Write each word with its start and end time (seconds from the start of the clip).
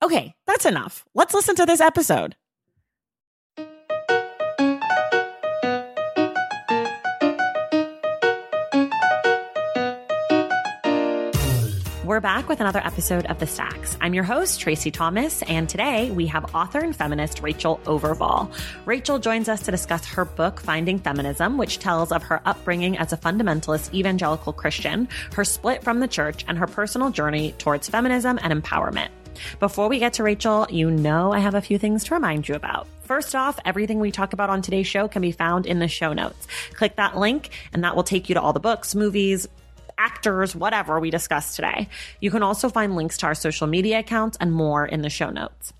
Okay, 0.00 0.34
that's 0.46 0.64
enough. 0.64 1.04
Let's 1.14 1.34
listen 1.34 1.56
to 1.56 1.66
this 1.66 1.80
episode. 1.80 2.36
We're 12.04 12.20
back 12.20 12.48
with 12.48 12.60
another 12.60 12.78
episode 12.82 13.26
of 13.26 13.38
The 13.38 13.46
Stacks. 13.46 13.98
I'm 14.00 14.14
your 14.14 14.24
host, 14.24 14.60
Tracy 14.60 14.90
Thomas, 14.90 15.42
and 15.42 15.68
today 15.68 16.10
we 16.10 16.26
have 16.28 16.54
author 16.54 16.78
and 16.78 16.96
feminist 16.96 17.42
Rachel 17.42 17.80
Overvoll. 17.84 18.50
Rachel 18.86 19.18
joins 19.18 19.48
us 19.48 19.60
to 19.62 19.70
discuss 19.70 20.06
her 20.06 20.24
book, 20.24 20.60
Finding 20.60 20.98
Feminism, 21.00 21.58
which 21.58 21.80
tells 21.80 22.10
of 22.10 22.22
her 22.22 22.40
upbringing 22.46 22.96
as 22.96 23.12
a 23.12 23.16
fundamentalist 23.16 23.92
evangelical 23.92 24.54
Christian, 24.54 25.06
her 25.34 25.44
split 25.44 25.84
from 25.84 26.00
the 26.00 26.08
church, 26.08 26.44
and 26.48 26.56
her 26.56 26.66
personal 26.66 27.10
journey 27.10 27.52
towards 27.58 27.88
feminism 27.88 28.38
and 28.42 28.62
empowerment. 28.62 29.10
Before 29.60 29.88
we 29.88 29.98
get 29.98 30.14
to 30.14 30.22
Rachel, 30.22 30.66
you 30.70 30.90
know 30.90 31.32
I 31.32 31.38
have 31.38 31.54
a 31.54 31.60
few 31.60 31.78
things 31.78 32.04
to 32.04 32.14
remind 32.14 32.48
you 32.48 32.54
about. 32.54 32.86
First 33.02 33.34
off, 33.34 33.58
everything 33.64 34.00
we 34.00 34.10
talk 34.10 34.32
about 34.32 34.50
on 34.50 34.62
today's 34.62 34.86
show 34.86 35.08
can 35.08 35.22
be 35.22 35.32
found 35.32 35.66
in 35.66 35.78
the 35.78 35.88
show 35.88 36.12
notes. 36.12 36.46
Click 36.74 36.96
that 36.96 37.16
link, 37.16 37.50
and 37.72 37.84
that 37.84 37.96
will 37.96 38.02
take 38.02 38.28
you 38.28 38.34
to 38.34 38.40
all 38.40 38.52
the 38.52 38.60
books, 38.60 38.94
movies, 38.94 39.48
actors, 39.96 40.54
whatever 40.54 41.00
we 41.00 41.10
discussed 41.10 41.56
today. 41.56 41.88
You 42.20 42.30
can 42.30 42.42
also 42.42 42.68
find 42.68 42.96
links 42.96 43.18
to 43.18 43.26
our 43.26 43.34
social 43.34 43.66
media 43.66 43.98
accounts 43.98 44.36
and 44.40 44.52
more 44.52 44.86
in 44.86 45.02
the 45.02 45.10
show 45.10 45.30
notes. 45.30 45.72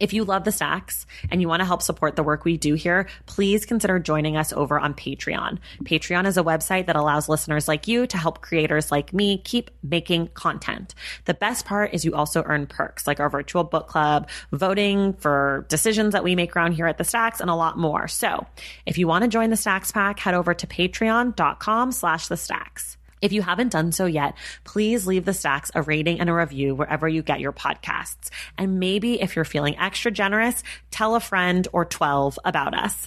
If 0.00 0.12
you 0.12 0.24
love 0.24 0.44
the 0.44 0.52
stacks 0.52 1.06
and 1.30 1.40
you 1.40 1.48
want 1.48 1.60
to 1.60 1.66
help 1.66 1.82
support 1.82 2.16
the 2.16 2.22
work 2.22 2.44
we 2.44 2.56
do 2.56 2.74
here, 2.74 3.08
please 3.26 3.66
consider 3.66 3.98
joining 3.98 4.36
us 4.36 4.52
over 4.52 4.78
on 4.78 4.94
Patreon. 4.94 5.58
Patreon 5.82 6.26
is 6.26 6.36
a 6.36 6.42
website 6.42 6.86
that 6.86 6.96
allows 6.96 7.28
listeners 7.28 7.66
like 7.66 7.88
you 7.88 8.06
to 8.06 8.18
help 8.18 8.40
creators 8.40 8.92
like 8.92 9.12
me 9.12 9.38
keep 9.38 9.70
making 9.82 10.28
content. 10.28 10.94
The 11.24 11.34
best 11.34 11.64
part 11.64 11.94
is 11.94 12.04
you 12.04 12.14
also 12.14 12.42
earn 12.44 12.66
perks 12.66 13.06
like 13.06 13.20
our 13.20 13.30
virtual 13.30 13.64
book 13.64 13.88
club, 13.88 14.28
voting 14.52 15.14
for 15.14 15.66
decisions 15.68 16.12
that 16.12 16.24
we 16.24 16.36
make 16.36 16.54
around 16.54 16.72
here 16.72 16.86
at 16.86 16.98
the 16.98 17.04
stacks, 17.04 17.40
and 17.40 17.50
a 17.50 17.54
lot 17.54 17.78
more. 17.78 18.08
So 18.08 18.46
if 18.86 18.98
you 18.98 19.06
want 19.06 19.22
to 19.22 19.28
join 19.28 19.50
the 19.50 19.56
stacks 19.56 19.90
pack, 19.90 20.20
head 20.20 20.34
over 20.34 20.54
to 20.54 20.66
patreon.com 20.66 21.92
slash 21.92 22.28
the 22.28 22.36
stacks. 22.36 22.97
If 23.20 23.32
you 23.32 23.42
haven't 23.42 23.72
done 23.72 23.92
so 23.92 24.06
yet, 24.06 24.34
please 24.64 25.06
leave 25.06 25.24
the 25.24 25.34
stacks 25.34 25.70
a 25.74 25.82
rating 25.82 26.20
and 26.20 26.28
a 26.28 26.34
review 26.34 26.74
wherever 26.74 27.08
you 27.08 27.22
get 27.22 27.40
your 27.40 27.52
podcasts. 27.52 28.30
And 28.56 28.78
maybe 28.78 29.20
if 29.20 29.36
you're 29.36 29.44
feeling 29.44 29.76
extra 29.78 30.10
generous, 30.10 30.62
tell 30.90 31.14
a 31.14 31.20
friend 31.20 31.66
or 31.72 31.84
12 31.84 32.38
about 32.44 32.74
us. 32.74 33.06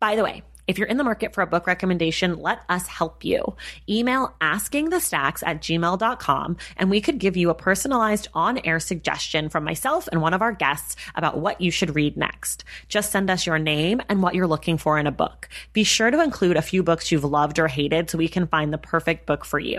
By 0.00 0.16
the 0.16 0.24
way, 0.24 0.42
if 0.68 0.78
you're 0.78 0.86
in 0.86 0.98
the 0.98 1.04
market 1.04 1.34
for 1.34 1.40
a 1.40 1.46
book 1.46 1.66
recommendation, 1.66 2.38
let 2.38 2.60
us 2.68 2.86
help 2.86 3.24
you. 3.24 3.56
Email 3.88 4.34
askingthestacks 4.40 5.42
at 5.44 5.62
gmail.com 5.62 6.56
and 6.76 6.90
we 6.90 7.00
could 7.00 7.18
give 7.18 7.36
you 7.36 7.48
a 7.48 7.54
personalized 7.54 8.28
on 8.34 8.58
air 8.64 8.78
suggestion 8.78 9.48
from 9.48 9.64
myself 9.64 10.08
and 10.12 10.20
one 10.20 10.34
of 10.34 10.42
our 10.42 10.52
guests 10.52 10.94
about 11.14 11.38
what 11.38 11.60
you 11.60 11.70
should 11.70 11.96
read 11.96 12.16
next. 12.16 12.64
Just 12.88 13.10
send 13.10 13.30
us 13.30 13.46
your 13.46 13.58
name 13.58 14.02
and 14.10 14.22
what 14.22 14.34
you're 14.34 14.46
looking 14.46 14.76
for 14.76 14.98
in 14.98 15.06
a 15.06 15.12
book. 15.12 15.48
Be 15.72 15.84
sure 15.84 16.10
to 16.10 16.22
include 16.22 16.58
a 16.58 16.62
few 16.62 16.82
books 16.82 17.10
you've 17.10 17.24
loved 17.24 17.58
or 17.58 17.66
hated 17.66 18.10
so 18.10 18.18
we 18.18 18.28
can 18.28 18.46
find 18.46 18.72
the 18.72 18.78
perfect 18.78 19.26
book 19.26 19.46
for 19.46 19.58
you. 19.58 19.78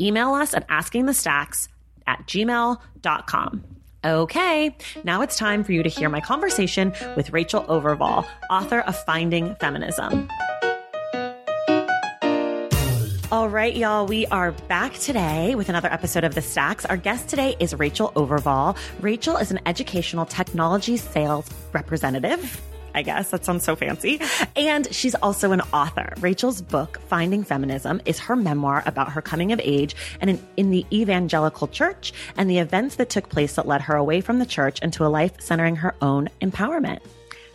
Email 0.00 0.34
us 0.34 0.54
at 0.54 0.68
askingthestacks 0.68 1.66
at 2.06 2.26
gmail.com. 2.26 3.81
Okay, 4.04 4.74
now 5.04 5.22
it's 5.22 5.36
time 5.36 5.62
for 5.62 5.70
you 5.70 5.84
to 5.84 5.88
hear 5.88 6.08
my 6.08 6.20
conversation 6.20 6.92
with 7.16 7.30
Rachel 7.32 7.62
Overvoll, 7.64 8.26
author 8.50 8.80
of 8.80 8.98
Finding 9.04 9.54
Feminism. 9.56 10.28
All 13.30 13.48
right, 13.48 13.76
y'all, 13.76 14.04
we 14.04 14.26
are 14.26 14.50
back 14.66 14.94
today 14.94 15.54
with 15.54 15.68
another 15.68 15.86
episode 15.86 16.24
of 16.24 16.34
The 16.34 16.42
Stacks. 16.42 16.84
Our 16.84 16.96
guest 16.96 17.28
today 17.28 17.54
is 17.60 17.74
Rachel 17.74 18.10
Overvoll. 18.16 18.76
Rachel 19.00 19.36
is 19.36 19.52
an 19.52 19.60
educational 19.66 20.26
technology 20.26 20.96
sales 20.96 21.48
representative. 21.72 22.60
I 22.94 23.02
guess 23.02 23.30
that 23.30 23.44
sounds 23.44 23.64
so 23.64 23.76
fancy. 23.76 24.20
And 24.56 24.92
she's 24.94 25.14
also 25.16 25.52
an 25.52 25.60
author. 25.72 26.12
Rachel's 26.20 26.60
book, 26.60 27.00
Finding 27.08 27.44
Feminism, 27.44 28.00
is 28.04 28.18
her 28.20 28.36
memoir 28.36 28.82
about 28.86 29.12
her 29.12 29.22
coming 29.22 29.52
of 29.52 29.60
age 29.62 29.96
and 30.20 30.30
in, 30.30 30.46
in, 30.56 30.70
the 30.70 30.86
evangelical 30.92 31.68
church 31.68 32.12
and 32.36 32.48
the 32.48 32.58
events 32.58 32.96
that 32.96 33.10
took 33.10 33.28
place 33.28 33.56
that 33.56 33.66
led 33.66 33.82
her 33.82 33.96
away 33.96 34.20
from 34.20 34.38
the 34.38 34.46
church 34.46 34.80
into 34.80 35.04
a 35.04 35.08
life 35.08 35.40
centering 35.40 35.76
her 35.76 35.94
own 36.00 36.28
empowerment. 36.40 37.00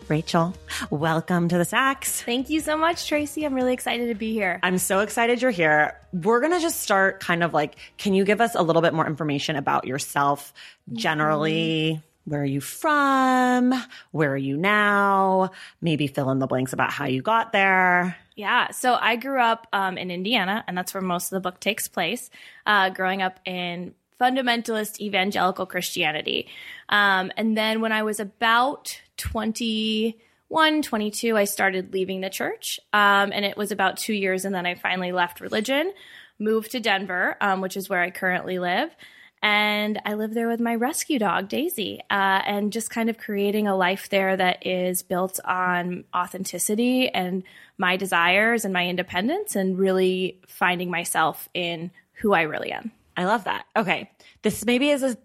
Rachel, 0.07 0.53
welcome 0.89 1.49
to 1.49 1.57
the 1.57 1.65
Stacks. 1.65 2.21
Thank 2.21 2.49
you 2.49 2.61
so 2.61 2.77
much, 2.77 3.07
Tracy. 3.07 3.45
I'm 3.45 3.53
really 3.53 3.73
excited 3.73 4.07
to 4.07 4.15
be 4.15 4.31
here. 4.31 4.59
I'm 4.63 4.77
so 4.77 4.99
excited 4.99 5.41
you're 5.41 5.51
here. 5.51 5.99
We're 6.13 6.39
going 6.39 6.53
to 6.53 6.59
just 6.59 6.79
start 6.79 7.19
kind 7.19 7.43
of 7.43 7.53
like, 7.53 7.75
can 7.97 8.13
you 8.13 8.23
give 8.23 8.39
us 8.39 8.55
a 8.55 8.61
little 8.61 8.81
bit 8.81 8.93
more 8.93 9.05
information 9.05 9.57
about 9.57 9.85
yourself 9.85 10.53
generally? 10.93 11.95
Mm-hmm 11.95 12.06
where 12.27 12.41
are 12.41 12.45
you 12.45 12.59
from? 12.59 13.73
Where 14.11 14.33
are 14.33 14.37
you 14.37 14.57
now? 14.57 15.51
Maybe 15.79 16.07
fill 16.07 16.29
in 16.29 16.39
the 16.39 16.47
blanks 16.47 16.73
about 16.73 16.91
how 16.91 17.05
you 17.05 17.21
got 17.21 17.53
there. 17.53 18.17
Yeah, 18.35 18.71
so 18.71 18.95
I 18.95 19.15
grew 19.15 19.39
up 19.39 19.65
um, 19.71 19.97
in 19.97 20.11
Indiana, 20.11 20.61
and 20.67 20.77
that's 20.77 20.93
where 20.93 21.01
most 21.01 21.31
of 21.31 21.37
the 21.37 21.49
book 21.49 21.61
takes 21.61 21.87
place. 21.87 22.29
Uh, 22.65 22.89
growing 22.89 23.21
up 23.21 23.39
in 23.45 23.95
fundamentalist 24.19 24.99
evangelical 24.99 25.65
Christianity. 25.65 26.49
Um, 26.89 27.31
and 27.37 27.55
then 27.55 27.79
when 27.79 27.93
I 27.93 28.03
was 28.03 28.19
about 28.19 28.99
21, 29.15 30.81
22, 30.81 31.37
I 31.37 31.45
started 31.45 31.93
leaving 31.93 32.19
the 32.19 32.29
church. 32.29 32.77
Um, 32.91 33.31
and 33.31 33.45
it 33.45 33.55
was 33.55 33.71
about 33.71 33.95
two 33.95 34.13
years, 34.13 34.43
and 34.43 34.53
then 34.53 34.65
I 34.65 34.75
finally 34.75 35.13
left 35.13 35.39
religion, 35.39 35.93
moved 36.39 36.71
to 36.71 36.81
Denver, 36.81 37.37
um, 37.39 37.61
which 37.61 37.77
is 37.77 37.87
where 37.87 38.01
I 38.01 38.11
currently 38.11 38.59
live 38.59 38.93
and 39.41 40.01
I 40.03 40.15
live 40.15 40.33
there 40.33 40.47
with 40.47 40.59
my 40.59 40.75
rescue 40.75 41.19
dog, 41.19 41.47
Daisy, 41.47 42.01
uh, 42.09 42.41
and 42.45 42.73
just 42.73 42.89
kind 42.89 43.09
of 43.09 43.17
creating 43.17 43.67
a 43.67 43.75
life 43.75 44.09
there 44.09 44.35
that 44.35 44.65
is 44.65 45.03
built 45.03 45.39
on 45.45 46.05
authenticity 46.15 47.09
and 47.09 47.43
my 47.77 47.97
desires 47.97 48.65
and 48.65 48.73
my 48.73 48.87
independence, 48.87 49.55
and 49.55 49.77
really 49.77 50.41
finding 50.47 50.89
myself 50.89 51.47
in 51.53 51.91
who 52.13 52.33
I 52.33 52.43
really 52.43 52.71
am. 52.71 52.91
I 53.15 53.25
love 53.25 53.43
that. 53.43 53.65
Okay. 53.75 54.09
This 54.41 54.65
maybe 54.65 54.89
is 54.89 55.03
a 55.03 55.17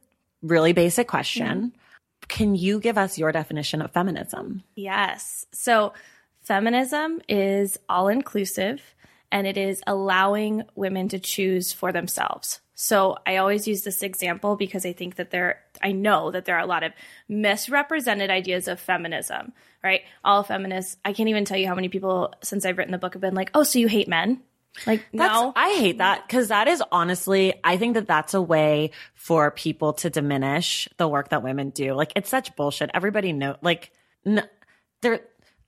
really 0.43 0.73
basic 0.73 1.09
question. 1.09 1.47
Mm-hmm. 1.47 1.79
Can 2.29 2.55
you 2.55 2.81
give 2.81 2.99
us 2.99 3.19
your 3.19 3.33
definition 3.33 3.83
of 3.83 3.91
feminism? 3.93 4.63
Yes. 4.75 5.47
So, 5.53 5.93
feminism 6.43 7.21
is 7.29 7.79
all 7.89 8.09
inclusive 8.09 8.81
and 9.31 9.47
it 9.47 9.57
is 9.57 9.83
allowing 9.87 10.63
women 10.75 11.09
to 11.09 11.19
choose 11.19 11.73
for 11.73 11.93
themselves. 11.93 12.61
So 12.75 13.19
I 13.27 13.37
always 13.37 13.69
use 13.69 13.83
this 13.83 14.03
example 14.03 14.57
because 14.57 14.87
I 14.87 14.93
think 14.93 15.17
that 15.17 15.31
there, 15.31 15.61
I 15.83 15.93
know 15.93 16.31
that 16.31 16.47
there 16.47 16.57
are 16.57 16.63
a 16.63 16.67
lot 16.67 16.83
of 16.83 16.93
misrepresented 17.29 18.31
ideas 18.31 18.67
of 18.67 18.81
feminism, 18.81 19.53
right? 19.85 20.03
All 20.25 20.43
feminists, 20.43 20.97
I 21.05 21.13
can't 21.13 21.29
even 21.29 21.45
tell 21.45 21.59
you 21.59 21.67
how 21.67 21.75
many 21.75 21.89
people 21.89 22.33
since 22.43 22.65
I've 22.65 22.79
written 22.79 22.93
the 22.93 22.99
book 22.99 23.13
have 23.15 23.21
been 23.21 23.35
like, 23.35 23.51
oh, 23.55 23.63
so 23.63 23.79
you 23.79 23.89
hate 23.89 24.09
men? 24.09 24.41
Like, 24.87 25.05
that's, 25.13 25.33
no. 25.35 25.53
I 25.55 25.75
hate 25.75 25.99
that 25.99 26.27
because 26.27 26.49
that 26.49 26.67
is 26.67 26.83
honestly, 26.91 27.55
I 27.63 27.77
think 27.77 27.95
that 27.95 28.07
that's 28.07 28.33
a 28.33 28.41
way 28.41 28.93
for 29.15 29.51
people 29.51 29.93
to 29.95 30.09
diminish 30.09 30.89
the 30.97 31.07
work 31.07 31.29
that 31.29 31.43
women 31.43 31.71
do. 31.71 31.93
Like, 31.93 32.13
it's 32.17 32.31
such 32.31 32.57
bullshit. 32.57 32.91
Everybody 32.95 33.35
know, 33.35 33.57
like, 33.61 33.93
n- 34.25 34.49
there, 35.03 35.21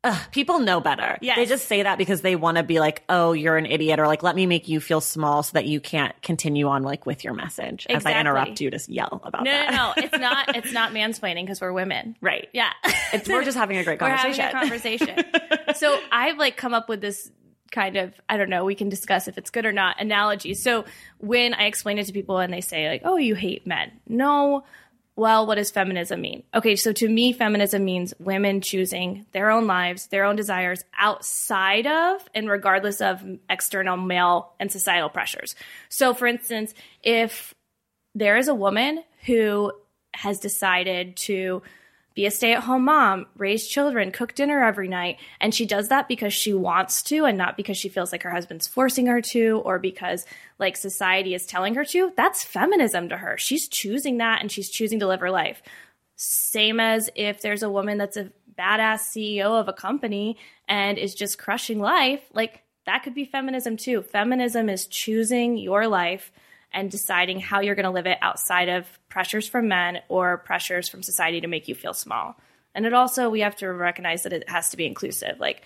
ugh, 0.04 0.18
people 0.30 0.60
know 0.60 0.80
better. 0.80 1.18
Yes. 1.20 1.36
They 1.36 1.46
just 1.46 1.66
say 1.66 1.82
that 1.82 1.98
because 1.98 2.20
they 2.20 2.36
want 2.36 2.58
to 2.58 2.62
be 2.62 2.78
like, 2.78 3.02
oh, 3.08 3.32
you're 3.32 3.56
an 3.56 3.66
idiot, 3.66 3.98
or 3.98 4.06
like, 4.06 4.22
let 4.22 4.36
me 4.36 4.46
make 4.46 4.68
you 4.68 4.78
feel 4.80 5.00
small 5.00 5.42
so 5.42 5.54
that 5.54 5.64
you 5.66 5.80
can't 5.80 6.14
continue 6.22 6.68
on 6.68 6.82
like 6.84 7.06
with 7.06 7.24
your 7.24 7.34
message 7.34 7.86
exactly. 7.88 7.94
as 7.96 8.06
I 8.16 8.20
interrupt 8.20 8.60
you 8.60 8.70
to 8.70 8.78
yell 8.88 9.20
about 9.24 9.42
No, 9.44 9.50
that. 9.50 9.70
no, 9.72 9.76
no. 9.76 9.92
It's 9.96 10.18
not. 10.18 10.56
It's 10.64 10.72
not 10.72 10.92
mansplaining 10.92 11.42
because 11.44 11.60
we're 11.60 11.72
women. 11.72 12.16
Right. 12.20 12.48
Yeah. 12.52 12.70
It's, 13.12 13.28
we're 13.28 13.42
just 13.44 13.56
having 13.56 13.76
a 13.78 13.84
great 13.84 13.98
We're 14.00 14.08
conversation. 14.16 14.44
having 14.44 14.56
a 14.56 14.60
conversation. 14.60 15.24
so 15.74 15.98
I've 16.12 16.38
like 16.38 16.56
come 16.56 16.74
up 16.74 16.88
with 16.88 17.00
this 17.00 17.30
kind 17.72 17.96
of 17.96 18.12
I 18.28 18.36
don't 18.36 18.50
know. 18.50 18.64
We 18.64 18.74
can 18.76 18.88
discuss 18.88 19.26
if 19.26 19.36
it's 19.38 19.50
good 19.50 19.66
or 19.66 19.72
not 19.72 20.00
analogy. 20.00 20.54
So 20.54 20.84
when 21.18 21.54
I 21.54 21.64
explain 21.64 21.98
it 21.98 22.06
to 22.06 22.12
people 22.12 22.38
and 22.38 22.52
they 22.52 22.60
say 22.60 22.88
like, 22.88 23.02
"Oh, 23.04 23.16
you 23.16 23.34
hate 23.34 23.66
men," 23.66 23.90
no. 24.06 24.64
Well, 25.16 25.46
what 25.46 25.54
does 25.54 25.70
feminism 25.70 26.20
mean? 26.20 26.42
Okay, 26.52 26.74
so 26.74 26.92
to 26.92 27.08
me, 27.08 27.32
feminism 27.32 27.84
means 27.84 28.14
women 28.18 28.60
choosing 28.60 29.26
their 29.30 29.50
own 29.50 29.68
lives, 29.68 30.08
their 30.08 30.24
own 30.24 30.34
desires 30.34 30.84
outside 30.98 31.86
of 31.86 32.28
and 32.34 32.48
regardless 32.48 33.00
of 33.00 33.24
external 33.48 33.96
male 33.96 34.52
and 34.58 34.72
societal 34.72 35.08
pressures. 35.08 35.54
So, 35.88 36.14
for 36.14 36.26
instance, 36.26 36.74
if 37.02 37.54
there 38.16 38.36
is 38.36 38.48
a 38.48 38.54
woman 38.54 39.04
who 39.24 39.72
has 40.14 40.40
decided 40.40 41.16
to 41.16 41.62
be 42.14 42.26
a 42.26 42.30
stay 42.30 42.52
at 42.52 42.62
home 42.62 42.84
mom, 42.84 43.26
raise 43.36 43.66
children, 43.66 44.12
cook 44.12 44.34
dinner 44.34 44.62
every 44.62 44.86
night. 44.86 45.18
And 45.40 45.52
she 45.52 45.66
does 45.66 45.88
that 45.88 46.06
because 46.06 46.32
she 46.32 46.52
wants 46.52 47.02
to 47.04 47.24
and 47.24 47.36
not 47.36 47.56
because 47.56 47.76
she 47.76 47.88
feels 47.88 48.12
like 48.12 48.22
her 48.22 48.30
husband's 48.30 48.68
forcing 48.68 49.06
her 49.06 49.20
to 49.20 49.60
or 49.64 49.78
because 49.80 50.24
like 50.58 50.76
society 50.76 51.34
is 51.34 51.44
telling 51.44 51.74
her 51.74 51.84
to. 51.86 52.12
That's 52.16 52.44
feminism 52.44 53.08
to 53.08 53.16
her. 53.16 53.36
She's 53.36 53.66
choosing 53.66 54.18
that 54.18 54.40
and 54.40 54.50
she's 54.50 54.70
choosing 54.70 55.00
to 55.00 55.08
live 55.08 55.20
her 55.20 55.30
life. 55.30 55.60
Same 56.16 56.78
as 56.78 57.10
if 57.16 57.42
there's 57.42 57.64
a 57.64 57.70
woman 57.70 57.98
that's 57.98 58.16
a 58.16 58.30
badass 58.56 59.00
CEO 59.00 59.58
of 59.60 59.68
a 59.68 59.72
company 59.72 60.36
and 60.68 60.98
is 60.98 61.16
just 61.16 61.38
crushing 61.38 61.80
life, 61.80 62.20
like 62.32 62.62
that 62.86 63.02
could 63.02 63.14
be 63.14 63.24
feminism 63.24 63.76
too. 63.76 64.02
Feminism 64.02 64.68
is 64.68 64.86
choosing 64.86 65.56
your 65.56 65.88
life 65.88 66.30
and 66.74 66.90
deciding 66.90 67.40
how 67.40 67.60
you're 67.60 67.74
going 67.74 67.84
to 67.84 67.90
live 67.90 68.06
it 68.06 68.18
outside 68.20 68.68
of 68.68 68.86
pressures 69.08 69.46
from 69.48 69.68
men 69.68 70.00
or 70.08 70.38
pressures 70.38 70.88
from 70.88 71.02
society 71.02 71.40
to 71.40 71.46
make 71.46 71.68
you 71.68 71.74
feel 71.74 71.94
small. 71.94 72.34
And 72.74 72.84
it 72.84 72.92
also 72.92 73.30
we 73.30 73.40
have 73.40 73.56
to 73.56 73.68
recognize 73.72 74.24
that 74.24 74.32
it 74.32 74.48
has 74.50 74.70
to 74.70 74.76
be 74.76 74.84
inclusive. 74.84 75.38
Like 75.38 75.62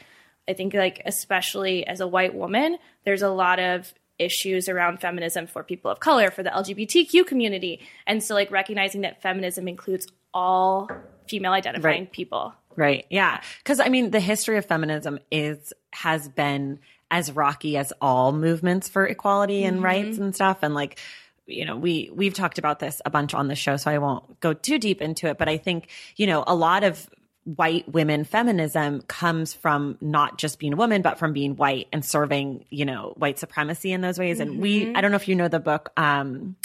I 0.49 0.53
think 0.53 0.75
like 0.75 1.03
especially 1.07 1.87
as 1.87 2.01
a 2.01 2.07
white 2.07 2.35
woman, 2.35 2.77
there's 3.05 3.23
a 3.23 3.31
lot 3.31 3.59
of 3.59 3.93
issues 4.19 4.69
around 4.69 5.01
feminism 5.01 5.47
for 5.47 5.63
people 5.63 5.91
of 5.91 6.01
color, 6.01 6.31
for 6.31 6.43
the 6.43 6.51
LGBTQ 6.51 7.27
community. 7.27 7.81
And 8.07 8.23
so 8.23 8.35
like 8.35 8.51
recognizing 8.51 9.03
that 9.03 9.23
feminism 9.23 9.69
includes 9.69 10.07
all 10.35 10.91
female 11.29 11.53
identifying 11.53 12.03
Right. 12.03 12.13
people. 12.13 12.53
Right. 12.77 13.07
Yeah. 13.11 13.41
Cause 13.65 13.81
I 13.81 13.89
mean, 13.89 14.11
the 14.11 14.21
history 14.21 14.57
of 14.59 14.67
feminism 14.67 15.19
is, 15.33 15.73
has 15.93 16.29
been 16.29 16.81
as 17.11 17.33
rocky 17.33 17.77
as 17.77 17.93
all 18.01 18.33
movements 18.33 18.89
for 18.89 19.07
equality 19.07 19.65
and 19.65 19.83
rights 19.83 20.19
and 20.19 20.35
stuff. 20.35 20.59
And 20.63 20.75
like, 20.75 20.99
you 21.47 21.65
know, 21.65 21.77
we, 21.77 22.11
we've 22.13 22.35
talked 22.35 22.59
about 22.59 22.79
this 22.79 23.01
a 23.07 23.11
bunch 23.11 23.33
on 23.35 23.49
the 23.49 23.55
show, 23.55 23.77
so 23.77 23.91
I 23.91 23.99
won't 23.99 24.41
go 24.41 24.53
too 24.53 24.79
deep 24.79 25.01
into 25.01 25.29
it. 25.29 25.39
But 25.39 25.49
I 25.49 25.57
think, 25.57 25.89
you 26.17 26.27
know, 26.27 26.45
a 26.47 26.55
lot 26.55 26.85
of 26.85 27.09
white 27.45 27.89
women 27.91 28.25
feminism 28.25 29.01
comes 29.03 29.55
from 29.55 29.97
not 30.03 30.37
just 30.37 30.59
being 30.59 30.75
a 30.75 30.77
woman, 30.77 31.01
but 31.01 31.19
from 31.19 31.33
being 31.33 31.57
white 31.57 31.89
and 31.93 32.05
serving, 32.05 32.67
you 32.69 32.85
know, 32.85 33.15
white 33.17 33.39
supremacy 33.39 33.93
in 33.93 34.03
those 34.03 34.19
ways. 34.19 34.39
And 34.39 34.61
we, 34.61 34.95
I 34.95 35.01
don't 35.01 35.11
know 35.11 35.17
if 35.17 35.29
you 35.29 35.35
know 35.35 35.49
the 35.49 35.61
book, 35.61 35.91
um, 35.97 36.57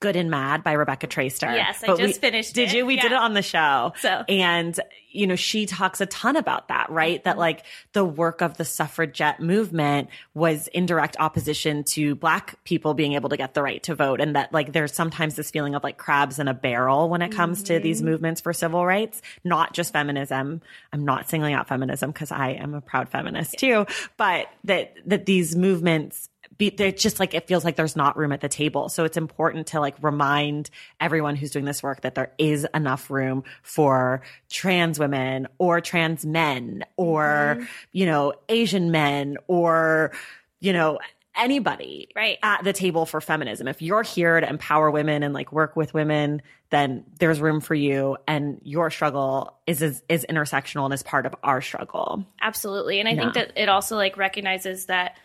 Good 0.00 0.16
and 0.16 0.30
Mad 0.30 0.62
by 0.62 0.72
Rebecca 0.72 1.06
Traister. 1.06 1.52
Yes, 1.54 1.82
I 1.82 1.88
but 1.88 1.98
just 1.98 2.20
finished 2.20 2.54
Did 2.54 2.68
it. 2.68 2.76
you? 2.76 2.86
We 2.86 2.96
did 2.96 3.12
it 3.12 3.18
on 3.18 3.34
the 3.34 3.42
show. 3.42 3.92
So- 3.98 4.24
and 4.28 4.78
you 5.10 5.26
know, 5.26 5.36
she 5.36 5.66
talks 5.66 6.00
a 6.00 6.06
ton 6.06 6.36
about 6.36 6.68
that, 6.68 6.90
right? 6.90 7.22
That 7.24 7.38
like 7.38 7.64
the 7.92 8.04
work 8.04 8.42
of 8.42 8.56
the 8.56 8.64
suffragette 8.64 9.40
movement 9.40 10.08
was 10.34 10.68
in 10.68 10.86
direct 10.86 11.16
opposition 11.18 11.84
to 11.92 12.14
black 12.14 12.62
people 12.64 12.94
being 12.94 13.14
able 13.14 13.30
to 13.30 13.36
get 13.36 13.54
the 13.54 13.62
right 13.62 13.82
to 13.84 13.94
vote. 13.94 14.20
And 14.20 14.36
that 14.36 14.52
like 14.52 14.72
there's 14.72 14.92
sometimes 14.92 15.34
this 15.34 15.50
feeling 15.50 15.74
of 15.74 15.82
like 15.82 15.96
crabs 15.96 16.38
in 16.38 16.46
a 16.46 16.54
barrel 16.54 17.08
when 17.08 17.22
it 17.22 17.30
comes 17.30 17.64
to 17.64 17.80
these 17.80 17.98
mm-hmm. 17.98 18.10
movements 18.10 18.40
for 18.40 18.52
civil 18.52 18.84
rights, 18.84 19.22
not 19.44 19.72
just 19.72 19.92
feminism. 19.92 20.60
I'm 20.92 21.04
not 21.04 21.28
singling 21.28 21.54
out 21.54 21.68
feminism 21.68 22.10
because 22.10 22.30
I 22.30 22.50
am 22.50 22.74
a 22.74 22.80
proud 22.80 23.08
feminist 23.08 23.58
too, 23.58 23.86
but 24.16 24.46
that, 24.64 24.94
that 25.06 25.26
these 25.26 25.56
movements 25.56 26.28
be 26.58 26.70
just 26.70 27.20
like 27.20 27.34
it 27.34 27.46
feels 27.46 27.64
like 27.64 27.76
there's 27.76 27.96
not 27.96 28.16
room 28.16 28.32
at 28.32 28.40
the 28.40 28.48
table. 28.48 28.88
So 28.88 29.04
it's 29.04 29.16
important 29.16 29.68
to 29.68 29.80
like 29.80 29.96
remind 30.02 30.70
everyone 31.00 31.36
who's 31.36 31.52
doing 31.52 31.64
this 31.64 31.82
work 31.82 32.02
that 32.02 32.16
there 32.16 32.32
is 32.36 32.66
enough 32.74 33.10
room 33.10 33.44
for 33.62 34.22
trans 34.50 34.98
women 34.98 35.46
or 35.58 35.80
trans 35.80 36.26
men 36.26 36.84
or 36.96 37.58
mm-hmm. 37.58 37.64
you 37.92 38.06
know 38.06 38.34
Asian 38.48 38.90
men 38.90 39.36
or 39.46 40.12
you 40.60 40.72
know 40.72 40.98
anybody 41.36 42.08
Right. 42.16 42.38
at 42.42 42.64
the 42.64 42.72
table 42.72 43.06
for 43.06 43.20
feminism. 43.20 43.68
If 43.68 43.80
you're 43.80 44.02
here 44.02 44.40
to 44.40 44.48
empower 44.48 44.90
women 44.90 45.22
and 45.22 45.32
like 45.32 45.52
work 45.52 45.76
with 45.76 45.94
women, 45.94 46.42
then 46.70 47.04
there's 47.20 47.40
room 47.40 47.60
for 47.60 47.76
you 47.76 48.16
and 48.26 48.60
your 48.64 48.90
struggle 48.90 49.56
is 49.66 49.80
is, 49.80 50.02
is 50.08 50.26
intersectional 50.28 50.84
and 50.84 50.92
is 50.92 51.04
part 51.04 51.24
of 51.24 51.34
our 51.44 51.62
struggle. 51.62 52.26
Absolutely. 52.42 52.98
And 52.98 53.08
I 53.08 53.14
think 53.14 53.34
that 53.34 53.52
it 53.54 53.68
also 53.68 53.94
like 53.94 54.16
recognizes 54.16 54.86
that 54.86 55.16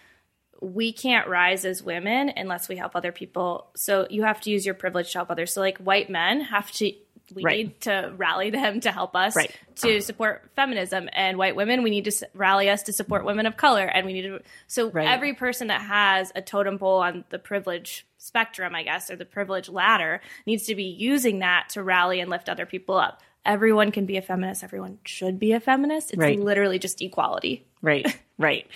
we 0.63 0.93
can't 0.93 1.27
rise 1.27 1.65
as 1.65 1.83
women 1.83 2.31
unless 2.35 2.69
we 2.69 2.75
help 2.77 2.95
other 2.95 3.11
people. 3.11 3.67
So 3.75 4.07
you 4.09 4.23
have 4.23 4.39
to 4.41 4.49
use 4.49 4.65
your 4.65 4.75
privilege 4.75 5.11
to 5.11 5.17
help 5.19 5.29
others. 5.31 5.51
So 5.53 5.61
like 5.61 5.77
white 5.79 6.09
men 6.09 6.41
have 6.41 6.71
to 6.73 6.93
we 7.33 7.41
Right. 7.41 7.57
need 7.57 7.81
to 7.81 8.13
rally 8.17 8.49
them 8.49 8.81
to 8.81 8.91
help 8.91 9.15
us 9.15 9.35
Right. 9.35 9.49
to 9.77 10.01
support 10.01 10.51
feminism 10.55 11.09
and 11.13 11.37
white 11.37 11.55
women 11.55 11.81
we 11.81 11.89
need 11.89 12.03
to 12.05 12.11
rally 12.33 12.69
us 12.69 12.83
to 12.83 12.93
support 12.93 13.23
women 13.25 13.45
of 13.45 13.55
color 13.57 13.85
and 13.85 14.05
we 14.05 14.13
need 14.13 14.23
to 14.23 14.41
so 14.67 14.89
Right. 14.91 15.07
every 15.07 15.33
person 15.33 15.67
that 15.67 15.81
has 15.81 16.31
a 16.35 16.41
totem 16.41 16.77
pole 16.77 16.99
on 16.99 17.23
the 17.29 17.39
privilege 17.39 18.05
spectrum 18.17 18.75
I 18.75 18.83
guess 18.83 19.09
or 19.09 19.15
the 19.15 19.25
privilege 19.25 19.69
ladder 19.69 20.21
needs 20.45 20.65
to 20.65 20.75
be 20.75 20.83
using 20.83 21.39
that 21.39 21.69
to 21.69 21.81
rally 21.81 22.19
and 22.19 22.29
lift 22.29 22.49
other 22.49 22.65
people 22.65 22.95
up. 22.97 23.21
Everyone 23.45 23.91
can 23.91 24.05
be 24.05 24.17
a 24.17 24.21
feminist. 24.21 24.63
Everyone 24.63 24.99
should 25.05 25.39
be 25.39 25.53
a 25.53 25.59
feminist. 25.61 26.13
It's 26.13 26.39
literally 26.39 26.77
just 26.77 27.01
equality. 27.01 27.65
Right, 27.81 28.05
right. 28.37 28.67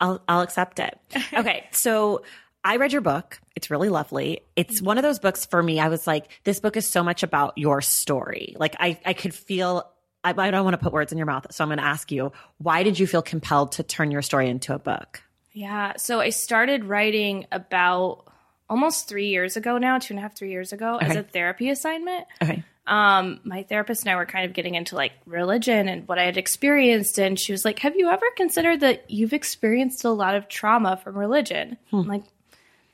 I'll 0.00 0.22
I'll 0.28 0.42
accept 0.42 0.78
it. 0.78 0.98
Okay, 1.32 1.66
so 1.72 2.22
I 2.64 2.76
read 2.76 2.92
your 2.92 3.02
book. 3.02 3.40
It's 3.54 3.70
really 3.70 3.88
lovely. 3.88 4.40
It's 4.56 4.82
one 4.82 4.98
of 4.98 5.02
those 5.02 5.18
books 5.18 5.46
for 5.46 5.62
me. 5.62 5.78
I 5.80 5.88
was 5.88 6.06
like, 6.06 6.28
this 6.44 6.60
book 6.60 6.76
is 6.76 6.88
so 6.88 7.02
much 7.02 7.22
about 7.22 7.56
your 7.56 7.80
story. 7.80 8.54
Like 8.58 8.76
I 8.78 8.98
I 9.04 9.12
could 9.12 9.34
feel. 9.34 9.88
I, 10.24 10.30
I 10.36 10.50
don't 10.50 10.64
want 10.64 10.74
to 10.74 10.82
put 10.82 10.92
words 10.92 11.12
in 11.12 11.18
your 11.18 11.26
mouth, 11.26 11.46
so 11.52 11.62
I'm 11.62 11.68
going 11.68 11.78
to 11.78 11.84
ask 11.84 12.10
you: 12.10 12.32
Why 12.58 12.82
did 12.82 12.98
you 12.98 13.06
feel 13.06 13.22
compelled 13.22 13.72
to 13.72 13.82
turn 13.82 14.10
your 14.10 14.22
story 14.22 14.48
into 14.48 14.74
a 14.74 14.78
book? 14.78 15.22
Yeah. 15.52 15.92
So 15.96 16.20
I 16.20 16.30
started 16.30 16.84
writing 16.84 17.46
about 17.52 18.24
almost 18.68 19.08
three 19.08 19.28
years 19.28 19.56
ago 19.56 19.78
now, 19.78 19.98
two 19.98 20.12
and 20.14 20.18
a 20.18 20.22
half, 20.22 20.36
three 20.36 20.50
years 20.50 20.72
ago, 20.72 20.96
as 20.96 21.16
a 21.16 21.22
therapy 21.22 21.70
assignment. 21.70 22.26
Okay. 22.42 22.64
Um, 22.86 23.40
my 23.42 23.64
therapist 23.64 24.04
and 24.04 24.10
I 24.12 24.16
were 24.16 24.26
kind 24.26 24.44
of 24.44 24.52
getting 24.52 24.76
into 24.76 24.94
like 24.94 25.12
religion 25.26 25.88
and 25.88 26.06
what 26.06 26.18
I 26.18 26.24
had 26.24 26.36
experienced. 26.36 27.18
And 27.18 27.38
she 27.38 27.52
was 27.52 27.64
like, 27.64 27.80
Have 27.80 27.96
you 27.96 28.08
ever 28.08 28.26
considered 28.36 28.80
that 28.80 29.10
you've 29.10 29.32
experienced 29.32 30.04
a 30.04 30.10
lot 30.10 30.34
of 30.36 30.48
trauma 30.48 30.96
from 30.96 31.18
religion? 31.18 31.76
I'm 31.92 32.06
like, 32.06 32.24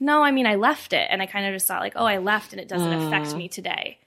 No, 0.01 0.23
I 0.23 0.31
mean, 0.31 0.47
I 0.47 0.55
left 0.55 0.93
it. 0.93 1.07
And 1.11 1.21
I 1.21 1.27
kind 1.27 1.47
of 1.47 1.53
just 1.53 1.67
thought, 1.67 1.81
like, 1.81 1.93
oh, 1.97 2.07
I 2.07 2.19
left 2.19 2.53
and 2.53 2.61
it 2.61 2.69
doesn't 2.69 2.91
affect 3.07 3.35
me 3.37 3.49
today. 3.49 3.99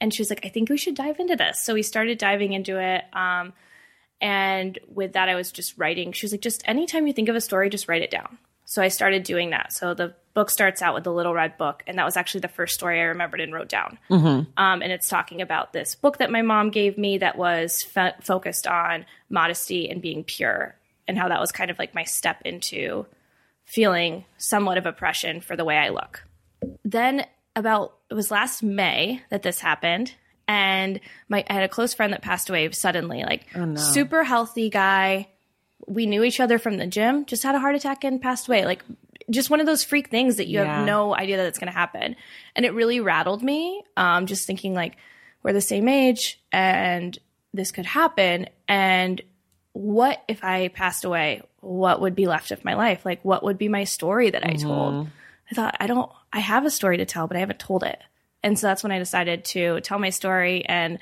And 0.00 0.12
she 0.12 0.20
was 0.22 0.30
like, 0.30 0.44
I 0.44 0.48
think 0.48 0.68
we 0.68 0.76
should 0.76 0.94
dive 0.94 1.20
into 1.20 1.36
this. 1.36 1.62
So 1.62 1.74
we 1.74 1.82
started 1.82 2.18
diving 2.18 2.52
into 2.52 2.78
it. 2.78 3.04
Um, 3.14 3.52
and 4.20 4.78
with 4.92 5.12
that, 5.14 5.28
I 5.28 5.34
was 5.34 5.52
just 5.52 5.76
writing. 5.78 6.12
She 6.12 6.24
was 6.24 6.32
like, 6.32 6.40
just 6.40 6.62
anytime 6.66 7.06
you 7.06 7.12
think 7.12 7.28
of 7.28 7.36
a 7.36 7.40
story, 7.40 7.68
just 7.70 7.88
write 7.88 8.02
it 8.02 8.10
down. 8.10 8.38
So 8.66 8.82
I 8.82 8.88
started 8.88 9.22
doing 9.22 9.50
that. 9.50 9.72
So 9.72 9.94
the 9.94 10.12
book 10.34 10.50
starts 10.50 10.82
out 10.82 10.92
with 10.92 11.04
the 11.04 11.12
Little 11.12 11.32
Red 11.32 11.56
Book, 11.56 11.82
and 11.86 11.98
that 11.98 12.04
was 12.04 12.16
actually 12.16 12.40
the 12.40 12.48
first 12.48 12.74
story 12.74 13.00
I 13.00 13.04
remembered 13.04 13.40
and 13.40 13.54
wrote 13.54 13.68
down. 13.68 13.96
Um, 14.58 14.82
and 14.82 14.92
it's 14.92 15.08
talking 15.08 15.40
about 15.40 15.72
this 15.72 15.94
book 15.94 16.18
that 16.18 16.30
my 16.30 16.42
mom 16.42 16.70
gave 16.70 16.98
me 16.98 17.16
that 17.18 17.38
was 17.38 17.82
fo- 17.82 18.12
focused 18.20 18.66
on 18.66 19.06
modesty 19.30 19.88
and 19.88 20.02
being 20.02 20.24
pure, 20.24 20.74
and 21.08 21.16
how 21.16 21.28
that 21.28 21.40
was 21.40 21.52
kind 21.52 21.70
of 21.70 21.78
like 21.78 21.94
my 21.94 22.04
step 22.04 22.42
into 22.44 23.06
feeling 23.64 24.24
somewhat 24.36 24.78
of 24.78 24.84
oppression 24.84 25.40
for 25.40 25.56
the 25.56 25.64
way 25.64 25.76
I 25.78 25.88
look. 25.88 26.24
Then 26.84 27.24
about 27.54 27.94
it 28.10 28.14
was 28.14 28.30
last 28.30 28.62
May 28.62 29.22
that 29.30 29.42
this 29.42 29.60
happened, 29.60 30.12
and 30.48 31.00
my 31.28 31.44
I 31.48 31.52
had 31.54 31.62
a 31.62 31.68
close 31.68 31.94
friend 31.94 32.12
that 32.12 32.22
passed 32.22 32.50
away 32.50 32.70
suddenly, 32.72 33.22
like 33.22 33.46
super 33.78 34.24
healthy 34.24 34.70
guy. 34.70 35.28
We 35.86 36.06
knew 36.06 36.24
each 36.24 36.40
other 36.40 36.58
from 36.58 36.76
the 36.78 36.86
gym, 36.86 37.24
just 37.26 37.42
had 37.42 37.54
a 37.54 37.60
heart 37.60 37.74
attack 37.74 38.04
and 38.04 38.20
passed 38.20 38.48
away. 38.48 38.64
Like 38.64 38.82
just 39.30 39.50
one 39.50 39.60
of 39.60 39.66
those 39.66 39.82
freak 39.84 40.08
things 40.10 40.36
that 40.36 40.46
you 40.46 40.58
Yeah. 40.60 40.76
have 40.78 40.86
no 40.86 41.14
idea 41.14 41.36
that 41.36 41.46
it's 41.46 41.58
going 41.58 41.72
to 41.72 41.76
happen. 41.78 42.16
And 42.54 42.64
it 42.66 42.74
really 42.74 43.00
rattled 43.00 43.42
me. 43.42 43.82
Um, 43.96 44.26
just 44.26 44.46
thinking 44.46 44.74
like 44.74 44.96
we're 45.42 45.52
the 45.52 45.60
same 45.60 45.88
age 45.88 46.40
and 46.52 47.16
this 47.52 47.72
could 47.72 47.86
happen. 47.86 48.48
And 48.68 49.20
what 49.72 50.22
if 50.28 50.42
I 50.44 50.68
passed 50.68 51.04
away? 51.04 51.42
What 51.60 52.00
would 52.00 52.14
be 52.14 52.26
left 52.26 52.50
of 52.50 52.64
my 52.64 52.74
life? 52.74 53.04
Like 53.04 53.24
what 53.24 53.42
would 53.44 53.58
be 53.58 53.68
my 53.68 53.84
story 53.84 54.30
that 54.30 54.44
I 54.46 54.54
told? 54.54 55.08
I 55.50 55.54
thought 55.54 55.76
I 55.80 55.86
don't 55.86 56.10
I 56.32 56.40
have 56.40 56.64
a 56.64 56.70
story 56.70 56.96
to 56.98 57.04
tell, 57.06 57.26
but 57.26 57.36
I 57.36 57.40
haven't 57.40 57.58
told 57.60 57.82
it. 57.84 58.00
And 58.42 58.58
so 58.58 58.66
that's 58.68 58.82
when 58.82 58.92
I 58.92 58.98
decided 58.98 59.44
to 59.46 59.80
tell 59.80 59.98
my 59.98 60.10
story 60.10 60.64
and 60.66 60.98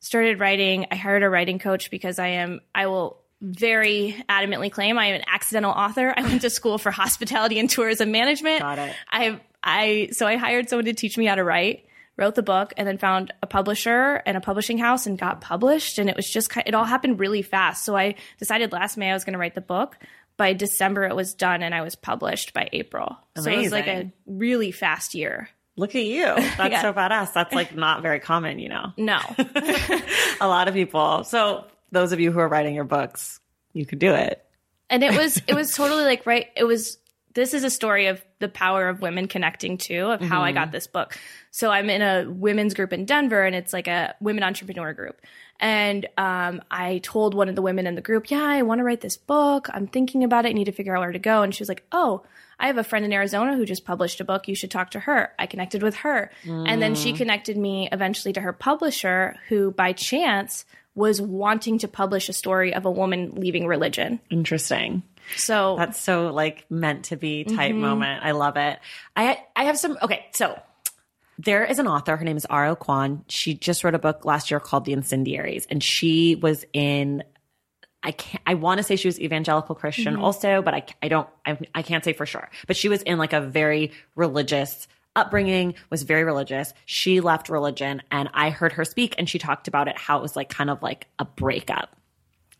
started 0.00 0.40
writing. 0.40 0.86
I 0.90 0.96
hired 0.96 1.22
a 1.22 1.30
writing 1.30 1.58
coach 1.58 1.90
because 1.90 2.18
I 2.18 2.28
am 2.28 2.60
I 2.74 2.86
will 2.86 3.21
very 3.42 4.16
adamantly 4.28 4.70
claim 4.70 4.96
I 4.98 5.06
am 5.06 5.16
an 5.16 5.24
accidental 5.26 5.72
author. 5.72 6.14
I 6.16 6.22
went 6.22 6.40
to 6.42 6.50
school 6.50 6.78
for 6.78 6.90
hospitality 6.90 7.58
and 7.58 7.68
tourism 7.68 8.10
management. 8.12 8.60
Got 8.60 8.78
it. 8.78 8.94
I 9.10 9.40
I 9.62 10.08
so 10.12 10.26
I 10.26 10.36
hired 10.36 10.68
someone 10.68 10.84
to 10.86 10.92
teach 10.94 11.18
me 11.18 11.26
how 11.26 11.34
to 11.34 11.42
write, 11.44 11.84
wrote 12.16 12.36
the 12.36 12.42
book, 12.42 12.72
and 12.76 12.86
then 12.86 12.98
found 12.98 13.34
a 13.42 13.46
publisher 13.46 14.22
and 14.24 14.36
a 14.36 14.40
publishing 14.40 14.78
house 14.78 15.06
and 15.06 15.18
got 15.18 15.40
published. 15.40 15.98
And 15.98 16.08
it 16.08 16.16
was 16.16 16.28
just 16.30 16.56
it 16.64 16.72
all 16.74 16.84
happened 16.84 17.18
really 17.18 17.42
fast. 17.42 17.84
So 17.84 17.96
I 17.96 18.14
decided 18.38 18.72
last 18.72 18.96
May 18.96 19.10
I 19.10 19.14
was 19.14 19.24
going 19.24 19.34
to 19.34 19.38
write 19.40 19.54
the 19.56 19.60
book. 19.60 19.98
By 20.38 20.54
December, 20.54 21.04
it 21.04 21.14
was 21.14 21.34
done, 21.34 21.62
and 21.62 21.74
I 21.74 21.82
was 21.82 21.94
published 21.94 22.54
by 22.54 22.68
April. 22.72 23.18
So 23.36 23.50
it 23.50 23.58
was 23.58 23.72
like 23.72 23.86
a 23.86 24.10
really 24.26 24.70
fast 24.72 25.14
year. 25.14 25.48
Look 25.76 25.94
at 25.94 26.04
you. 26.04 26.24
That's 26.24 26.70
Yeah. 26.70 26.82
so 26.82 26.92
badass. 26.92 27.32
That's 27.34 27.52
like 27.52 27.74
not 27.74 28.02
very 28.02 28.18
common, 28.20 28.58
you 28.58 28.68
know. 28.70 28.92
No, 28.96 29.18
a 30.40 30.48
lot 30.48 30.68
of 30.68 30.74
people. 30.74 31.24
So 31.24 31.64
those 31.92 32.10
of 32.12 32.18
you 32.18 32.32
who 32.32 32.40
are 32.40 32.48
writing 32.48 32.74
your 32.74 32.84
books, 32.84 33.38
you 33.72 33.86
could 33.86 33.98
do 34.00 34.12
it. 34.12 34.44
and 34.90 35.04
it 35.04 35.16
was 35.16 35.40
it 35.46 35.54
was 35.54 35.70
totally 35.72 36.04
like 36.04 36.26
right 36.26 36.48
it 36.56 36.64
was 36.64 36.98
this 37.34 37.54
is 37.54 37.64
a 37.64 37.70
story 37.70 38.08
of 38.08 38.22
the 38.40 38.48
power 38.48 38.88
of 38.88 39.00
women 39.00 39.26
connecting 39.28 39.78
too 39.78 40.06
of 40.10 40.20
how 40.20 40.42
i 40.42 40.52
got 40.52 40.70
this 40.72 40.86
book 40.86 41.16
so 41.50 41.70
i'm 41.70 41.88
in 41.88 42.02
a 42.02 42.28
women's 42.30 42.74
group 42.74 42.92
in 42.92 43.06
denver 43.06 43.42
and 43.44 43.54
it's 43.56 43.72
like 43.72 43.86
a 43.88 44.14
women 44.20 44.42
entrepreneur 44.42 44.92
group 44.92 45.18
and 45.60 46.06
um, 46.18 46.60
i 46.70 46.98
told 46.98 47.32
one 47.32 47.48
of 47.48 47.54
the 47.54 47.62
women 47.62 47.86
in 47.86 47.94
the 47.94 48.02
group 48.02 48.30
yeah 48.30 48.42
i 48.44 48.60
want 48.60 48.80
to 48.80 48.84
write 48.84 49.00
this 49.00 49.16
book 49.16 49.68
i'm 49.72 49.86
thinking 49.86 50.24
about 50.24 50.44
it 50.44 50.50
i 50.50 50.52
need 50.52 50.64
to 50.66 50.72
figure 50.72 50.94
out 50.94 51.00
where 51.00 51.12
to 51.12 51.18
go 51.18 51.40
and 51.42 51.54
she 51.54 51.62
was 51.62 51.68
like 51.70 51.84
oh 51.92 52.22
I 52.60 52.66
have 52.66 52.78
a 52.78 52.84
friend 52.84 53.04
in 53.04 53.12
Arizona 53.12 53.56
who 53.56 53.66
just 53.66 53.84
published 53.84 54.20
a 54.20 54.24
book. 54.24 54.46
You 54.46 54.54
should 54.54 54.70
talk 54.70 54.92
to 54.92 55.00
her. 55.00 55.32
I 55.36 55.46
connected 55.46 55.82
with 55.82 55.96
her. 55.96 56.30
And 56.68 56.80
then 56.80 56.94
she 56.94 57.12
connected 57.12 57.56
me 57.56 57.88
eventually 57.90 58.32
to 58.34 58.40
her 58.40 58.52
publisher, 58.52 59.34
who 59.48 59.72
by 59.72 59.92
chance 59.92 60.64
was 60.94 61.20
wanting 61.20 61.78
to 61.78 61.88
publish 61.88 62.28
a 62.28 62.32
story 62.32 62.74
of 62.74 62.84
a 62.84 62.90
woman 62.90 63.32
leaving 63.36 63.66
religion. 63.66 64.20
Interesting. 64.30 65.02
So 65.36 65.76
That's 65.78 65.98
so 66.00 66.32
like 66.32 66.66
meant 66.70 67.04
to 67.06 67.16
be 67.16 67.44
type 67.44 67.72
Mm-hmm. 67.72 67.80
moment. 67.80 68.24
I 68.24 68.32
love 68.32 68.56
it. 68.56 68.78
I 69.16 69.38
I 69.56 69.64
have 69.64 69.78
some 69.78 69.96
okay, 70.02 70.26
so 70.32 70.58
there 71.38 71.64
is 71.64 71.78
an 71.78 71.86
author, 71.86 72.16
her 72.16 72.24
name 72.24 72.36
is 72.36 72.44
R.O. 72.44 72.76
Kwon. 72.76 73.22
She 73.28 73.54
just 73.54 73.84
wrote 73.84 73.94
a 73.94 73.98
book 73.98 74.24
last 74.24 74.50
year 74.50 74.60
called 74.60 74.84
The 74.84 74.92
Incendiaries, 74.92 75.66
and 75.70 75.82
she 75.82 76.34
was 76.34 76.64
in 76.72 77.22
I 78.02 78.10
can't 78.12 78.42
I 78.46 78.54
want 78.54 78.78
to 78.78 78.82
say 78.84 78.96
she 78.96 79.08
was 79.08 79.18
evangelical 79.20 79.74
Christian 79.74 80.14
Mm-hmm. 80.14 80.24
also, 80.24 80.60
but 80.60 80.74
I 80.74 80.84
I 81.02 81.08
don't 81.08 81.28
I, 81.46 81.58
I 81.74 81.82
can't 81.82 82.04
say 82.04 82.12
for 82.12 82.26
sure. 82.26 82.50
But 82.66 82.76
she 82.76 82.88
was 82.88 83.00
in 83.02 83.16
like 83.16 83.32
a 83.32 83.40
very 83.40 83.92
religious 84.16 84.88
upbringing, 85.14 85.74
was 85.90 86.02
very 86.02 86.24
religious. 86.24 86.72
She 86.86 87.20
left 87.20 87.48
religion 87.48 88.02
and 88.10 88.28
I 88.32 88.50
heard 88.50 88.72
her 88.72 88.84
speak 88.84 89.14
and 89.18 89.28
she 89.28 89.38
talked 89.38 89.68
about 89.68 89.88
it 89.88 89.98
how 89.98 90.18
it 90.18 90.22
was 90.22 90.36
like 90.36 90.48
kind 90.48 90.70
of 90.70 90.82
like 90.82 91.08
a 91.18 91.24
breakup 91.24 91.96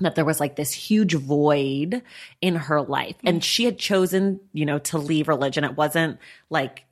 that 0.00 0.14
there 0.14 0.24
was 0.24 0.40
like 0.40 0.56
this 0.56 0.72
huge 0.72 1.14
void 1.14 2.02
in 2.40 2.56
her 2.56 2.82
life 2.82 3.14
and 3.24 3.44
she 3.44 3.64
had 3.64 3.78
chosen 3.78 4.40
you 4.52 4.66
know 4.66 4.78
to 4.78 4.98
leave 4.98 5.28
religion 5.28 5.64
it 5.64 5.76
wasn't 5.76 6.18
like 6.50 6.84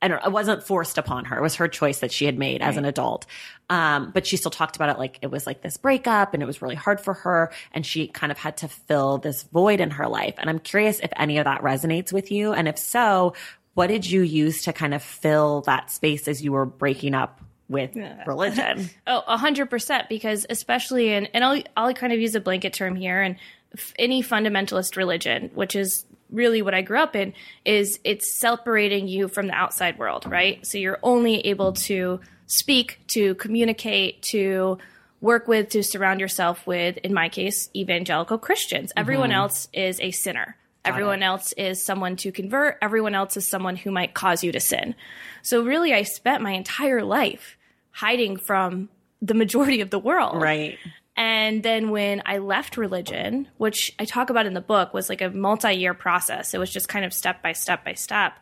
I 0.00 0.06
don't 0.06 0.20
know, 0.20 0.28
it 0.28 0.32
wasn't 0.32 0.62
forced 0.62 0.96
upon 0.96 1.24
her. 1.24 1.38
It 1.38 1.42
was 1.42 1.56
her 1.56 1.66
choice 1.66 2.00
that 2.00 2.12
she 2.12 2.24
had 2.24 2.38
made 2.38 2.62
as 2.62 2.76
an 2.76 2.84
adult. 2.84 3.26
Um, 3.68 4.12
but 4.12 4.26
she 4.26 4.36
still 4.36 4.50
talked 4.50 4.76
about 4.76 4.90
it 4.90 4.98
like 4.98 5.18
it 5.22 5.26
was 5.30 5.44
like 5.44 5.60
this 5.60 5.76
breakup 5.76 6.34
and 6.34 6.42
it 6.42 6.46
was 6.46 6.62
really 6.62 6.76
hard 6.76 7.00
for 7.00 7.14
her. 7.14 7.50
And 7.72 7.84
she 7.84 8.06
kind 8.06 8.30
of 8.30 8.38
had 8.38 8.58
to 8.58 8.68
fill 8.68 9.18
this 9.18 9.42
void 9.42 9.80
in 9.80 9.90
her 9.90 10.06
life. 10.06 10.34
And 10.38 10.48
I'm 10.48 10.60
curious 10.60 11.00
if 11.00 11.10
any 11.16 11.38
of 11.38 11.46
that 11.46 11.62
resonates 11.62 12.12
with 12.12 12.30
you. 12.30 12.52
And 12.52 12.68
if 12.68 12.78
so, 12.78 13.34
what 13.78 13.86
did 13.86 14.10
you 14.10 14.22
use 14.22 14.62
to 14.62 14.72
kind 14.72 14.92
of 14.92 15.00
fill 15.00 15.60
that 15.60 15.88
space 15.88 16.26
as 16.26 16.42
you 16.42 16.50
were 16.50 16.66
breaking 16.66 17.14
up 17.14 17.40
with 17.68 17.94
religion? 18.26 18.90
Oh, 19.06 19.22
a 19.28 19.36
hundred 19.36 19.70
percent. 19.70 20.08
Because 20.08 20.44
especially 20.50 21.12
in, 21.12 21.26
and 21.26 21.44
I'll, 21.44 21.62
I'll 21.76 21.94
kind 21.94 22.12
of 22.12 22.18
use 22.18 22.34
a 22.34 22.40
blanket 22.40 22.72
term 22.72 22.96
here 22.96 23.22
and 23.22 23.36
f- 23.72 23.94
any 23.96 24.20
fundamentalist 24.20 24.96
religion, 24.96 25.52
which 25.54 25.76
is 25.76 26.04
really 26.28 26.60
what 26.60 26.74
I 26.74 26.82
grew 26.82 26.98
up 26.98 27.14
in, 27.14 27.34
is 27.64 28.00
it's 28.02 28.36
separating 28.40 29.06
you 29.06 29.28
from 29.28 29.46
the 29.46 29.54
outside 29.54 29.96
world, 29.96 30.26
right? 30.26 30.66
So 30.66 30.76
you're 30.76 30.98
only 31.04 31.46
able 31.46 31.74
to 31.74 32.18
speak, 32.46 32.98
to 33.08 33.36
communicate, 33.36 34.22
to 34.22 34.78
work 35.20 35.46
with, 35.46 35.68
to 35.68 35.84
surround 35.84 36.18
yourself 36.18 36.66
with, 36.66 36.96
in 36.98 37.14
my 37.14 37.28
case, 37.28 37.70
evangelical 37.76 38.38
Christians. 38.38 38.92
Everyone 38.96 39.30
mm-hmm. 39.30 39.38
else 39.38 39.68
is 39.72 40.00
a 40.00 40.10
sinner. 40.10 40.56
Everyone 40.88 41.22
else 41.22 41.52
is 41.52 41.82
someone 41.82 42.16
to 42.16 42.32
convert. 42.32 42.78
Everyone 42.82 43.14
else 43.14 43.36
is 43.36 43.48
someone 43.48 43.76
who 43.76 43.90
might 43.90 44.14
cause 44.14 44.42
you 44.42 44.52
to 44.52 44.60
sin. 44.60 44.94
So 45.42 45.62
really, 45.62 45.92
I 45.94 46.02
spent 46.02 46.42
my 46.42 46.52
entire 46.52 47.02
life 47.02 47.56
hiding 47.90 48.36
from 48.36 48.88
the 49.20 49.34
majority 49.34 49.80
of 49.80 49.90
the 49.90 49.98
world. 49.98 50.40
right. 50.40 50.78
And 51.18 51.64
then 51.64 51.90
when 51.90 52.22
I 52.26 52.38
left 52.38 52.76
religion, 52.76 53.48
which 53.56 53.92
I 53.98 54.04
talk 54.04 54.30
about 54.30 54.46
in 54.46 54.54
the 54.54 54.60
book, 54.60 54.94
was 54.94 55.08
like 55.08 55.20
a 55.20 55.30
multi 55.30 55.72
year 55.72 55.92
process. 55.92 56.54
It 56.54 56.58
was 56.58 56.70
just 56.70 56.88
kind 56.88 57.04
of 57.04 57.12
step 57.12 57.42
by 57.42 57.54
step 57.54 57.84
by 57.84 57.94
step, 57.94 58.34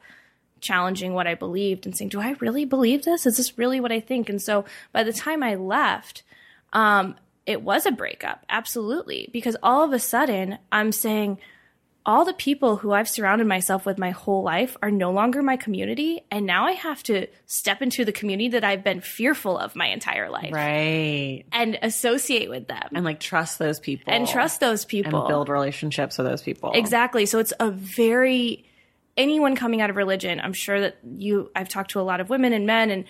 challenging 0.61 1.15
what 1.15 1.27
I 1.27 1.37
believed 1.37 1.87
and 1.87 1.97
saying, 1.97 2.11
Do 2.11 2.21
I 2.21 2.37
really 2.39 2.67
believe 2.67 3.05
this? 3.05 3.25
Is 3.25 3.39
this 3.39 3.57
really 3.57 3.81
what 3.81 3.93
I 3.93 4.01
think? 4.01 4.29
And 4.29 4.43
so 4.43 4.67
by 4.93 5.05
the 5.05 5.13
time 5.15 5.43
I 5.43 5.55
left, 5.55 6.23
um, 6.75 7.17
it 7.47 7.63
was 7.63 7.87
a 7.87 7.93
breakup, 7.93 8.45
absolutely. 8.51 9.31
Because 9.33 9.57
all 9.63 9.83
of 9.83 9.95
a 9.95 9.99
sudden, 9.99 10.59
I'm 10.71 10.93
saying, 10.93 11.39
all 12.07 12.25
the 12.25 12.33
people 12.33 12.77
who 12.77 12.93
I've 12.93 13.09
surrounded 13.09 13.49
myself 13.49 13.85
with 13.85 13.99
my 13.99 14.11
whole 14.13 14.45
life 14.45 14.77
are 14.81 14.93
no 14.93 15.11
longer 15.11 15.43
my 15.43 15.57
community. 15.57 16.21
And 16.31 16.47
now 16.47 16.65
I 16.65 16.73
have 16.73 17.03
to 17.05 17.27
step 17.47 17.83
into 17.83 18.05
the 18.05 18.13
community 18.13 18.51
that 18.51 18.63
I've 18.63 18.85
been 18.85 19.01
fearful 19.01 19.59
of 19.59 19.75
my 19.75 19.89
entire 19.89 20.31
life 20.31 20.53
Right. 20.53 21.45
and 21.53 21.77
associate 21.83 22.49
with 22.49 22.69
them 22.69 22.89
And 22.95 23.05
like 23.05 23.19
trust 23.19 23.59
those 23.59 23.81
people. 23.81 24.13
and 24.13 24.27
trust 24.29 24.61
those 24.61 24.85
people. 24.85 25.19
and 25.23 25.29
build 25.29 25.49
relationships 25.49 26.17
with 26.17 26.29
those 26.29 26.43
people. 26.43 26.71
Exactly. 26.75 27.27
So 27.27 27.41
it's 27.41 27.53
a 27.59 27.71
very 27.73 28.65
anyone 29.17 29.57
coming 29.57 29.81
out 29.81 29.91
of 29.91 29.97
religion, 29.97 30.39
I'm 30.41 30.53
sure 30.53 30.81
that 30.81 30.99
you 31.05 31.51
I've 31.57 31.69
talked 31.69 31.91
to 31.93 32.01
a 32.01 32.03
lot 32.03 32.21
of 32.21 32.31
women 32.31 32.53
and 32.53 32.67
men 32.67 32.91
and 32.91 33.05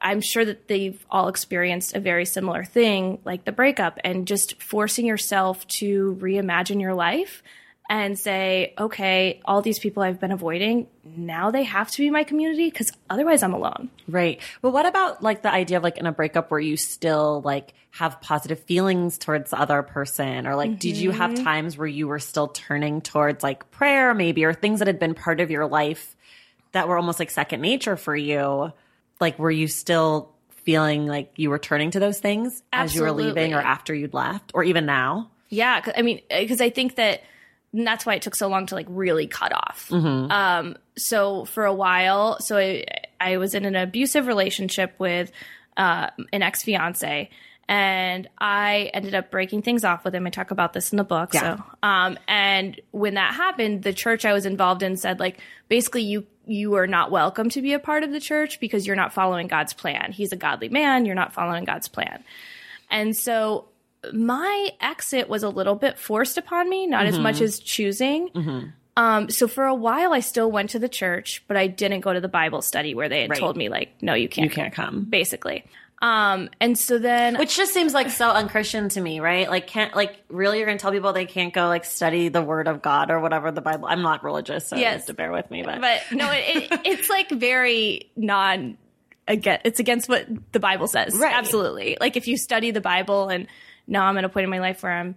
I'm 0.00 0.20
sure 0.22 0.44
that 0.44 0.68
they've 0.68 1.04
all 1.10 1.28
experienced 1.28 1.94
a 1.94 2.00
very 2.00 2.24
similar 2.24 2.64
thing 2.64 3.18
like 3.24 3.44
the 3.44 3.52
breakup 3.52 3.98
and 4.04 4.26
just 4.26 4.60
forcing 4.62 5.04
yourself 5.04 5.66
to 5.78 6.18
reimagine 6.20 6.80
your 6.80 6.94
life 6.94 7.42
and 7.92 8.18
say, 8.18 8.72
okay, 8.78 9.42
all 9.44 9.60
these 9.60 9.78
people 9.78 10.02
I've 10.02 10.18
been 10.18 10.32
avoiding, 10.32 10.86
now 11.04 11.50
they 11.50 11.64
have 11.64 11.90
to 11.90 11.98
be 11.98 12.08
my 12.08 12.24
community 12.24 12.70
because 12.70 12.90
otherwise 13.10 13.42
I'm 13.42 13.52
alone. 13.52 13.90
Right. 14.08 14.40
But 14.62 14.70
what 14.70 14.86
about 14.86 15.22
like 15.22 15.42
the 15.42 15.52
idea 15.52 15.76
of 15.76 15.82
like 15.82 15.98
in 15.98 16.06
a 16.06 16.12
breakup 16.12 16.50
where 16.50 16.58
you 16.58 16.78
still 16.78 17.42
like 17.44 17.74
have 17.90 18.18
positive 18.22 18.60
feelings 18.60 19.18
towards 19.18 19.50
the 19.50 19.60
other 19.60 19.82
person? 19.82 20.46
Or 20.46 20.56
like, 20.56 20.78
did 20.78 20.96
you 20.96 21.10
have 21.10 21.32
mm-hmm. 21.32 21.44
times 21.44 21.76
where 21.76 21.86
you 21.86 22.08
were 22.08 22.18
still 22.18 22.48
turning 22.48 23.02
towards 23.02 23.42
like 23.42 23.70
prayer 23.70 24.14
maybe 24.14 24.46
or 24.46 24.54
things 24.54 24.78
that 24.78 24.88
had 24.88 24.98
been 24.98 25.12
part 25.12 25.40
of 25.40 25.50
your 25.50 25.66
life 25.66 26.16
that 26.72 26.88
were 26.88 26.96
almost 26.96 27.18
like 27.18 27.30
second 27.30 27.60
nature 27.60 27.98
for 27.98 28.16
you? 28.16 28.72
Like, 29.20 29.38
were 29.38 29.50
you 29.50 29.68
still 29.68 30.32
feeling 30.64 31.06
like 31.06 31.34
you 31.36 31.50
were 31.50 31.58
turning 31.58 31.90
to 31.90 32.00
those 32.00 32.20
things 32.20 32.62
as 32.72 32.94
you 32.94 33.02
were 33.02 33.12
leaving 33.12 33.52
or 33.52 33.60
after 33.60 33.94
you'd 33.94 34.14
left 34.14 34.52
or 34.54 34.64
even 34.64 34.86
now? 34.86 35.30
Yeah, 35.50 35.78
'cause- 35.82 35.92
I 35.94 36.00
mean, 36.00 36.22
because 36.30 36.62
I 36.62 36.70
think 36.70 36.94
that 36.94 37.20
and 37.72 37.86
that's 37.86 38.04
why 38.04 38.14
it 38.14 38.22
took 38.22 38.34
so 38.34 38.48
long 38.48 38.66
to 38.66 38.74
like 38.74 38.86
really 38.88 39.26
cut 39.26 39.52
off. 39.52 39.90
Um, 40.30 40.76
so 40.96 41.44
for 41.46 41.64
a 41.64 41.72
while, 41.72 42.38
so 42.40 42.58
I, 42.58 42.84
I 43.20 43.38
was 43.38 43.54
in 43.54 43.64
an 43.64 43.76
abusive 43.76 44.26
relationship 44.26 44.94
with 44.98 45.32
uh, 45.76 46.08
an 46.32 46.42
ex 46.42 46.62
fiance, 46.62 47.30
and 47.68 48.28
I 48.38 48.90
ended 48.92 49.14
up 49.14 49.30
breaking 49.30 49.62
things 49.62 49.84
off 49.84 50.04
with 50.04 50.14
him. 50.14 50.26
I 50.26 50.30
talk 50.30 50.50
about 50.50 50.74
this 50.74 50.92
in 50.92 50.98
the 50.98 51.04
book. 51.04 51.32
Yeah. 51.32 51.56
So, 51.56 51.64
um, 51.82 52.18
and 52.28 52.78
when 52.90 53.14
that 53.14 53.34
happened, 53.34 53.82
the 53.82 53.94
church 53.94 54.24
I 54.24 54.32
was 54.34 54.44
involved 54.44 54.82
in 54.82 54.96
said 54.96 55.18
like 55.18 55.40
basically 55.68 56.02
you 56.02 56.26
you 56.46 56.74
are 56.74 56.86
not 56.86 57.10
welcome 57.10 57.48
to 57.50 57.62
be 57.62 57.72
a 57.72 57.78
part 57.78 58.02
of 58.02 58.10
the 58.10 58.20
church 58.20 58.60
because 58.60 58.86
you're 58.86 58.96
not 58.96 59.14
following 59.14 59.46
God's 59.46 59.72
plan. 59.72 60.12
He's 60.12 60.32
a 60.32 60.36
godly 60.36 60.68
man. 60.68 61.06
You're 61.06 61.14
not 61.14 61.32
following 61.32 61.64
God's 61.64 61.88
plan. 61.88 62.24
And 62.90 63.16
so 63.16 63.68
my 64.12 64.70
exit 64.80 65.28
was 65.28 65.42
a 65.42 65.48
little 65.48 65.74
bit 65.76 65.98
forced 65.98 66.38
upon 66.38 66.68
me, 66.68 66.86
not 66.86 67.06
as 67.06 67.18
much 67.18 67.40
as 67.40 67.58
choosing. 67.60 68.72
Um, 68.96 69.30
so 69.30 69.48
for 69.48 69.64
a 69.64 69.74
while, 69.74 70.12
I 70.12 70.20
still 70.20 70.50
went 70.50 70.70
to 70.70 70.78
the 70.78 70.88
church, 70.88 71.42
but 71.48 71.56
I 71.56 71.66
didn't 71.66 72.00
go 72.00 72.12
to 72.12 72.20
the 72.20 72.28
Bible 72.28 72.60
study 72.62 72.94
where 72.94 73.08
they 73.08 73.22
had 73.22 73.30
Right. 73.30 73.38
told 73.38 73.56
me, 73.56 73.68
like, 73.70 73.90
no, 74.02 74.12
you 74.14 74.28
can't, 74.28 74.44
You 74.44 74.50
can't 74.54 74.74
come. 74.74 75.04
basically. 75.08 75.64
Um, 76.02 76.50
and 76.60 76.76
so 76.76 76.98
then, 76.98 77.38
Which 77.38 77.56
just 77.56 77.72
seems 77.72 77.94
like 77.94 78.10
so 78.10 78.28
unchristian 78.28 78.88
to 78.90 79.00
me, 79.00 79.20
right? 79.20 79.48
Like, 79.48 79.68
can't 79.68 79.94
like 79.94 80.16
really 80.28 80.58
you're 80.58 80.66
gonna 80.66 80.78
tell 80.78 80.90
people 80.90 81.12
they 81.12 81.26
can't 81.26 81.54
go 81.54 81.68
like 81.68 81.84
study 81.84 82.28
the 82.28 82.42
Word 82.42 82.66
of 82.66 82.82
God 82.82 83.10
or 83.12 83.20
whatever 83.20 83.52
the 83.52 83.60
Bible. 83.60 83.86
I'm 83.86 84.02
not 84.02 84.24
religious, 84.24 84.66
so 84.66 84.76
Yes. 84.76 85.06
to 85.06 85.14
bear 85.14 85.30
with 85.30 85.48
me. 85.50 85.62
But, 85.62 85.80
but 85.80 86.00
no, 86.10 86.28
it, 86.32 86.70
it, 86.72 86.80
it's 86.84 87.08
like 87.08 87.30
very 87.30 88.10
non. 88.16 88.76
Again, 89.28 89.60
it's 89.64 89.78
against 89.78 90.08
what 90.08 90.26
the 90.50 90.58
Bible 90.58 90.88
says. 90.88 91.14
Right. 91.14 91.32
Absolutely. 91.32 91.96
Like 92.00 92.16
if 92.16 92.26
you 92.26 92.36
study 92.36 92.72
the 92.72 92.80
Bible, 92.80 93.28
and 93.28 93.46
now 93.92 94.06
I'm 94.06 94.16
at 94.16 94.24
a 94.24 94.28
point 94.28 94.44
in 94.44 94.50
my 94.50 94.58
life 94.58 94.82
where 94.82 94.92
I'm, 94.92 95.14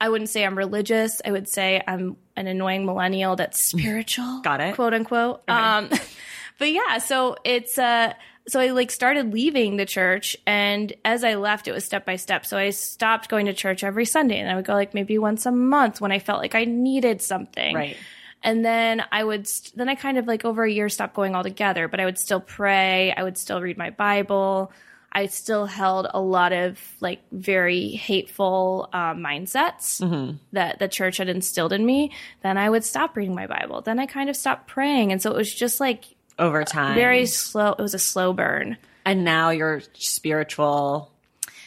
I 0.00 0.08
wouldn't 0.08 0.30
say 0.30 0.46
I'm 0.46 0.56
religious. 0.56 1.20
I 1.24 1.32
would 1.32 1.48
say 1.48 1.82
I'm 1.86 2.16
an 2.36 2.46
annoying 2.46 2.86
millennial 2.86 3.36
that's 3.36 3.66
spiritual. 3.70 4.40
Got 4.42 4.60
it. 4.60 4.76
Quote 4.76 4.94
unquote. 4.94 5.42
Um, 5.48 5.90
but 6.58 6.72
yeah, 6.72 6.98
so 6.98 7.36
it's 7.44 7.76
uh, 7.76 8.14
so 8.48 8.60
I 8.60 8.70
like 8.70 8.90
started 8.90 9.34
leaving 9.34 9.76
the 9.76 9.84
church 9.84 10.36
and 10.46 10.92
as 11.04 11.24
I 11.24 11.34
left 11.34 11.68
it 11.68 11.72
was 11.72 11.84
step 11.84 12.06
by 12.06 12.16
step. 12.16 12.46
So 12.46 12.56
I 12.56 12.70
stopped 12.70 13.28
going 13.28 13.46
to 13.46 13.52
church 13.52 13.84
every 13.84 14.06
Sunday 14.06 14.38
and 14.38 14.48
I 14.48 14.54
would 14.54 14.64
go 14.64 14.74
like 14.74 14.94
maybe 14.94 15.18
once 15.18 15.44
a 15.44 15.52
month 15.52 16.00
when 16.00 16.12
I 16.12 16.20
felt 16.20 16.40
like 16.40 16.54
I 16.54 16.64
needed 16.64 17.20
something. 17.20 17.74
Right. 17.74 17.96
And 18.42 18.64
then 18.64 19.04
I 19.12 19.22
would, 19.22 19.46
st- 19.46 19.76
then 19.76 19.90
I 19.90 19.94
kind 19.96 20.16
of 20.16 20.26
like 20.26 20.46
over 20.46 20.64
a 20.64 20.70
year 20.70 20.88
stopped 20.88 21.14
going 21.14 21.34
altogether, 21.34 21.88
but 21.88 22.00
I 22.00 22.06
would 22.06 22.18
still 22.18 22.40
pray. 22.40 23.12
I 23.14 23.22
would 23.22 23.36
still 23.36 23.60
read 23.60 23.76
my 23.76 23.90
Bible. 23.90 24.72
I 25.12 25.26
still 25.26 25.66
held 25.66 26.06
a 26.14 26.20
lot 26.20 26.52
of 26.52 26.78
like 27.00 27.20
very 27.32 27.88
hateful 27.90 28.88
uh, 28.92 29.14
mindsets 29.14 30.36
that 30.52 30.78
the 30.78 30.86
church 30.88 31.16
had 31.16 31.28
instilled 31.28 31.72
in 31.72 31.84
me. 31.84 32.12
Then 32.42 32.56
I 32.56 32.70
would 32.70 32.84
stop 32.84 33.16
reading 33.16 33.34
my 33.34 33.46
Bible. 33.48 33.80
Then 33.80 33.98
I 33.98 34.06
kind 34.06 34.30
of 34.30 34.36
stopped 34.36 34.68
praying. 34.68 35.10
And 35.10 35.20
so 35.20 35.32
it 35.32 35.36
was 35.36 35.52
just 35.52 35.80
like 35.80 36.04
Over 36.38 36.62
time. 36.64 36.94
very 36.94 37.26
slow. 37.26 37.72
It 37.72 37.82
was 37.82 37.94
a 37.94 37.98
slow 37.98 38.32
burn. 38.32 38.76
and 39.04 39.24
now 39.24 39.50
you're 39.50 39.82
spiritual. 39.94 41.10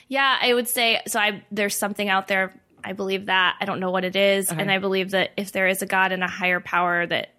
Yeah, 0.08 0.38
I 0.42 0.54
would 0.54 0.68
say 0.68 1.02
so. 1.08 1.20
I 1.20 1.44
there's 1.52 1.76
something 1.76 2.08
out 2.08 2.28
there. 2.28 2.54
I 2.84 2.94
believe 2.94 3.26
that. 3.28 3.56
I 3.60 3.66
don't 3.66 3.80
know 3.80 3.92
what 3.92 4.04
it 4.04 4.16
is, 4.16 4.50
and 4.52 4.70
I 4.70 4.78
believe 4.78 5.12
that 5.12 5.32
if 5.38 5.52
there 5.52 5.68
is 5.68 5.82
a 5.82 5.86
God 5.86 6.12
and 6.12 6.24
a 6.24 6.28
higher 6.28 6.60
power, 6.60 7.06
that 7.08 7.30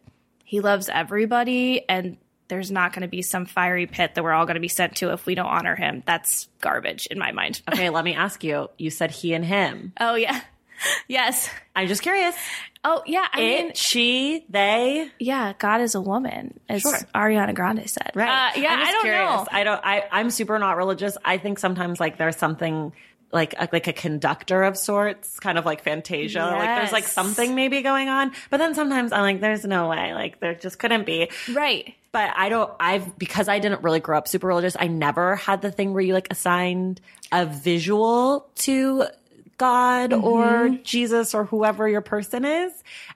He 0.45 0.61
loves 0.61 0.89
everybody, 0.89 1.89
and 1.89 2.17
there's 2.55 2.71
not 2.71 2.93
going 2.93 3.03
to 3.03 3.09
be 3.09 3.21
some 3.21 3.47
fiery 3.47 3.87
pit 3.87 4.15
that 4.15 4.23
we're 4.23 4.33
all 4.33 4.47
going 4.47 4.55
to 4.55 4.61
be 4.61 4.69
sent 4.69 4.95
to 4.97 5.13
if 5.13 5.27
we 5.27 5.35
don't 5.35 5.47
honor 5.47 5.75
Him. 5.75 6.05
That's 6.07 6.49
garbage 6.61 7.07
in 7.11 7.19
my 7.19 7.33
mind. 7.33 7.61
Okay, 7.75 7.91
let 7.91 8.05
me 8.05 8.15
ask 8.15 8.45
you. 8.45 8.69
You 8.79 8.91
said 8.91 9.11
he 9.11 9.35
and 9.35 9.45
him. 9.45 9.93
oh 9.99 10.15
yeah, 10.15 10.41
yes. 11.09 11.51
I'm 11.75 11.89
just 11.89 12.03
curious. 12.03 12.37
Oh 12.85 13.03
yeah. 13.07 13.27
I 13.33 13.41
mean, 13.41 13.73
she, 13.75 14.45
they. 14.49 15.11
yeah. 15.19 15.55
God 15.59 15.81
is 15.81 15.95
a 15.97 16.01
woman, 16.01 16.61
as 16.69 16.83
Sure. 16.83 16.97
Ariana 17.15 17.55
Grande 17.55 17.89
said. 17.91 18.13
Right. 18.15 18.29
Uh, 18.29 18.61
yeah, 18.61 18.69
I'm 18.75 18.79
just 18.79 18.89
I 18.89 18.93
don't 18.93 19.03
curious. 19.03 19.25
know. 19.31 19.47
I 19.51 19.65
don't. 19.65 19.81
I 19.85 20.05
I'm 20.13 20.31
super 20.31 20.59
not 20.61 20.77
religious. 20.77 21.17
I 21.25 21.39
think 21.39 21.59
sometimes 21.59 21.99
like 21.99 22.17
there's 22.19 22.37
something 22.37 22.93
like 23.33 23.55
a, 23.59 23.69
like 23.73 23.89
a 23.89 23.93
conductor 23.93 24.63
of 24.63 24.77
sorts, 24.77 25.39
kind 25.41 25.59
of 25.59 25.65
like 25.65 25.83
Fantasia. 25.83 26.41
Like 26.41 26.81
there's 26.81 26.93
like 26.93 27.05
something 27.05 27.55
maybe 27.55 27.83
going 27.83 28.09
on. 28.09 28.33
But 28.51 28.59
then 28.59 28.75
sometimes 28.75 29.13
I'm 29.13 29.23
like, 29.23 29.41
there's 29.41 29.65
no 29.65 29.89
way. 29.89 30.15
Like 30.15 30.41
there 30.41 30.55
just 30.55 30.79
couldn't 30.79 31.05
be. 31.05 31.31
Right. 31.53 31.95
But 32.13 32.31
I 32.37 32.49
don't. 32.49 32.71
I've 32.79 33.19
because 33.19 33.49
I 33.49 33.59
didn't 33.59 33.83
really 33.83 34.01
grow 34.01 34.19
up 34.19 34.29
super 34.29 34.47
religious. 34.47 34.77
I 34.79 34.87
never 34.87 35.35
had 35.35 35.63
the 35.63 35.73
thing 35.73 35.93
where 35.93 36.03
you 36.03 36.15
like 36.15 36.29
assigned 36.31 37.01
a 37.33 37.45
visual 37.45 38.49
to 38.57 39.07
God 39.59 40.11
mm-hmm. 40.11 40.25
or 40.25 40.69
Jesus 40.83 41.35
or 41.35 41.45
whoever 41.45 41.89
your 41.89 42.01
person 42.01 42.45
is. 42.45 42.73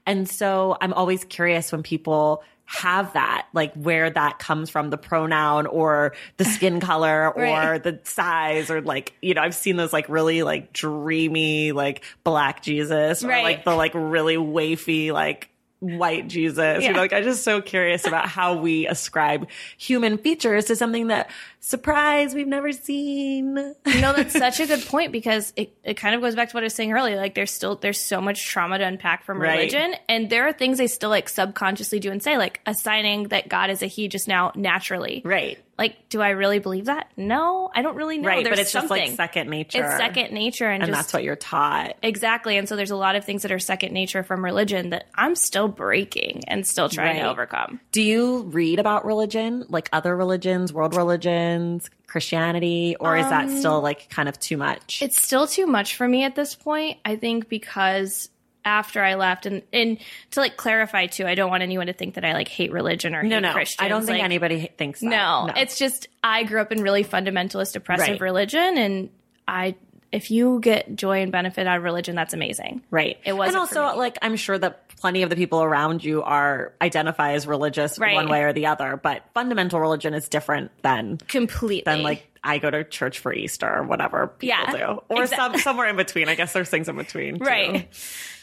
And 0.07 0.29
so 0.29 0.77
I'm 0.81 0.93
always 0.93 1.25
curious 1.25 1.71
when 1.71 1.83
people 1.83 2.43
have 2.71 3.15
that, 3.15 3.47
like 3.55 3.73
where 3.73 4.11
that 4.11 4.39
comes 4.39 4.69
from, 4.69 4.91
the 4.91 4.99
pronoun 4.99 5.67
or 5.67 6.13
the 6.37 6.45
skin 6.45 6.81
color 6.91 7.27
or 7.35 7.43
Right. 7.43 7.83
the 7.83 7.99
size 8.05 8.71
or 8.71 8.83
like, 8.83 9.15
you 9.23 9.33
know, 9.33 9.41
I've 9.41 9.55
seen 9.55 9.77
those 9.77 9.91
like 9.91 10.11
really 10.11 10.43
like 10.43 10.71
dreamy, 10.75 11.73
like 11.73 12.05
black 12.25 12.61
Jesus 12.63 13.25
or 13.25 13.29
Right. 13.29 13.43
like 13.43 13.65
the 13.65 13.75
like 13.75 13.93
really 13.95 14.37
wafy, 14.37 15.11
like 15.13 15.49
white 15.81 16.27
Jesus. 16.29 16.83
You 16.83 16.89
Yeah. 16.89 16.93
know, 16.93 17.01
like 17.01 17.13
I'm 17.13 17.23
just 17.23 17.45
so 17.45 17.61
curious 17.63 18.07
about 18.07 18.29
how 18.29 18.55
we 18.55 18.87
ascribe 18.89 19.49
human 19.77 20.19
features 20.19 20.65
to 20.67 20.77
something 20.77 21.07
that 21.09 21.31
surprise 21.61 22.35
we've 22.35 22.47
never 22.49 22.73
seen. 22.73 23.55
no, 23.55 23.75
that's 23.87 24.33
such 24.39 24.59
a 24.61 24.67
good 24.67 24.85
point 24.87 25.13
because 25.13 25.53
it, 25.57 25.73
it 25.85 25.95
kind 25.95 26.15
of 26.15 26.21
goes 26.21 26.35
back 26.35 26.49
to 26.49 26.55
what 26.57 26.63
I 26.63 26.67
was 26.67 26.75
saying 26.75 26.93
earlier. 26.93 27.17
Like 27.17 27.35
there's 27.35 27.51
still 27.53 27.77
there's 27.77 28.01
so 28.01 28.21
much 28.21 28.45
trauma 28.47 28.79
to 28.79 28.85
unpack 28.85 29.25
from 29.25 29.41
Right. 29.41 29.53
religion, 29.59 29.95
and 30.09 30.31
there 30.31 30.47
are 30.49 30.53
things 30.53 30.79
they 30.79 30.87
still 30.89 31.11
like 31.11 31.29
subconsciously 31.29 32.01
do 32.01 32.11
and 32.11 32.23
say, 32.23 32.39
like 32.39 32.61
assigning 32.67 33.29
that 33.29 33.49
God 33.49 33.71
is 33.71 33.83
a 33.83 33.87
he 33.87 34.09
just 34.09 34.27
now 34.29 34.53
naturally. 34.57 35.23
Right. 35.25 35.59
Like, 35.79 36.09
do 36.09 36.21
I 36.21 36.31
really 36.31 36.59
believe 36.59 36.87
that? 36.87 37.09
No, 37.17 37.71
I 37.73 37.83
don't 37.83 37.95
really 37.95 38.19
know. 38.19 38.29
right. 38.29 38.43
There's 38.43 38.57
But 38.57 38.59
it's 38.63 38.73
something. 38.73 38.97
just 38.99 39.11
like 39.11 39.17
second 39.17 39.49
nature. 39.49 39.85
It's 39.85 39.97
second 39.97 40.33
nature, 40.33 40.67
and, 40.69 40.83
And 40.83 40.91
just 40.91 40.99
that's 40.99 41.13
what 41.13 41.23
you're 41.23 41.37
taught. 41.37 41.95
exactly. 42.03 42.57
And 42.59 42.69
so 42.69 42.75
there's 42.75 42.91
a 42.91 42.97
lot 42.97 43.15
of 43.15 43.25
things 43.25 43.43
that 43.43 43.53
are 43.53 43.61
second 43.61 43.93
nature 43.93 44.25
from 44.25 44.45
religion 44.45 44.91
that 44.91 45.07
I'm 45.15 45.37
still 45.37 45.69
breaking 45.69 46.43
and 46.49 46.67
still 46.67 46.89
trying 46.89 47.17
Right. 47.19 47.23
to 47.23 47.31
overcome. 47.31 47.79
Do 47.93 48.03
you 48.03 48.43
read 48.45 48.81
about 48.81 49.05
religion, 49.07 49.65
like 49.69 49.89
other 49.93 50.17
religions, 50.17 50.73
world 50.73 50.97
religions, 50.97 51.89
Christianity, 52.09 52.97
or 52.99 53.17
is 53.17 53.29
that 53.29 53.49
still 53.51 53.81
like 53.81 54.09
kind 54.11 54.29
of 54.29 54.39
too 54.41 54.57
much? 54.57 55.01
Um, 55.01 55.07
It's 55.07 55.23
still 55.23 55.47
too 55.47 55.67
much 55.67 55.95
for 55.95 56.09
me 56.09 56.25
at 56.25 56.35
this 56.35 56.55
point. 56.57 56.99
I 57.05 57.15
think 57.17 57.49
because 57.49 58.31
after 58.65 59.03
I 59.03 59.15
left, 59.15 59.47
and 59.47 59.63
and 59.73 59.99
to 60.33 60.41
like 60.41 60.57
clarify 60.57 61.07
too, 61.07 61.27
I 61.27 61.35
don't 61.35 61.51
want 61.51 61.63
anyone 61.63 61.87
to 61.87 61.93
think 61.93 62.15
that 62.15 62.25
I 62.25 62.33
like 62.35 62.49
hate 62.49 62.73
religion 62.73 63.15
or 63.15 63.23
no, 63.23 63.37
hate 63.37 63.43
no. 63.43 63.53
Christians. 63.53 63.85
I 63.85 63.89
don't 63.89 64.03
think 64.03 64.17
Like, 64.19 64.25
anybody 64.25 64.71
thinks 64.77 65.01
that. 65.01 65.07
No, 65.07 65.51
it's 65.57 65.79
just 65.79 66.09
I 66.23 66.43
grew 66.45 66.61
up 66.61 66.73
in 66.73 66.83
really 66.83 67.05
fundamentalist, 67.05 67.77
oppressive 67.77 68.09
Right. 68.09 68.21
religion, 68.21 68.79
and 68.79 69.11
I. 69.47 69.75
If 70.11 70.31
you 70.31 70.59
get 70.61 70.97
joy 70.97 71.21
and 71.21 71.31
benefit 71.31 71.67
out 71.67 71.77
of 71.77 71.83
religion, 71.83 72.17
that's 72.17 72.33
amazing. 72.33 72.81
Right. 72.91 73.19
It 73.27 73.35
wasn't 73.35 73.57
And 73.57 73.61
also, 73.61 73.99
like, 73.99 74.17
I'm 74.23 74.37
sure 74.37 74.57
that 74.59 74.89
plenty 74.97 75.23
of 75.23 75.29
the 75.29 75.37
people 75.37 75.63
around 75.63 76.03
you 76.03 76.23
are 76.23 76.73
identify 76.81 77.33
as 77.33 77.47
religious 77.47 77.99
Right. 77.99 78.15
one 78.15 78.27
way 78.31 78.43
or 78.43 78.55
the 78.55 78.69
other, 78.69 78.97
but 78.97 79.23
fundamental 79.35 79.79
religion 79.81 80.15
is 80.15 80.27
different 80.31 80.71
than 80.81 81.19
Completely. 81.29 81.83
than 81.85 82.03
like 82.03 82.27
I 82.49 82.59
go 82.59 82.71
to 82.71 82.83
church 82.85 83.19
for 83.19 83.33
Easter 83.33 83.69
or 83.73 83.83
whatever 83.83 84.29
people 84.29 84.49
Yeah, 84.57 84.73
do, 84.73 85.03
or 85.09 85.23
exact- 85.25 85.41
some 85.41 85.59
somewhere 85.59 85.89
in 85.89 85.97
between. 85.97 86.29
I 86.29 86.35
guess 86.35 86.53
there's 86.53 86.69
things 86.71 86.89
in 86.89 86.97
between, 86.97 87.39
too. 87.39 87.45
right. 87.45 87.89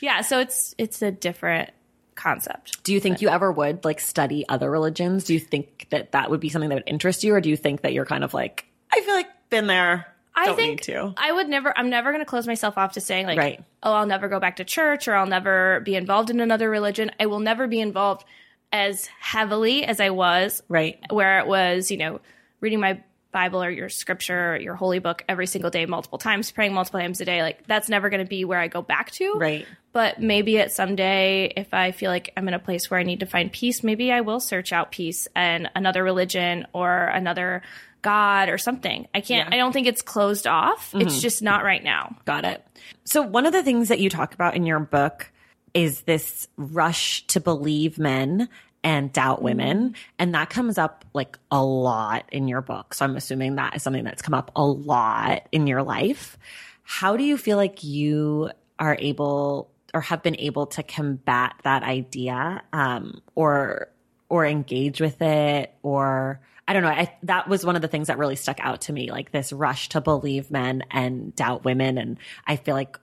Yeah. 0.01 0.21
So 0.21 0.39
it's 0.39 0.75
it's 0.77 1.01
a 1.01 1.11
different 1.11 1.71
concept. 2.15 2.83
Do 2.83 2.93
you 2.93 2.99
think 2.99 3.21
you 3.21 3.29
ever 3.29 3.51
would 3.51 3.83
like 3.83 3.99
study 3.99 4.45
other 4.47 4.69
religions? 4.69 5.25
Do 5.25 5.33
you 5.33 5.39
think 5.39 5.87
that 5.89 6.11
that 6.13 6.29
would 6.29 6.39
be 6.39 6.49
something 6.49 6.69
that 6.69 6.75
would 6.75 6.83
interest 6.87 7.23
you, 7.23 7.33
or 7.35 7.41
do 7.41 7.49
you 7.49 7.57
think 7.57 7.81
that 7.81 7.93
you're 7.93 8.05
kind 8.05 8.23
of 8.23 8.33
like 8.33 8.65
I 8.93 9.01
feel 9.01 9.13
like 9.15 9.27
been 9.49 9.67
there, 9.67 10.07
I 10.35 10.45
don't 10.45 10.55
think 10.55 10.69
need 10.87 10.93
to? 10.93 11.13
I 11.17 11.31
would 11.31 11.49
never. 11.49 11.73
I'm 11.77 11.89
never 11.89 12.11
going 12.11 12.21
to 12.21 12.29
close 12.29 12.47
myself 12.47 12.77
off 12.77 12.93
to 12.93 13.01
saying 13.01 13.25
like, 13.25 13.37
Right. 13.37 13.63
oh, 13.83 13.93
I'll 13.93 14.05
never 14.05 14.27
go 14.29 14.39
back 14.39 14.57
to 14.57 14.63
church 14.63 15.07
or 15.07 15.15
I'll 15.15 15.25
never 15.27 15.81
be 15.81 15.95
involved 15.95 16.29
in 16.29 16.39
another 16.39 16.69
religion. 16.69 17.11
I 17.19 17.25
will 17.25 17.39
never 17.41 17.67
be 17.67 17.79
involved 17.81 18.23
as 18.71 19.07
heavily 19.19 19.83
as 19.85 19.99
I 19.99 20.09
was, 20.09 20.61
Right. 20.69 20.99
where 21.09 21.39
it 21.39 21.47
was, 21.47 21.91
you 21.91 21.97
know, 21.97 22.19
reading 22.61 22.79
my 22.79 23.01
Bible 23.35 23.61
or 23.61 23.69
your 23.69 23.89
scripture, 23.89 24.53
or 24.53 24.57
your 24.61 24.75
holy 24.75 24.99
book 24.99 25.25
every 25.27 25.45
single 25.45 25.69
day, 25.69 25.85
multiple 25.85 26.17
times, 26.17 26.51
praying 26.51 26.73
multiple 26.73 27.01
times 27.01 27.19
a 27.19 27.25
day. 27.25 27.41
Like 27.41 27.67
that's 27.67 27.89
never 27.89 28.09
going 28.09 28.23
to 28.23 28.29
be 28.29 28.45
where 28.45 28.59
I 28.59 28.69
go 28.69 28.81
back 28.81 29.11
to. 29.11 29.33
Right. 29.33 29.67
But 29.91 30.21
maybe 30.21 30.57
at 30.59 30.71
someday, 30.71 31.51
if 31.57 31.73
I 31.73 31.91
feel 31.91 32.09
like 32.09 32.31
I'm 32.37 32.47
in 32.47 32.53
a 32.53 32.59
place 32.59 32.89
where 32.89 32.97
I 32.97 33.03
need 33.03 33.19
to 33.19 33.25
find 33.25 33.51
peace, 33.51 33.83
maybe 33.83 34.09
I 34.09 34.21
will 34.21 34.39
search 34.39 34.71
out 34.71 34.89
peace 34.89 35.27
and 35.35 35.69
another 35.75 36.01
religion 36.01 36.65
or 36.71 37.07
another 37.07 37.61
God 38.01 38.47
or 38.47 38.57
something. 38.57 39.05
I 39.13 39.19
can't, 39.19 39.49
Yeah. 39.49 39.55
I 39.55 39.57
don't 39.57 39.73
think 39.73 39.87
it's 39.87 40.01
closed 40.01 40.47
off. 40.47 40.95
It's 40.95 41.15
mm-hmm. 41.15 41.19
just 41.19 41.43
not 41.43 41.65
right 41.65 41.83
now. 41.83 42.15
Got 42.23 42.45
it. 42.45 42.65
So 43.03 43.21
one 43.21 43.45
of 43.45 43.51
the 43.51 43.63
things 43.63 43.89
that 43.89 43.99
you 43.99 44.09
talk 44.09 44.33
about 44.33 44.55
in 44.55 44.65
your 44.65 44.79
book 44.79 45.29
is 45.73 46.01
this 46.01 46.47
rush 46.55 47.27
to 47.27 47.41
believe 47.41 47.99
men 47.99 48.47
and 48.85 49.11
doubt 49.11 49.41
women. 49.41 49.95
And 50.19 50.35
that 50.35 50.51
comes 50.51 50.77
up 50.77 51.03
like 51.13 51.39
a 51.51 51.61
lot 51.61 52.29
in 52.31 52.47
your 52.47 52.61
book. 52.61 52.93
So 52.93 53.03
I'm 53.03 53.17
assuming 53.17 53.55
that 53.55 53.75
is 53.75 53.81
something 53.81 54.03
that's 54.03 54.21
come 54.21 54.35
up 54.35 54.51
a 54.55 54.63
lot 54.63 55.47
in 55.51 55.65
your 55.65 55.81
life. 55.81 56.37
How 56.83 57.17
do 57.17 57.23
you 57.23 57.35
feel 57.35 57.57
like 57.57 57.83
you 57.83 58.51
are 58.77 58.95
able 58.99 59.71
or 59.95 60.01
have 60.01 60.21
been 60.21 60.39
able 60.39 60.67
to 60.67 60.83
combat 60.83 61.55
that 61.63 61.81
idea 61.81 62.61
um, 62.73 63.21
or 63.33 63.89
or 64.29 64.45
engage 64.45 65.01
with 65.01 65.19
it 65.21 65.73
or 65.81 66.39
I 66.67 66.73
don't 66.73 66.81
know. 66.81 66.89
I, 66.89 67.15
that 67.23 67.47
was 67.47 67.63
one 67.63 67.75
of 67.75 67.83
the 67.83 67.87
things 67.87 68.07
that 68.07 68.17
really 68.17 68.35
stuck 68.35 68.59
out 68.59 68.81
to 68.81 68.93
me, 68.93 69.11
like 69.11 69.31
this 69.31 69.53
rush 69.53 69.89
to 69.89 70.01
believe 70.01 70.49
men 70.49 70.83
and 70.89 71.35
doubt 71.35 71.63
women. 71.63 71.99
And 71.99 72.17
I 72.47 72.55
feel 72.55 72.73
like, 72.73 72.99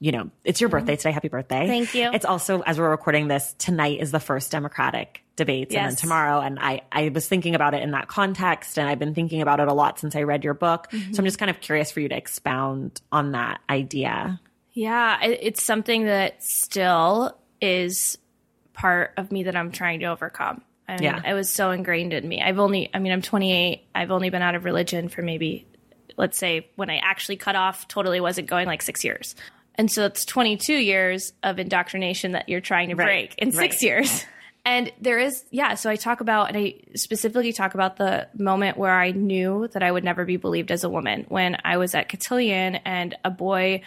you 0.00 0.12
know, 0.12 0.30
it's 0.44 0.60
your 0.60 0.70
birthday 0.70 0.96
today. 0.96 1.10
Happy 1.10 1.28
birthday. 1.28 1.66
Thank 1.66 1.94
you. 1.94 2.10
It's 2.12 2.24
also, 2.24 2.60
as 2.60 2.78
we're 2.78 2.90
recording 2.90 3.28
this, 3.28 3.54
tonight 3.58 4.00
is 4.00 4.10
the 4.12 4.20
first 4.20 4.50
Democratic 4.52 5.22
debates 5.34 5.74
and 5.74 5.90
then 5.90 5.96
tomorrow. 5.96 6.40
And 6.40 6.58
I, 6.60 6.82
I 6.92 7.08
was 7.08 7.26
thinking 7.28 7.54
about 7.54 7.74
it 7.74 7.82
in 7.82 7.90
that 7.92 8.08
context 8.08 8.78
and 8.78 8.88
I've 8.88 8.98
been 8.98 9.14
thinking 9.14 9.42
about 9.42 9.60
it 9.60 9.68
a 9.68 9.72
lot 9.72 9.98
since 9.98 10.14
I 10.14 10.22
read 10.22 10.44
your 10.44 10.54
book. 10.54 10.88
Mm-hmm. 10.90 11.12
So 11.14 11.20
I'm 11.20 11.24
just 11.24 11.38
kind 11.38 11.50
of 11.50 11.60
curious 11.60 11.90
for 11.90 12.00
you 12.00 12.08
to 12.08 12.16
expound 12.16 13.00
on 13.10 13.32
that 13.32 13.60
idea. 13.68 14.40
Yeah. 14.72 15.20
It's 15.22 15.64
something 15.64 16.04
that 16.06 16.42
still 16.44 17.36
is 17.60 18.18
part 18.72 19.12
of 19.16 19.32
me 19.32 19.44
that 19.44 19.56
I'm 19.56 19.72
trying 19.72 20.00
to 20.00 20.06
overcome. 20.06 20.62
I 20.86 20.92
mean, 20.94 21.02
Yeah. 21.02 21.22
it 21.28 21.34
was 21.34 21.50
so 21.50 21.70
ingrained 21.72 22.12
in 22.12 22.28
me. 22.28 22.40
I've 22.40 22.58
only, 22.60 22.88
I 22.94 22.98
mean, 23.00 23.12
I'm 23.12 23.22
28. 23.22 23.82
I've 23.94 24.10
only 24.12 24.30
been 24.30 24.42
out 24.42 24.54
of 24.54 24.64
religion 24.64 25.08
for 25.08 25.22
maybe, 25.22 25.66
let's 26.16 26.38
say, 26.38 26.68
when 26.76 26.88
I 26.88 26.98
actually 26.98 27.36
cut 27.36 27.56
off, 27.56 27.88
totally 27.88 28.20
wasn't 28.20 28.48
going 28.48 28.66
like 28.66 28.82
six 28.82 29.04
years. 29.04 29.34
And 29.78 29.90
so 29.90 30.04
it's 30.04 30.24
22 30.24 30.74
years 30.74 31.32
of 31.42 31.58
indoctrination 31.58 32.32
that 32.32 32.48
you're 32.48 32.60
trying 32.60 32.88
to 32.90 32.96
Right. 32.96 33.06
break 33.30 33.34
in 33.38 33.52
six 33.52 33.76
Right. 33.76 33.82
years. 33.82 34.24
And 34.66 34.92
there 35.00 35.18
is, 35.18 35.44
yeah. 35.50 35.74
So 35.76 35.88
I 35.88 35.96
talk 35.96 36.20
about, 36.20 36.48
and 36.48 36.56
I 36.58 36.74
specifically 36.94 37.52
talk 37.52 37.72
about 37.74 37.96
the 37.96 38.26
moment 38.36 38.76
where 38.76 38.92
I 38.92 39.12
knew 39.12 39.68
that 39.72 39.82
I 39.82 39.90
would 39.90 40.04
never 40.04 40.24
be 40.26 40.36
believed 40.36 40.70
as 40.70 40.84
a 40.84 40.90
woman 40.90 41.24
when 41.28 41.56
I 41.64 41.78
was 41.78 41.94
at 41.94 42.08
Cotillion 42.10 42.74
and 42.84 43.16
a 43.24 43.30
boy, 43.30 43.80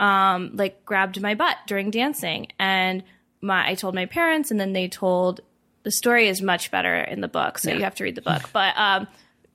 um, 0.00 0.50
like 0.54 0.84
grabbed 0.84 1.20
my 1.20 1.34
butt 1.34 1.56
during 1.68 1.90
dancing. 1.90 2.48
And 2.58 3.04
my, 3.42 3.68
I 3.68 3.74
told 3.74 3.94
my 3.94 4.06
parents, 4.06 4.50
and 4.50 4.58
then 4.58 4.72
they 4.72 4.88
told, 4.88 5.40
the 5.84 5.92
story 5.92 6.26
is 6.28 6.40
much 6.40 6.70
better 6.70 6.96
in 6.96 7.20
the 7.20 7.28
book. 7.28 7.58
So 7.58 7.70
you 7.70 7.82
have 7.82 7.94
to 7.96 8.04
read 8.04 8.14
the 8.14 8.22
book. 8.22 8.48
But, 8.52 8.74
um, 8.78 9.06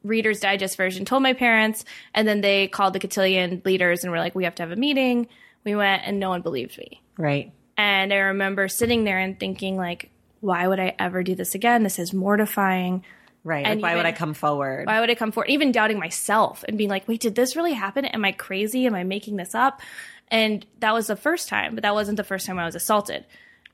Reader's 0.03 0.39
Digest 0.39 0.77
version, 0.77 1.03
told 1.03 1.23
my 1.23 1.33
parents, 1.33 1.83
and 2.13 2.25
then 2.25 2.39
they 2.39 2.67
called 2.69 2.93
the 2.93 2.99
cotillion 2.99 3.61
leaders 3.65 4.03
and 4.03 4.11
were 4.11 4.19
like, 4.19 4.33
we 4.35 4.45
have 4.45 4.55
to 4.55 4.63
have 4.63 4.71
a 4.71 4.77
meeting. 4.77 5.27
We 5.63 5.75
went 5.75 6.03
and 6.05 6.19
no 6.19 6.29
one 6.29 6.41
believed 6.41 6.77
me. 6.77 7.01
Right. 7.17 7.51
And 7.77 8.13
I 8.13 8.17
remember 8.17 8.67
sitting 8.67 9.03
there 9.03 9.19
and 9.19 9.39
thinking, 9.39 9.77
like, 9.77 10.09
why 10.41 10.67
would 10.67 10.79
I 10.79 10.95
ever 10.99 11.23
do 11.23 11.35
this 11.35 11.55
again? 11.55 11.83
This 11.83 11.99
is 11.99 12.13
mortifying. 12.13 13.03
Right. 13.43 13.65
And 13.65 13.81
like, 13.81 13.91
why 13.91 13.95
would 13.95 14.05
I 14.05 14.11
come 14.11 14.33
forward? 14.33 14.87
Why 14.87 14.99
would 14.99 15.09
I 15.09 15.15
come 15.15 15.31
forward? 15.31 15.49
Even 15.49 15.71
doubting 15.71 15.99
myself 15.99 16.63
and 16.67 16.77
being 16.77 16.89
like, 16.89 17.07
wait, 17.07 17.21
did 17.21 17.35
this 17.35 17.55
really 17.55 17.73
happen? 17.73 18.05
Am 18.05 18.25
I 18.25 18.31
crazy? 18.31 18.85
Am 18.85 18.95
I 18.95 19.03
making 19.03 19.37
this 19.37 19.55
up? 19.55 19.81
And 20.29 20.65
that 20.79 20.93
was 20.93 21.07
the 21.07 21.15
first 21.15 21.47
time, 21.47 21.75
but 21.75 21.81
that 21.83 21.93
wasn't 21.93 22.17
the 22.17 22.23
first 22.23 22.45
time 22.45 22.59
I 22.59 22.65
was 22.65 22.75
assaulted. 22.75 23.25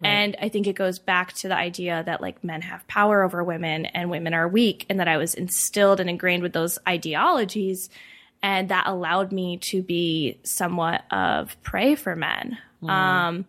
And 0.04 0.36
I 0.42 0.50
think 0.50 0.68
it 0.68 0.76
goes 0.76 1.00
back 1.00 1.34
to 1.34 1.48
the 1.48 1.56
idea 1.56 2.04
that 2.06 2.22
like 2.22 2.44
men 2.44 2.62
have 2.62 2.88
power 2.88 3.24
over 3.24 3.44
women 3.44 3.86
and 3.86 4.10
women 4.10 4.34
are 4.34 4.48
weak, 4.48 4.86
and 4.90 5.00
that 5.00 5.08
I 5.08 5.18
was 5.18 5.34
instilled 5.34 6.00
and 6.00 6.10
ingrained 6.10 6.44
with 6.44 6.54
those 6.54 6.78
ideologies. 6.88 7.90
And 8.42 8.70
that 8.70 8.86
allowed 8.88 9.32
me 9.32 9.58
to 9.58 9.82
be 9.82 10.40
somewhat 10.44 11.04
of 11.12 11.60
prey 11.64 11.96
for 11.96 12.16
men. 12.16 12.58
Um, 12.84 13.46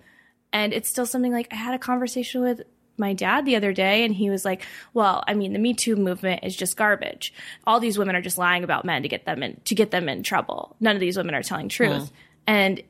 and 0.53 0.73
it's 0.73 0.89
still 0.89 1.05
something 1.05 1.33
like 1.33 1.49
I 1.53 1.57
had 1.57 1.75
a 1.75 1.79
conversation 1.79 2.41
with 2.41 2.63
my 2.99 3.13
dad 3.13 3.45
the 3.45 3.57
other 3.57 3.75
day, 3.75 4.05
and 4.05 4.15
he 4.15 4.31
was 4.31 4.45
like, 4.45 4.67
"Well, 4.95 5.23
I 5.27 5.35
mean, 5.35 5.53
the 5.53 5.59
Me 5.59 5.75
Too 5.75 5.97
movement 5.97 6.45
is 6.45 6.57
just 6.57 6.79
garbage. 6.79 7.35
All 7.67 7.79
these 7.79 7.99
women 7.99 8.17
are 8.17 8.23
just 8.23 8.39
lying 8.39 8.65
about 8.65 8.87
men 8.87 9.03
to 9.03 9.09
get 9.09 9.27
them 9.27 9.43
in 9.43 9.61
to 9.67 9.75
get 9.75 9.91
them 9.91 10.09
in 10.09 10.23
trouble. 10.23 10.77
None 10.81 10.97
of 10.97 11.01
these 11.01 11.17
women 11.17 11.35
are 11.35 11.43
telling 11.43 11.69
truth." 11.69 12.11
And 12.47 12.83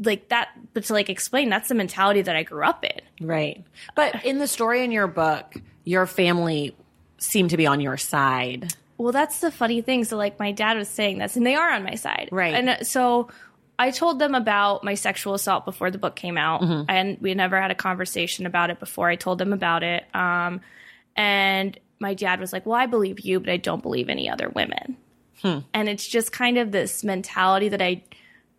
like 0.00 0.28
that, 0.28 0.50
but 0.74 0.84
to 0.84 0.92
like 0.92 1.08
explain, 1.08 1.48
that's 1.48 1.68
the 1.68 1.74
mentality 1.74 2.22
that 2.22 2.36
I 2.36 2.42
grew 2.42 2.64
up 2.64 2.84
in. 2.84 3.26
Right. 3.26 3.64
But 3.94 4.24
in 4.24 4.38
the 4.38 4.46
story 4.46 4.84
in 4.84 4.92
your 4.92 5.06
book, 5.08 5.54
your 5.84 6.06
family 6.06 6.76
seemed 7.18 7.50
to 7.50 7.56
be 7.56 7.66
on 7.66 7.80
your 7.80 7.96
side. 7.96 8.72
Well, 8.98 9.12
that's 9.12 9.40
the 9.40 9.50
funny 9.50 9.80
thing. 9.80 10.04
So, 10.04 10.16
like, 10.16 10.38
my 10.38 10.52
dad 10.52 10.76
was 10.76 10.88
saying 10.88 11.18
this, 11.18 11.36
and 11.36 11.46
they 11.46 11.54
are 11.54 11.72
on 11.72 11.84
my 11.84 11.94
side. 11.94 12.28
Right. 12.32 12.54
And 12.54 12.68
uh, 12.68 12.82
so 12.82 13.28
I 13.78 13.92
told 13.92 14.18
them 14.18 14.34
about 14.34 14.82
my 14.82 14.94
sexual 14.94 15.34
assault 15.34 15.64
before 15.64 15.90
the 15.90 15.98
book 15.98 16.16
came 16.16 16.36
out, 16.36 16.62
and 16.88 17.16
we 17.20 17.32
never 17.34 17.60
had 17.60 17.70
a 17.70 17.76
conversation 17.76 18.44
about 18.44 18.70
it 18.70 18.80
before 18.80 19.08
I 19.08 19.14
told 19.16 19.38
them 19.38 19.52
about 19.52 19.84
it. 19.84 20.04
Um, 20.14 20.60
and 21.16 21.78
my 22.00 22.14
dad 22.14 22.40
was 22.40 22.52
like, 22.52 22.66
Well, 22.66 22.74
I 22.74 22.86
believe 22.86 23.20
you, 23.20 23.38
but 23.40 23.50
I 23.50 23.56
don't 23.56 23.82
believe 23.82 24.08
any 24.08 24.28
other 24.28 24.48
women. 24.48 24.96
And 25.72 25.88
it's 25.88 26.06
just 26.06 26.32
kind 26.32 26.58
of 26.58 26.72
this 26.72 27.04
mentality 27.04 27.68
that 27.68 27.80
I 27.80 28.02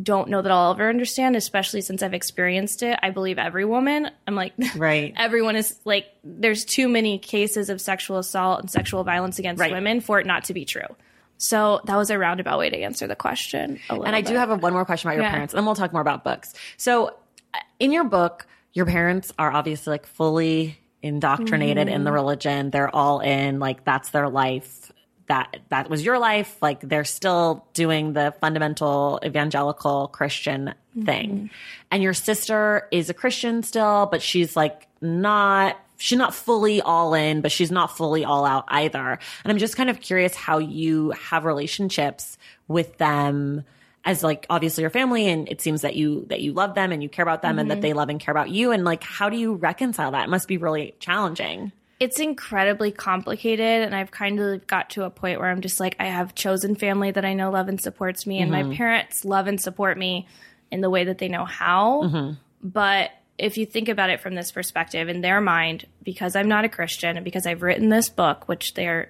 don't 0.02 0.30
know 0.30 0.42
that 0.42 0.52
I'll 0.52 0.72
ever 0.72 0.88
understand, 0.90 1.36
especially 1.36 1.82
since 1.82 2.02
I've 2.02 2.14
experienced 2.14 2.84
it. 2.84 2.98
I 3.04 3.10
believe 3.10 3.38
every 3.38 3.66
woman. 3.66 4.10
I'm 4.28 4.36
like, 4.36 4.54
Right. 4.78 5.14
everyone 5.18 5.56
is 5.58 5.78
like, 5.84 6.06
there's 6.24 6.64
too 6.66 6.88
many 6.88 7.18
cases 7.20 7.70
of 7.70 7.82
sexual 7.82 8.18
assault 8.18 8.62
and 8.62 8.72
sexual 8.72 9.04
violence 9.04 9.40
against 9.40 9.60
Right. 9.60 9.72
women 9.74 10.00
for 10.00 10.20
it 10.20 10.26
not 10.26 10.46
to 10.46 10.54
be 10.54 10.64
true. 10.66 10.96
So 11.38 11.82
that 11.86 11.96
was 11.98 12.10
a 12.10 12.18
roundabout 12.18 12.60
way 12.60 12.70
to 12.70 12.78
answer 12.78 13.08
the 13.08 13.16
question. 13.16 13.80
a 13.90 13.94
And 13.94 14.16
I 14.16 14.22
do 14.22 14.36
have 14.36 14.50
a, 14.52 14.56
one 14.56 14.74
more 14.74 14.86
question 14.86 15.10
about 15.10 15.16
your 15.16 15.24
Yeah. 15.26 15.32
parents, 15.32 15.54
and 15.54 15.58
then 15.60 15.66
we'll 15.66 15.76
talk 15.76 15.92
more 15.94 16.02
about 16.02 16.24
books. 16.24 16.54
So, 16.78 17.08
uh, 17.54 17.58
in 17.80 17.92
your 17.92 18.04
book, 18.04 18.46
your 18.74 18.86
parents 18.86 19.32
are 19.40 19.52
obviously 19.52 19.92
like 19.92 20.06
fully 20.06 20.78
indoctrinated 21.02 21.88
in 21.88 21.96
Mm-hmm. 21.96 22.04
the 22.04 22.12
religion. 22.12 22.70
They're 22.72 22.94
all 22.94 23.20
in, 23.22 23.60
like 23.60 23.84
that's 23.86 24.10
their 24.12 24.30
life. 24.30 24.92
That 25.30 25.58
that 25.70 25.89
was 25.89 26.04
your 26.04 26.20
life. 26.20 26.58
Like 26.62 26.82
they're 26.82 27.06
still 27.06 27.65
doing 27.74 28.13
the 28.13 28.34
fundamental 28.42 29.20
evangelical 29.24 30.10
Christian 30.10 30.74
Mm-hmm. 31.00 31.06
thing. 31.06 31.50
And 31.92 32.02
your 32.02 32.15
sister 32.15 32.88
is 32.92 33.12
a 33.12 33.13
Christian 33.13 33.62
still, 33.62 34.08
but 34.08 34.22
she's 34.24 34.56
like 34.56 34.88
not 35.02 35.78
she's 35.98 36.18
not 36.18 36.34
fully 36.34 36.82
all 36.82 37.13
in, 37.13 37.42
but 37.42 37.52
she's 37.52 37.70
not 37.72 37.96
fully 37.96 38.26
all 38.26 38.44
out 38.44 38.65
either. 38.70 39.20
And 39.44 39.52
I'm 39.52 39.60
just 39.60 39.78
kind 39.78 39.89
of 39.92 40.02
curious 40.02 40.34
how 40.34 40.58
you 40.58 41.12
have 41.12 41.46
relationships 41.46 42.38
with 42.68 42.98
them 42.98 43.63
as 44.04 44.24
like 44.24 44.48
obviously 44.50 44.82
your 44.82 44.89
family 44.89 45.28
and 45.28 45.48
it 45.48 45.62
seems 45.62 45.82
that 45.82 45.96
you 45.96 46.26
that 46.30 46.42
you 46.42 46.54
love 46.54 46.74
them 46.74 46.92
and 46.92 47.04
you 47.04 47.10
care 47.10 47.24
about 47.24 47.44
them 47.44 47.60
and 47.60 47.70
that 47.70 47.82
they 47.82 47.94
love 47.94 48.10
and 48.10 48.20
care 48.20 48.32
about 48.32 48.50
you 48.50 48.72
and 48.72 48.84
like 48.84 49.04
how 49.04 49.30
do 49.30 49.38
you 49.38 49.54
reconcile 49.54 50.12
that? 50.12 50.24
It 50.26 50.30
must 50.30 50.48
be 50.48 50.58
really 50.58 50.96
challenging. 51.00 51.72
It's 52.00 52.20
incredibly 52.20 52.92
complicated 52.92 53.84
and 53.84 53.96
i've 53.96 54.12
kind 54.12 54.40
of 54.40 54.66
got 54.68 54.90
to 54.90 55.04
a 55.04 55.10
point 55.10 55.40
where 55.40 55.50
i'm 55.50 55.62
just 55.62 55.80
like 55.80 55.96
i 56.00 56.06
have 56.06 56.34
chosen 56.36 56.76
family 56.76 57.12
that 57.12 57.26
i 57.26 57.34
know 57.34 57.52
love 57.52 57.68
and 57.68 57.82
supports 57.82 58.26
me 58.26 58.40
and 58.40 58.52
my 58.52 58.64
mm-hmm. 58.64 58.74
parents 58.74 59.26
love 59.26 59.48
and 59.48 59.60
support 59.60 59.98
me 59.98 60.28
in 60.72 60.82
the 60.82 60.90
way 60.90 61.06
that 61.06 61.18
they 61.18 61.28
know 61.28 61.46
how. 61.46 62.04
Mm-hmm. 62.04 62.34
But 62.62 63.12
if 63.38 63.58
you 63.58 63.66
think 63.66 63.90
about 63.90 64.10
it 64.10 64.20
from 64.20 64.36
this 64.36 64.52
perspective 64.52 65.08
in 65.08 65.22
their 65.22 65.40
mind 65.40 65.86
because 66.04 66.36
i'm 66.36 66.50
not 66.50 66.66
a 66.66 66.70
christian 66.70 67.16
and 67.16 67.24
because 67.24 67.46
i've 67.46 67.62
written 67.62 67.88
this 67.88 68.10
book 68.10 68.50
which 68.50 68.74
they're 68.74 69.10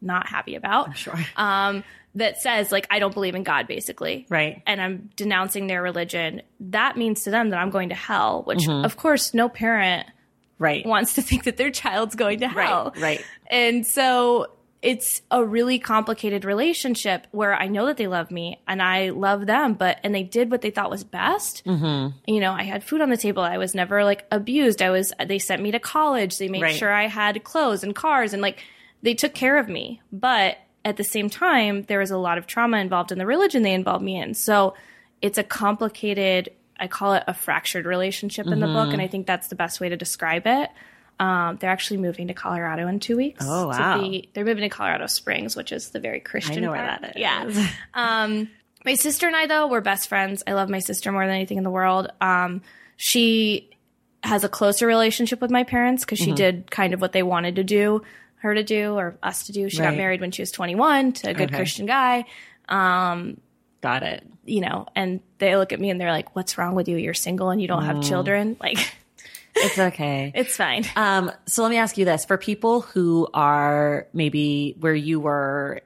not 0.00 0.28
happy 0.28 0.54
about 0.54 0.96
Sure. 0.96 1.18
um, 1.36 1.82
that 2.14 2.40
says 2.40 2.70
like 2.70 2.86
i 2.90 3.00
don't 3.00 3.12
believe 3.12 3.34
in 3.34 3.42
god 3.42 3.66
basically. 3.66 4.26
Right. 4.28 4.62
and 4.64 4.80
i'm 4.80 5.10
denouncing 5.16 5.66
their 5.66 5.82
religion 5.82 6.42
that 6.60 6.96
means 6.96 7.24
to 7.24 7.32
them 7.32 7.50
that 7.50 7.58
i'm 7.58 7.70
going 7.70 7.88
to 7.88 7.96
hell 7.96 8.44
which 8.44 8.60
mm-hmm. 8.60 8.84
of 8.84 8.96
course 8.96 9.34
no 9.34 9.48
parent 9.48 10.06
Right. 10.58 10.86
wants 10.86 11.14
to 11.14 11.22
think 11.22 11.44
that 11.44 11.56
their 11.56 11.70
child's 11.70 12.14
going 12.14 12.40
to 12.40 12.48
hell. 12.48 12.92
Right. 12.96 13.02
Right. 13.02 13.24
And 13.50 13.86
so 13.86 14.46
it's 14.82 15.22
a 15.30 15.42
really 15.42 15.78
complicated 15.78 16.44
relationship 16.44 17.26
where 17.30 17.54
I 17.54 17.68
know 17.68 17.86
that 17.86 17.96
they 17.96 18.06
love 18.06 18.30
me 18.30 18.60
and 18.68 18.82
I 18.82 19.10
love 19.10 19.46
them, 19.46 19.74
but 19.74 19.98
and 20.04 20.14
they 20.14 20.22
did 20.22 20.50
what 20.50 20.60
they 20.60 20.70
thought 20.70 20.90
was 20.90 21.04
best. 21.04 21.64
Mm-hmm. 21.64 22.16
You 22.30 22.40
know, 22.40 22.52
I 22.52 22.64
had 22.64 22.84
food 22.84 23.00
on 23.00 23.08
the 23.08 23.16
table. 23.16 23.42
I 23.42 23.56
was 23.56 23.74
never 23.74 24.04
like 24.04 24.26
abused. 24.30 24.82
I 24.82 24.90
was. 24.90 25.12
They 25.26 25.38
sent 25.38 25.62
me 25.62 25.70
to 25.70 25.78
college. 25.80 26.36
They 26.36 26.48
made 26.48 26.62
Right. 26.62 26.76
sure 26.76 26.92
I 26.92 27.06
had 27.06 27.42
clothes 27.44 27.82
and 27.82 27.94
cars 27.94 28.34
and 28.34 28.42
like 28.42 28.62
they 29.02 29.14
took 29.14 29.32
care 29.34 29.56
of 29.56 29.68
me. 29.70 30.02
But 30.12 30.58
at 30.84 30.98
the 30.98 31.04
same 31.04 31.30
time, 31.30 31.84
there 31.84 31.98
was 32.00 32.10
a 32.10 32.18
lot 32.18 32.36
of 32.36 32.46
trauma 32.46 32.76
involved 32.76 33.10
in 33.10 33.16
the 33.16 33.24
religion 33.26 33.62
they 33.62 33.72
involved 33.72 34.04
me 34.04 34.20
in. 34.20 34.34
So 34.34 34.74
it's 35.22 35.38
a 35.38 35.42
complicated. 35.44 36.50
I 36.78 36.88
call 36.88 37.14
it 37.14 37.22
a 37.26 37.34
fractured 37.34 37.86
relationship 37.86 38.46
in 38.46 38.60
the 38.60 38.66
book, 38.66 38.84
Mm-hmm. 38.86 38.92
and 38.92 39.02
I 39.02 39.06
think 39.06 39.26
that's 39.26 39.48
the 39.48 39.54
best 39.54 39.80
way 39.80 39.88
to 39.88 39.96
describe 39.96 40.42
it. 40.46 40.70
Um, 41.20 41.58
they're 41.60 41.70
actually 41.70 41.98
moving 41.98 42.26
to 42.28 42.34
Colorado 42.34 42.88
in 42.88 42.98
two 42.98 43.16
weeks. 43.16 43.44
Oh, 43.48 43.68
wow. 43.68 44.00
be- 44.00 44.28
they're 44.34 44.44
moving 44.44 44.62
to 44.62 44.68
Colorado 44.68 45.06
Springs, 45.06 45.54
which 45.54 45.70
is 45.70 45.90
the 45.90 46.00
very 46.00 46.18
Christian. 46.18 46.58
I 46.58 46.60
know 46.60 46.70
where 46.72 46.84
part. 46.86 47.00
that 47.02 47.16
is. 47.16 47.20
Yeah. 47.20 47.68
Um, 47.94 48.48
my 48.84 48.94
sister 48.96 49.26
and 49.28 49.36
I, 49.36 49.46
though, 49.46 49.68
we're 49.68 49.80
best 49.80 50.08
friends. 50.08 50.42
I 50.46 50.52
love 50.54 50.68
my 50.68 50.80
sister 50.80 51.10
more 51.12 51.24
than 51.24 51.34
anything 51.36 51.56
in 51.58 51.64
the 51.64 51.70
world. 51.70 52.08
Um, 52.20 52.62
she 52.96 53.70
has 54.24 54.42
a 54.44 54.48
closer 54.48 54.86
relationship 54.86 55.40
with 55.40 55.50
my 55.50 55.62
parents 55.64 56.04
because 56.04 56.18
she 56.18 56.26
Mm-hmm. 56.26 56.34
did 56.34 56.70
kind 56.70 56.92
of 56.94 57.00
what 57.00 57.12
they 57.12 57.22
wanted 57.22 57.56
to 57.56 57.64
do, 57.64 58.02
her 58.36 58.54
to 58.54 58.62
do, 58.64 58.94
or 58.94 59.16
us 59.22 59.46
to 59.46 59.52
do. 59.52 59.70
She 59.70 59.80
Right. 59.80 59.90
got 59.90 59.96
married 59.96 60.20
when 60.20 60.32
she 60.32 60.42
was 60.42 60.50
21 60.50 61.12
to 61.12 61.30
a 61.30 61.34
good 61.34 61.48
Okay. 61.50 61.56
Christian 61.56 61.86
guy. 61.86 62.24
Got 63.84 64.02
it. 64.02 64.26
You 64.46 64.62
know, 64.62 64.86
and 64.96 65.20
they 65.36 65.56
look 65.56 65.74
at 65.74 65.78
me 65.78 65.90
and 65.90 66.00
they're 66.00 66.10
like, 66.10 66.34
"What's 66.34 66.56
wrong 66.56 66.74
with 66.74 66.88
you? 66.88 66.96
You're 66.96 67.12
single 67.12 67.50
and 67.50 67.60
you 67.60 67.68
don't 67.68 67.82
Mm. 67.82 67.86
have 67.86 68.02
children." 68.02 68.56
Like, 68.60 68.78
It's 69.54 69.78
okay. 69.78 70.32
it's 70.34 70.56
fine. 70.56 70.86
Um, 70.96 71.30
so 71.44 71.62
let 71.62 71.68
me 71.68 71.76
ask 71.76 71.98
you 71.98 72.06
this: 72.06 72.24
for 72.24 72.38
people 72.38 72.80
who 72.80 73.28
are 73.34 74.06
maybe 74.14 74.74
where 74.80 74.94
you 74.94 75.20
were 75.20 75.82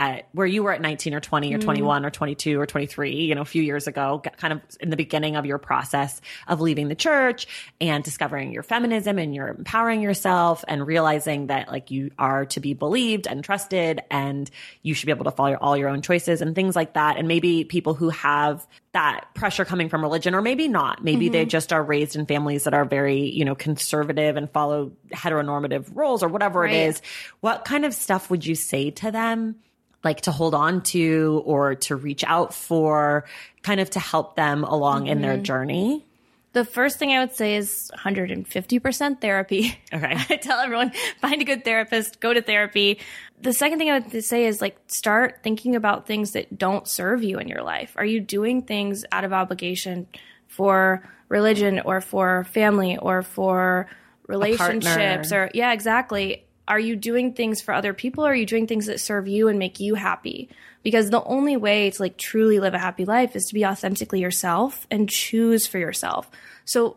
at, 0.00 0.26
where 0.32 0.46
you 0.46 0.62
were 0.62 0.72
at 0.72 0.80
19 0.80 1.12
or 1.14 1.20
20 1.20 1.52
or 1.52 1.58
mm-hmm. 1.58 1.64
21 1.64 2.06
or 2.06 2.10
22 2.10 2.58
or 2.58 2.66
23, 2.66 3.14
you 3.14 3.34
know, 3.34 3.42
a 3.42 3.44
few 3.44 3.62
years 3.62 3.86
ago, 3.86 4.22
kind 4.38 4.54
of 4.54 4.60
in 4.80 4.88
the 4.88 4.96
beginning 4.96 5.36
of 5.36 5.44
your 5.44 5.58
process 5.58 6.22
of 6.48 6.60
leaving 6.60 6.88
the 6.88 6.94
church 6.94 7.46
and 7.82 8.02
discovering 8.02 8.50
your 8.50 8.62
feminism 8.62 9.18
and 9.18 9.34
you're 9.34 9.48
empowering 9.48 10.00
yourself 10.00 10.64
and 10.66 10.86
realizing 10.86 11.48
that 11.48 11.68
like 11.68 11.90
you 11.90 12.10
are 12.18 12.46
to 12.46 12.60
be 12.60 12.72
believed 12.72 13.26
and 13.28 13.44
trusted 13.44 14.00
and 14.10 14.50
you 14.82 14.94
should 14.94 15.04
be 15.04 15.12
able 15.12 15.24
to 15.24 15.30
follow 15.30 15.54
all 15.60 15.76
your 15.76 15.90
own 15.90 16.00
choices 16.00 16.40
and 16.40 16.54
things 16.54 16.74
like 16.74 16.94
that. 16.94 17.18
And 17.18 17.28
maybe 17.28 17.64
people 17.64 17.92
who 17.92 18.08
have 18.08 18.66
that 18.92 19.26
pressure 19.34 19.66
coming 19.66 19.90
from 19.90 20.00
religion 20.00 20.34
or 20.34 20.40
maybe 20.40 20.66
not. 20.66 21.04
Maybe 21.04 21.28
they 21.28 21.42
mm-hmm. 21.42 21.50
just 21.50 21.72
are 21.72 21.82
raised 21.82 22.16
in 22.16 22.24
families 22.24 22.64
that 22.64 22.74
are 22.74 22.86
very, 22.86 23.28
you 23.30 23.44
know, 23.44 23.54
conservative 23.54 24.36
and 24.36 24.50
follow 24.50 24.92
heteronormative 25.12 25.94
roles 25.94 26.22
or 26.22 26.28
whatever 26.28 26.60
Right. 26.60 26.72
it 26.72 26.88
is. 26.88 27.02
What 27.40 27.64
kind 27.64 27.84
of 27.84 27.94
stuff 27.94 28.30
would 28.30 28.46
you 28.46 28.54
say 28.54 28.90
to 28.92 29.10
them? 29.10 29.56
Like 30.02 30.22
to 30.22 30.32
hold 30.32 30.54
on 30.54 30.82
to 30.82 31.42
or 31.44 31.74
to 31.76 31.96
reach 31.96 32.24
out 32.24 32.54
for, 32.54 33.26
kind 33.62 33.80
of 33.80 33.90
to 33.90 34.00
help 34.00 34.36
them 34.36 34.64
along 34.64 35.06
in 35.06 35.20
their 35.20 35.34
mm-hmm. 35.34 35.42
journey. 35.42 36.06
The 36.52 36.64
first 36.64 36.98
thing 36.98 37.12
I 37.12 37.20
would 37.20 37.36
say 37.36 37.54
is 37.56 37.92
150% 37.96 39.20
therapy. 39.20 39.78
Okay. 39.92 40.16
I 40.30 40.36
tell 40.36 40.58
everyone 40.58 40.92
find 41.20 41.40
a 41.40 41.44
good 41.44 41.64
therapist, 41.64 42.18
go 42.18 42.34
to 42.34 42.42
therapy. 42.42 42.98
The 43.40 43.52
second 43.52 43.78
thing 43.78 43.90
I 43.90 44.00
would 44.00 44.24
say 44.24 44.46
is 44.46 44.60
like 44.60 44.76
start 44.88 45.40
thinking 45.42 45.76
about 45.76 46.06
things 46.06 46.32
that 46.32 46.58
don't 46.58 46.88
serve 46.88 47.22
you 47.22 47.38
in 47.38 47.46
your 47.46 47.62
life. 47.62 47.92
Are 47.96 48.04
you 48.04 48.20
doing 48.20 48.62
things 48.62 49.04
out 49.12 49.24
of 49.24 49.32
obligation 49.32 50.08
for 50.48 51.08
religion 51.28 51.80
or 51.84 52.00
for 52.00 52.44
family 52.44 52.98
or 52.98 53.22
for 53.22 53.86
relationships 54.26 55.32
or 55.32 55.50
yeah, 55.54 55.72
exactly. 55.72 56.44
Are 56.70 56.78
you 56.78 56.94
doing 56.94 57.34
things 57.34 57.60
for 57.60 57.74
other 57.74 57.92
people 57.92 58.24
or 58.24 58.30
are 58.30 58.34
you 58.34 58.46
doing 58.46 58.68
things 58.68 58.86
that 58.86 59.00
serve 59.00 59.26
you 59.26 59.48
and 59.48 59.58
make 59.58 59.80
you 59.80 59.96
happy? 59.96 60.48
Because 60.84 61.10
the 61.10 61.24
only 61.24 61.56
way 61.56 61.90
to 61.90 62.00
like 62.00 62.16
truly 62.16 62.60
live 62.60 62.74
a 62.74 62.78
happy 62.78 63.04
life 63.04 63.34
is 63.34 63.46
to 63.46 63.54
be 63.54 63.66
authentically 63.66 64.20
yourself 64.20 64.86
and 64.88 65.10
choose 65.10 65.66
for 65.66 65.78
yourself. 65.78 66.30
So 66.64 66.96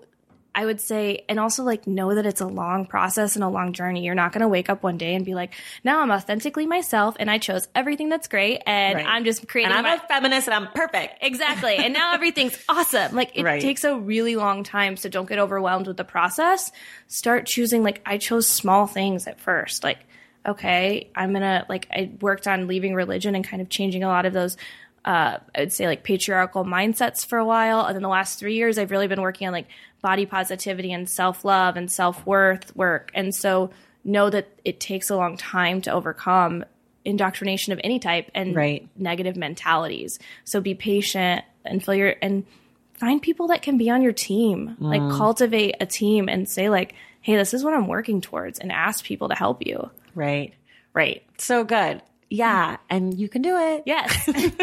I 0.56 0.66
would 0.66 0.80
say, 0.80 1.26
and 1.28 1.40
also 1.40 1.64
like 1.64 1.88
know 1.88 2.14
that 2.14 2.26
it's 2.28 2.40
a 2.42 2.46
long 2.46 2.86
process 2.86 3.36
and 3.36 3.44
a 3.44 3.48
long 3.50 3.74
journey. 3.74 4.06
You're 4.06 4.14
not 4.14 4.34
going 4.34 4.42
to 4.44 4.48
wake 4.48 4.70
up 4.70 4.84
one 4.84 4.98
day 5.00 5.16
and 5.16 5.26
be 5.26 5.34
like, 5.34 5.54
now 5.84 6.00
I'm 6.02 6.12
authentically 6.12 6.68
myself 6.68 7.16
and 7.20 7.30
I 7.32 7.40
chose 7.40 7.68
everything 7.74 8.10
that's 8.10 8.28
great 8.28 8.62
and 8.68 8.98
Right. 8.98 9.06
I'm 9.08 9.26
just 9.26 9.48
creating 9.48 9.72
And 9.76 9.88
I'm 9.88 9.98
my- 9.98 10.04
a 10.04 10.08
feminist 10.08 10.48
and 10.48 10.54
I'm 10.54 10.72
perfect. 10.74 11.24
Exactly. 11.24 11.76
And 11.78 11.92
now 11.94 12.14
everything's 12.16 12.58
awesome. 12.70 13.16
Like 13.16 13.32
it 13.36 13.44
Right. 13.44 13.62
takes 13.62 13.84
a 13.84 13.98
really 13.98 14.36
long 14.36 14.64
time. 14.64 14.96
So 14.96 15.10
don't 15.10 15.28
get 15.28 15.40
overwhelmed 15.40 15.88
with 15.88 15.98
the 15.98 16.04
process. 16.04 16.72
Start 17.08 17.48
choosing, 17.48 17.82
like, 17.82 18.02
I 18.06 18.18
chose 18.20 18.48
small 18.48 18.86
things 18.86 19.26
at 19.26 19.40
first. 19.40 19.84
Like, 19.84 20.00
okay, 20.46 21.10
I'm 21.16 21.32
going 21.32 21.42
to, 21.42 21.66
like, 21.70 21.88
I 21.92 22.12
worked 22.22 22.48
on 22.48 22.68
leaving 22.68 22.94
religion 22.94 23.34
and 23.36 23.44
kind 23.44 23.62
of 23.62 23.70
changing 23.70 24.04
a 24.04 24.08
lot 24.08 24.26
of 24.26 24.34
those, 24.34 24.58
uh, 25.06 25.38
I 25.56 25.60
would 25.60 25.74
say, 25.74 25.88
like, 25.88 26.04
patriarchal 26.04 26.64
mindsets 26.66 27.26
for 27.26 27.38
a 27.38 27.46
while. 27.46 27.86
And 27.86 27.96
then 27.96 28.02
the 28.04 28.10
last 28.10 28.40
three 28.40 28.56
years, 28.56 28.78
I've 28.78 28.92
really 28.92 29.08
been 29.08 29.22
working 29.22 29.48
on, 29.48 29.54
like, 29.54 29.68
body 30.04 30.28
positivity 30.28 30.92
and 30.92 31.10
self 31.10 31.44
love 31.44 31.76
and 31.76 31.90
self 31.90 32.24
worth 32.28 32.76
work. 32.76 33.10
And 33.16 33.34
so 33.34 33.72
know 34.04 34.30
that 34.30 34.50
it 34.64 34.80
takes 34.80 35.10
a 35.10 35.16
long 35.16 35.38
time 35.38 35.82
to 35.82 35.92
overcome 35.92 36.64
indoctrination 37.06 37.74
of 37.74 37.82
any 37.84 37.98
type 37.98 38.30
and 38.36 38.56
Right. 38.56 38.88
negative 38.96 39.36
mentalities. 39.36 40.20
So 40.44 40.62
be 40.62 40.76
patient 40.76 41.44
and 41.66 41.84
feel 41.84 41.96
your 41.96 42.16
and 42.22 42.46
find 42.94 43.22
people 43.22 43.48
that 43.48 43.64
can 43.64 43.78
be 43.78 43.90
on 43.90 44.04
your 44.04 44.14
team. 44.14 44.76
Like 44.80 45.02
mm. 45.02 45.18
cultivate 45.18 45.76
a 45.80 45.86
team 45.86 46.30
and 46.30 46.48
say 46.48 46.70
like, 46.70 46.94
"Hey, 47.22 47.36
this 47.36 47.54
is 47.54 47.64
what 47.64 47.74
I'm 47.74 47.88
working 47.88 48.22
towards," 48.22 48.60
and 48.60 48.72
ask 48.72 49.04
people 49.04 49.30
to 49.30 49.36
help 49.36 49.66
you. 49.66 49.90
Right. 50.14 50.54
Right. 50.94 51.24
So 51.38 51.64
good. 51.64 52.02
Yeah. 52.30 52.78
And 52.90 53.18
you 53.18 53.30
can 53.30 53.42
do 53.42 53.58
it. 53.58 53.84
Yes. 53.86 54.30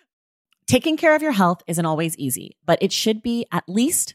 Taking 0.66 0.96
care 0.96 1.16
of 1.16 1.22
your 1.22 1.32
health 1.32 1.62
isn't 1.66 1.84
always 1.84 2.16
easy, 2.16 2.56
but 2.64 2.78
it 2.80 2.92
should 2.92 3.22
be 3.22 3.46
at 3.50 3.64
least 3.68 4.14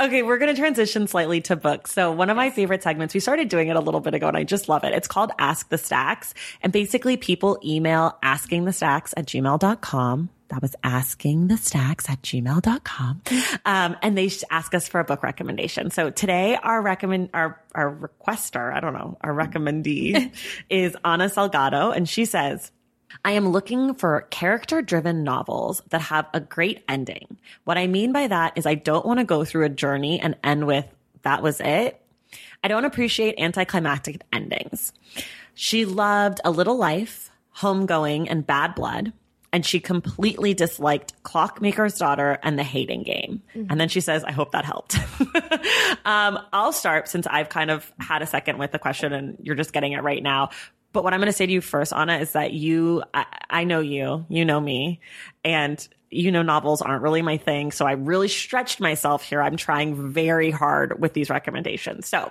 Okay, 0.00 0.22
we're 0.22 0.38
going 0.38 0.54
to 0.54 0.58
transition 0.58 1.06
slightly 1.06 1.42
to 1.42 1.54
books. 1.54 1.92
So, 1.92 2.12
one 2.12 2.30
of 2.30 2.36
my 2.36 2.50
favorite 2.50 2.82
segments, 2.82 3.12
we 3.12 3.20
started 3.20 3.48
doing 3.48 3.68
it 3.68 3.76
a 3.76 3.80
little 3.80 4.00
bit 4.00 4.14
ago 4.14 4.26
and 4.26 4.36
I 4.36 4.42
just 4.42 4.68
love 4.68 4.84
it. 4.84 4.94
It's 4.94 5.06
called 5.06 5.32
Ask 5.38 5.68
the 5.68 5.78
Stacks. 5.78 6.32
And 6.62 6.72
basically, 6.72 7.16
people 7.16 7.58
email 7.64 8.18
asking 8.22 8.64
the 8.64 8.72
stacks 8.72 9.12
at 9.16 9.26
gmail.com. 9.26 10.30
That 10.48 10.60
was 10.60 10.74
asking 10.82 11.48
the 11.48 11.56
stacks 11.56 12.10
at 12.10 12.20
gmail.com. 12.22 13.22
Um, 13.64 13.96
and 14.02 14.18
they 14.18 14.30
ask 14.50 14.74
us 14.74 14.88
for 14.88 15.00
a 15.00 15.04
book 15.04 15.22
recommendation. 15.22 15.90
So 15.90 16.10
today 16.10 16.56
our 16.62 16.82
recommend, 16.82 17.30
our, 17.32 17.58
our 17.74 17.94
requester, 17.94 18.70
I 18.70 18.80
don't 18.80 18.92
know, 18.92 19.16
our 19.22 19.32
recommendee 19.32 20.30
is 20.68 20.94
Anna 21.04 21.26
Salgado. 21.26 21.96
And 21.96 22.06
she 22.06 22.26
says, 22.26 22.70
I 23.24 23.32
am 23.32 23.48
looking 23.48 23.94
for 23.94 24.22
character 24.30 24.82
driven 24.82 25.24
novels 25.24 25.82
that 25.90 26.00
have 26.02 26.26
a 26.32 26.40
great 26.40 26.82
ending. 26.88 27.36
What 27.64 27.78
I 27.78 27.86
mean 27.86 28.12
by 28.12 28.26
that 28.28 28.54
is 28.56 28.66
I 28.66 28.74
don't 28.74 29.06
want 29.06 29.18
to 29.20 29.24
go 29.24 29.44
through 29.44 29.64
a 29.64 29.70
journey 29.70 30.20
and 30.20 30.36
end 30.42 30.66
with 30.66 30.86
that 31.22 31.42
was 31.42 31.60
it. 31.60 32.00
I 32.64 32.68
don't 32.68 32.84
appreciate 32.84 33.38
anticlimactic 33.38 34.22
endings. 34.32 34.92
She 35.54 35.84
loved 35.84 36.40
A 36.44 36.50
Little 36.50 36.76
Life, 36.76 37.30
Homegoing, 37.58 38.26
and 38.30 38.46
Bad 38.46 38.74
Blood. 38.74 39.12
And 39.54 39.66
she 39.66 39.80
completely 39.80 40.54
disliked 40.54 41.22
Clockmaker's 41.24 41.98
Daughter 41.98 42.38
and 42.42 42.58
The 42.58 42.62
Hating 42.62 43.02
Game. 43.02 43.42
And 43.68 43.78
then 43.78 43.90
she 43.90 44.00
says, 44.00 44.24
I 44.24 44.32
hope 44.32 44.52
that 44.52 44.64
helped. 44.64 44.96
um, 46.06 46.38
I'll 46.54 46.72
start 46.72 47.08
since 47.08 47.26
I've 47.26 47.50
kind 47.50 47.70
of 47.70 47.92
had 47.98 48.22
a 48.22 48.26
second 48.26 48.56
with 48.56 48.72
the 48.72 48.78
question 48.78 49.12
and 49.12 49.36
you're 49.42 49.54
just 49.54 49.74
getting 49.74 49.92
it 49.92 50.02
right 50.02 50.22
now. 50.22 50.50
But 50.92 51.04
what 51.04 51.14
I'm 51.14 51.20
going 51.20 51.26
to 51.26 51.32
say 51.32 51.46
to 51.46 51.52
you 51.52 51.60
first, 51.60 51.92
Anna, 51.92 52.18
is 52.18 52.32
that 52.32 52.52
you, 52.52 53.02
I, 53.14 53.26
I 53.48 53.64
know 53.64 53.80
you, 53.80 54.26
you 54.28 54.44
know 54.44 54.60
me, 54.60 55.00
and 55.44 55.86
you 56.10 56.30
know 56.30 56.42
novels 56.42 56.82
aren't 56.82 57.02
really 57.02 57.22
my 57.22 57.38
thing. 57.38 57.72
So 57.72 57.86
I 57.86 57.92
really 57.92 58.28
stretched 58.28 58.80
myself 58.80 59.22
here. 59.22 59.40
I'm 59.40 59.56
trying 59.56 60.12
very 60.12 60.50
hard 60.50 61.00
with 61.00 61.14
these 61.14 61.30
recommendations. 61.30 62.06
So 62.06 62.30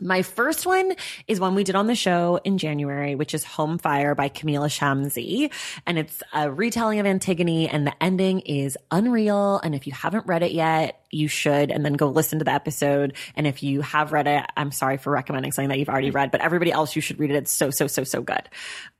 my 0.00 0.22
first 0.22 0.66
one 0.66 0.94
is 1.28 1.38
one 1.38 1.54
we 1.54 1.62
did 1.62 1.76
on 1.76 1.86
the 1.86 1.94
show 1.94 2.40
in 2.44 2.58
January, 2.58 3.14
which 3.14 3.32
is 3.32 3.44
Home 3.44 3.78
Fire 3.78 4.14
by 4.14 4.28
Kamila 4.28 4.68
Shamsie. 4.68 5.52
And 5.86 5.98
it's 5.98 6.22
a 6.32 6.50
retelling 6.50 6.98
of 6.98 7.06
Antigone 7.06 7.68
and 7.68 7.86
the 7.86 8.02
ending 8.02 8.40
is 8.40 8.76
unreal. 8.90 9.60
And 9.62 9.74
if 9.74 9.86
you 9.86 9.92
haven't 9.92 10.26
read 10.26 10.42
it 10.42 10.52
yet, 10.52 11.00
you 11.10 11.28
should, 11.28 11.70
and 11.70 11.84
then 11.84 11.92
go 11.92 12.08
listen 12.08 12.40
to 12.40 12.44
the 12.44 12.52
episode. 12.52 13.14
And 13.36 13.46
if 13.46 13.62
you 13.62 13.82
have 13.82 14.12
read 14.12 14.26
it, 14.26 14.44
I'm 14.56 14.72
sorry 14.72 14.96
for 14.96 15.12
recommending 15.12 15.52
something 15.52 15.68
that 15.68 15.78
you've 15.78 15.88
already 15.88 16.10
read, 16.10 16.32
but 16.32 16.40
everybody 16.40 16.72
else, 16.72 16.96
you 16.96 17.02
should 17.02 17.20
read 17.20 17.30
it. 17.30 17.36
It's 17.36 17.52
so, 17.52 17.70
so, 17.70 17.86
so, 17.86 18.02
so 18.02 18.20
good. 18.20 18.48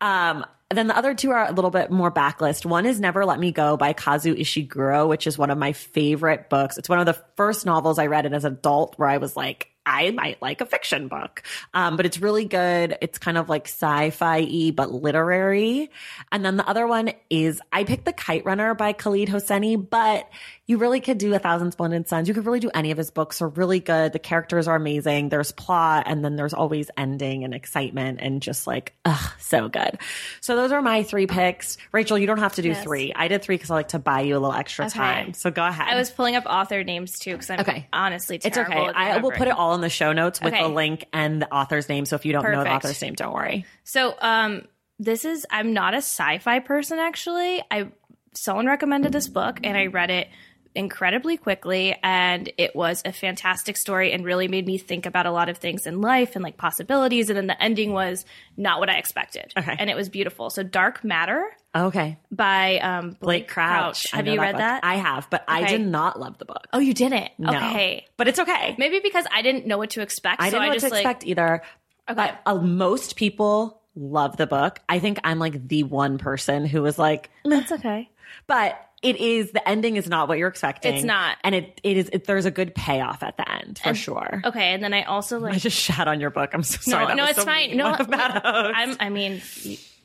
Um, 0.00 0.46
then 0.70 0.86
the 0.86 0.96
other 0.96 1.14
two 1.14 1.30
are 1.30 1.48
a 1.48 1.52
little 1.52 1.70
bit 1.70 1.90
more 1.90 2.10
backlist. 2.10 2.64
One 2.64 2.86
is 2.86 3.00
Never 3.00 3.24
Let 3.24 3.38
Me 3.38 3.52
Go 3.52 3.76
by 3.76 3.92
Kazuo 3.94 4.38
Ishiguro, 4.38 5.08
which 5.08 5.26
is 5.26 5.36
one 5.36 5.50
of 5.50 5.58
my 5.58 5.72
favorite 5.72 6.48
books. 6.48 6.78
It's 6.78 6.88
one 6.88 7.00
of 7.00 7.06
the 7.06 7.20
first 7.36 7.66
novels 7.66 7.98
I 7.98 8.06
read 8.06 8.32
as 8.32 8.44
an 8.44 8.52
adult 8.52 8.94
where 8.96 9.08
I 9.08 9.18
was 9.18 9.36
like, 9.36 9.73
I 9.86 10.10
might 10.10 10.40
like 10.40 10.60
a 10.60 10.66
fiction 10.66 11.08
book. 11.08 11.42
Um, 11.74 11.96
but 11.96 12.06
it's 12.06 12.20
really 12.20 12.44
good. 12.44 12.96
It's 13.00 13.18
kind 13.18 13.36
of 13.36 13.48
like 13.48 13.66
sci-fi 13.66 14.70
but 14.74 14.92
literary. 14.92 15.90
And 16.32 16.44
then 16.44 16.56
the 16.56 16.66
other 16.68 16.86
one 16.86 17.10
is 17.30 17.60
I 17.72 17.84
picked 17.84 18.04
The 18.04 18.12
Kite 18.12 18.44
Runner 18.44 18.74
by 18.74 18.92
Khaled 18.92 19.28
Hosseini, 19.28 19.88
but 19.88 20.28
you 20.66 20.78
really 20.78 21.00
could 21.00 21.18
do 21.18 21.34
A 21.34 21.38
Thousand 21.38 21.72
Splendid 21.72 22.08
Suns. 22.08 22.26
You 22.26 22.32
could 22.32 22.46
really 22.46 22.60
do 22.60 22.70
any 22.72 22.90
of 22.90 22.96
his 22.96 23.10
books 23.10 23.42
are 23.42 23.48
really 23.48 23.80
good. 23.80 24.12
The 24.14 24.18
characters 24.18 24.66
are 24.66 24.74
amazing. 24.76 25.28
There's 25.28 25.52
plot 25.52 26.04
and 26.06 26.24
then 26.24 26.36
there's 26.36 26.54
always 26.54 26.90
ending 26.96 27.44
and 27.44 27.52
excitement 27.52 28.20
and 28.22 28.40
just 28.40 28.66
like, 28.66 28.94
ugh, 29.04 29.32
so 29.38 29.68
good. 29.68 29.98
So 30.40 30.56
those 30.56 30.72
are 30.72 30.80
my 30.80 31.02
three 31.02 31.26
picks. 31.26 31.76
Rachel, 31.92 32.16
you 32.16 32.26
don't 32.26 32.38
have 32.38 32.54
to 32.54 32.62
do 32.62 32.68
Yes. 32.70 32.82
three. 32.82 33.12
I 33.14 33.28
did 33.28 33.42
three 33.42 33.56
because 33.56 33.70
I 33.70 33.74
like 33.74 33.88
to 33.88 33.98
buy 33.98 34.20
you 34.22 34.38
a 34.38 34.40
little 34.40 34.54
extra 34.54 34.86
Okay. 34.86 34.96
time. 34.98 35.34
So 35.34 35.50
go 35.50 35.66
ahead. 35.66 35.86
I 35.88 35.96
was 35.96 36.10
pulling 36.10 36.34
up 36.34 36.44
author 36.46 36.82
names 36.82 37.18
too 37.18 37.32
because 37.32 37.50
I'm 37.50 37.60
Okay. 37.60 37.86
honestly 37.92 38.36
It's 38.36 38.54
terrible. 38.54 38.84
okay. 38.84 38.92
I 38.94 39.18
will 39.18 39.32
put 39.32 39.48
it 39.48 39.54
all 39.54 39.74
in 39.74 39.82
the 39.82 39.90
show 39.90 40.12
notes 40.14 40.40
with 40.40 40.54
Okay. 40.54 40.62
the 40.62 40.68
link 40.70 41.04
and 41.12 41.42
the 41.42 41.52
author's 41.54 41.90
name. 41.90 42.06
So 42.06 42.16
if 42.16 42.24
you 42.24 42.32
don't 42.32 42.50
know 42.50 42.64
the 42.64 42.70
author's 42.72 43.02
name, 43.02 43.12
don't 43.12 43.34
worry. 43.34 43.66
So, 43.84 44.14
um, 44.18 44.62
this 44.98 45.26
is 45.26 45.44
I'm 45.50 45.74
not 45.74 45.92
a 45.92 45.98
sci-fi 45.98 46.60
person 46.60 46.98
actually. 47.00 47.62
I 47.70 47.88
someone 48.36 48.66
recommended 48.66 49.12
this 49.12 49.28
book 49.28 49.60
and 49.62 49.76
I 49.76 49.86
read 49.86 50.10
it 50.10 50.28
incredibly 50.74 51.36
quickly 51.36 51.96
and 52.02 52.50
it 52.58 52.74
was 52.74 53.00
a 53.04 53.12
fantastic 53.12 53.76
story 53.76 54.12
and 54.12 54.24
really 54.24 54.48
made 54.48 54.66
me 54.66 54.76
think 54.76 55.06
about 55.06 55.24
a 55.24 55.30
lot 55.30 55.48
of 55.48 55.58
things 55.58 55.86
in 55.86 56.00
life 56.00 56.34
and 56.34 56.42
like 56.42 56.56
possibilities 56.56 57.30
and 57.30 57.36
then 57.36 57.46
the 57.46 57.62
ending 57.62 57.92
was 57.92 58.24
not 58.56 58.80
what 58.80 58.90
I 58.90 58.94
expected. 58.98 59.52
Okay. 59.56 59.76
And 59.78 59.88
it 59.88 59.94
was 59.96 60.08
beautiful. 60.08 60.50
So 60.50 60.62
Dark 60.62 61.04
Matter 61.04 61.44
Okay. 61.76 62.18
by 62.30 62.78
um 62.78 63.10
Blake, 63.10 63.18
Blake 63.20 63.48
Crouch. 63.48 64.06
I 64.12 64.16
Have 64.16 64.26
you 64.26 64.40
read 64.40 64.52
book. 64.52 64.58
that? 64.60 64.84
I 64.84 64.96
have, 64.96 65.28
but 65.30 65.44
I 65.48 65.64
did 65.66 65.86
not 65.86 66.18
love 66.18 66.38
the 66.38 66.44
book. 66.44 66.66
oh, 66.72 66.78
you 66.80 66.94
didn't. 66.94 67.30
No. 67.38 67.50
Okay. 67.54 68.06
But 68.16 68.28
it's 68.28 68.38
okay. 68.38 68.74
Maybe 68.78 69.00
because 69.00 69.26
I 69.32 69.42
didn't 69.42 69.66
know 69.66 69.78
what 69.78 69.90
to 69.90 70.00
expect. 70.02 70.40
I 70.42 70.50
didn't 70.50 70.62
know 70.62 70.66
I 70.66 70.70
what 70.70 70.80
to 70.80 70.88
like 70.88 71.00
expect 71.00 71.24
either. 71.26 71.62
Okay. 72.08 72.14
But 72.14 72.40
uh, 72.46 72.56
most 72.56 73.16
people 73.16 73.80
love 73.96 74.36
the 74.36 74.46
book. 74.46 74.80
I 74.88 74.98
think 74.98 75.18
I'm 75.24 75.38
like 75.38 75.68
the 75.68 75.84
one 75.84 76.18
person 76.18 76.66
who 76.66 76.82
was 76.82 76.98
like, 76.98 77.30
that's 77.44 77.70
okay. 77.72 78.10
but 78.46 78.78
it 79.04 79.16
is 79.16 79.52
the 79.52 79.66
ending 79.68 79.96
is 79.96 80.08
not 80.08 80.26
what 80.28 80.38
you're 80.38 80.48
expecting. 80.48 80.94
It's 80.94 81.04
not. 81.04 81.36
and 81.44 81.54
it 81.54 81.80
it 81.84 81.96
is. 81.96 82.10
It, 82.12 82.24
there's 82.24 82.46
a 82.46 82.50
good 82.50 82.74
payoff 82.74 83.22
at 83.22 83.36
the 83.36 83.48
end 83.50 83.78
for 83.82 83.94
sure. 83.94 84.40
Okay, 84.44 84.72
and 84.72 84.82
then 84.82 84.92
I 84.94 85.02
also 85.04 85.38
like 85.38 85.54
I 85.54 85.58
just 85.58 85.78
shat 85.78 86.08
on 86.08 86.20
your 86.20 86.30
book. 86.30 86.50
I'm 86.54 86.62
so 86.62 86.78
sorry. 86.80 87.04
no, 87.04 87.08
That 87.08 87.16
no, 87.16 87.24
it's 87.26 87.38
so 87.38 87.44
fine. 87.44 87.76
No, 87.76 87.90
What 87.90 88.00
about 88.00 88.34
like, 88.34 88.44
us? 88.44 88.72
I'm. 88.74 88.96
I 88.98 89.08
mean, 89.10 89.42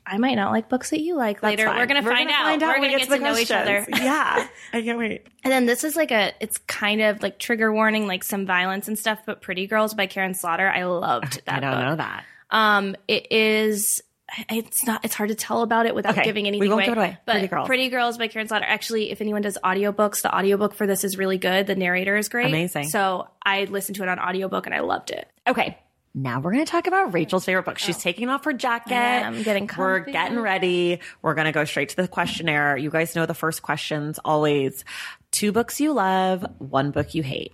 I 0.05 0.17
might 0.17 0.35
not 0.35 0.51
like 0.51 0.69
books 0.69 0.89
that 0.89 1.01
you 1.01 1.15
like 1.15 1.41
later. 1.41 1.65
Fine. 1.65 1.77
We're 1.77 1.85
gonna 1.85 2.01
find 2.03 2.27
gonna 2.29 2.31
out. 2.39 2.43
Find 2.45 2.63
out 2.63 2.67
We're 2.69 2.75
gonna 2.81 2.93
we 2.93 2.99
get 2.99 3.09
to 3.09 3.19
know 3.19 3.37
each 3.37 3.51
other. 3.51 3.85
Yeah, 3.89 4.47
I 4.73 4.81
can't 4.81 4.99
wait. 4.99 5.25
And 5.43 5.53
then 5.53 5.65
this 5.65 5.83
is 5.85 5.95
like 5.95 6.11
a. 6.11 6.33
It's 6.41 6.57
kind 6.67 7.01
of 7.01 7.23
like 7.23 7.39
trigger 7.39 7.71
warning, 7.71 8.05
like 8.07 8.23
some 8.25 8.45
violence 8.45 8.87
and 8.89 8.99
stuff. 8.99 9.19
But 9.25 9.41
Pretty 9.41 9.67
Girls 9.67 9.93
by 9.93 10.05
Karin 10.07 10.33
Slaughter. 10.33 10.69
I 10.69 10.83
loved 10.83 11.41
that. 11.45 11.55
I 11.55 11.59
don't 11.61 11.71
book. 11.71 11.81
know 11.81 11.95
that. 11.95 12.25
Um, 12.51 12.95
it 13.07 13.31
is. 13.31 14.01
It's 14.49 14.85
not. 14.85 15.03
It's 15.03 15.15
hard 15.15 15.29
to 15.29 15.35
tell 15.35 15.61
about 15.61 15.85
it 15.85 15.95
without 15.95 16.13
Okay, 16.13 16.23
giving 16.23 16.43
we 16.43 16.49
anything 16.49 16.69
won't 16.69 16.81
away. 16.81 16.85
give 16.85 16.97
it 16.97 16.97
away. 16.97 17.17
But 17.25 17.65
Pretty 17.65 17.89
Girls. 17.89 18.17
by 18.17 18.27
Karin 18.27 18.47
Slaughter. 18.47 18.65
Actually, 18.67 19.11
if 19.11 19.21
anyone 19.21 19.41
does 19.41 19.57
audiobooks, 19.63 20.21
the 20.21 20.35
audiobook 20.35 20.73
for 20.75 20.85
this 20.87 21.03
is 21.03 21.17
really 21.17 21.37
good. 21.37 21.67
The 21.67 21.75
narrator 21.75 22.15
is 22.17 22.29
great. 22.29 22.47
Amazing. 22.47 22.89
So 22.89 23.27
I 23.43 23.65
listened 23.65 23.95
to 23.97 24.03
it 24.03 24.09
on 24.09 24.19
audiobook 24.19 24.65
and 24.65 24.75
I 24.75 24.79
loved 24.81 25.11
it. 25.11 25.27
Okay. 25.47 25.77
Now 26.15 26.39
we're 26.39 26.51
going 26.51 26.65
to 26.65 26.71
talk 26.71 26.87
about 26.87 27.13
Rachel's 27.13 27.45
favorite 27.45 27.65
book. 27.65 27.77
She's 27.77 27.97
taking 27.99 28.29
off 28.29 28.43
her 28.45 28.53
jacket. 28.53 28.95
I'm 28.95 29.43
getting 29.43 29.69
We're 29.77 29.99
getting 29.99 30.39
ready. 30.39 30.99
We're 31.21 31.35
going 31.35 31.45
to 31.45 31.51
go 31.51 31.65
straight 31.65 31.89
to 31.89 31.95
the 31.95 32.07
questionnaire. 32.07 32.75
You 32.77 32.89
guys 32.89 33.15
know 33.15 33.27
the 33.27 33.35
first 33.35 33.61
questions 33.61 34.19
always 34.25 34.83
two 35.31 35.51
books 35.51 35.79
you 35.79 35.93
love, 35.93 36.43
one 36.57 36.89
book 36.91 37.13
you 37.13 37.21
hate. 37.21 37.53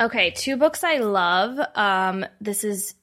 Okay, 0.00 0.32
two 0.32 0.56
books 0.56 0.82
I 0.82 0.98
love. 0.98 1.58
Um, 1.76 2.26
this 2.40 2.64
is 2.64 2.94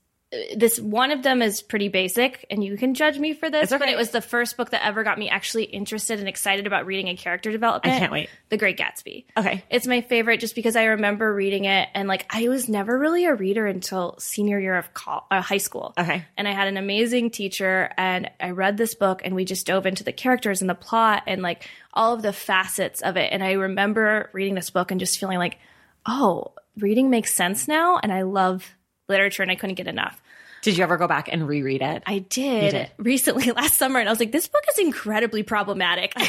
this 0.55 0.79
one 0.79 1.11
of 1.11 1.23
them 1.23 1.41
is 1.41 1.61
pretty 1.61 1.89
basic, 1.89 2.45
and 2.49 2.63
you 2.63 2.77
can 2.77 2.93
judge 2.93 3.19
me 3.19 3.33
for 3.33 3.49
this. 3.49 3.71
Okay. 3.71 3.79
But 3.79 3.89
it 3.89 3.97
was 3.97 4.11
the 4.11 4.21
first 4.21 4.55
book 4.55 4.69
that 4.69 4.85
ever 4.85 5.03
got 5.03 5.19
me 5.19 5.29
actually 5.29 5.65
interested 5.65 6.19
and 6.19 6.27
excited 6.27 6.67
about 6.67 6.85
reading 6.85 7.09
a 7.09 7.17
character 7.17 7.51
development. 7.51 7.95
I 7.95 7.99
can't 7.99 8.11
wait. 8.11 8.29
The 8.49 8.57
Great 8.57 8.77
Gatsby. 8.77 9.25
Okay. 9.35 9.63
It's 9.69 9.87
my 9.87 9.99
favorite 9.99 10.39
just 10.39 10.55
because 10.55 10.77
I 10.77 10.85
remember 10.85 11.33
reading 11.33 11.65
it, 11.65 11.89
and 11.93 12.07
like 12.07 12.25
I 12.29 12.47
was 12.47 12.69
never 12.69 12.97
really 12.97 13.25
a 13.25 13.35
reader 13.35 13.67
until 13.67 14.15
senior 14.19 14.57
year 14.57 14.77
of 14.77 14.93
col- 14.93 15.27
uh, 15.29 15.41
high 15.41 15.57
school. 15.57 15.93
Okay. 15.97 16.23
And 16.37 16.47
I 16.47 16.53
had 16.53 16.69
an 16.69 16.77
amazing 16.77 17.31
teacher, 17.31 17.91
and 17.97 18.31
I 18.39 18.51
read 18.51 18.77
this 18.77 18.95
book, 18.95 19.21
and 19.25 19.35
we 19.35 19.43
just 19.43 19.67
dove 19.67 19.85
into 19.85 20.05
the 20.05 20.13
characters 20.13 20.61
and 20.61 20.69
the 20.69 20.75
plot 20.75 21.23
and 21.27 21.41
like 21.41 21.67
all 21.93 22.13
of 22.13 22.21
the 22.21 22.33
facets 22.33 23.01
of 23.01 23.17
it. 23.17 23.33
And 23.33 23.43
I 23.43 23.53
remember 23.53 24.29
reading 24.31 24.55
this 24.55 24.69
book 24.69 24.91
and 24.91 24.99
just 24.99 25.19
feeling 25.19 25.39
like, 25.39 25.57
oh, 26.05 26.53
reading 26.77 27.09
makes 27.09 27.35
sense 27.35 27.67
now, 27.67 27.99
and 28.01 28.13
I 28.13 28.21
love 28.21 28.77
literature, 29.11 29.43
and 29.43 29.51
I 29.51 29.55
couldn't 29.55 29.75
get 29.75 29.87
enough. 29.87 30.19
Did 30.61 30.77
you 30.77 30.83
ever 30.83 30.97
go 30.97 31.07
back 31.07 31.27
and 31.31 31.47
reread 31.47 31.81
it? 31.81 32.03
I 32.05 32.19
did, 32.19 32.71
did. 32.71 32.91
recently 32.97 33.51
last 33.55 33.75
summer, 33.75 33.99
and 33.99 34.07
I 34.07 34.11
was 34.11 34.19
like, 34.19 34.31
this 34.31 34.47
book 34.47 34.63
is 34.69 34.79
incredibly 34.79 35.43
problematic. 35.43 36.13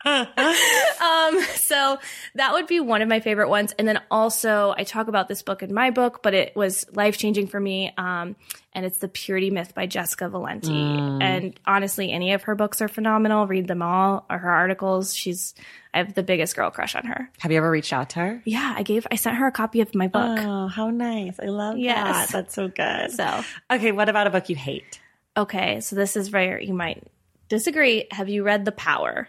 um, 0.04 1.40
so 1.56 1.98
that 2.34 2.52
would 2.52 2.66
be 2.66 2.80
one 2.80 3.02
of 3.02 3.08
my 3.08 3.20
favorite 3.20 3.48
ones. 3.48 3.72
And 3.78 3.86
then 3.86 4.00
also, 4.10 4.74
I 4.76 4.84
talk 4.84 5.08
about 5.08 5.28
this 5.28 5.42
book 5.42 5.62
in 5.62 5.72
my 5.74 5.90
book, 5.90 6.22
but 6.22 6.34
it 6.34 6.54
was 6.56 6.86
life 6.92 7.16
changing 7.18 7.46
for 7.48 7.58
me. 7.60 7.92
Um, 7.96 8.36
and 8.72 8.86
it's 8.86 8.98
The 8.98 9.08
Purity 9.08 9.50
Myth 9.50 9.74
by 9.74 9.86
Jessica 9.86 10.28
Valenti. 10.28 10.70
And 10.70 11.58
honestly, 11.66 12.12
any 12.12 12.32
of 12.32 12.44
her 12.44 12.54
books 12.54 12.80
are 12.80 12.88
phenomenal. 12.88 13.46
Read 13.46 13.66
them 13.66 13.82
all, 13.82 14.24
or 14.30 14.38
her 14.38 14.50
articles. 14.50 15.14
She's, 15.16 15.54
I 15.92 15.98
have 15.98 16.14
the 16.14 16.22
biggest 16.22 16.54
girl 16.54 16.70
crush 16.70 16.94
on 16.94 17.04
her. 17.06 17.28
Have 17.40 17.50
you 17.50 17.58
ever 17.58 17.70
reached 17.70 17.92
out 17.92 18.10
to 18.10 18.20
her? 18.20 18.42
Yeah, 18.44 18.74
I 18.76 18.82
gave, 18.84 19.06
I 19.10 19.16
sent 19.16 19.36
her 19.36 19.46
a 19.48 19.52
copy 19.52 19.80
of 19.80 19.94
my 19.94 20.06
book. 20.06 20.38
Oh, 20.40 20.68
how 20.68 20.90
nice. 20.90 21.40
I 21.40 21.46
love 21.46 21.76
Yes. 21.78 22.28
that. 22.28 22.32
That's 22.32 22.54
so 22.54 22.68
good. 22.68 23.10
So, 23.10 23.42
okay, 23.70 23.90
what 23.92 24.08
about 24.08 24.26
a 24.26 24.30
book 24.30 24.48
you 24.48 24.56
hate? 24.56 25.00
okay, 25.36 25.78
so 25.80 25.94
this 25.94 26.16
is 26.16 26.32
where 26.32 26.60
you 26.60 26.74
might 26.74 27.02
disagree. 27.48 28.06
Have 28.10 28.28
you 28.28 28.42
read 28.42 28.64
The 28.64 28.72
Power? 28.72 29.28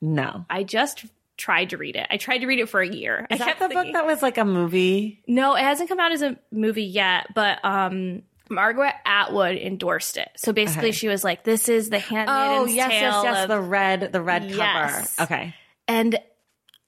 No. 0.00 0.44
I 0.48 0.62
just 0.64 1.04
tried 1.36 1.70
to 1.70 1.76
read 1.78 1.96
it. 1.96 2.06
I 2.10 2.16
tried 2.16 2.38
to 2.38 2.46
read 2.46 2.58
it 2.58 2.68
for 2.68 2.80
a 2.80 2.88
year. 2.88 3.26
Is 3.30 3.40
I 3.40 3.44
that 3.44 3.46
kept 3.46 3.60
the 3.60 3.68
thinking- 3.68 3.92
book 3.92 3.92
that 3.94 4.06
was 4.06 4.22
like 4.22 4.38
a 4.38 4.44
movie? 4.44 5.22
No, 5.26 5.54
it 5.54 5.62
hasn't 5.62 5.88
come 5.88 5.98
out 6.00 6.12
as 6.12 6.22
a 6.22 6.36
movie 6.52 6.84
yet, 6.84 7.28
but 7.34 7.64
um 7.64 8.22
Margaret 8.50 8.94
Atwood 9.06 9.56
endorsed 9.56 10.16
it. 10.16 10.28
So 10.36 10.52
basically 10.52 10.88
Okay. 10.88 10.96
she 10.96 11.08
was 11.08 11.22
like, 11.22 11.44
This 11.44 11.68
is 11.68 11.88
the 11.88 11.98
handmaiden's 12.00 12.70
Oh, 12.72 12.74
yes, 12.74 12.90
tale 12.90 13.00
yes, 13.00 13.24
yes. 13.24 13.42
of- 13.44 13.48
The 13.48 13.60
red, 13.60 14.12
the 14.12 14.20
red 14.20 14.50
Yes. 14.50 15.16
cover. 15.16 15.32
Okay. 15.32 15.54
and 15.88 16.18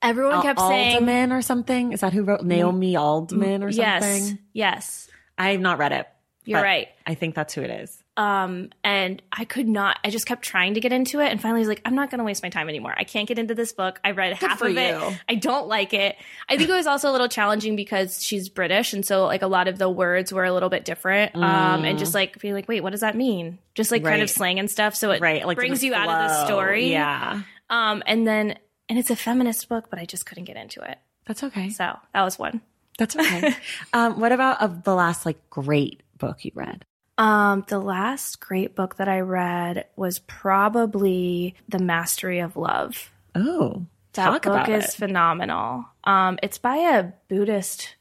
everyone 0.02 0.42
kept 0.42 0.58
saying 0.60 0.94
Alderman 0.96 1.32
or 1.32 1.40
something. 1.42 1.92
Is 1.92 2.00
that 2.00 2.12
who 2.12 2.24
wrote 2.24 2.42
Naomi 2.42 2.94
Aldman 2.94 3.62
or 3.62 3.70
something? 3.72 4.24
Yes. 4.24 4.34
Yes. 4.52 5.08
I 5.38 5.50
have 5.52 5.60
not 5.60 5.78
read 5.78 5.92
it. 5.92 6.06
You're 6.44 6.60
right. 6.60 6.88
I 7.06 7.14
think 7.14 7.34
that's 7.36 7.54
who 7.54 7.62
it 7.62 7.70
is. 7.70 8.01
Um 8.16 8.68
and 8.84 9.22
I 9.32 9.44
could 9.46 9.66
not 9.66 9.98
I 10.04 10.10
just 10.10 10.26
kept 10.26 10.42
trying 10.42 10.74
to 10.74 10.80
get 10.80 10.92
into 10.92 11.20
it 11.20 11.30
and 11.30 11.40
finally 11.40 11.60
I 11.60 11.62
was 11.62 11.68
like, 11.68 11.80
I'm 11.86 11.94
not 11.94 12.10
gonna 12.10 12.24
waste 12.24 12.42
my 12.42 12.50
time 12.50 12.68
anymore. 12.68 12.94
I 12.96 13.04
can't 13.04 13.26
get 13.26 13.38
into 13.38 13.54
this 13.54 13.72
book. 13.72 13.98
I 14.04 14.10
read 14.10 14.34
half 14.34 14.58
for 14.58 14.68
of 14.68 14.76
it. 14.76 15.18
I 15.28 15.34
don't 15.34 15.66
like 15.66 15.94
it. 15.94 16.16
I 16.48 16.58
think 16.58 16.68
it 16.68 16.74
was 16.74 16.86
also 16.86 17.10
a 17.10 17.12
little 17.12 17.28
challenging 17.28 17.74
because 17.74 18.22
she's 18.22 18.50
British 18.50 18.92
and 18.92 19.04
so 19.06 19.24
like 19.24 19.40
a 19.42 19.46
lot 19.46 19.66
of 19.66 19.78
the 19.78 19.88
words 19.88 20.30
were 20.32 20.44
a 20.44 20.52
little 20.52 20.68
bit 20.68 20.84
different. 20.84 21.34
Um 21.36 21.84
and 21.84 21.98
just 21.98 22.12
like 22.14 22.38
feeling 22.38 22.56
like, 22.56 22.68
wait, 22.68 22.82
what 22.82 22.90
does 22.90 23.00
that 23.00 23.16
mean? 23.16 23.58
Just 23.74 23.90
like 23.90 24.02
kind 24.04 24.20
Mm. 24.20 24.24
Of 24.24 24.30
slang 24.30 24.58
and 24.58 24.70
stuff. 24.70 24.94
So 24.94 25.10
it 25.12 25.22
Right. 25.22 25.46
Like 25.46 25.56
brings 25.56 25.82
you 25.82 25.94
out 25.94 26.08
of 26.08 26.28
the 26.28 26.44
story. 26.46 26.90
Yeah. 26.90 27.42
Um 27.70 28.02
and 28.06 28.26
then 28.26 28.58
and 28.90 28.98
it's 28.98 29.08
a 29.10 29.16
feminist 29.16 29.70
book, 29.70 29.86
but 29.88 29.98
I 29.98 30.04
just 30.04 30.26
couldn't 30.26 30.44
get 30.44 30.56
into 30.56 30.82
it. 30.82 30.98
That's 31.24 31.42
okay. 31.44 31.70
So 31.70 31.96
that 32.12 32.22
was 32.22 32.38
one. 32.38 32.60
That's 32.98 33.16
okay. 33.16 33.54
um, 33.94 34.20
what 34.20 34.32
about 34.32 34.60
of 34.60 34.82
the 34.82 34.94
last 34.94 35.24
like 35.24 35.38
great 35.48 36.02
book 36.18 36.44
you 36.44 36.50
read? 36.54 36.84
Um, 37.18 37.64
the 37.68 37.78
last 37.78 38.40
great 38.40 38.74
book 38.74 38.96
that 38.96 39.08
I 39.08 39.20
read 39.20 39.86
was 39.96 40.18
probably 40.20 41.54
The 41.68 41.78
Mastery 41.78 42.40
of 42.40 42.56
Love. 42.56 43.10
Oh, 43.34 43.86
That 44.14 44.24
talk 44.24 44.42
book 44.42 44.46
about 44.54 44.68
is 44.70 44.84
it. 44.86 44.92
phenomenal. 44.92 45.84
Um, 46.04 46.38
it's 46.42 46.58
by 46.58 46.76
a 46.76 47.12
Buddhist 47.28 47.96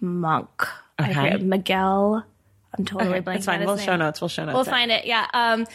monk. 0.00 0.66
Okay. 1.00 1.12
forget, 1.14 1.42
Miguel. 1.42 2.24
I'm 2.76 2.84
totally 2.84 3.10
Okay, 3.18 3.20
blanking. 3.22 3.36
It's 3.36 3.46
fine. 3.46 3.64
We'll 3.64 3.76
name. 3.76 3.86
show 3.86 3.96
notes. 3.96 4.20
We'll 4.20 4.28
show 4.28 4.44
notes. 4.44 4.54
We'll 4.54 4.64
find 4.64 4.90
it. 4.90 5.04
Yeah. 5.06 5.26
Um, 5.32 5.66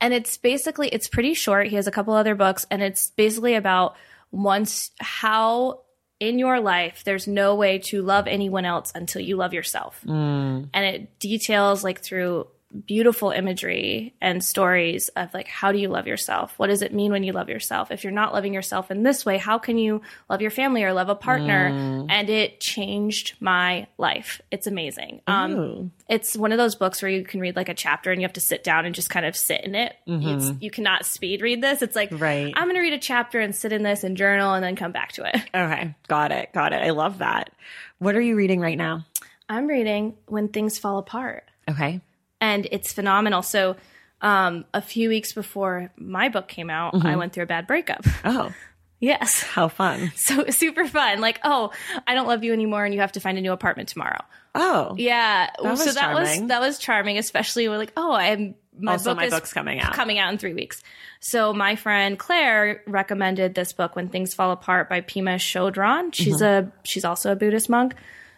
and 0.00 0.14
it's 0.14 0.36
basically 0.36 0.88
it's 0.88 1.08
pretty 1.08 1.34
short. 1.34 1.66
He 1.68 1.76
has 1.76 1.86
a 1.86 1.90
couple 1.90 2.14
other 2.14 2.34
books, 2.34 2.66
and 2.70 2.82
it's 2.82 3.10
basically 3.10 3.54
about 3.54 3.96
once 4.30 4.90
how 5.00 5.80
in 6.20 6.38
your 6.38 6.58
life 6.60 7.04
there's 7.04 7.26
no 7.28 7.54
way 7.54 7.78
to 7.78 8.02
love 8.02 8.26
anyone 8.26 8.64
else 8.64 8.90
until 8.94 9.20
you 9.22 9.36
love 9.36 9.54
yourself, 9.54 10.00
Mm. 10.06 10.68
and 10.74 10.84
it 10.84 11.18
details 11.20 11.84
like 11.84 12.00
through 12.02 12.46
beautiful 12.86 13.30
imagery 13.30 14.14
and 14.20 14.44
stories 14.44 15.08
of 15.16 15.32
like 15.32 15.48
how 15.48 15.72
do 15.72 15.78
you 15.78 15.88
love 15.88 16.06
yourself 16.06 16.52
what 16.58 16.66
does 16.66 16.82
it 16.82 16.92
mean 16.92 17.10
when 17.12 17.22
you 17.22 17.32
love 17.32 17.48
yourself 17.48 17.90
if 17.90 18.04
you're 18.04 18.12
not 18.12 18.34
loving 18.34 18.52
yourself 18.52 18.90
in 18.90 19.02
this 19.02 19.24
way 19.24 19.38
how 19.38 19.58
can 19.58 19.78
you 19.78 20.02
love 20.28 20.42
your 20.42 20.50
family 20.50 20.84
or 20.84 20.92
love 20.92 21.08
a 21.08 21.14
partner 21.14 21.70
Mm. 21.70 22.06
and 22.10 22.28
it 22.28 22.60
changed 22.60 23.36
my 23.40 23.86
life 23.96 24.42
it's 24.50 24.66
amazing 24.66 25.22
um 25.26 25.52
Ooh. 25.56 25.90
it's 26.10 26.36
one 26.36 26.52
of 26.52 26.58
those 26.58 26.74
books 26.74 27.00
where 27.00 27.10
you 27.10 27.24
can 27.24 27.40
read 27.40 27.56
like 27.56 27.70
a 27.70 27.74
chapter 27.74 28.12
and 28.12 28.20
you 28.20 28.26
have 28.26 28.34
to 28.34 28.40
sit 28.40 28.62
down 28.62 28.84
and 28.84 28.94
just 28.94 29.08
kind 29.08 29.24
of 29.24 29.34
sit 29.34 29.64
in 29.64 29.74
it. 29.74 29.96
It's, 30.06 30.52
you 30.60 30.70
cannot 30.70 31.06
speed 31.06 31.40
read 31.42 31.62
this. 31.62 31.80
It's 31.82 31.96
like, 31.96 32.10
Mm-hmm. 32.10 32.22
Right. 32.22 32.52
I'm 32.56 32.64
going 32.64 32.74
to 32.76 32.80
read 32.80 32.92
a 32.92 32.98
chapter 32.98 33.40
and 33.40 33.54
sit 33.54 33.72
in 33.72 33.82
this 33.82 34.04
and 34.04 34.16
journal 34.16 34.54
and 34.54 34.62
then 34.64 34.76
come 34.76 34.92
back 34.92 35.12
to 35.12 35.24
it. 35.26 35.36
Okay, 35.54 35.94
got 36.06 36.32
it, 36.32 36.52
got 36.52 36.72
it. 36.72 36.82
I 36.82 36.90
love 36.90 37.18
that. 37.18 37.50
What 37.98 38.14
are 38.14 38.20
you 38.20 38.36
reading 38.36 38.60
right 38.60 38.76
now? 38.78 39.04
I'm 39.48 39.66
reading 39.66 40.14
When 40.26 40.48
Things 40.48 40.78
Fall 40.78 40.98
Apart 40.98 41.44
Okay. 41.68 42.00
And 42.40 42.66
it's 42.70 42.92
phenomenal. 42.92 43.42
So, 43.42 43.76
um, 44.20 44.64
a 44.74 44.80
few 44.82 45.08
weeks 45.08 45.32
before 45.32 45.90
my 45.96 46.28
book 46.28 46.48
came 46.48 46.70
out, 46.70 46.94
I 46.94 46.98
Mm-hmm. 46.98 47.18
went 47.18 47.32
through 47.32 47.44
a 47.44 47.46
bad 47.46 47.66
breakup. 47.66 48.04
Oh, 48.24 48.52
yes. 49.00 49.42
how 49.42 49.68
fun. 49.68 50.12
So 50.16 50.44
super 50.50 50.86
fun. 50.86 51.20
Like, 51.20 51.40
oh, 51.44 51.70
I 52.06 52.14
don't 52.14 52.26
love 52.26 52.42
you 52.44 52.52
anymore 52.52 52.84
and 52.84 52.92
you 52.94 53.00
have 53.00 53.12
to 53.12 53.20
find 53.20 53.38
a 53.38 53.40
new 53.40 53.52
apartment 53.52 53.88
tomorrow. 53.88 54.20
Oh, 54.54 54.94
Yeah. 54.98 55.50
was 55.62 55.84
so 55.84 55.92
that 55.92 56.14
was 56.14 56.46
that 56.48 56.60
was 56.60 56.78
charming, 56.78 57.16
especially 57.18 57.68
when 57.68 57.78
like, 57.78 57.92
oh, 57.96 58.12
I'm 58.12 58.54
my 58.80 58.92
Also, 58.92 59.10
book 59.10 59.16
my 59.18 59.24
is 59.26 59.32
book's 59.34 59.52
coming 59.52 59.80
out. 59.80 59.92
Coming 59.92 60.18
out 60.18 60.32
in 60.32 60.38
three 60.38 60.54
weeks. 60.54 60.82
So 61.20 61.52
my 61.52 61.74
friend 61.76 62.18
Claire 62.18 62.82
recommended 62.86 63.54
this 63.54 63.72
book, 63.72 63.94
When 63.96 64.08
Things 64.08 64.34
Fall 64.34 64.52
Apart 64.52 64.88
by 64.88 65.00
Pema 65.00 65.36
Chodron. 65.36 66.14
She's 66.14 66.40
Mm-hmm. 66.40 66.68
a 66.68 66.72
she's 66.84 67.04
also 67.04 67.30
a 67.32 67.36
Buddhist 67.36 67.68
monk. 67.68 67.94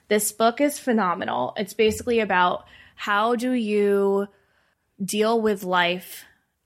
This 0.09 0.33
book 0.33 0.61
is 0.61 0.79
phenomenal. 0.79 1.53
It's 1.57 1.73
basically 1.75 2.21
about 2.21 2.67
how 3.01 3.35
do 3.35 3.53
you 3.53 4.27
deal 5.03 5.41
with 5.41 5.65
life 5.65 6.25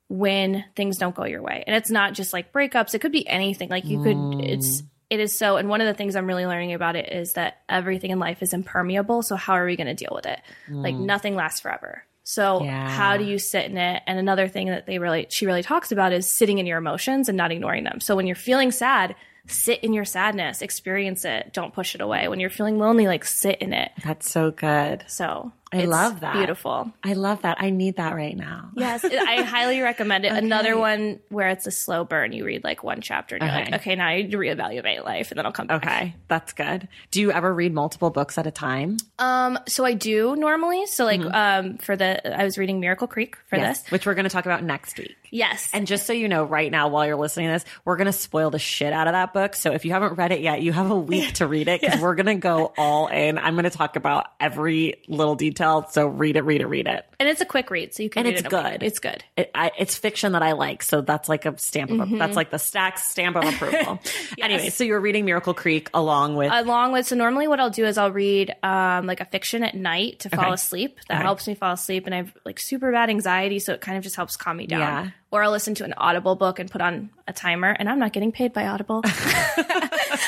when 0.08 0.64
things 0.74 0.98
don't 0.98 1.14
go 1.14 1.24
your 1.24 1.42
way. 1.42 1.62
And 1.66 1.76
it's 1.76 1.90
not 1.90 2.12
just 2.12 2.32
like 2.32 2.52
breakups, 2.52 2.94
it 2.94 2.98
could 2.98 3.12
be 3.12 3.26
anything. 3.28 3.68
Like 3.68 3.84
you 3.84 4.02
could 4.02 4.40
it's 4.40 4.82
It 5.10 5.20
is 5.20 5.38
so, 5.38 5.56
and 5.58 5.68
one 5.68 5.80
of 5.80 5.86
the 5.86 5.94
things 5.94 6.16
I'm 6.16 6.26
really 6.26 6.44
learning 6.46 6.72
about 6.74 6.96
it 6.96 7.12
is 7.12 7.34
that 7.34 7.58
everything 7.68 8.10
in 8.10 8.18
life 8.18 8.42
is 8.42 8.52
impermeable. 8.52 9.22
So 9.22 9.36
how 9.36 9.52
are 9.54 9.64
we 9.64 9.76
going 9.76 9.86
to 9.86 9.94
deal 9.94 10.12
with 10.12 10.26
it? 10.26 10.40
Like 10.68 10.96
nothing 10.96 11.36
lasts 11.36 11.60
forever. 11.60 12.04
So 12.24 12.60
Mm. 12.60 12.64
Yeah. 12.64 12.88
how 12.88 13.16
do 13.16 13.24
you 13.24 13.38
sit 13.38 13.66
in 13.66 13.76
it? 13.76 14.02
And 14.06 14.18
another 14.18 14.48
thing 14.48 14.66
that 14.68 14.86
they 14.86 14.98
really, 14.98 15.26
she 15.30 15.46
really 15.46 15.62
talks 15.62 15.92
about 15.92 16.12
is 16.12 16.36
sitting 16.36 16.58
in 16.58 16.66
your 16.66 16.78
emotions 16.78 17.28
and 17.28 17.36
not 17.36 17.52
ignoring 17.52 17.84
them. 17.84 18.00
So 18.00 18.16
when 18.16 18.26
you're 18.26 18.34
feeling 18.34 18.72
sad, 18.72 19.14
sit 19.46 19.84
in 19.84 19.92
your 19.92 20.06
sadness, 20.06 20.62
experience 20.62 21.24
it. 21.24 21.52
Don't 21.52 21.74
push 21.74 21.94
it 21.94 22.00
away. 22.00 22.28
When 22.28 22.40
you're 22.40 22.50
feeling 22.50 22.78
lonely, 22.78 23.06
like 23.06 23.24
sit 23.24 23.58
in 23.60 23.72
it. 23.72 23.92
That's 24.02 24.30
so 24.30 24.50
good. 24.50 25.04
So 25.06 25.52
I 25.72 25.78
it's 25.78 25.88
love 25.88 26.20
that. 26.20 26.34
Beautiful. 26.34 26.92
I 27.02 27.14
love 27.14 27.42
that. 27.42 27.56
I 27.60 27.70
need 27.70 27.96
that 27.96 28.14
right 28.14 28.36
now. 28.36 28.70
Yes, 28.76 29.04
I 29.04 29.42
highly 29.42 29.80
recommend 29.80 30.24
it. 30.24 30.32
Another 30.32 30.76
one 30.78 31.18
where 31.30 31.48
it's 31.48 31.66
a 31.66 31.72
slow 31.72 32.04
burn. 32.04 32.32
You 32.32 32.44
read 32.44 32.62
like 32.62 32.84
one 32.84 33.00
chapter 33.00 33.34
and 33.36 33.42
you're 33.44 33.52
Okay. 33.52 33.64
like, 33.72 33.80
okay, 33.80 33.94
now 33.96 34.06
I 34.06 34.16
need 34.22 34.30
to 34.30 34.36
reevaluate 34.38 35.04
life, 35.04 35.32
and 35.32 35.38
then 35.38 35.46
I'll 35.46 35.52
come 35.52 35.66
back. 35.66 35.84
Okay, 35.84 36.14
that's 36.28 36.52
good. 36.52 36.86
Do 37.10 37.20
you 37.20 37.32
ever 37.32 37.52
read 37.52 37.74
multiple 37.74 38.10
books 38.10 38.38
at 38.38 38.46
a 38.46 38.52
time? 38.52 38.98
Um, 39.18 39.58
so 39.66 39.84
I 39.84 39.94
do 39.94 40.36
normally. 40.36 40.86
So 40.86 41.04
like, 41.04 41.20
um, 41.22 41.78
for 41.78 41.96
the 41.96 42.38
I 42.38 42.44
was 42.44 42.56
reading 42.56 42.78
Miracle 42.78 43.08
Creek 43.08 43.36
for 43.48 43.58
this. 43.58 43.82
which 43.88 44.06
we're 44.06 44.14
going 44.14 44.24
to 44.24 44.30
talk 44.30 44.46
about 44.46 44.62
next 44.62 44.96
week. 44.98 45.16
Yes, 45.30 45.68
And 45.72 45.84
just 45.88 46.06
so 46.06 46.12
you 46.12 46.28
know, 46.28 46.44
right 46.44 46.70
now, 46.70 46.86
while 46.86 47.04
you're 47.04 47.16
listening 47.16 47.48
to 47.48 47.54
this, 47.54 47.64
we're 47.84 47.96
going 47.96 48.06
to 48.06 48.12
spoil 48.12 48.50
the 48.50 48.60
shit 48.60 48.92
out 48.92 49.08
of 49.08 49.14
that 49.14 49.32
book. 49.32 49.56
So 49.56 49.72
if 49.72 49.84
you 49.84 49.90
haven't 49.90 50.12
read 50.14 50.30
it 50.30 50.38
yet, 50.38 50.62
you 50.62 50.72
have 50.72 50.92
a 50.92 50.96
week 50.96 51.32
to 51.34 51.48
read 51.48 51.66
it 51.66 51.80
because 51.80 52.00
we're 52.00 52.14
going 52.14 52.26
to 52.26 52.36
go 52.36 52.72
all 52.78 53.08
in. 53.08 53.36
I'm 53.38 53.54
going 53.54 53.64
to 53.64 53.70
talk 53.70 53.96
about 53.96 54.26
every 54.38 55.02
little 55.08 55.34
detail. 55.34 55.53
So 55.56 56.06
read 56.06 56.36
it, 56.36 56.42
read 56.42 56.60
it, 56.60 56.66
read 56.66 56.86
it. 56.86 57.06
and 57.20 57.28
it's 57.28 57.40
a 57.40 57.44
quick 57.46 57.70
read, 57.70 57.94
so 57.94 58.02
you 58.02 58.10
can. 58.10 58.20
And 58.20 58.34
read 58.34 58.38
it's 58.38 58.46
it 58.46 58.50
good. 58.50 58.82
It's 58.82 58.98
good. 58.98 59.24
it 59.36 59.50
I, 59.54 59.70
it's 59.78 59.96
fiction 59.96 60.32
that 60.32 60.42
I 60.42 60.52
like. 60.52 60.82
So 60.82 61.00
that's 61.00 61.28
like 61.28 61.46
a 61.46 61.56
stamp 61.58 61.90
of, 61.92 62.10
that's 62.10 62.36
like 62.36 62.50
the 62.50 62.58
stack 62.58 62.98
stamp 62.98 63.36
of 63.36 63.44
approval. 63.44 64.00
Anyway, 64.42 64.68
so 64.68 64.84
you're 64.84 65.00
reading 65.00 65.24
Miracle 65.24 65.54
Creek 65.54 65.88
along 65.94 66.36
with, 66.36 66.52
Along 66.52 66.92
with 66.92 67.06
so 67.06 67.16
normally 67.16 67.48
what 67.48 67.60
I'll 67.60 67.70
do 67.70 67.86
is 67.86 67.96
I'll 67.96 68.12
read 68.12 68.54
um 68.62 69.06
like 69.06 69.20
a 69.20 69.24
fiction 69.24 69.62
at 69.62 69.74
night 69.74 70.20
to 70.20 70.28
fall 70.30 70.44
Okay. 70.46 70.54
asleep. 70.54 70.98
That 71.08 71.14
Okay. 71.16 71.22
helps 71.24 71.46
me 71.48 71.54
fall 71.54 71.72
asleep, 71.72 72.06
and 72.06 72.14
I've 72.14 72.34
like 72.44 72.58
super 72.60 72.92
bad 72.92 73.08
anxiety, 73.10 73.58
so 73.58 73.72
it 73.72 73.80
kind 73.80 73.96
of 73.96 74.04
just 74.04 74.16
helps 74.16 74.36
calm 74.36 74.56
me 74.58 74.66
down. 74.66 74.80
Yeah. 74.80 75.10
Or 75.34 75.42
I'll 75.42 75.50
listen 75.50 75.74
to 75.74 75.84
an 75.84 75.94
Audible 75.96 76.36
book 76.36 76.60
and 76.60 76.70
put 76.70 76.80
on 76.80 77.10
a 77.26 77.32
timer, 77.32 77.70
and 77.76 77.88
I'm 77.88 77.98
not 77.98 78.12
getting 78.12 78.30
paid 78.30 78.52
by 78.52 78.68
Audible. 78.68 79.02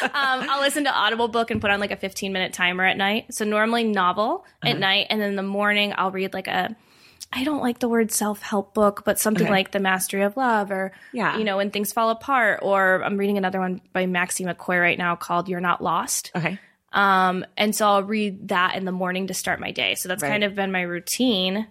um, 0.03 0.11
I'll 0.15 0.61
listen 0.61 0.83
to 0.85 0.93
Audible 0.93 1.29
book 1.29 1.53
and 1.53 1.61
put 1.61 1.71
on 1.71 1.79
like 1.79 1.93
a 1.93 1.97
15 1.97 2.33
minute 2.33 2.53
timer 2.53 2.85
at 2.85 2.97
night. 2.97 3.33
So 3.33 3.45
normally 3.45 3.85
novel 3.85 4.45
Uh-huh. 4.63 4.71
at 4.71 4.79
night, 4.81 5.07
and 5.11 5.21
then 5.21 5.31
in 5.31 5.37
the 5.37 5.43
morning 5.45 5.93
I'll 5.97 6.11
read 6.11 6.35
like 6.35 6.49
a. 6.49 6.75
I 7.33 7.45
don't 7.45 7.61
like 7.63 7.79
the 7.79 7.89
word 7.89 8.11
self 8.11 8.43
help 8.43 8.75
book, 8.75 9.03
but 9.05 9.19
something 9.21 9.45
Okay. 9.45 9.51
like 9.53 9.71
The 9.71 9.79
Mastery 9.81 10.23
of 10.23 10.37
Love, 10.37 10.71
or 10.73 10.93
Yeah. 11.13 11.39
you 11.39 11.45
know, 11.45 11.57
when 11.59 11.71
things 11.71 11.93
fall 11.93 12.11
apart. 12.11 12.61
Or 12.63 13.03
I'm 13.05 13.17
reading 13.17 13.39
another 13.39 13.61
one 13.61 13.81
by 13.93 14.07
Maxie 14.07 14.45
McCoy 14.45 14.81
right 14.81 14.99
now 14.99 15.15
called 15.15 15.49
"You're 15.49 15.61
Not 15.61 15.81
Lost." 15.83 16.33
okay. 16.35 16.59
Um, 16.93 17.45
and 17.57 17.75
so 17.77 17.87
I'll 17.87 18.03
read 18.03 18.49
that 18.49 18.75
in 18.75 18.85
the 18.87 18.93
morning 18.93 19.29
to 19.29 19.35
start 19.35 19.61
my 19.61 19.71
day. 19.71 19.95
So 19.97 20.09
that's 20.09 20.23
Right. 20.23 20.31
kind 20.31 20.43
of 20.45 20.57
been 20.57 20.73
my 20.73 20.83
routine. 20.83 21.67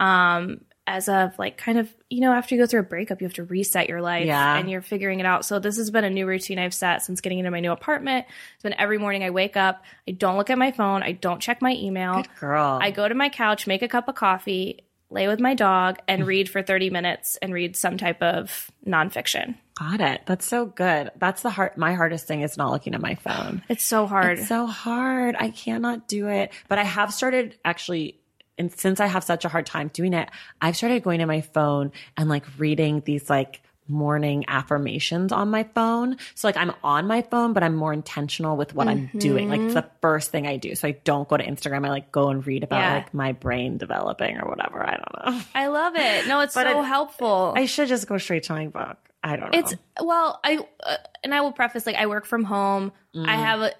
Um, 0.00 0.62
as 0.86 1.08
of 1.08 1.38
like 1.38 1.58
kind 1.58 1.78
of, 1.78 1.92
you 2.10 2.20
know, 2.20 2.32
after 2.32 2.54
you 2.54 2.60
go 2.60 2.66
through 2.66 2.80
a 2.80 2.84
breakup, 2.84 3.20
you 3.20 3.26
have 3.26 3.34
to 3.34 3.44
reset 3.44 3.88
your 3.88 4.00
life 4.00 4.26
Yeah. 4.26 4.56
and 4.56 4.70
you're 4.70 4.80
figuring 4.80 5.20
it 5.20 5.26
out. 5.26 5.44
So 5.44 5.58
this 5.58 5.76
has 5.76 5.90
been 5.90 6.04
a 6.04 6.10
new 6.10 6.26
routine 6.26 6.58
I've 6.58 6.72
set 6.72 7.02
since 7.02 7.20
getting 7.20 7.38
into 7.38 7.50
my 7.50 7.60
new 7.60 7.72
apartment. 7.72 8.26
It's 8.54 8.62
been 8.62 8.74
every 8.74 8.98
morning 8.98 9.24
I 9.24 9.30
wake 9.30 9.56
up, 9.56 9.84
I 10.06 10.12
don't 10.12 10.38
look 10.38 10.48
at 10.50 10.56
my 10.58 10.72
phone, 10.72 11.02
I 11.02 11.12
don't 11.12 11.40
check 11.40 11.60
my 11.60 11.72
email. 11.72 12.22
Good 12.22 12.28
Girl. 12.40 12.78
I 12.80 12.92
go 12.92 13.06
to 13.06 13.14
my 13.14 13.28
couch, 13.28 13.66
make 13.66 13.82
a 13.82 13.88
cup 13.88 14.08
of 14.08 14.14
coffee, 14.14 14.80
lay 15.10 15.28
with 15.28 15.40
my 15.40 15.54
dog, 15.54 15.98
and 16.08 16.20
mm-hmm. 16.20 16.28
read 16.28 16.48
for 16.50 16.62
30 16.62 16.90
minutes 16.90 17.36
and 17.42 17.52
read 17.52 17.76
some 17.76 17.98
type 17.98 18.22
of 18.22 18.70
nonfiction. 18.86 19.56
Got 19.78 20.00
it. 20.00 20.22
That's 20.26 20.46
so 20.46 20.66
good. 20.66 21.10
That's 21.16 21.42
the 21.42 21.50
hard, 21.50 21.76
my 21.76 21.94
hardest 21.94 22.26
thing 22.26 22.40
is 22.40 22.56
not 22.56 22.72
looking 22.72 22.94
at 22.94 23.00
my 23.00 23.14
phone. 23.16 23.62
It's 23.68 23.84
so 23.84 24.06
hard. 24.06 24.38
It's 24.38 24.48
so 24.48 24.66
hard. 24.66 25.36
I 25.38 25.50
cannot 25.50 26.08
do 26.08 26.28
it. 26.28 26.52
But 26.68 26.78
I 26.78 26.84
have 26.84 27.12
started 27.12 27.56
actually, 27.64 28.18
and 28.58 28.72
since 28.72 29.00
I 29.00 29.06
have 29.06 29.24
such 29.24 29.44
a 29.44 29.48
hard 29.48 29.66
time 29.66 29.88
doing 29.92 30.12
it, 30.14 30.28
I've 30.60 30.76
started 30.76 31.02
going 31.02 31.20
to 31.20 31.26
my 31.26 31.40
phone 31.40 31.92
and 32.16 32.28
like 32.28 32.44
reading 32.58 33.02
these 33.04 33.30
like 33.30 33.62
morning 33.90 34.44
affirmations 34.48 35.32
on 35.32 35.50
my 35.50 35.62
phone. 35.74 36.18
So 36.34 36.46
like 36.46 36.58
I'm 36.58 36.72
on 36.84 37.06
my 37.06 37.22
phone, 37.22 37.54
but 37.54 37.62
I'm 37.62 37.74
more 37.74 37.94
intentional 37.94 38.54
with 38.56 38.74
what 38.74 38.86
I'm 38.86 39.08
doing. 39.16 39.48
Like 39.48 39.60
it's 39.62 39.72
the 39.74 39.88
first 40.02 40.30
thing 40.30 40.46
I 40.46 40.58
do. 40.58 40.74
So 40.74 40.88
I 40.88 40.90
don't 41.04 41.26
go 41.26 41.38
to 41.38 41.44
Instagram. 41.44 41.86
I 41.86 41.88
like 41.88 42.12
go 42.12 42.28
and 42.28 42.46
read 42.46 42.64
about 42.64 42.80
Yeah. 42.80 42.94
like 42.96 43.14
my 43.14 43.32
brain 43.32 43.78
developing 43.78 44.36
or 44.36 44.46
whatever. 44.46 44.86
I 44.86 44.96
don't 44.96 45.34
know. 45.34 45.42
I 45.54 45.68
love 45.68 45.94
it. 45.96 46.26
No, 46.26 46.40
it's 46.40 46.52
so 46.54 46.60
it- 46.60 46.84
helpful. 46.84 47.54
I 47.56 47.64
should 47.64 47.88
just 47.88 48.06
go 48.06 48.18
straight 48.18 48.42
to 48.44 48.52
my 48.52 48.66
book. 48.66 48.98
I 49.24 49.36
don't 49.36 49.52
know. 49.52 49.58
It's 49.58 49.74
well, 50.02 50.38
I 50.44 50.58
uh, 50.84 50.96
and 51.24 51.34
I 51.34 51.40
will 51.40 51.52
preface 51.52 51.86
like 51.86 51.96
I 51.96 52.06
work 52.06 52.26
from 52.26 52.44
home. 52.44 52.92
Mm. 53.16 53.26
I 53.26 53.36
have 53.36 53.60
uh, 53.62 53.70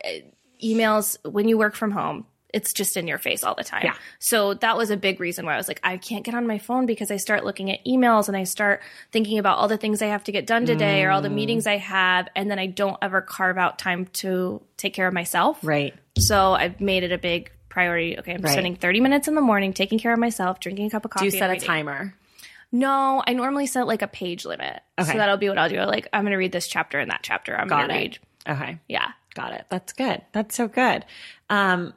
emails 0.64 1.16
when 1.30 1.48
you 1.48 1.58
work 1.58 1.74
from 1.74 1.90
home. 1.90 2.26
It's 2.54 2.72
just 2.72 2.96
in 2.96 3.06
your 3.06 3.18
face 3.18 3.44
all 3.44 3.54
the 3.54 3.62
time. 3.64 3.82
Yeah. 3.84 3.94
So 4.18 4.54
that 4.54 4.76
was 4.76 4.90
a 4.90 4.96
big 4.96 5.20
reason 5.20 5.44
why 5.44 5.54
I 5.54 5.56
was 5.58 5.68
like, 5.68 5.80
I 5.84 5.98
can't 5.98 6.24
get 6.24 6.34
on 6.34 6.46
my 6.46 6.58
phone 6.58 6.86
because 6.86 7.10
I 7.10 7.16
start 7.16 7.44
looking 7.44 7.70
at 7.70 7.84
emails 7.84 8.26
and 8.28 8.36
I 8.36 8.44
start 8.44 8.80
thinking 9.12 9.38
about 9.38 9.58
all 9.58 9.68
the 9.68 9.76
things 9.76 10.00
I 10.00 10.06
have 10.06 10.24
to 10.24 10.32
get 10.32 10.46
done 10.46 10.64
today 10.64 11.04
or 11.04 11.10
all 11.10 11.20
Mm. 11.20 11.24
the 11.24 11.30
meetings 11.30 11.66
I 11.66 11.76
have, 11.76 12.26
and 12.34 12.50
then 12.50 12.58
I 12.58 12.66
don't 12.66 12.96
ever 13.02 13.20
carve 13.20 13.58
out 13.58 13.78
time 13.78 14.06
to 14.14 14.62
take 14.78 14.94
care 14.94 15.06
of 15.06 15.12
myself. 15.14 15.58
right. 15.62 15.94
So 16.18 16.54
I've 16.54 16.80
made 16.80 17.04
it 17.04 17.12
a 17.12 17.18
big 17.18 17.52
priority. 17.68 18.18
Okay, 18.18 18.32
I'm 18.34 18.40
Right. 18.40 18.50
spending 18.52 18.74
30 18.76 19.00
minutes 19.00 19.28
in 19.28 19.34
the 19.34 19.40
morning 19.42 19.72
taking 19.72 19.98
care 19.98 20.12
of 20.12 20.18
myself, 20.18 20.58
drinking 20.58 20.86
a 20.86 20.90
cup 20.90 21.04
of 21.04 21.10
Do 21.10 21.14
coffee. 21.16 21.24
you 21.26 21.30
set 21.32 21.50
a 21.50 21.56
timer? 21.60 22.14
No, 22.72 23.22
I 23.26 23.34
normally 23.34 23.66
set 23.66 23.86
like 23.86 24.02
a 24.02 24.08
page 24.08 24.44
limit. 24.44 24.80
Okay. 24.98 25.12
So 25.12 25.18
that'll 25.18 25.36
be 25.36 25.48
what 25.48 25.58
I'll 25.58 25.68
do. 25.68 25.80
Like, 25.82 26.08
I'm 26.12 26.22
going 26.22 26.32
to 26.32 26.38
read 26.38 26.52
this 26.52 26.66
chapter 26.66 26.98
and 26.98 27.10
that 27.10 27.20
chapter. 27.22 27.56
I'm 27.58 27.68
going 27.68 27.88
to 27.88 27.94
read. 27.94 28.18
Okay. 28.48 28.78
Yeah. 28.88 29.08
Got 29.34 29.52
it. 29.52 29.66
That's 29.68 29.92
good. 29.92 30.22
That's 30.32 30.54
so 30.56 30.66
good. 30.68 31.04
Um, 31.48 31.94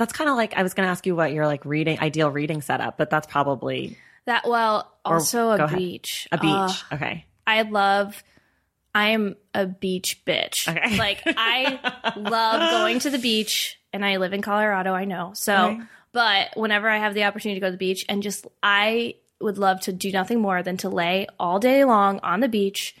that's 0.00 0.12
kind 0.12 0.28
of 0.28 0.34
like 0.36 0.54
I 0.56 0.64
was 0.64 0.74
going 0.74 0.86
to 0.86 0.90
ask 0.90 1.06
you 1.06 1.14
what 1.14 1.30
your 1.32 1.46
like 1.46 1.64
reading 1.64 2.00
ideal 2.00 2.30
reading 2.30 2.60
setup, 2.62 2.96
but 2.98 3.10
that's 3.10 3.26
probably 3.28 3.96
That, 4.24 4.48
well, 4.48 4.90
also 5.04 5.56
go 5.56 5.62
a 5.62 5.66
ahead. 5.66 5.78
beach. 5.78 6.26
a 6.32 6.38
beach. 6.38 6.50
Uh, 6.50 6.72
okay. 6.94 7.24
I 7.46 7.62
love, 7.62 8.22
I 8.94 9.10
am 9.10 9.36
a 9.54 9.66
beach 9.66 10.22
bitch. 10.26 10.54
Okay. 10.68 10.96
Like, 10.98 11.22
I 11.26 11.78
love 12.16 12.70
going 12.70 12.98
to 13.00 13.10
the 13.10 13.18
beach 13.18 13.78
and 13.92 14.04
I 14.04 14.16
live 14.16 14.32
in 14.32 14.42
Colorado, 14.42 14.92
I 14.94 15.04
know. 15.04 15.32
So, 15.34 15.54
Okay. 15.70 15.80
but 16.12 16.56
whenever 16.56 16.88
I 16.88 16.98
have 16.98 17.14
the 17.14 17.24
opportunity 17.24 17.60
to 17.60 17.64
go 17.64 17.68
to 17.68 17.72
the 17.72 17.76
beach 17.78 18.04
and 18.08 18.22
just, 18.22 18.46
I 18.62 19.14
would 19.40 19.58
love 19.58 19.80
to 19.82 19.92
do 19.92 20.10
nothing 20.12 20.40
more 20.40 20.62
than 20.62 20.76
to 20.78 20.88
lay 20.88 21.26
all 21.38 21.58
day 21.58 21.84
long 21.84 22.20
on 22.22 22.40
the 22.40 22.48
beach, 22.48 22.94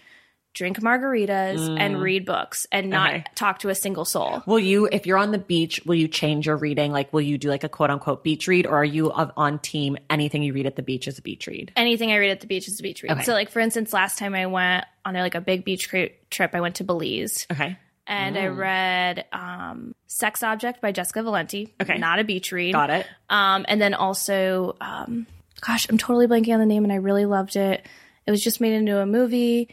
drink 0.52 0.80
margaritas, 0.80 1.78
and 1.78 2.00
read 2.02 2.24
books 2.26 2.66
and 2.72 2.90
not 2.90 3.10
Mm. 3.10 3.14
Okay. 3.20 3.24
talk 3.34 3.60
to 3.60 3.68
a 3.68 3.74
single 3.74 4.04
soul. 4.04 4.42
Will 4.46 4.58
you, 4.58 4.88
if 4.90 5.06
you're 5.06 5.16
on 5.18 5.30
the 5.30 5.38
beach, 5.38 5.80
will 5.86 5.94
you 5.94 6.08
change 6.08 6.46
your 6.46 6.56
reading? 6.56 6.90
Like, 6.92 7.12
will 7.12 7.20
you 7.20 7.38
do 7.38 7.48
like 7.48 7.62
a 7.64 7.68
quote 7.68 7.90
unquote 7.90 8.24
beach 8.24 8.46
read, 8.48 8.66
or 8.66 8.76
are 8.76 8.84
you 8.84 9.12
of- 9.12 9.30
on 9.36 9.58
team? 9.60 9.96
Anything 10.10 10.42
you 10.42 10.52
read 10.52 10.66
at 10.66 10.76
the 10.76 10.82
beach 10.82 11.06
is 11.08 11.18
a 11.18 11.22
beach 11.22 11.46
read. 11.46 11.72
anything 11.76 12.10
I 12.12 12.16
read 12.16 12.30
at 12.30 12.40
the 12.40 12.46
beach 12.48 12.66
is 12.68 12.80
a 12.80 12.82
beach 12.82 13.02
read. 13.02 13.12
Okay. 13.12 13.22
So, 13.22 13.32
like 13.32 13.50
for 13.50 13.60
instance, 13.60 13.92
last 13.92 14.18
time 14.18 14.34
I 14.34 14.46
went 14.46 14.84
on 15.04 15.14
a, 15.16 15.20
like 15.20 15.34
a 15.36 15.40
big 15.40 15.64
beach 15.64 15.88
trip, 15.88 16.50
I 16.54 16.60
went 16.60 16.74
to 16.76 16.84
Belize 16.84 17.46
Okay. 17.50 17.76
and 18.06 18.36
I 18.36 18.46
read 18.48 19.24
um, 19.32 19.94
"Sex 20.08 20.42
Object" 20.42 20.80
by 20.80 20.90
Jessica 20.92 21.22
Valenti. 21.22 21.72
Okay. 21.80 21.96
not 21.98 22.18
a 22.18 22.24
beach 22.24 22.50
read. 22.52 22.72
Got 22.72 22.90
it. 22.90 23.06
Um, 23.28 23.64
and 23.68 23.80
then 23.80 23.94
also, 23.94 24.76
um, 24.80 25.26
gosh, 25.60 25.88
I'm 25.88 25.96
totally 25.96 26.26
blanking 26.26 26.52
on 26.54 26.60
the 26.60 26.66
name, 26.66 26.82
and 26.84 26.92
I 26.92 26.96
really 26.96 27.24
loved 27.24 27.54
it. 27.56 27.86
It 28.26 28.30
was 28.30 28.42
just 28.42 28.60
made 28.60 28.72
into 28.74 28.98
a 28.98 29.06
movie, 29.06 29.68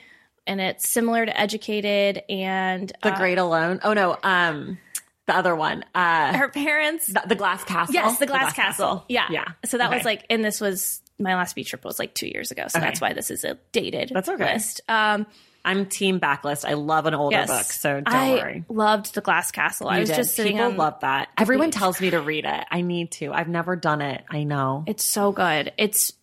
and 0.48 0.60
it's 0.62 0.90
similar 0.90 1.26
to 1.26 1.40
Educated 1.40 2.24
and 2.30 2.92
The 3.04 3.14
uh, 3.14 3.18
Great 3.18 3.38
Alone. 3.38 3.80
Oh 3.84 3.94
no. 3.94 4.18
Um, 4.24 4.78
the 5.26 5.36
other 5.36 5.56
one. 5.56 5.84
Uh, 5.94 6.38
her 6.38 6.48
parents. 6.50 7.08
the, 7.08 7.22
the 7.28 7.36
Glass 7.36 7.64
Castle. 7.66 7.94
Yes, 7.94 8.18
the 8.18 8.26
Glass, 8.28 8.54
Castle. 8.54 9.04
Yeah, 9.10 9.28
Yeah. 9.30 9.46
So 9.66 9.78
that 9.78 9.88
Okay. 9.88 9.98
was 9.98 10.06
like, 10.06 10.26
and 10.30 10.44
this 10.44 10.62
was 10.62 11.02
my 11.20 11.36
last 11.36 11.54
beach 11.56 11.70
trip 11.70 11.84
was 11.84 12.00
like 12.00 12.14
two 12.14 12.28
years 12.28 12.52
ago. 12.52 12.66
So 12.70 12.80
Okay. 12.80 12.88
that's 12.88 13.02
why 13.02 13.12
this 13.14 13.30
is 13.30 13.44
a 13.44 13.58
dated 13.74 14.12
That's 14.14 14.30
okay. 14.30 14.54
list. 14.54 14.82
Um, 14.88 15.26
I'm 15.66 15.86
team 15.88 16.22
backlist. 16.22 16.64
I 16.64 16.76
love 16.76 17.08
an 17.08 17.14
older 17.14 17.36
yes, 17.36 17.50
book, 17.50 17.66
so 17.66 17.96
don't 18.00 18.08
I 18.08 18.30
worry. 18.36 18.64
loved 18.70 19.14
the 19.16 19.20
Glass 19.20 19.52
Castle. 19.52 19.90
I 19.90 20.00
was 20.00 20.08
did. 20.08 20.16
just 20.16 20.34
sitting 20.34 20.54
People 20.54 20.68
on. 20.68 20.78
love 20.78 21.02
that. 21.02 21.28
Everyone 21.38 21.68
beach. 21.72 21.76
tells 21.76 22.00
me 22.00 22.10
to 22.12 22.22
read 22.22 22.46
it. 22.46 22.64
I 22.72 22.80
need 22.80 23.12
to. 23.14 23.34
I've 23.34 23.50
never 23.50 23.76
done 23.76 24.02
it. 24.02 24.24
I 24.30 24.44
know. 24.46 24.86
it's 24.88 25.04
so 25.04 25.34
good. 25.34 25.74
It's 25.78 26.14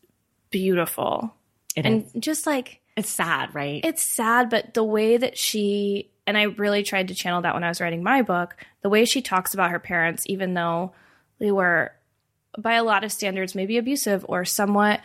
beautiful, 0.51 1.35
It 1.77 1.85
and 1.85 2.05
is. 2.05 2.13
just 2.19 2.47
like 2.47 2.81
It's 2.97 3.11
sad, 3.11 3.55
right? 3.55 3.81
it's 3.85 4.03
sad, 4.03 4.51
but 4.51 4.75
the 4.75 4.85
way 4.85 5.17
that 5.17 5.37
she 5.37 6.11
and 6.27 6.39
I 6.39 6.45
really 6.45 6.83
tried 6.83 7.09
to 7.09 7.15
channel 7.15 7.43
that 7.43 7.53
when 7.55 7.65
I 7.65 7.69
was 7.69 7.81
writing 7.81 8.03
my 8.03 8.23
book, 8.23 8.57
the 8.83 8.89
way 8.89 9.05
she 9.05 9.21
talks 9.21 9.53
about 9.53 9.71
her 9.73 9.79
parents, 9.79 10.25
even 10.27 10.55
though 10.55 10.93
they 11.39 11.51
were 11.53 11.93
by 12.57 12.75
a 12.75 12.85
lot 12.85 13.03
of 13.05 13.11
standards 13.13 13.55
maybe 13.55 13.77
abusive 13.79 14.25
or 14.29 14.45
somewhat 14.45 15.01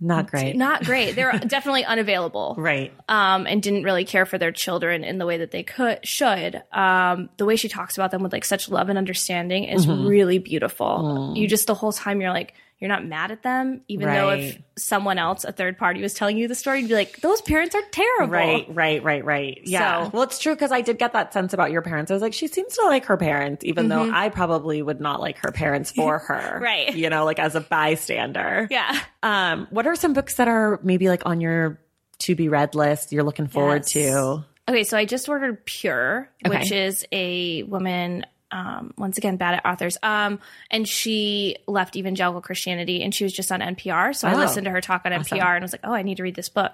Not 0.00 0.30
great. 0.30 0.54
not 0.66 0.84
great. 0.84 1.14
They're 1.16 1.32
definitely 1.32 1.84
unavailable. 1.84 2.54
right. 2.58 2.92
Um, 3.08 3.46
and 3.46 3.62
didn't 3.62 3.84
really 3.84 4.04
care 4.04 4.26
for 4.26 4.36
their 4.36 4.52
children 4.52 5.02
in 5.02 5.18
the 5.18 5.26
way 5.26 5.38
that 5.38 5.50
they 5.50 5.62
could 5.62 6.06
should. 6.06 6.62
Um, 6.72 7.30
the 7.38 7.46
way 7.46 7.56
she 7.56 7.68
talks 7.68 7.96
about 7.96 8.10
them 8.10 8.22
with 8.22 8.32
like 8.32 8.44
such 8.44 8.68
love 8.68 8.88
and 8.90 8.98
understanding 8.98 9.64
is 9.64 9.86
Mm-hmm. 9.86 10.06
really 10.06 10.38
beautiful. 10.38 11.32
Mm. 11.34 11.36
You 11.36 11.48
just 11.48 11.66
the 11.66 11.74
whole 11.74 11.92
time 11.92 12.20
you're 12.20 12.30
like 12.30 12.54
you're 12.82 12.88
not 12.88 13.06
mad 13.06 13.30
at 13.30 13.44
them, 13.44 13.80
even 13.86 14.08
though 14.08 14.30
if 14.30 14.58
someone 14.76 15.16
else, 15.16 15.44
a 15.44 15.52
third 15.52 15.78
party, 15.78 16.02
was 16.02 16.14
telling 16.14 16.36
you 16.36 16.48
the 16.48 16.54
story, 16.56 16.80
you'd 16.80 16.88
be 16.88 16.94
like, 16.94 17.20
those 17.20 17.40
parents 17.42 17.76
are 17.76 17.82
terrible. 17.92 18.32
Right, 18.32 18.66
right, 18.68 19.00
right, 19.04 19.24
right. 19.24 19.60
Yeah. 19.64 20.06
So- 20.06 20.10
well, 20.12 20.22
it's 20.24 20.40
true 20.40 20.52
because 20.52 20.72
I 20.72 20.80
did 20.80 20.98
get 20.98 21.12
that 21.12 21.32
sense 21.32 21.52
about 21.52 21.70
your 21.70 21.80
parents. 21.82 22.10
I 22.10 22.14
was 22.14 22.22
like, 22.22 22.34
she 22.34 22.48
seems 22.48 22.74
to 22.76 22.84
like 22.86 23.04
her 23.04 23.16
parents, 23.16 23.64
even 23.64 23.86
though 23.88 24.10
I 24.10 24.30
probably 24.30 24.82
would 24.82 25.00
not 25.00 25.20
like 25.20 25.38
her 25.38 25.52
parents 25.52 25.90
for 25.96 26.18
her. 26.18 26.34
Mm-hmm. 26.56 26.62
Right. 26.64 26.92
You 26.96 27.08
know, 27.08 27.24
like 27.24 27.38
as 27.38 27.54
a 27.54 27.60
bystander. 27.60 28.66
Yeah. 28.68 28.98
Um, 29.22 29.68
what 29.70 29.86
are 29.86 29.94
some 29.94 30.12
books 30.12 30.34
that 30.34 30.48
are 30.48 30.80
maybe 30.82 31.08
like 31.08 31.22
on 31.24 31.40
your 31.40 31.78
to 32.18 32.34
be 32.34 32.48
read 32.48 32.74
list 32.74 33.12
you're 33.12 33.22
looking 33.22 33.46
forward 33.46 33.82
Yes. 33.86 33.92
to? 33.92 34.44
Okay, 34.68 34.84
so 34.84 34.96
I 34.96 35.04
just 35.04 35.28
ordered 35.28 35.64
Pure, 35.64 36.28
Okay. 36.46 36.58
which 36.58 36.72
is 36.72 37.04
a 37.12 37.62
woman. 37.64 38.24
Um, 38.52 38.92
once 38.98 39.16
again, 39.16 39.36
bad 39.38 39.54
at 39.54 39.64
authors. 39.66 39.96
Um, 40.02 40.38
and 40.70 40.86
she 40.86 41.56
left 41.66 41.96
evangelical 41.96 42.42
Christianity, 42.42 43.02
and 43.02 43.14
she 43.14 43.24
was 43.24 43.32
just 43.32 43.50
on 43.50 43.60
NPR. 43.60 44.14
So 44.14 44.28
I 44.28 44.34
Oh, 44.34 44.36
listened 44.36 44.66
to 44.66 44.70
her 44.70 44.82
talk 44.82 45.02
on 45.06 45.12
NPR, 45.12 45.54
and 45.56 45.62
I 45.62 45.64
was 45.64 45.72
like, 45.72 45.80
"Oh, 45.84 45.92
I 45.94 46.02
need 46.02 46.18
to 46.18 46.22
read 46.22 46.34
this 46.34 46.50
book." 46.50 46.72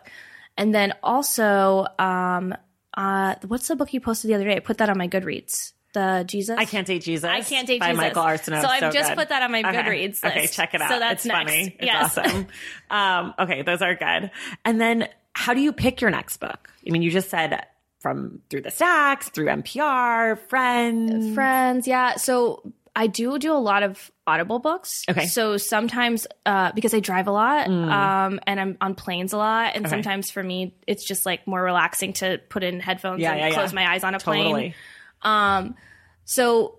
And 0.57 0.75
then 0.75 0.93
also, 1.05 1.87
um, 2.01 2.53
uh, 2.95 3.37
what's 3.47 3.69
the 3.69 3.77
book 3.77 3.95
you 3.95 4.01
posted 4.01 4.29
the 4.29 4.35
other 4.35 4.45
day? 4.45 4.57
I 4.57 4.59
put 4.59 4.79
that 4.79 4.91
on 4.91 4.99
my 4.99 5.07
Goodreads. 5.07 5.73
The 5.95 6.25
Jesus. 6.27 6.57
I 6.59 6.65
Can't 6.65 6.87
Date 6.87 7.03
Jesus. 7.03 7.25
I 7.25 7.41
can't 7.43 7.67
date 7.67 7.79
by 7.81 7.93
Jesus. 7.93 7.97
Michael 8.03 8.23
Arceneaux. 8.25 8.61
So 8.63 8.69
I've 8.69 8.93
just 8.93 9.11
good. 9.11 9.17
put 9.17 9.29
that 9.31 9.43
on 9.43 9.53
my 9.53 9.61
Okay. 9.61 9.73
Goodreads 9.73 10.23
Okay, 10.25 10.47
check 10.49 10.75
it 10.75 10.83
out. 10.83 10.91
So 10.91 10.99
that's 10.99 11.25
it's 11.25 11.33
funny. 11.33 11.63
next. 11.63 11.77
It's 11.79 11.85
Yes. 11.85 12.19
awesome. 12.19 12.47
um, 12.91 13.35
okay, 13.39 13.63
those 13.63 13.81
are 13.83 13.95
good. 13.95 14.31
And 14.65 14.81
then 14.81 15.09
how 15.33 15.55
do 15.55 15.61
you 15.61 15.73
pick 15.73 16.01
your 16.01 16.11
next 16.11 16.39
book? 16.39 16.71
I 16.87 16.91
mean, 16.91 17.03
you 17.03 17.11
just 17.11 17.31
said 17.31 17.65
from 18.01 18.41
through 18.49 18.61
the 18.63 18.71
stacks, 18.71 19.29
through 19.31 19.47
NPR, 19.47 20.39
friends. 20.49 21.35
friends 21.35 21.87
yeah 21.89 22.17
so 22.17 22.63
i 22.97 23.07
do 23.07 23.39
do 23.39 23.53
a 23.53 23.59
lot 23.59 23.83
of 23.83 24.11
audible 24.27 24.59
books 24.59 25.05
Okay. 25.09 25.23
Mm. 25.25 25.29
so 25.29 25.57
sometimes 25.57 26.27
uh 26.47 26.73
because 26.73 26.95
i 26.95 27.01
drive 27.01 27.29
a 27.29 27.33
lot 27.33 27.69
um 27.69 28.41
and 28.47 28.59
i'm 28.61 28.77
on 28.81 28.95
planes 28.95 29.33
a 29.33 29.37
lot 29.37 29.75
and 29.77 29.85
Okay. 29.87 29.91
sometimes 29.95 30.31
for 30.31 30.43
me 30.43 30.75
it's 30.87 31.05
just 31.05 31.25
like 31.27 31.47
more 31.47 31.63
relaxing 31.63 32.13
to 32.15 32.41
put 32.49 32.63
in 32.65 32.81
headphones 32.81 33.21
Yeah, 33.21 33.33
and 33.33 33.41
yeah, 33.41 33.49
yeah. 33.49 33.55
close 33.55 33.73
my 33.73 33.89
eyes 33.93 34.03
on 34.05 34.15
a 34.15 34.19
plane 34.19 34.45
Totally. 34.45 34.75
um 35.23 35.77
so 36.25 36.78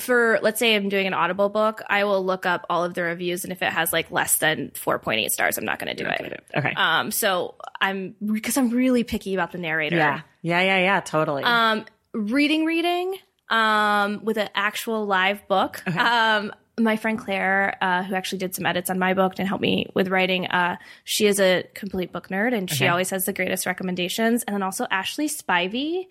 for 0.00 0.38
let's 0.42 0.58
say 0.58 0.74
i'm 0.74 0.88
doing 0.88 1.06
an 1.06 1.14
audible 1.14 1.48
book 1.48 1.82
i 1.88 2.04
will 2.04 2.24
look 2.24 2.46
up 2.46 2.64
all 2.70 2.84
of 2.84 2.94
the 2.94 3.02
reviews 3.02 3.44
and 3.44 3.52
if 3.52 3.62
it 3.62 3.72
has 3.72 3.92
like 3.92 4.10
less 4.10 4.38
than 4.38 4.70
4.8 4.74 5.30
stars 5.30 5.58
i'm 5.58 5.64
not 5.64 5.78
going 5.78 5.94
to 5.96 6.02
do 6.04 6.08
it 6.08 6.44
Okay. 6.56 6.72
um 6.76 7.10
so 7.10 7.54
i'm 7.80 8.14
because 8.24 8.56
i'm 8.56 8.70
really 8.70 9.04
picky 9.04 9.34
about 9.34 9.52
the 9.52 9.58
narrator 9.58 9.96
yeah. 9.96 10.20
Yeah, 10.42 10.60
yeah, 10.60 10.78
yeah, 10.78 11.00
totally. 11.00 11.42
um, 11.42 11.86
reading, 12.12 12.66
reading, 12.66 13.16
um, 13.48 14.20
with 14.24 14.36
an 14.36 14.50
actual 14.54 15.06
live 15.06 15.48
book. 15.48 15.82
Um, 15.88 16.52
my 16.78 16.96
friend 16.96 17.18
Claire, 17.18 17.78
uh, 17.80 18.02
who 18.02 18.14
actually 18.14 18.38
did 18.38 18.54
some 18.54 18.66
edits 18.66 18.90
on 18.90 18.98
my 18.98 19.14
book 19.14 19.34
and 19.38 19.48
helped 19.48 19.62
me 19.62 19.86
with 19.94 20.08
writing, 20.08 20.46
uh, 20.48 20.76
she 21.04 21.26
is 21.26 21.40
a 21.40 21.64
complete 21.74 22.12
book 22.12 22.28
nerd 22.28 22.52
and 22.54 22.68
she 22.68 22.84
Okay. 22.84 22.88
always 22.88 23.08
has 23.10 23.24
the 23.24 23.32
greatest 23.32 23.64
recommendations. 23.64 24.42
And 24.42 24.52
then 24.54 24.62
also 24.62 24.86
Ashley 24.90 25.28
Spivey. 25.28 26.08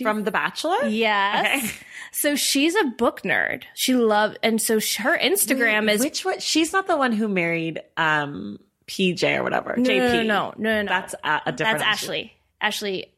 From 0.00 0.24
The 0.24 0.30
Bachelor? 0.30 0.84
Yes. 0.86 1.64
Okay. 1.64 1.72
So 2.12 2.34
she's 2.36 2.74
a 2.74 2.84
book 2.84 3.22
nerd. 3.22 3.64
She 3.74 3.94
loved, 3.94 4.38
and 4.42 4.60
so 4.60 4.74
her 4.98 5.16
Instagram 5.18 5.90
is 5.90 6.00
Which 6.00 6.24
one? 6.24 6.40
She's 6.40 6.72
not 6.72 6.86
the 6.86 6.96
one 6.96 7.12
who 7.12 7.28
married 7.28 7.80
um 7.96 8.58
PJ 8.88 9.38
or 9.38 9.42
whatever. 9.42 9.76
no, 9.76 9.88
JP. 9.88 10.12
no, 10.12 10.22
no, 10.22 10.22
no, 10.22 10.52
no, 10.58 10.82
no. 10.82 10.88
That's 10.88 11.14
a, 11.22 11.42
a 11.46 11.52
different. 11.52 11.78
That's 11.80 12.02
Ashley. 12.02 12.32
Ashley 12.60 13.12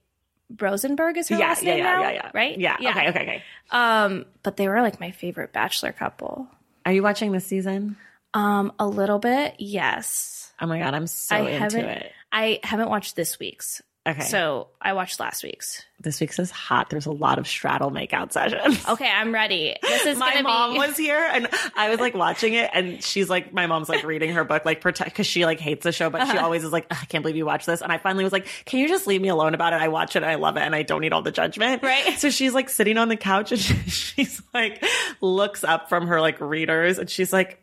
Rosenbaum 0.61 1.16
is 1.16 1.29
her 1.29 1.37
Yeah, 1.39 1.49
last 1.49 1.62
yeah, 1.62 1.70
name 1.75 1.79
yeah, 1.85 1.93
now, 1.93 2.03
yeah, 2.03 2.11
yeah. 2.12 2.31
right? 2.35 2.59
Yeah. 2.59 2.75
Okay, 2.77 3.09
okay, 3.09 3.09
okay. 3.23 3.43
Um, 3.70 4.27
but 4.43 4.57
they 4.57 4.68
were 4.68 4.83
like 4.83 5.01
my 5.01 5.11
favorite 5.11 5.53
bachelor 5.53 5.93
couple. 5.93 6.47
Are 6.85 6.93
you 6.93 7.03
watching 7.03 7.33
this 7.33 7.47
season? 7.47 7.97
Um, 8.35 8.73
a 8.79 8.87
little 8.87 9.18
bit, 9.18 9.55
yes. 9.59 10.53
Oh 10.61 10.66
my 10.66 10.79
god, 10.79 10.95
I'm 10.95 11.07
so 11.07 11.37
I 11.37 11.49
into 11.51 11.89
it. 11.89 12.12
I 12.31 12.61
haven't 12.62 12.89
watched 12.91 13.16
this 13.16 13.39
week's, 13.39 13.81
Okay. 14.05 14.22
so 14.22 14.68
I 14.80 14.94
watched 14.94 15.20
last 15.20 15.44
week's. 15.44 15.80
this 16.00 16.20
week's 16.20 16.36
is 16.40 16.50
hot. 16.50 16.90
There's 16.90 17.07
a 17.07 17.12
lot 17.12 17.38
of 17.38 17.46
straddle 17.46 17.92
makeout 17.92 18.32
sessions. 18.32 18.84
Okay, 18.88 19.09
I'm 19.09 19.32
ready. 19.32 19.76
This 19.80 20.07
is 20.07 20.18
my 20.18 20.42
mom 20.42 20.72
be. 20.72 20.78
was 20.80 20.96
here 20.96 21.20
and 21.32 21.46
I 21.76 21.88
was 21.88 22.00
like 22.00 22.12
watching 22.14 22.55
it 22.55 22.68
and 22.74 23.00
she's 23.03 23.30
like 23.30 23.53
my 23.53 23.68
mom's 23.68 23.88
like 23.88 24.03
reading 24.03 24.32
her 24.32 24.42
book 24.42 24.64
like 24.64 24.80
protect 24.80 25.11
because 25.11 25.28
she 25.28 25.46
like 25.46 25.61
hates 25.61 25.84
the 25.84 25.92
show 25.92 26.11
but 26.11 26.22
Uh-huh. 26.22 26.32
she 26.32 26.38
always 26.38 26.64
is 26.64 26.72
like 26.72 26.86
I 26.90 26.96
can't 27.05 27.22
believe 27.22 27.36
you 27.36 27.46
watch 27.46 27.64
this 27.64 27.80
and 27.80 27.92
I 27.92 27.98
finally 27.98 28.24
was 28.24 28.32
like 28.32 28.48
can 28.64 28.80
you 28.80 28.88
just 28.88 29.07
leave 29.07 29.22
me 29.22 29.28
alone 29.28 29.55
about 29.55 29.72
it 29.72 29.80
I 29.80 29.86
watch 29.86 30.16
it 30.16 30.24
and 30.24 30.26
I 30.30 30.34
love 30.34 30.57
it 30.57 30.62
and 30.62 30.74
I 30.74 30.82
don't 30.82 31.00
need 31.00 31.12
all 31.12 31.22
the 31.22 31.30
judgment 31.30 31.84
Right. 31.84 32.18
so 32.18 32.28
she's 32.28 32.55
like 32.55 32.70
sitting 32.70 32.98
on 32.98 33.09
the 33.09 33.16
couch 33.16 33.53
and 33.53 33.61
she's 33.92 34.42
like 34.53 34.84
looks 35.20 35.62
up 35.62 35.88
from 35.88 36.09
her 36.09 36.20
like 36.20 36.40
readers 36.40 36.98
and 36.98 37.09
she's 37.09 37.32
like 37.32 37.61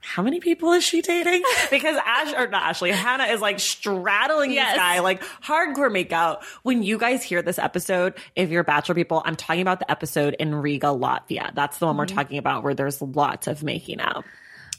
how 0.00 0.22
many 0.22 0.40
people 0.40 0.72
is 0.72 0.84
she 0.84 1.02
dating? 1.02 1.42
Because 1.70 1.96
Ash 2.04 2.32
or 2.34 2.48
not 2.48 2.62
Ashley, 2.62 2.90
Hannah 2.90 3.24
is 3.24 3.40
like 3.40 3.60
straddling 3.60 4.50
Yes. 4.50 4.72
this 4.72 4.78
guy, 4.78 5.00
like 5.00 5.22
hardcore 5.42 5.90
makeout. 5.90 6.42
When 6.62 6.82
you 6.82 6.98
guys 6.98 7.22
hear 7.22 7.42
this 7.42 7.58
episode, 7.58 8.14
if 8.34 8.50
you're 8.50 8.64
bachelor 8.64 8.94
people, 8.94 9.22
I'm 9.24 9.36
talking 9.36 9.62
about 9.62 9.78
the 9.78 9.90
episode 9.90 10.34
in 10.38 10.54
Riga, 10.54 10.88
Latvia. 10.88 11.54
That's 11.54 11.78
the 11.78 11.86
one 11.86 11.96
we're 11.96 12.06
mm-hmm. 12.06 12.16
talking 12.16 12.38
about 12.38 12.64
where 12.64 12.74
there's 12.74 13.00
lots 13.00 13.46
of 13.46 13.62
making 13.62 14.00
out. 14.00 14.24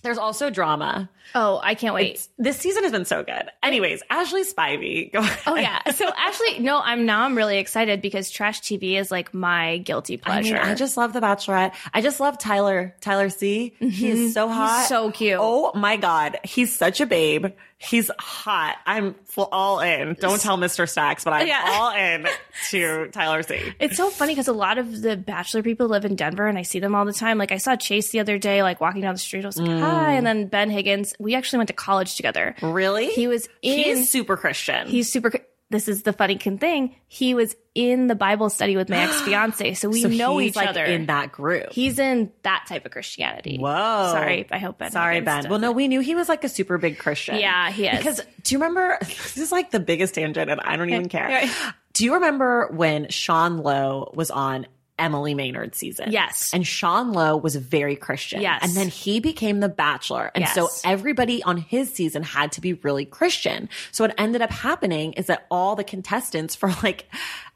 There's 0.01 0.17
also 0.17 0.49
drama. 0.49 1.09
oh, 1.35 1.59
I 1.63 1.75
can't 1.75 1.93
wait. 1.93 2.27
This 2.37 2.57
season 2.57 2.83
has 2.83 2.91
been 2.91 3.05
so 3.05 3.23
good. 3.23 3.43
Anyways, 3.61 4.01
Ashley 4.09 4.43
Spivey. 4.43 5.11
Go 5.11 5.19
ahead. 5.19 5.39
Oh 5.45 5.55
yeah. 5.55 5.91
So 5.91 6.07
Ashley, 6.07 6.59
no, 6.59 6.81
I'm 6.83 7.05
now 7.05 7.23
I'm 7.23 7.35
really 7.35 7.57
excited 7.57 8.01
because 8.01 8.31
trash 8.31 8.61
TV 8.61 8.93
is 8.93 9.11
like 9.11 9.33
my 9.33 9.77
guilty 9.79 10.19
I 10.23 10.41
mean, 10.41 10.51
pleasure. 10.51 10.61
I 10.61 10.73
just 10.75 10.97
love 10.97 11.13
The 11.13 11.19
Bachelorette. 11.19 11.73
I 11.93 12.01
just 12.01 12.19
love 12.19 12.37
Tyler, 12.37 12.95
Tyler 13.01 13.29
C. 13.29 13.73
He 13.79 14.09
is 14.09 14.19
mm-hmm. 14.19 14.29
so 14.29 14.47
hot. 14.49 14.85
so 14.87 15.11
cute. 15.11 15.37
Oh 15.39 15.71
my 15.75 15.97
God. 15.97 16.39
He's 16.43 16.75
such 16.75 17.01
a 17.01 17.05
babe. 17.05 17.47
He's 17.83 18.11
hot. 18.19 18.77
I'm 18.85 19.15
all 19.37 19.79
in. 19.79 20.15
Don't 20.19 20.39
tell 20.39 20.57
Mr. 20.57 20.87
Stacks, 20.87 21.23
but 21.23 21.33
I'm 21.33 21.47
Yeah. 21.47 21.63
all 21.65 21.91
in 21.95 22.27
to 22.69 23.07
Tyler 23.07 23.41
C. 23.41 23.59
It's 23.79 23.97
so 23.97 24.09
funny 24.11 24.33
because 24.33 24.47
a 24.47 24.53
lot 24.53 24.77
of 24.77 25.01
the 25.01 25.17
bachelor 25.17 25.63
people 25.63 25.87
live 25.87 26.05
in 26.05 26.15
Denver 26.15 26.47
and 26.47 26.57
I 26.57 26.61
see 26.61 26.79
them 26.79 26.93
all 26.93 27.05
the 27.05 27.13
time. 27.13 27.37
Like 27.39 27.51
I 27.51 27.57
saw 27.57 27.75
Chase 27.75 28.09
the 28.11 28.19
other 28.19 28.37
day, 28.37 28.61
like 28.61 28.79
walking 28.81 29.01
down 29.01 29.13
the 29.15 29.19
street. 29.19 29.43
I 29.43 29.47
was 29.47 29.57
like, 29.57 29.67
Mm. 29.69 29.79
hi. 29.79 30.13
And 30.13 30.27
then 30.27 30.45
Ben 30.47 30.69
Higgins, 30.69 31.13
we 31.19 31.33
actually 31.33 31.57
went 31.57 31.67
to 31.69 31.73
college 31.73 32.15
together. 32.15 32.55
Really? 32.61 33.07
He 33.07 33.27
was 33.27 33.49
in, 33.63 33.79
He's 33.79 34.11
super 34.11 34.37
Christian. 34.37 34.87
he's 34.87 35.11
super, 35.11 35.31
this 35.71 35.87
is 35.87 36.03
the 36.03 36.13
funny 36.13 36.37
thing. 36.37 36.95
He 37.07 37.33
was 37.33 37.55
in 37.73 38.07
the 38.07 38.15
Bible 38.15 38.49
study 38.49 38.75
with 38.75 38.89
my 38.89 38.97
ex 38.97 39.21
fiance. 39.23 39.73
So 39.75 39.89
we 39.89 40.01
so 40.01 40.09
know 40.09 40.37
he's 40.37 40.49
each 40.49 40.55
like 40.55 40.69
other. 40.69 40.83
in 40.83 41.07
that 41.07 41.31
group. 41.31 41.71
he's 41.71 41.97
in 41.97 42.31
that 42.43 42.65
type 42.67 42.85
of 42.85 42.91
Christianity. 42.91 43.57
Whoa. 43.57 44.09
Sorry. 44.11 44.45
I 44.51 44.59
hope 44.59 44.77
Ben. 44.77 44.91
Sorry, 44.91 45.21
Ben. 45.21 45.49
Well, 45.49 45.59
no, 45.59 45.71
we 45.71 45.87
knew 45.87 46.01
he 46.01 46.13
was 46.13 46.29
like 46.29 46.43
a 46.43 46.49
super 46.49 46.77
big 46.77 46.99
Christian. 46.99 47.37
Yeah, 47.37 47.71
he 47.71 47.87
is. 47.87 47.97
Because 47.97 48.21
do 48.43 48.55
you 48.55 48.59
remember? 48.59 48.99
This 49.31 49.37
is 49.37 49.51
like 49.51 49.71
the 49.71 49.79
biggest 49.79 50.15
tangent, 50.15 50.51
and 50.51 50.59
I 50.59 50.75
don't 50.75 50.89
even 50.89 51.07
care. 51.09 51.49
Do 51.93 52.03
you 52.03 52.15
remember 52.15 52.67
when 52.73 53.09
Sean 53.09 53.59
Lowe 53.59 54.11
was 54.13 54.29
on 54.29 54.67
Emily 55.01 55.33
Maynard 55.33 55.75
season? 55.75 56.11
Yes. 56.11 56.51
And 56.53 56.65
Sean 56.65 57.11
Lowe 57.11 57.35
was 57.35 57.55
very 57.55 57.95
Christian. 57.95 58.41
Yes. 58.41 58.61
And 58.63 58.73
then 58.73 58.87
he 58.87 59.19
became 59.19 59.59
the 59.59 59.69
Bachelor, 59.69 60.31
and 60.35 60.47
so 60.47 60.69
everybody 60.85 61.43
on 61.43 61.57
his 61.57 61.91
season 61.91 62.23
had 62.23 62.51
to 62.53 62.61
be 62.61 62.73
really 62.73 63.05
Christian. 63.05 63.67
So 63.91 64.03
what 64.03 64.13
ended 64.17 64.41
up 64.41 64.51
happening 64.51 65.13
is 65.13 65.27
that 65.27 65.45
all 65.49 65.75
the 65.75 65.83
contestants 65.83 66.55
for 66.55 66.69
like 66.83 67.05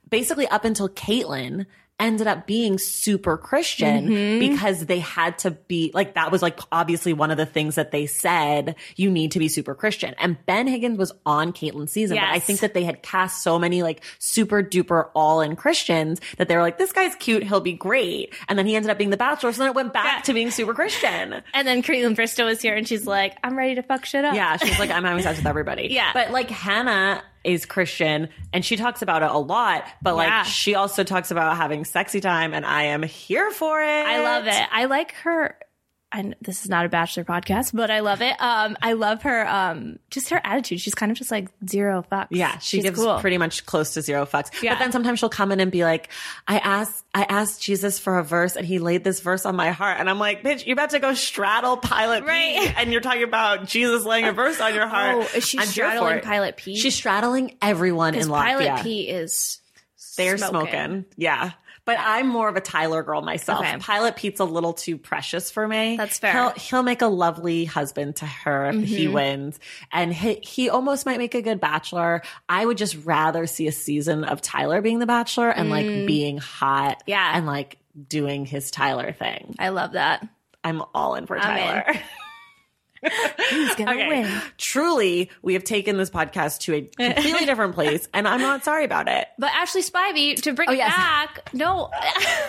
basically 0.10 0.48
up 0.48 0.66
until 0.66 0.89
Kaitlyn 0.89 1.66
ended 2.00 2.28
up 2.28 2.46
being 2.46 2.78
super 2.78 3.38
Christian 3.38 4.08
Mm-hmm. 4.10 4.39
because 4.39 4.86
they 4.86 5.00
had 5.00 5.38
to 5.39 5.52
be 5.52 5.91
like 5.93 6.16
that 6.16 6.32
was 6.32 6.41
like 6.41 6.60
obviously 6.72 7.14
one 7.14 7.32
of 7.32 7.38
the 7.38 7.46
things 7.46 7.76
that 7.76 7.91
they 7.91 8.06
said 8.06 8.76
you 8.98 9.10
need 9.10 9.32
to 9.32 9.39
be 9.39 9.48
super 9.48 9.74
Christian. 9.74 10.14
And 10.20 10.38
Ben 10.46 10.68
Higgins 10.68 10.98
was 10.98 11.14
on 11.26 11.54
Kaitlyn's 11.54 11.91
season, 11.91 12.18
but 12.18 12.26
I 12.28 12.39
think 12.39 12.60
that 12.60 12.74
they 12.74 12.84
had 12.84 13.02
cast 13.02 13.41
so 13.43 13.58
many 13.58 13.82
like 13.82 14.04
super 14.20 14.62
duper 14.62 15.10
all 15.16 15.39
in 15.41 15.56
Christians 15.56 16.20
that 16.38 16.48
they 16.50 16.56
were 16.56 16.62
like, 16.62 16.78
this 16.78 16.91
guy's 16.91 17.16
cute, 17.16 17.43
he'll 17.43 17.62
be 17.62 17.74
great. 17.74 18.34
And 18.50 18.60
then 18.60 18.66
he 18.66 18.76
ended 18.76 18.91
up 18.91 18.98
being 18.98 19.10
the 19.10 19.18
bachelor, 19.18 19.54
so 19.54 19.60
then 19.60 19.70
it 19.70 19.76
went 19.76 19.93
back 19.93 20.06
Yeah. 20.18 20.22
to 20.24 20.34
being 20.34 20.52
super 20.52 20.74
Christian. 20.74 21.41
And 21.54 21.68
then 21.68 21.82
Kaitlyn 21.82 22.16
Bristowe 22.16 22.46
was 22.46 22.62
here 22.62 22.76
and 22.76 22.86
she's 22.88 23.08
like, 23.08 23.38
I'm 23.43 23.58
ready 23.58 23.76
to 23.76 23.84
fuck 23.84 24.04
shit 24.06 24.26
up. 24.26 24.36
Yeah, 24.36 24.58
she's 24.58 24.78
like, 24.80 24.89
I'm 24.91 25.04
having 25.06 25.24
sex 25.24 25.38
with 25.38 25.48
everybody. 25.48 25.88
Yeah. 25.96 26.12
But 26.14 26.32
like 26.32 26.50
Hannah 26.50 27.24
is 27.46 27.66
Christian 27.66 28.30
and 28.52 28.66
she 28.66 28.76
talks 28.76 29.02
about 29.02 29.24
it 29.24 29.30
a 29.32 29.38
lot, 29.38 29.86
but 30.02 30.16
like 30.16 30.28
Yeah. 30.30 30.43
she 30.43 30.76
also 30.76 31.04
talks 31.04 31.32
about 31.32 31.56
having 31.58 31.86
sexy 31.86 32.20
time 32.20 32.54
and 32.54 32.66
I 32.66 32.84
am 32.84 33.04
here 33.04 33.52
for 33.52 33.82
it. 33.82 33.86
I 34.06 34.22
love 34.24 34.48
it. 34.48 34.68
I 34.72 34.86
like 34.86 35.14
her. 35.24 35.58
And 36.18 36.36
this 36.41 36.63
is 36.63 36.70
not 36.70 36.86
a 36.86 36.89
bachelor 36.89 37.26
podcast, 37.26 37.72
but 37.74 37.91
I 37.91 37.99
love 37.99 38.22
it. 38.22 38.36
Um, 38.41 38.78
I 38.82 38.93
love 38.93 39.24
her. 39.24 39.47
Um, 39.47 39.99
just 40.09 40.30
her 40.30 40.39
attitude. 40.43 40.80
She's 40.80 40.95
kind 40.95 41.11
of 41.11 41.18
just 41.18 41.30
like 41.30 41.49
zero 41.68 42.05
fucks. 42.09 42.28
Yeah, 42.32 42.57
she 42.59 42.78
She's 42.78 42.84
gives 42.86 42.97
cool. 42.99 43.20
pretty 43.20 43.38
much 43.38 43.66
close 43.66 43.93
to 43.95 44.01
zero 44.01 44.26
fucks. 44.26 44.61
Yeah. 44.63 44.74
But 44.74 44.80
then 44.80 44.91
sometimes 44.93 45.20
she'll 45.20 45.28
come 45.30 45.51
in 45.51 45.59
and 45.59 45.72
be 45.72 45.84
like, 45.84 46.09
I 46.47 46.59
asked 46.59 47.03
I 47.13 47.24
asked 47.24 47.61
Jesus 47.61 47.99
for 47.99 48.18
a 48.18 48.24
verse 48.24 48.55
and 48.55 48.66
he 48.66 48.80
laid 48.80 49.03
this 49.03 49.20
verse 49.20 49.45
on 49.45 49.55
my 49.55 49.72
heart. 49.72 49.99
And 49.99 50.09
I'm 50.09 50.20
like, 50.20 50.41
bitch, 50.43 50.66
you're 50.66 50.74
about 50.74 50.91
to 50.91 50.99
go 50.99 51.13
straddle 51.13 51.78
Pilot 51.78 52.22
P, 52.22 52.28
Right. 52.28 52.74
and 52.78 52.91
you're 52.91 53.01
talking 53.01 53.24
about 53.24 53.66
Jesus 53.68 54.05
laying 54.05 54.26
a 54.26 54.32
verse 54.32 54.59
on 54.61 54.74
your 54.74 54.88
heart. 54.88 55.16
Oh, 55.18 55.38
is 55.38 55.45
she 55.47 55.59
I'm 55.59 55.66
straddling. 55.66 56.22
Pilot 56.22 56.55
P? 56.57 56.78
She's 56.78 56.95
straddling 56.95 57.57
everyone 57.61 58.16
in 58.16 58.28
Latvia. 58.28 58.57
Pilot 58.68 58.84
P 58.84 59.09
is 59.09 59.59
They're 60.18 60.38
smoking. 60.38 60.70
smoking. 60.72 61.05
Yeah. 61.18 61.51
But 61.86 61.98
I'm 62.00 62.28
more 62.28 62.50
of 62.50 62.56
a 62.56 62.62
Tyler 62.62 63.04
girl 63.04 63.22
myself. 63.22 63.60
Okay. 63.62 63.78
Pilot 63.78 64.16
Pete's 64.16 64.40
a 64.40 64.44
little 64.44 64.74
too 64.74 64.98
precious 64.98 65.52
for 65.52 65.68
me. 65.68 65.98
That's 65.98 66.18
fair. 66.18 66.34
He'll, 66.34 66.50
he'll 66.52 66.84
make 66.84 67.04
a 67.04 67.08
lovely 67.08 67.66
husband 67.66 68.16
to 68.18 68.26
her 68.26 68.66
if 68.72 68.84
he 68.84 69.06
Mm-hmm. 69.06 69.14
wins. 69.14 69.60
And 69.92 70.12
he, 70.14 70.40
he 70.42 70.70
almost 70.70 71.06
might 71.06 71.20
make 71.20 71.36
a 71.36 71.44
good 71.44 71.60
bachelor. 71.60 72.24
I 72.50 72.66
would 72.66 72.78
just 72.78 72.98
rather 73.06 73.46
see 73.46 73.68
a 73.68 73.72
season 73.72 74.24
of 74.24 74.42
Tyler 74.42 74.82
being 74.82 74.98
the 75.00 75.06
bachelor 75.06 75.50
and 75.52 75.70
like 75.70 75.86
being 75.86 76.38
hot. 76.40 77.00
Mm. 77.00 77.04
Yeah. 77.08 77.32
And 77.38 77.46
like 77.46 77.78
doing 78.10 78.46
his 78.46 78.72
Tyler 78.72 79.12
thing. 79.12 79.56
I 79.60 79.70
love 79.70 79.92
that. 79.92 80.28
I'm 80.64 80.82
all 80.96 81.14
in 81.16 81.28
for 81.28 81.38
I'm 81.38 81.86
in. 81.96 82.00
He's 83.49 83.76
gonna 83.76 83.91
Okay. 83.91 84.08
win. 84.08 84.41
Truly, 84.58 85.30
we 85.41 85.53
have 85.53 85.64
taken 85.64 85.97
this 85.97 86.10
podcast 86.10 86.60
to 86.62 86.74
a 86.76 86.82
completely 86.82 87.45
different 87.45 87.74
place, 87.76 88.08
and 88.14 88.28
I'm 88.28 88.41
not 88.41 88.64
sorry 88.64 88.86
about 88.86 89.08
it. 89.08 89.28
But 89.38 89.51
Ashley 89.53 89.82
Spivey, 89.82 90.41
to 90.43 90.53
bring 90.53 90.70
Oh, 90.70 90.74
it 90.74 90.78
yes. 90.78 90.95
back, 90.95 91.49
no, 91.53 91.89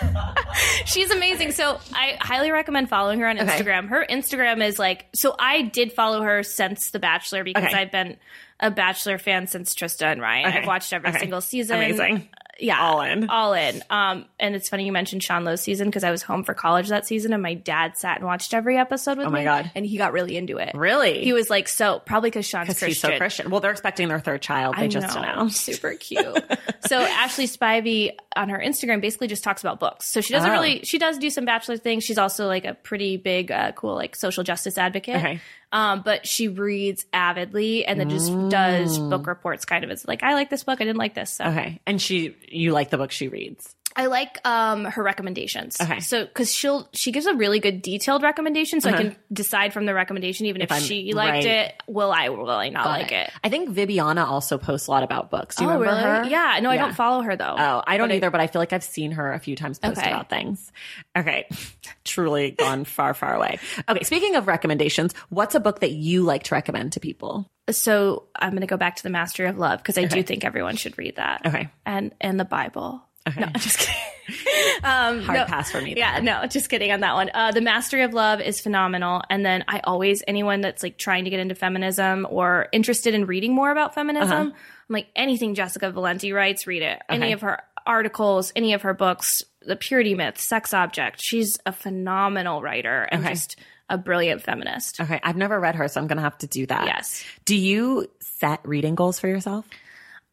she's 0.85 1.11
amazing. 1.11 1.51
So 1.51 1.79
I 1.93 2.17
highly 2.19 2.51
recommend 2.51 2.89
following 2.89 3.19
her 3.19 3.27
on 3.27 3.39
Okay. 3.39 3.45
Instagram. 3.47 3.87
Her 3.89 4.05
Instagram 4.09 4.65
is 4.65 4.79
like, 4.79 5.05
so 5.13 5.35
I 5.37 5.61
did 5.63 5.93
follow 5.93 6.21
her 6.21 6.43
since 6.43 6.91
The 6.91 6.99
Bachelor 6.99 7.43
because 7.43 7.65
Okay. 7.65 7.75
I've 7.77 7.91
been 7.91 8.17
a 8.59 8.71
Bachelor 8.71 9.17
fan 9.17 9.47
since 9.47 9.73
Trista 9.75 10.07
and 10.11 10.21
Ryan. 10.21 10.45
I've 10.45 10.65
watched 10.67 10.91
every 10.93 11.11
single 11.13 11.41
season. 11.41 11.77
Amazing. 11.77 12.29
Yeah. 12.59 12.81
All 12.81 13.01
in. 13.01 13.29
All 13.29 13.53
in. 13.53 13.83
Um, 13.89 14.25
and 14.39 14.55
it's 14.55 14.69
funny 14.69 14.85
you 14.85 14.91
mentioned 14.91 15.23
Sean 15.23 15.43
Lowe's 15.45 15.61
season 15.61 15.87
because 15.87 16.03
I 16.03 16.11
was 16.11 16.21
home 16.23 16.43
for 16.43 16.53
college 16.53 16.89
that 16.89 17.05
season 17.05 17.33
and 17.33 17.41
my 17.43 17.53
dad 17.53 17.97
sat 17.97 18.17
and 18.17 18.25
watched 18.25 18.53
every 18.53 18.77
episode 18.77 19.17
with 19.17 19.27
Oh 19.27 19.29
my 19.29 19.39
me. 19.39 19.45
God. 19.45 19.71
And 19.75 19.85
he 19.85 19.97
got 19.97 20.11
really 20.13 20.37
into 20.37 20.57
it. 20.57 20.71
Really? 20.75 21.23
He 21.23 21.33
was 21.33 21.49
like, 21.49 21.67
so 21.67 21.99
probably 22.05 22.29
because 22.29 22.45
Sean's 22.45 22.65
Christian. 22.67 22.87
he's 22.89 22.99
so 22.99 23.17
Christian. 23.17 23.49
Well, 23.49 23.61
they're 23.61 23.71
expecting 23.71 24.07
their 24.07 24.19
third 24.19 24.41
child. 24.41 24.75
They 24.77 24.83
I 24.83 24.87
just 24.87 25.13
know. 25.15 25.21
announced. 25.21 25.61
Super 25.63 25.93
cute. 25.99 26.43
so 26.87 26.99
Ashley 26.99 27.45
Spivey 27.47 28.15
on 28.35 28.49
her 28.49 28.59
Instagram 28.59 29.01
basically 29.01 29.27
just 29.27 29.43
talks 29.43 29.61
about 29.61 29.79
books. 29.79 30.11
So 30.11 30.21
she 30.21 30.33
doesn't 30.33 30.49
Oh. 30.49 30.53
really 30.53 30.81
she 30.83 30.97
does 30.97 31.17
do 31.17 31.29
some 31.29 31.45
bachelor 31.45 31.77
things. 31.77 32.03
She's 32.03 32.17
also 32.17 32.47
like 32.47 32.65
a 32.65 32.73
pretty 32.73 33.17
big, 33.17 33.51
uh, 33.51 33.71
cool 33.73 33.95
like 33.95 34.15
social 34.15 34.43
justice 34.43 34.77
advocate. 34.77 35.15
Okay. 35.15 35.41
Um, 35.71 36.01
but 36.05 36.25
she 36.25 36.47
reads 36.47 37.05
avidly 37.11 37.85
and 37.85 37.99
then 37.99 38.09
just 38.09 38.31
does 38.49 38.97
book 38.97 39.27
reports 39.27 39.65
kind 39.65 39.83
of. 39.83 39.89
It's 39.89 40.07
like 40.07 40.23
I 40.23 40.33
like 40.33 40.49
this 40.49 40.63
book, 40.63 40.79
I 40.79 40.85
didn't 40.85 40.97
like 40.97 41.13
this. 41.13 41.31
So 41.33 41.45
Okay. 41.45 41.81
And 41.85 42.01
she, 42.01 42.35
you 42.47 42.71
like 42.71 42.89
the 42.89 42.97
book 42.97 43.11
she 43.11 43.27
reads. 43.27 43.73
I 43.99 44.05
like 44.05 44.37
um 44.47 44.85
her 44.85 45.01
recommendations. 45.01 45.81
Okay. 45.81 46.01
So 46.01 46.23
because 46.23 46.53
she'll 46.53 46.87
she 46.93 47.11
gives 47.11 47.25
a 47.25 47.33
really 47.33 47.59
good 47.59 47.81
detailed 47.81 48.21
recommendation, 48.21 48.79
so 48.79 48.89
I 48.89 48.93
Uh-huh. 48.93 49.01
can 49.01 49.15
decide 49.33 49.73
from 49.73 49.87
the 49.87 49.93
recommendation 49.95 50.45
even 50.45 50.61
if, 50.61 50.71
I'm- 50.71 50.83
she 50.83 51.13
liked 51.13 51.31
right. 51.31 51.45
it, 51.45 51.73
will 51.87 52.11
I 52.11 52.29
will 52.29 52.47
I 52.47 52.69
not 52.69 52.85
like 52.85 53.11
it. 53.11 53.31
I 53.43 53.49
think 53.49 53.69
Viviana 53.69 54.23
also 54.23 54.59
posts 54.59 54.85
a 54.87 54.91
lot 54.91 55.01
about 55.01 55.31
books. 55.31 55.55
Do 55.55 55.63
you 55.63 55.71
Oh 55.71 55.79
remember 55.79 55.95
really? 55.99 56.03
her? 56.03 56.29
Yeah. 56.29 56.59
No, 56.61 56.69
I 56.69 56.77
don't 56.77 56.93
follow 56.93 57.23
her 57.23 57.35
though. 57.35 57.55
Oh, 57.57 57.83
I 57.87 57.97
don't 57.97 58.11
either, 58.11 58.29
but 58.29 58.39
I 58.39 58.45
feel 58.45 58.61
like 58.61 58.71
I've 58.71 58.83
seen 58.83 59.13
her 59.13 59.33
a 59.33 59.39
few 59.39 59.55
times 59.55 59.79
post 59.79 59.97
Okay. 59.97 60.11
about 60.11 60.29
things. 60.29 60.71
Okay. 61.17 61.47
Truly 62.03 62.51
gone 62.51 62.83
far, 62.85 63.15
far 63.15 63.33
away. 63.33 63.57
Okay. 63.89 64.03
Speaking 64.03 64.35
of 64.35 64.47
recommendations, 64.47 65.13
what's 65.29 65.55
a 65.57 65.59
book 65.59 65.81
that 65.81 65.91
you 65.91 66.23
like 66.23 66.43
to 66.43 66.55
recommend 66.55 66.93
to 66.93 66.99
people? 67.01 67.49
so 67.69 68.23
I'm 68.33 68.51
going 68.51 68.61
to 68.61 68.67
go 68.67 68.77
back 68.77 68.95
to 68.95 69.03
the 69.03 69.09
Mastery 69.09 69.45
of 69.49 69.57
Love 69.57 69.79
because 69.79 69.97
I 69.97 70.05
do 70.05 70.23
think 70.23 70.45
everyone 70.45 70.77
should 70.77 70.97
read 70.97 71.17
that. 71.17 71.45
Okay. 71.45 71.69
And 71.85 72.13
and 72.21 72.39
the 72.39 72.45
Bible. 72.45 73.03
Okay. 73.27 73.41
No, 73.41 73.47
I'm 73.47 73.59
just 73.59 73.79
kidding. 73.79 74.01
um, 74.85 75.21
Hard 75.21 75.39
no. 75.39 75.45
pass 75.45 75.69
for 75.69 75.81
me. 75.81 75.93
Yeah, 75.97 76.19
no, 76.21 76.45
just 76.45 76.69
kidding 76.69 76.93
on 76.93 77.01
that 77.01 77.13
one. 77.15 77.29
Uh, 77.33 77.51
the 77.51 77.59
Mastery 77.59 78.03
of 78.03 78.13
Love 78.13 78.39
is 78.39 78.61
phenomenal. 78.61 79.21
And 79.29 79.45
then 79.45 79.65
I 79.67 79.81
always, 79.83 80.23
anyone 80.29 80.61
that's 80.61 80.81
like 80.81 80.97
trying 80.97 81.25
to 81.25 81.29
get 81.29 81.41
into 81.41 81.55
feminism 81.55 82.25
or 82.29 82.69
interested 82.71 83.13
in 83.13 83.25
reading 83.25 83.53
more 83.53 83.69
about 83.69 83.93
feminism, 83.93 84.31
I'm 84.31 84.53
like 84.87 85.07
anything 85.13 85.55
Jessica 85.55 85.91
Valenti 85.91 86.31
writes, 86.31 86.67
read 86.67 86.83
it. 86.83 87.01
Any 87.09 87.25
Uh-huh. 87.27 87.33
Of 87.33 87.41
her 87.41 87.63
articles, 87.85 88.53
any 88.55 88.71
of 88.73 88.83
her 88.83 88.93
books, 88.93 89.43
The 89.61 89.75
Purity 89.75 90.13
Myth, 90.15 90.39
Sex 90.39 90.73
Object. 90.73 91.19
She's 91.21 91.57
a 91.65 91.71
phenomenal 91.73 92.61
writer 92.61 93.09
and 93.11 93.23
Okay. 93.25 93.33
just 93.33 93.57
a 93.89 93.97
brilliant 93.97 94.41
feminist. 94.41 94.99
Okay. 94.99 95.19
I've 95.23 95.37
never 95.37 95.59
read 95.59 95.75
her, 95.75 95.87
so 95.87 96.01
I'm 96.01 96.07
going 96.07 96.17
to 96.17 96.23
have 96.23 96.37
to 96.39 96.47
do 96.47 96.65
that. 96.65 96.85
Yes. 96.85 97.23
Do 97.45 97.55
you 97.55 98.07
set 98.19 98.59
reading 98.63 98.95
goals 98.95 99.19
for 99.19 99.27
yourself? 99.27 99.65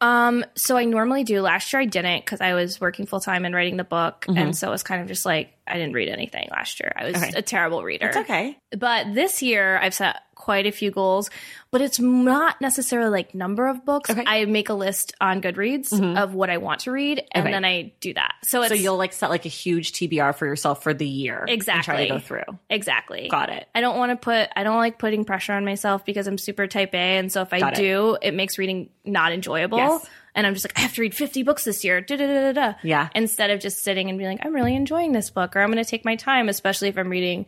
Um, 0.01 0.43
so 0.55 0.75
I 0.77 0.85
normally 0.85 1.23
do. 1.23 1.41
Last 1.41 1.71
year 1.71 1.81
I 1.81 1.85
didn't 1.85 2.25
because 2.25 2.41
I 2.41 2.53
was 2.53 2.81
working 2.81 3.05
full 3.05 3.21
time 3.21 3.45
and 3.45 3.55
writing 3.55 3.77
the 3.77 3.85
book, 3.85 4.25
and 4.27 4.55
so 4.55 4.67
it 4.67 4.71
was 4.71 4.83
kind 4.83 5.01
of 5.01 5.07
just 5.07 5.25
like 5.25 5.54
I 5.67 5.73
didn't 5.73 5.93
read 5.93 6.09
anything 6.09 6.47
last 6.51 6.79
year. 6.79 6.91
I 6.95 7.05
was 7.05 7.15
Mm-hmm. 7.15 7.23
Okay. 7.29 7.39
a 7.39 7.41
terrible 7.41 7.83
reader. 7.83 8.07
It's 8.07 8.17
okay. 8.17 8.57
But 8.77 9.13
this 9.13 9.41
year 9.41 9.77
I've 9.79 9.93
set 9.93 10.17
quite 10.35 10.65
a 10.67 10.71
few 10.71 10.91
goals, 10.91 11.29
but 11.71 11.81
it's 11.81 11.97
not 11.99 12.59
necessarily 12.61 13.09
like 13.09 13.33
number 13.33 13.67
of 13.67 13.83
books. 13.85 14.09
Okay. 14.09 14.19
Mm-hmm. 14.19 14.27
I 14.29 14.45
make 14.45 14.69
a 14.69 14.73
list 14.73 15.13
on 15.21 15.41
Goodreads 15.41 16.17
of 16.21 16.33
what 16.35 16.49
I 16.49 16.57
want 16.57 16.81
to 16.81 16.91
read, 16.91 17.23
and 17.31 17.43
Okay. 17.43 17.51
then 17.51 17.63
I 17.65 17.93
do 18.01 18.13
that. 18.13 18.33
So 18.43 18.61
it's 18.61 18.69
So 18.69 18.75
you'll 18.75 18.97
like 18.97 19.13
set 19.13 19.29
like 19.29 19.45
a 19.45 19.49
huge 19.49 19.93
TBR 19.93 20.35
for 20.35 20.45
yourself 20.45 20.83
for 20.83 20.93
the 20.93 21.07
year. 21.07 21.39
And 21.39 21.47
try 21.47 21.53
Exactly. 21.53 22.07
to 22.07 22.13
go 22.13 22.19
through. 22.19 22.59
exactly 22.69 23.27
Got 23.29 23.49
it. 23.49 23.67
I 23.73 23.81
don't 23.81 23.97
want 23.97 24.11
to 24.11 24.17
put 24.17 24.49
I 24.55 24.63
don't 24.63 24.77
like 24.77 24.99
putting 24.99 25.25
pressure 25.25 25.53
on 25.53 25.63
myself 25.65 26.05
because 26.05 26.27
I'm 26.27 26.37
super 26.37 26.67
type 26.67 26.93
A 26.93 26.97
and 27.17 27.31
so 27.31 27.41
if 27.41 27.53
I 27.53 27.59
Got 27.59 27.73
it. 27.73 27.77
do 27.77 28.17
it. 28.21 28.33
makes 28.33 28.57
reading 28.57 28.89
not 29.05 29.31
enjoyable 29.31 29.77
Yes. 29.77 30.05
And 30.35 30.45
I'm 30.45 30.53
just 30.53 30.65
like 30.65 30.77
I 30.77 30.81
have 30.81 30.93
to 30.95 31.01
read 31.01 31.15
50 31.15 31.43
books 31.43 31.63
this 31.63 31.83
year 31.83 32.01
da, 32.01 32.15
da, 32.17 32.27
da, 32.27 32.51
da, 32.51 32.51
da. 32.51 32.77
Yeah. 32.83 33.09
instead 33.15 33.49
of 33.49 33.59
just 33.59 33.83
sitting 33.83 34.09
and 34.09 34.17
being 34.19 34.29
like 34.29 34.45
I'm 34.45 34.53
really 34.53 34.75
enjoying 34.75 35.11
this 35.13 35.29
book 35.29 35.55
or 35.55 35.61
I'm 35.61 35.71
going 35.71 35.83
to 35.83 35.89
take 35.89 36.05
my 36.05 36.15
time 36.15 36.49
especially 36.49 36.89
if 36.89 36.97
I'm 36.97 37.09
reading 37.09 37.45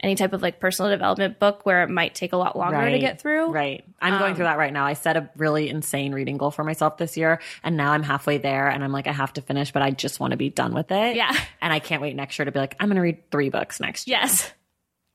any 0.00 0.14
type 0.14 0.32
of 0.32 0.42
like 0.42 0.60
personal 0.60 0.90
development 0.92 1.40
book 1.40 1.66
where 1.66 1.82
it 1.82 1.90
might 1.90 2.14
take 2.14 2.32
a 2.32 2.36
lot 2.36 2.56
longer 2.56 2.88
to 2.88 2.98
get 3.00 3.20
through 3.20 3.46
Um, 3.46 3.52
Right. 3.52 3.84
I'm 4.00 4.18
going 4.20 4.36
through 4.36 4.44
that 4.44 4.56
right 4.56 4.72
now. 4.72 4.84
I 4.86 4.92
set 4.92 5.16
a 5.16 5.28
really 5.36 5.68
insane 5.68 6.12
reading 6.12 6.36
goal 6.36 6.52
for 6.52 6.62
myself 6.62 6.98
this 6.98 7.16
year, 7.16 7.40
and 7.64 7.76
now 7.76 7.90
I'm 7.90 8.04
halfway 8.04 8.38
there, 8.38 8.68
and 8.68 8.84
I'm 8.84 8.92
like, 8.92 9.08
I 9.08 9.12
have 9.12 9.32
to 9.32 9.42
finish, 9.42 9.72
but 9.72 9.82
I 9.82 9.90
just 9.90 10.20
want 10.20 10.30
to 10.30 10.36
be 10.36 10.50
done 10.50 10.72
with 10.72 10.92
it. 10.92 11.16
Yeah. 11.16 11.36
And 11.60 11.72
I 11.72 11.80
can't 11.80 12.00
wait 12.00 12.14
next 12.14 12.38
year 12.38 12.44
to 12.46 12.52
be 12.52 12.60
like, 12.60 12.76
I'm 12.78 12.86
going 12.88 12.94
to 12.94 13.02
read 13.02 13.28
three 13.32 13.50
books 13.50 13.80
next 13.80 14.06
year. 14.06 14.18
yes 14.20 14.52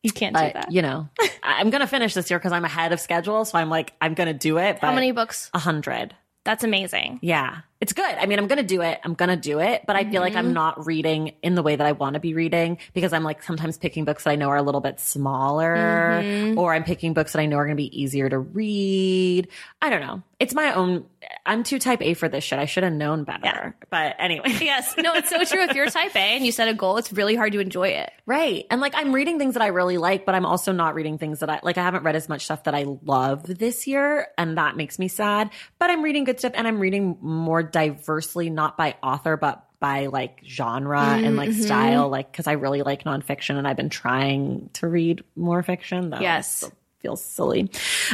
you 0.01 0.11
can't 0.11 0.36
do 0.36 0.41
that 0.41 0.69
you 0.69 0.82
know, 0.82 1.07
I'm 1.43 1.69
going 1.69 1.80
to 1.80 1.88
finish 1.88 2.13
this 2.13 2.30
year 2.30 2.38
because 2.38 2.51
I'm 2.51 2.65
ahead 2.65 2.91
of 2.91 2.99
schedule. 2.99 3.45
So 3.45 3.57
I'm 3.57 3.69
like, 3.69 3.93
I'm 4.01 4.15
going 4.15 4.28
to 4.28 4.34
do 4.34 4.57
it. 4.57 4.80
But 4.82 4.88
how 4.88 4.93
many 4.93 5.13
books 5.13 5.49
A 5.53 5.59
hundred. 5.59 6.13
That's 6.44 6.64
amazing 6.64 7.20
Yeah. 7.22 7.62
It's 7.84 7.92
good. 7.92 8.16
I 8.18 8.28
mean, 8.28 8.40
I'm 8.40 8.48
going 8.48 8.60
to 8.62 8.64
do 8.64 8.82
it. 8.82 8.98
I'm 9.04 9.14
going 9.14 9.28
to 9.28 9.36
do 9.36 9.60
it, 9.60 9.84
but 9.86 9.98
I 9.98 10.10
feel 10.10 10.22
like 10.22 10.32
Mm-hmm. 10.34 10.40
I'm 10.40 10.54
not 10.54 10.86
reading 10.88 11.34
in 11.44 11.56
the 11.56 11.62
way 11.62 11.76
that 11.76 11.86
I 11.86 11.92
want 11.92 12.14
to 12.14 12.22
be 12.22 12.34
reading 12.34 12.78
because 12.94 13.12
I'm 13.12 13.24
like 13.24 13.44
sometimes 13.44 13.78
picking 13.78 14.06
books 14.06 14.24
that 14.24 14.30
I 14.30 14.36
know 14.38 14.48
are 14.48 14.56
a 14.56 14.62
little 14.62 14.80
bit 14.80 15.02
smaller 15.02 15.76
Mm-hmm. 16.24 16.58
or 16.58 16.74
I'm 16.74 16.86
picking 16.86 17.14
books 17.14 17.34
that 17.34 17.40
I 17.40 17.46
know 17.46 17.58
are 17.58 17.66
going 17.66 17.76
to 17.76 17.84
be 17.84 18.02
easier 18.02 18.30
to 18.30 18.40
read. 18.40 19.50
I 19.82 19.90
don't 19.90 20.00
know. 20.00 20.24
It's 20.40 20.54
my 20.54 20.74
own. 20.74 21.06
I'm 21.46 21.64
too 21.64 21.78
type 21.78 22.02
A 22.02 22.14
for 22.14 22.30
this 22.30 22.44
shit. 22.46 22.58
I 22.58 22.66
should 22.66 22.84
have 22.84 22.94
known 22.94 23.26
better. 23.26 23.76
But 23.90 24.16
anyway. 24.18 24.50
yes 24.62 24.96
no 24.98 25.14
it's 25.16 25.30
so 25.30 25.44
true 25.44 25.64
if 25.64 25.76
you're 25.76 25.90
type 25.90 26.16
A 26.16 26.20
and 26.20 26.46
you 26.46 26.52
set 26.54 26.70
a 26.70 26.74
goal 26.74 26.98
it's 26.98 27.12
really 27.12 27.36
hard 27.36 27.52
to 27.54 27.60
enjoy 27.60 27.90
it 27.90 28.12
Right. 28.26 28.66
And 28.72 28.80
like 28.80 28.94
I'm 28.96 29.12
reading 29.12 29.38
things 29.38 29.56
that 29.56 29.62
I 29.62 29.68
really 29.68 29.98
like, 29.98 30.26
but 30.26 30.34
I'm 30.34 30.46
also 30.46 30.72
not 30.72 30.96
reading 30.96 31.18
things 31.18 31.40
that 31.40 31.50
I 31.50 31.60
like. 31.62 31.78
I 31.78 31.84
haven't 31.84 32.04
read 32.04 32.16
as 32.16 32.30
much 32.30 32.46
stuff 32.46 32.64
that 32.64 32.74
I 32.74 32.86
love 33.04 33.44
this 33.44 33.86
year, 33.86 34.28
and 34.38 34.58
that 34.58 34.78
makes 34.78 34.98
me 34.98 35.10
sad. 35.10 35.50
But 35.78 35.90
I'm 35.90 36.02
reading 36.02 36.24
good 36.24 36.40
stuff 36.40 36.54
and 36.56 36.66
I'm 36.66 36.80
reading 36.80 37.18
more 37.20 37.62
diversely, 37.74 38.49
not 38.49 38.78
by 38.78 38.95
author, 39.03 39.36
but 39.36 39.65
by 39.82 40.05
like 40.05 40.39
genre 40.45 41.01
and 41.01 41.36
like 41.36 41.51
style. 41.51 42.07
Like, 42.07 42.32
cause 42.32 42.47
I 42.47 42.53
really 42.53 42.84
like 42.84 43.03
nonfiction 43.03 43.57
and 43.57 43.67
I've 43.67 43.76
been 43.76 43.89
trying 43.89 44.69
to 44.74 44.88
read 44.88 45.26
more 45.36 45.61
fiction. 45.61 46.09
Though 46.11 46.21
Yes. 46.21 46.63
feels 46.99 47.21
silly. 47.21 47.69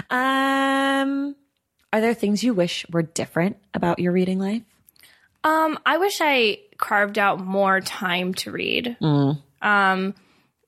Um, 0.10 1.36
are 1.94 2.02
there 2.02 2.16
things 2.16 2.44
you 2.44 2.56
wish 2.56 2.88
were 2.92 3.04
different 3.04 3.58
about 3.76 4.00
your 4.00 4.12
reading 4.12 4.40
life? 4.40 4.64
Um, 5.44 5.78
I 5.86 5.98
wish 6.00 6.18
I 6.22 6.60
carved 6.78 7.20
out 7.20 7.40
more 7.40 7.82
time 7.82 8.34
to 8.36 8.52
read. 8.52 8.98
Mm. 9.00 9.40
Um, 9.62 10.16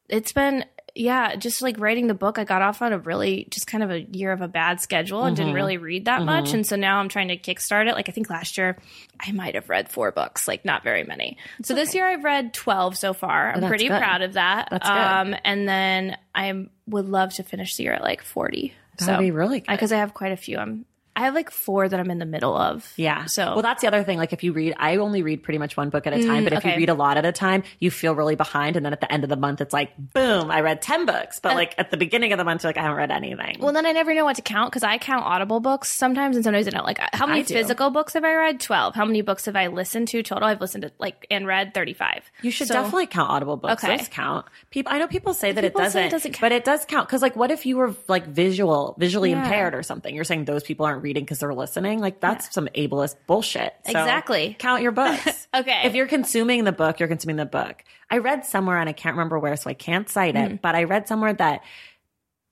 it's 0.07 0.33
been 0.33 0.65
yeah, 0.95 1.35
just 1.35 1.61
like 1.61 1.79
writing 1.79 2.07
the 2.07 2.13
book, 2.13 2.37
I 2.37 2.43
got 2.43 2.61
off 2.61 2.81
on 2.81 2.93
a 2.93 2.97
really 2.99 3.47
just 3.49 3.67
kind 3.67 3.83
of 3.83 3.91
a 3.91 4.01
year 4.01 4.31
of 4.31 4.41
a 4.41 4.47
bad 4.47 4.81
schedule 4.81 5.23
and 5.23 5.35
Mm-hmm. 5.35 5.45
didn't 5.45 5.55
really 5.55 5.77
read 5.77 6.05
that 6.05 6.21
much. 6.23 6.53
And 6.53 6.65
so 6.67 6.75
now 6.75 6.99
I'm 6.99 7.07
trying 7.09 7.29
to 7.29 7.37
kickstart 7.37 7.87
it. 7.89 7.93
Like 7.95 8.09
I 8.09 8.11
think 8.11 8.29
last 8.29 8.57
year 8.57 8.77
I 9.19 9.31
might 9.31 9.55
have 9.55 9.69
read 9.69 9.89
four 9.89 10.11
books, 10.11 10.47
like 10.47 10.65
not 10.65 10.83
very 10.83 11.03
many. 11.03 11.37
so 11.63 11.73
this 11.75 11.95
year 11.95 12.05
I've 12.05 12.23
read 12.23 12.53
twelve 12.53 12.97
so 12.97 13.13
far. 13.13 13.53
I'm 13.53 13.61
that's 13.61 13.69
pretty 13.69 13.87
good. 13.87 13.97
proud 13.99 14.21
of 14.21 14.33
that. 14.33 14.67
That's 14.71 14.87
good. 14.87 14.95
Um, 14.97 15.35
and 15.43 15.67
then 15.67 16.17
I 16.35 16.67
would 16.87 17.07
love 17.09 17.33
to 17.35 17.43
finish 17.43 17.75
the 17.75 17.83
year 17.83 17.93
at 17.93 18.01
like 18.01 18.21
forty. 18.21 18.73
That'd 18.99 19.19
be 19.19 19.31
really 19.31 19.61
good. 19.61 19.71
because 19.71 19.91
I 19.91 19.97
have 19.97 20.13
quite 20.13 20.31
a 20.31 20.37
few. 20.37 20.57
I'm 20.57 20.85
I 21.21 21.25
have 21.25 21.33
like 21.35 21.51
four 21.51 21.87
that 21.87 21.99
I'm 21.99 22.09
in 22.09 22.17
the 22.19 22.25
middle 22.25 22.55
of. 22.57 22.91
Yeah. 22.97 23.25
So 23.25 23.53
well, 23.53 23.61
that's 23.61 23.81
the 23.81 23.87
other 23.87 24.03
thing. 24.03 24.17
Like, 24.17 24.33
if 24.33 24.43
you 24.43 24.53
read, 24.53 24.73
I 24.77 24.97
only 24.97 25.21
read 25.21 25.43
pretty 25.43 25.57
much 25.59 25.77
one 25.77 25.89
book 25.89 26.07
at 26.07 26.13
a 26.13 26.25
time. 26.25 26.41
Mm, 26.41 26.49
but 26.49 26.53
if 26.53 26.65
you 26.65 26.75
read 26.75 26.89
a 26.89 26.93
lot 26.93 27.17
at 27.17 27.25
a 27.25 27.31
time, 27.31 27.63
you 27.79 27.91
feel 27.91 28.15
really 28.15 28.35
behind. 28.35 28.75
And 28.75 28.85
then 28.85 28.93
at 28.93 29.01
the 29.01 29.11
end 29.11 29.23
of 29.23 29.29
the 29.29 29.35
month, 29.35 29.61
it's 29.61 29.73
like, 29.73 29.91
boom, 29.97 30.49
I 30.51 30.61
read 30.61 30.81
ten 30.81 31.05
books. 31.05 31.39
But 31.39 31.53
uh, 31.53 31.55
like 31.55 31.75
at 31.77 31.91
the 31.91 31.97
beginning 31.97 32.31
of 32.33 32.37
the 32.37 32.43
month, 32.43 32.63
you're 32.63 32.69
like, 32.69 32.77
I 32.77 32.81
haven't 32.81 32.97
read 32.97 33.11
anything. 33.11 33.57
Well, 33.59 33.73
then 33.73 33.85
I 33.85 33.91
never 33.91 34.13
know 34.15 34.25
what 34.25 34.35
to 34.37 34.41
count 34.41 34.71
because 34.71 34.83
I 34.83 34.97
count 34.97 35.25
Audible 35.25 35.59
books 35.59 35.93
sometimes, 35.93 36.35
and 36.35 36.43
sometimes 36.43 36.67
I 36.67 36.71
don't. 36.71 36.85
Like, 36.85 36.99
how 37.13 37.27
many 37.27 37.43
physical 37.43 37.89
books 37.91 38.13
have 38.13 38.23
I 38.23 38.33
read? 38.35 38.59
Twelve. 38.59 38.95
How 38.95 39.05
many 39.05 39.21
books 39.21 39.45
have 39.45 39.55
I 39.55 39.67
listened 39.67 40.07
to 40.09 40.23
total? 40.23 40.47
I've 40.47 40.61
listened 40.61 40.81
to 40.83 40.91
like 40.97 41.27
and 41.29 41.45
read 41.45 41.73
thirty-five. 41.73 42.23
you 42.41 42.51
should 42.51 42.67
So- 42.67 42.73
definitely 42.73 43.07
count 43.07 43.29
Audible 43.29 43.57
books. 43.57 43.83
Okay. 43.83 43.97
Those 43.97 44.07
count. 44.07 44.45
People, 44.71 44.91
I 44.93 44.97
know 44.99 45.07
people 45.07 45.33
say 45.33 45.51
that 45.51 45.63
it 45.63 45.73
People 45.73 45.81
say 45.81 45.85
doesn't, 45.85 46.03
it 46.03 46.09
doesn't 46.11 46.31
count. 46.31 46.41
but 46.41 46.51
it 46.51 46.63
does 46.63 46.85
count. 46.85 47.07
Because 47.07 47.21
like, 47.21 47.35
what 47.35 47.51
if 47.51 47.65
you 47.65 47.77
were 47.77 47.93
like 48.07 48.25
visual, 48.27 48.95
visually 48.97 49.31
Yeah. 49.31 49.43
impaired 49.43 49.75
or 49.75 49.83
something? 49.83 50.15
You're 50.15 50.23
saying 50.23 50.45
those 50.45 50.63
people 50.63 50.85
aren't 50.85 51.03
reading 51.03 51.10
because 51.19 51.39
they're 51.39 51.53
listening, 51.53 51.99
like 51.99 52.21
that's 52.21 52.53
some 52.53 52.69
ableist 52.75 53.15
bullshit. 53.27 53.73
So 53.85 53.91
Exactly. 53.91 54.55
Count 54.57 54.81
your 54.81 54.91
books. 54.93 55.47
Okay. 55.53 55.81
If 55.83 55.95
you're 55.95 56.07
consuming 56.07 56.63
the 56.63 56.71
book, 56.71 57.01
you're 57.01 57.09
consuming 57.09 57.35
the 57.35 57.45
book. 57.45 57.83
I 58.09 58.19
read 58.19 58.45
somewhere, 58.45 58.77
and 58.77 58.87
I 58.87 58.93
can't 58.93 59.15
remember 59.17 59.37
where, 59.37 59.57
so 59.57 59.69
I 59.69 59.73
can't 59.73 60.07
cite 60.07 60.35
it, 60.37 60.39
Mm-hmm. 60.39 60.55
but 60.61 60.75
I 60.75 60.83
read 60.85 61.09
somewhere 61.09 61.33
that 61.33 61.61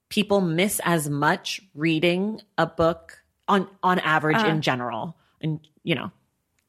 people 0.09 0.41
miss 0.41 0.81
as 0.83 1.09
much 1.09 1.61
reading 1.73 2.41
a 2.57 2.65
book 2.67 3.21
on 3.47 3.69
on 3.81 3.99
average 3.99 4.35
Uh-huh. 4.35 4.47
in 4.49 4.61
general, 4.61 5.15
and 5.39 5.59
you 5.83 5.95
know, 5.95 6.11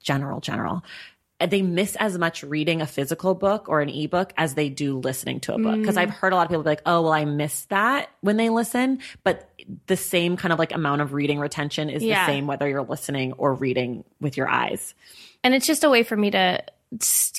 general 0.03 0.41
general. 0.41 0.85
And 1.41 1.51
They 1.51 1.63
miss 1.63 1.97
as 1.97 2.19
much 2.19 2.43
reading 2.45 2.83
a 2.83 2.87
physical 2.87 3.35
book 3.35 3.69
or 3.69 3.81
an 3.81 3.89
ebook 3.89 4.33
as 4.37 4.55
they 4.55 4.69
do 4.69 4.99
listening 4.99 5.41
to 5.41 5.55
a 5.55 5.59
book. 5.59 5.79
Because 5.81 5.97
Mm. 5.97 6.03
I've 6.03 6.11
heard 6.11 6.33
a 6.33 6.37
lot 6.37 6.43
of 6.43 6.49
people 6.51 6.63
be 6.63 6.69
like, 6.69 6.83
"Oh, 6.87 7.03
well, 7.03 7.13
I 7.13 7.25
miss 7.25 7.65
that 7.67 8.11
when 8.21 8.37
they 8.37 8.51
listen," 8.51 9.01
but 9.25 9.49
the 9.87 9.97
same 9.97 10.37
kind 10.37 10.53
of 10.53 10.59
like 10.59 10.73
amount 10.73 11.01
of 11.01 11.13
reading 11.15 11.39
retention 11.41 11.89
is 11.91 12.03
Yeah. 12.03 12.27
the 12.27 12.33
same 12.33 12.47
whether 12.47 12.69
you're 12.69 12.83
listening 12.83 13.33
or 13.35 13.55
reading 13.55 14.05
with 14.21 14.37
your 14.37 14.49
eyes. 14.49 14.95
and 15.43 15.55
it's 15.55 15.67
just 15.67 15.83
a 15.85 15.89
way 15.89 16.03
for 16.03 16.15
me 16.19 16.31
to 16.31 16.63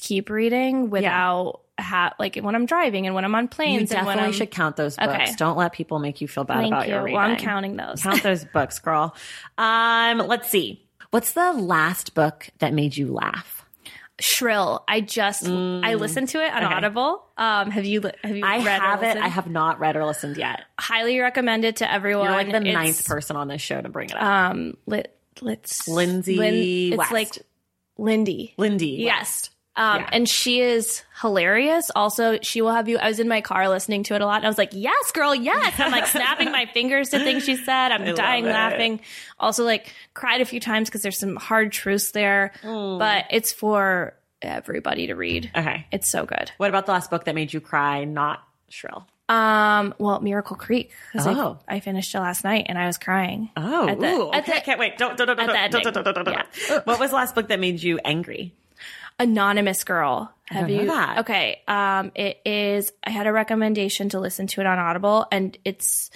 keep 0.02 0.30
reading 0.32 0.90
without 0.90 1.62
ha- 1.80 2.14
like 2.20 2.36
when 2.38 2.56
I'm 2.56 2.66
driving 2.66 3.06
and 3.06 3.14
when 3.14 3.24
I'm 3.26 3.36
on 3.36 3.44
You 3.44 3.50
planes 3.50 3.92
and 3.92 4.06
when 4.08 4.16
definitely 4.18 4.38
should 4.38 4.50
count 4.52 4.76
those 4.76 4.96
books. 4.98 5.14
Okay. 5.14 5.32
Don't 5.38 5.56
let 5.58 5.72
people 5.74 6.00
make 6.00 6.20
you 6.22 6.28
feel 6.28 6.44
bad 6.44 6.58
Thank 6.62 6.74
about 6.74 6.88
you. 6.88 6.94
your 6.96 7.04
reading. 7.04 7.20
Well, 7.20 7.30
I'm 7.30 7.38
counting 7.38 7.76
those. 7.76 8.02
Count 8.02 8.24
those 8.24 8.44
books, 8.46 8.80
girl. 8.80 9.16
Um, 9.60 10.18
let's 10.20 10.50
see. 10.50 10.84
What's 11.12 11.34
the 11.34 11.54
last 11.54 12.16
book 12.16 12.50
that 12.60 12.74
made 12.74 12.98
you 12.98 13.12
laugh? 13.14 13.61
Shrill. 14.20 14.84
I 14.88 15.02
just 15.02 15.48
I 15.48 15.96
listened 15.96 16.30
to 16.30 16.44
it 16.46 16.54
on 16.54 16.62
Mm. 16.62 16.66
Okay. 16.66 16.74
Audible. 16.76 17.26
Um, 17.38 17.72
have 17.72 17.86
you 17.86 18.02
have 18.24 18.36
you 18.36 18.46
I 18.46 18.58
read 18.64 18.82
have 18.82 19.04
it. 19.04 19.18
I 19.18 19.28
have 19.28 19.50
not 19.50 19.80
read 19.80 19.96
or 19.96 20.06
listened 20.06 20.38
yet. 20.38 20.62
highly 20.80 21.20
recommend 21.20 21.66
it 21.66 21.78
to 21.78 21.92
everyone. 21.92 22.26
You're 22.26 22.34
like 22.36 22.52
the 22.52 22.58
It's, 22.58 22.74
ninth 22.74 23.06
person 23.08 23.36
on 23.36 23.48
this 23.48 23.62
show 23.62 23.82
to 23.82 23.90
bring 23.90 24.10
it 24.10 24.16
up. 24.16 24.22
Um, 24.22 24.78
lit, 24.86 25.16
let's 25.42 25.88
Lindsay 25.88 26.90
It's 26.92 26.98
West. 26.98 27.12
like 27.12 27.30
Lindy. 27.98 28.54
Lindy. 28.58 28.98
Yes. 29.00 29.50
Um, 29.78 30.02
Yeah. 30.02 30.10
and 30.12 30.28
she 30.30 30.60
is 30.60 31.02
hilarious. 31.22 31.90
Also, 31.96 32.40
she 32.42 32.62
will 32.62 32.74
have 32.74 32.90
you. 32.90 32.98
I 32.98 33.08
was 33.08 33.20
in 33.22 33.30
my 33.30 33.40
car 33.40 33.70
listening 33.70 34.04
to 34.04 34.16
it 34.16 34.22
a 34.22 34.26
lot, 34.26 34.38
and 34.38 34.46
I 34.46 34.50
was 34.50 34.58
like, 34.58 34.72
"Yes, 34.74 35.12
girl, 35.12 35.34
yes!" 35.34 35.80
I'm 35.80 35.92
like 35.92 36.08
snapping 36.08 36.52
my 36.52 36.66
fingers 36.74 37.10
to 37.10 37.20
things 37.20 37.46
she 37.46 37.56
said. 37.56 37.92
I'm 37.94 38.06
love 38.06 38.16
dying 38.16 38.44
laughing. 38.46 39.00
Also, 39.40 39.64
like 39.64 39.94
cried 40.14 40.42
a 40.42 40.46
few 40.46 40.60
times 40.60 40.90
because 40.90 41.02
there's 41.04 41.18
some 41.18 41.38
hard 41.38 41.72
truths 41.72 42.12
there, 42.12 42.52
Mm. 42.64 43.00
but 43.00 43.26
it's 43.32 43.54
for 43.54 44.14
everybody 44.42 45.08
to 45.08 45.14
read. 45.16 45.52
Okay. 45.56 45.86
It's 45.92 46.12
so 46.12 46.26
good. 46.26 46.52
What 46.58 46.70
about 46.70 46.86
the 46.86 46.92
last 46.92 47.10
book 47.10 47.24
that 47.26 47.36
made 47.36 47.54
you 47.54 47.62
cry? 47.62 48.04
Not 48.04 48.44
Shrill. 48.70 49.08
Um, 49.30 49.94
well, 50.00 50.20
Miracle 50.20 50.58
Creek. 50.58 50.92
Oh. 51.16 51.58
I, 51.70 51.76
I 51.76 51.80
finished 51.80 52.14
it 52.14 52.20
last 52.20 52.44
night 52.44 52.66
and 52.68 52.78
I 52.78 52.88
was 52.88 52.98
crying. 52.98 53.50
Oh, 53.56 53.88
At 53.88 54.00
the- 54.02 54.06
ooh, 54.08 54.32
at 54.34 54.44
okay, 54.44 54.56
the- 54.60 54.66
can't 54.66 54.80
wait. 54.80 54.98
Don't, 54.98 55.16
don't, 55.16 55.28
don't, 55.28 55.38
don't, 55.38 55.50
at 55.50 55.72
the 55.72 55.80
don't, 55.80 55.94
don't, 55.94 55.94
don't, 55.94 56.04
don't, 56.16 56.26
don't, 56.26 56.36
ending. 56.36 56.46
don't. 56.68 56.86
What 56.88 57.00
was 57.00 57.12
the 57.12 57.16
last 57.16 57.36
book 57.36 57.48
that 57.48 57.60
made 57.60 57.82
you 57.82 58.00
angry? 58.04 58.54
Anonymous 59.22 59.84
Girl. 59.84 60.34
Have 60.46 60.70
you? 60.70 60.88
that. 60.88 61.20
Okay. 61.20 61.62
Um, 61.68 62.12
it 62.16 62.42
is. 62.46 62.92
I 63.04 63.12
had 63.12 63.28
a 63.28 63.32
recommendation 63.32 64.10
to 64.10 64.20
listen 64.20 64.48
to 64.48 64.62
it 64.62 64.68
on 64.68 64.80
Audible, 64.80 65.26
and 65.32 65.58
it's 65.64 66.10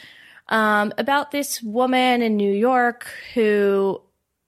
um 0.49 0.93
about 0.97 1.31
this 1.31 1.61
woman 1.63 2.21
in 2.21 2.35
New 2.37 2.51
York 2.53 3.07
who 3.33 4.01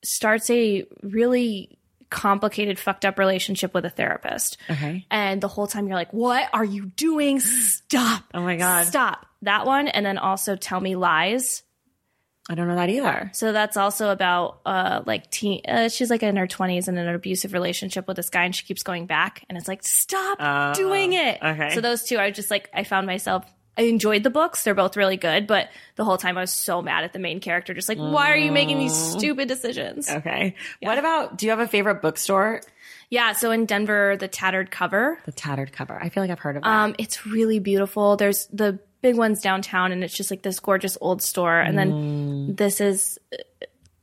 starts 0.04 0.48
a 0.50 0.84
really 1.02 1.78
complicated, 2.10 2.78
fucked 2.78 3.04
up 3.04 3.18
relationship 3.18 3.74
with 3.74 3.84
a 3.84 3.90
therapist. 3.90 4.56
Okay. 4.70 5.04
And 5.10 5.40
the 5.40 5.48
whole 5.48 5.66
time 5.66 5.86
you're 5.86 5.96
like, 5.96 6.12
"What 6.12 6.48
are 6.52 6.64
you 6.64 6.86
doing? 6.86 7.40
Stop! 7.40 8.24
Oh 8.34 8.42
my 8.42 8.56
God. 8.56 8.86
Stop!" 8.86 9.26
That 9.42 9.66
one, 9.66 9.88
and 9.88 10.04
then 10.04 10.18
also 10.18 10.56
"Tell 10.56 10.80
Me 10.80 10.96
Lies." 10.96 11.62
I 12.48 12.54
don't 12.54 12.66
know 12.68 12.76
that 12.76 12.88
either. 12.88 13.30
So 13.34 13.52
that's 13.52 13.76
also 13.76 14.08
about 14.10 14.60
uh 14.64 15.02
like 15.06 15.30
teen. 15.30 15.60
Uh, 15.68 15.88
she's 15.88 16.08
like 16.10 16.22
in 16.22 16.36
her 16.36 16.46
twenties 16.46 16.88
in 16.88 16.96
an 16.96 17.08
abusive 17.14 17.52
relationship 17.52 18.08
with 18.08 18.16
this 18.16 18.30
guy, 18.30 18.44
and 18.44 18.54
she 18.56 18.64
keeps 18.64 18.82
going 18.82 19.06
back, 19.06 19.44
and 19.48 19.58
it's 19.58 19.68
like 19.68 19.82
stop 19.82 20.38
Oh, 20.40 20.74
doing 20.74 21.12
it. 21.12 21.38
okay. 21.42 21.74
So 21.74 21.80
those 21.80 22.04
two, 22.04 22.18
I 22.18 22.30
just 22.30 22.50
like 22.50 22.70
I 22.72 22.84
found 22.84 23.06
myself. 23.06 23.44
I 23.76 23.82
enjoyed 23.82 24.24
the 24.24 24.30
books; 24.30 24.64
they're 24.64 24.74
both 24.74 24.96
really 24.96 25.16
good, 25.16 25.46
but 25.46 25.68
the 25.94 26.04
whole 26.04 26.16
time 26.18 26.36
I 26.36 26.40
was 26.40 26.50
so 26.52 26.82
mad 26.82 27.04
at 27.04 27.12
the 27.12 27.20
main 27.20 27.38
character. 27.38 27.74
Just 27.74 27.88
like, 27.88 27.98
why 27.98 28.32
are 28.32 28.36
you 28.36 28.50
making 28.50 28.78
these 28.78 28.92
Mm. 28.92 29.18
stupid 29.18 29.46
decisions? 29.46 30.10
Okay. 30.10 30.56
What 30.80 30.98
about, 30.98 31.38
do 31.38 31.46
you 31.46 31.50
have 31.50 31.60
a 31.60 31.68
favorite 31.68 32.02
bookstore? 32.02 32.60
Yeah. 33.08 33.34
So 33.34 33.52
in 33.52 33.66
Denver, 33.66 34.16
the 34.18 34.26
Tattered 34.26 34.72
Cover. 34.72 35.20
The 35.26 35.32
Tattered 35.32 35.72
Cover. 35.72 35.96
I 36.02 36.08
feel 36.08 36.24
like 36.24 36.30
I've 36.32 36.40
heard 36.40 36.56
of 36.56 36.64
that. 36.64 36.68
Um, 36.68 36.96
it's 36.98 37.24
really 37.24 37.60
beautiful. 37.60 38.16
There's 38.16 38.46
the 38.46 38.80
big 39.02 39.16
ones 39.16 39.40
downtown, 39.40 39.92
and 39.92 40.02
it's 40.04 40.16
just 40.16 40.30
like 40.30 40.42
this 40.42 40.58
gorgeous 40.60 40.98
old 41.00 41.22
store. 41.22 41.58
And 41.60 41.78
then 41.78 41.92
Mm. 41.92 42.56
this 42.56 42.80
is 42.80 43.18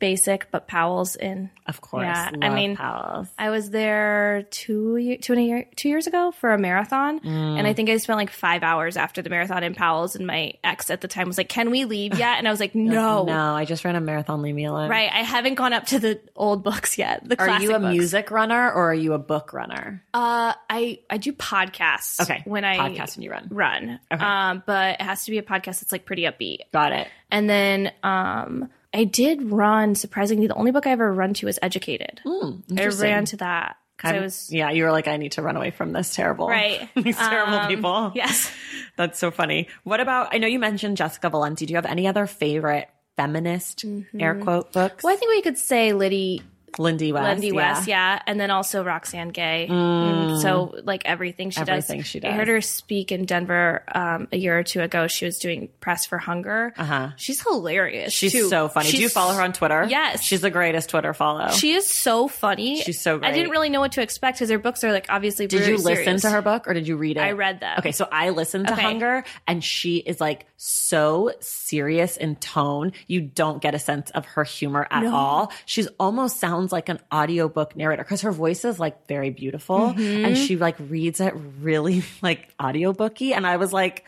basic, 0.06 0.52
but 0.52 0.68
Powell's 0.68 1.16
in 1.16 1.50
of 1.66 1.82
course. 1.82 2.04
yeah, 2.04 2.30
I 2.44 2.50
mean, 2.54 2.76
Powell's. 2.76 3.28
I 3.40 3.50
was 3.50 3.72
there 3.72 4.46
two 4.52 4.98
year, 4.98 5.18
two 5.18 5.34
and 5.34 5.42
a 5.42 5.46
year, 5.46 5.66
two 5.76 5.90
years 5.90 6.06
ago 6.06 6.32
for 6.40 6.54
a 6.54 6.60
marathon, 6.60 7.20
and 7.26 7.66
I 7.66 7.74
think 7.74 7.90
I 7.90 7.98
spent 7.98 8.18
like 8.18 8.30
five 8.30 8.62
hours 8.62 8.98
after 8.98 9.24
the 9.24 9.32
marathon 9.32 9.64
in 9.64 9.74
Powell's. 9.74 10.16
And 10.16 10.28
my 10.28 10.54
ex 10.64 10.92
at 10.92 11.02
the 11.02 11.08
time 11.08 11.26
was 11.26 11.40
like, 11.40 11.50
"Can 11.50 11.72
we 11.72 11.86
leave 11.86 12.20
yet?" 12.20 12.38
And 12.38 12.48
I 12.48 12.52
was 12.52 12.60
like, 12.60 12.76
"No, 12.76 13.24
No, 13.24 13.56
I 13.56 13.66
just 13.66 13.84
ran 13.84 13.96
a 13.96 14.00
marathon. 14.02 14.44
Leave 14.44 14.54
me 14.54 14.66
alone. 14.66 14.90
right. 14.92 15.10
I 15.12 15.24
haven't 15.24 15.56
gone 15.56 15.74
up 15.74 15.88
to 15.88 15.98
the 15.98 16.20
old 16.36 16.64
books 16.64 17.00
yet. 17.00 17.28
The 17.28 17.40
Are 17.42 17.60
you 17.60 17.74
a 17.74 17.80
books. 17.80 17.92
music 17.92 18.30
runner 18.30 18.72
or 18.72 18.92
are 18.92 18.94
you 18.94 19.14
a 19.14 19.20
book 19.20 19.52
runner? 19.54 20.04
Uh, 20.14 20.54
I 20.70 21.00
I 21.10 21.18
do 21.18 21.34
podcasts. 21.34 22.22
Okay. 22.22 22.44
when 22.46 22.64
I 22.64 22.78
Podcast 22.78 23.18
when 23.18 23.24
you 23.24 23.32
run. 23.32 23.48
run. 23.50 24.00
Um, 24.12 24.62
but 24.68 25.00
it 25.00 25.02
has 25.02 25.26
to 25.26 25.32
be 25.32 25.40
a 25.40 25.44
podcast 25.44 25.82
that's 25.82 25.92
like 25.92 26.06
pretty 26.06 26.24
upbeat. 26.24 26.60
Got 26.72 26.92
it. 26.92 27.08
And 27.32 27.50
then 27.50 27.92
um, 28.04 28.70
I 28.96 29.04
did 29.04 29.52
run. 29.52 29.94
Surprisingly, 29.96 30.48
the 30.48 30.56
only 30.56 30.72
book 30.72 30.88
I 30.88 30.92
ever 30.92 31.14
run 31.14 31.34
to 31.36 31.48
is 31.48 31.60
Educated. 31.62 32.22
I 32.26 32.30
Hmm, 32.30 32.76
ran 33.02 33.26
to 33.26 33.38
that 33.38 33.78
because 33.98 34.14
I 34.14 34.20
was 34.20 34.50
yeah, 34.52 34.72
you 34.72 34.84
were 34.84 34.92
like, 34.92 35.08
I 35.08 35.18
need 35.18 35.34
to 35.34 35.42
run 35.42 35.56
away 35.56 35.72
from 35.72 35.92
this 35.94 36.16
terrible, 36.16 36.48
right. 36.48 36.90
these 36.96 37.18
terrible 37.18 37.58
Um, 37.60 37.68
people. 37.68 38.12
Yes. 38.16 38.52
That's 38.98 39.20
so 39.20 39.30
funny. 39.32 39.68
What 39.84 40.00
about, 40.00 40.34
I 40.34 40.38
know 40.38 40.48
you 40.48 40.60
mentioned 40.60 40.98
Jessica 40.98 41.30
Valenti. 41.30 41.66
Do 41.66 41.72
you 41.74 41.78
have 41.78 41.86
any 41.86 42.08
other 42.08 42.26
favorite 42.28 42.90
feminist 43.18 43.86
air 44.20 44.36
quote 44.36 44.72
books? 44.74 45.04
Well, 45.04 45.14
I 45.14 45.18
think 45.18 45.30
we 45.32 45.42
could 45.42 45.58
say 45.58 45.94
Liddy, 45.94 46.42
Lindy 46.78 47.12
West. 47.12 47.26
Lindy 47.26 47.48
yeah. 47.48 47.54
West, 47.74 47.88
yeah, 47.88 48.22
and 48.28 48.40
then 48.40 48.52
also 48.52 48.84
Roxane 48.84 49.30
Gay. 49.30 49.68
Mm, 49.70 50.42
So 50.42 50.76
like 50.84 51.04
everything 51.06 51.50
she 51.50 51.62
Everything 51.62 52.00
does. 52.00 52.08
she 52.08 52.24
I 52.24 52.32
heard 52.32 52.48
her 52.48 52.62
speak 52.62 53.12
in 53.12 53.26
Denver 53.26 53.84
um, 53.94 54.28
a 54.32 54.38
year 54.38 54.58
or 54.60 54.64
two 54.64 54.82
ago. 54.82 55.08
She 55.08 55.26
was 55.26 55.38
doing 55.40 55.70
press 55.80 56.06
for 56.06 56.18
Hunger. 56.18 56.74
Uh-huh. 56.78 57.10
She's 57.18 57.42
hilarious. 57.42 58.14
She's 58.14 58.32
too. 58.32 58.50
so 58.50 58.68
funny. 58.68 58.92
Do 58.92 58.98
you 58.98 59.10
follow 59.10 59.34
her 59.34 59.42
on 59.42 59.54
Twitter? 59.54 59.86
Yes. 59.90 60.24
She's 60.24 60.42
the 60.42 60.50
greatest 60.50 60.90
Twitter 60.90 61.14
follow. 61.14 61.50
She 61.50 61.74
is 61.74 61.92
so 61.92 62.28
funny. 62.28 62.82
She's 62.82 63.02
so 63.02 63.20
I 63.24 63.32
didn't 63.32 63.52
really 63.52 63.70
know 63.70 63.80
what 63.80 63.94
to 63.94 64.02
expect 64.02 64.38
because 64.38 64.50
her 64.50 64.60
books 64.60 64.84
are 64.84 64.92
like 64.92 65.06
obviously. 65.10 65.48
did 65.48 65.68
you 65.68 65.78
listen 65.78 65.96
serious. 66.04 66.22
to 66.24 66.30
her 66.30 66.42
book 66.42 66.68
or 66.68 66.74
did 66.74 66.88
you 66.88 66.98
read 66.98 67.18
it? 67.18 67.22
I 67.22 67.32
read 67.32 67.60
them. 67.62 67.80
Okay, 67.80 67.92
so 67.92 68.08
I 68.12 68.30
listened 68.32 68.68
to 68.68 68.74
Okay. 68.74 68.82
Hunger 68.82 69.24
and 69.48 69.64
she 69.64 69.98
is 69.98 70.20
like 70.20 70.46
so 70.58 71.32
serious 71.40 72.18
in 72.18 72.36
tone. 72.36 72.92
You 73.08 73.22
don't 73.22 73.62
get 73.62 73.76
a 73.76 73.80
sense 73.80 74.12
of 74.12 74.26
her 74.26 74.44
humor 74.44 74.88
at 74.90 75.06
all. 75.06 75.52
She's 75.66 75.88
almost 76.00 76.40
sounds 76.40 76.65
like 76.72 76.90
an 76.90 77.00
audiobook 77.14 77.76
narrator 77.76 78.04
because 78.04 78.22
her 78.22 78.32
voice 78.32 78.66
is 78.66 78.80
like 78.80 79.08
very 79.08 79.30
beautiful 79.30 79.94
Mm-hmm. 79.94 80.26
and 80.26 80.38
she 80.38 80.56
like 80.58 80.76
reads 80.80 81.20
it 81.20 81.34
really 81.62 82.04
like 82.22 82.56
audiobooky. 82.58 83.34
And 83.34 83.46
I 83.46 83.58
was 83.58 83.72
like, 83.74 84.06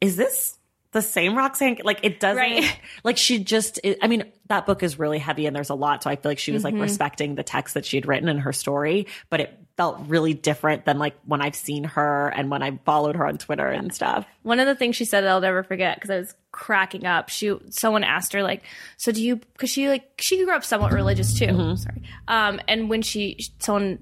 is 0.00 0.16
this 0.16 0.55
the 0.96 1.02
same 1.02 1.36
Roxane? 1.36 1.80
Like 1.84 2.00
it 2.02 2.18
doesn't 2.20 2.36
Right. 2.42 2.78
like 3.04 3.16
she 3.18 3.38
just 3.44 3.78
I 4.02 4.08
mean, 4.08 4.24
that 4.48 4.66
book 4.66 4.82
is 4.82 4.98
really 4.98 5.18
heavy 5.18 5.46
and 5.46 5.54
there's 5.54 5.70
a 5.70 5.74
lot. 5.74 6.02
So 6.02 6.10
I 6.10 6.16
feel 6.16 6.30
like 6.30 6.38
she 6.38 6.52
was 6.52 6.64
Mm-hmm. 6.64 6.76
like 6.78 6.82
respecting 6.82 7.34
the 7.34 7.42
text 7.42 7.74
that 7.74 7.84
she 7.84 7.96
had 7.96 8.06
written 8.06 8.28
in 8.28 8.38
her 8.38 8.52
story, 8.52 9.06
but 9.30 9.40
it 9.40 9.58
felt 9.76 10.00
really 10.06 10.32
different 10.32 10.86
than 10.86 10.98
like 10.98 11.14
when 11.26 11.42
I've 11.42 11.54
seen 11.54 11.84
her 11.84 12.28
and 12.28 12.50
when 12.50 12.62
I 12.62 12.78
followed 12.86 13.14
her 13.16 13.26
on 13.26 13.36
Twitter 13.36 13.66
and 13.68 13.92
stuff. 13.94 14.26
One 14.42 14.58
of 14.58 14.66
the 14.66 14.74
things 14.74 14.96
she 14.96 15.04
said 15.04 15.20
that 15.22 15.28
I'll 15.30 15.40
never 15.42 15.62
forget 15.62 15.96
because 15.96 16.08
I 16.10 16.18
was 16.18 16.34
cracking 16.50 17.04
up. 17.04 17.28
She 17.28 17.54
someone 17.68 18.02
asked 18.02 18.32
her 18.32 18.42
like, 18.42 18.62
"So 18.96 19.12
do 19.12 19.22
you?" 19.22 19.36
Because 19.36 19.68
she 19.68 19.88
like 19.88 20.10
she 20.18 20.42
grew 20.42 20.54
up 20.54 20.64
somewhat 20.64 20.92
religious 20.92 21.38
too. 21.38 21.46
Mm-hmm. 21.46 21.74
Sorry. 21.76 22.02
Um, 22.26 22.60
and 22.68 22.88
when 22.88 23.02
she 23.02 23.38
someone 23.58 23.98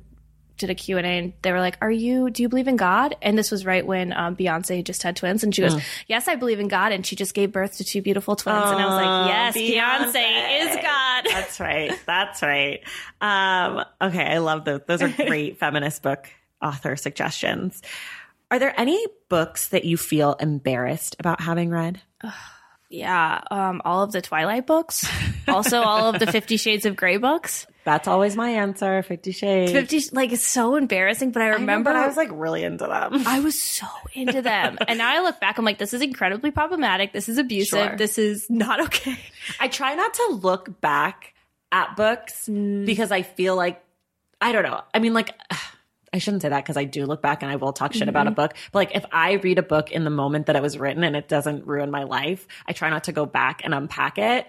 did 0.57 0.71
a 0.71 0.75
Q 0.75 0.99
and 0.99 1.33
they 1.43 1.53
were 1.53 1.61
like, 1.61 1.79
"Are 1.81 1.91
you? 1.91 2.31
Do 2.31 2.43
you 2.43 2.49
believe 2.49 2.69
in 2.69 2.77
God?" 2.77 3.17
And 3.23 3.37
this 3.37 3.51
was 3.51 3.67
right 3.67 3.85
when 3.85 4.13
um, 4.13 4.37
Beyonce 4.37 4.85
just 4.85 5.03
had 5.03 5.17
twins, 5.17 5.43
and 5.43 5.55
she 5.55 5.63
goes, 5.63 5.81
"Yes, 6.07 6.29
I 6.29 6.37
believe 6.37 6.61
in 6.61 6.69
God." 6.69 6.93
And 6.93 7.05
she 7.05 7.17
just 7.17 7.35
gave 7.35 7.53
birth 7.53 7.79
to 7.79 7.85
two 7.85 8.03
beautiful 8.03 8.37
twins, 8.37 8.65
and 8.65 8.81
I 8.81 8.87
was 8.87 8.95
like, 8.95 9.29
"Yes, 9.29 9.57
Beyonce, 9.57 10.63
is 10.63 10.77
God." 10.83 11.25
That's 11.31 11.61
right. 11.61 11.99
That's 12.07 12.43
right. 12.43 12.81
Um, 13.21 13.85
okay, 14.01 14.25
I 14.25 14.39
love 14.39 14.65
those. 14.65 14.81
Those 14.87 15.03
are 15.03 15.09
great 15.09 15.59
feminist 15.59 16.03
book 16.03 16.29
author 16.63 16.97
suggestions. 16.97 17.83
Are 18.51 18.59
there 18.59 18.79
any 18.79 19.05
books 19.29 19.69
that 19.69 19.85
you 19.85 19.97
feel 19.97 20.35
embarrassed 20.35 21.17
about 21.19 21.41
having 21.41 21.71
read? 21.71 22.01
Yeah, 22.89 23.41
um, 23.51 23.83
all 23.85 24.03
of 24.03 24.13
the 24.13 24.23
Twilight 24.23 24.67
books, 24.67 25.05
also 25.49 25.83
all 25.83 26.15
of 26.15 26.21
the 26.21 26.31
Fifty 26.31 26.57
Shades 26.57 26.87
of 26.87 26.97
Grey 26.97 27.17
books. 27.17 27.67
That's 27.85 28.09
always 28.09 28.35
my 28.35 28.49
answer. 28.49 29.03
Fifty 29.03 29.33
Shades. 29.33 29.73
Fifty, 29.73 30.01
like 30.13 30.33
it's 30.33 30.47
so 30.47 30.75
embarrassing, 30.77 31.33
but 31.33 31.43
I 31.43 31.47
I 31.47 31.51
know, 31.51 31.59
remember 31.59 31.91
but 31.93 31.97
I 31.97 32.07
was 32.07 32.17
like 32.17 32.31
really 32.33 32.65
into 32.65 32.87
them. 32.87 33.23
I 33.27 33.41
was 33.41 33.61
so 33.61 33.87
into 34.15 34.41
them. 34.41 34.79
and 34.89 34.99
now 34.99 35.13
I 35.13 35.23
look 35.23 35.39
back, 35.39 35.59
I'm 35.59 35.67
like, 35.67 35.79
this 35.79 35.93
is 35.93 36.01
incredibly 36.01 36.51
problematic. 36.51 37.13
This 37.13 37.29
is 37.29 37.37
abusive. 37.37 37.89
Sure. 37.89 37.97
This 37.97 38.17
is 38.17 38.49
not 38.49 38.81
okay. 38.87 39.19
I 39.61 39.69
try 39.69 39.95
not 39.95 40.15
to 40.15 40.39
look 40.43 40.81
back 40.81 41.35
at 41.71 41.95
books 41.97 42.49
mm. 42.49 42.87
because 42.87 43.13
I 43.13 43.23
feel 43.23 43.55
like 43.55 43.83
I 44.41 44.53
don't 44.53 44.63
know. 44.63 44.81
I 44.95 44.99
mean, 44.99 45.13
like 45.13 45.35
I 46.15 46.19
shouldn't 46.19 46.43
say 46.43 46.49
that 46.49 46.63
because 46.63 46.77
I 46.77 46.85
do 46.85 47.07
look 47.07 47.21
back 47.21 47.43
and 47.43 47.51
I 47.51 47.57
will 47.57 47.73
talk 47.73 47.93
shit 47.93 48.09
about 48.09 48.29
a 48.29 48.31
mm-hmm. 48.31 48.37
book. 48.37 48.55
But 48.71 48.79
like 48.79 48.95
if 48.95 49.05
I 49.11 49.33
read 49.33 49.59
a 49.59 49.65
book 49.65 49.91
in 49.91 50.05
the 50.05 50.11
moment 50.11 50.47
that 50.47 50.55
it 50.55 50.63
was 50.63 50.79
written 50.79 51.03
and 51.03 51.17
it 51.17 51.27
doesn't 51.27 51.67
ruin 51.67 51.91
my 51.91 52.05
life, 52.05 52.47
I 52.69 52.73
try 52.73 52.89
not 52.89 53.05
to 53.05 53.13
go 53.13 53.27
back 53.27 53.63
and 53.65 53.75
unpack 53.75 54.17
it. 54.17 54.47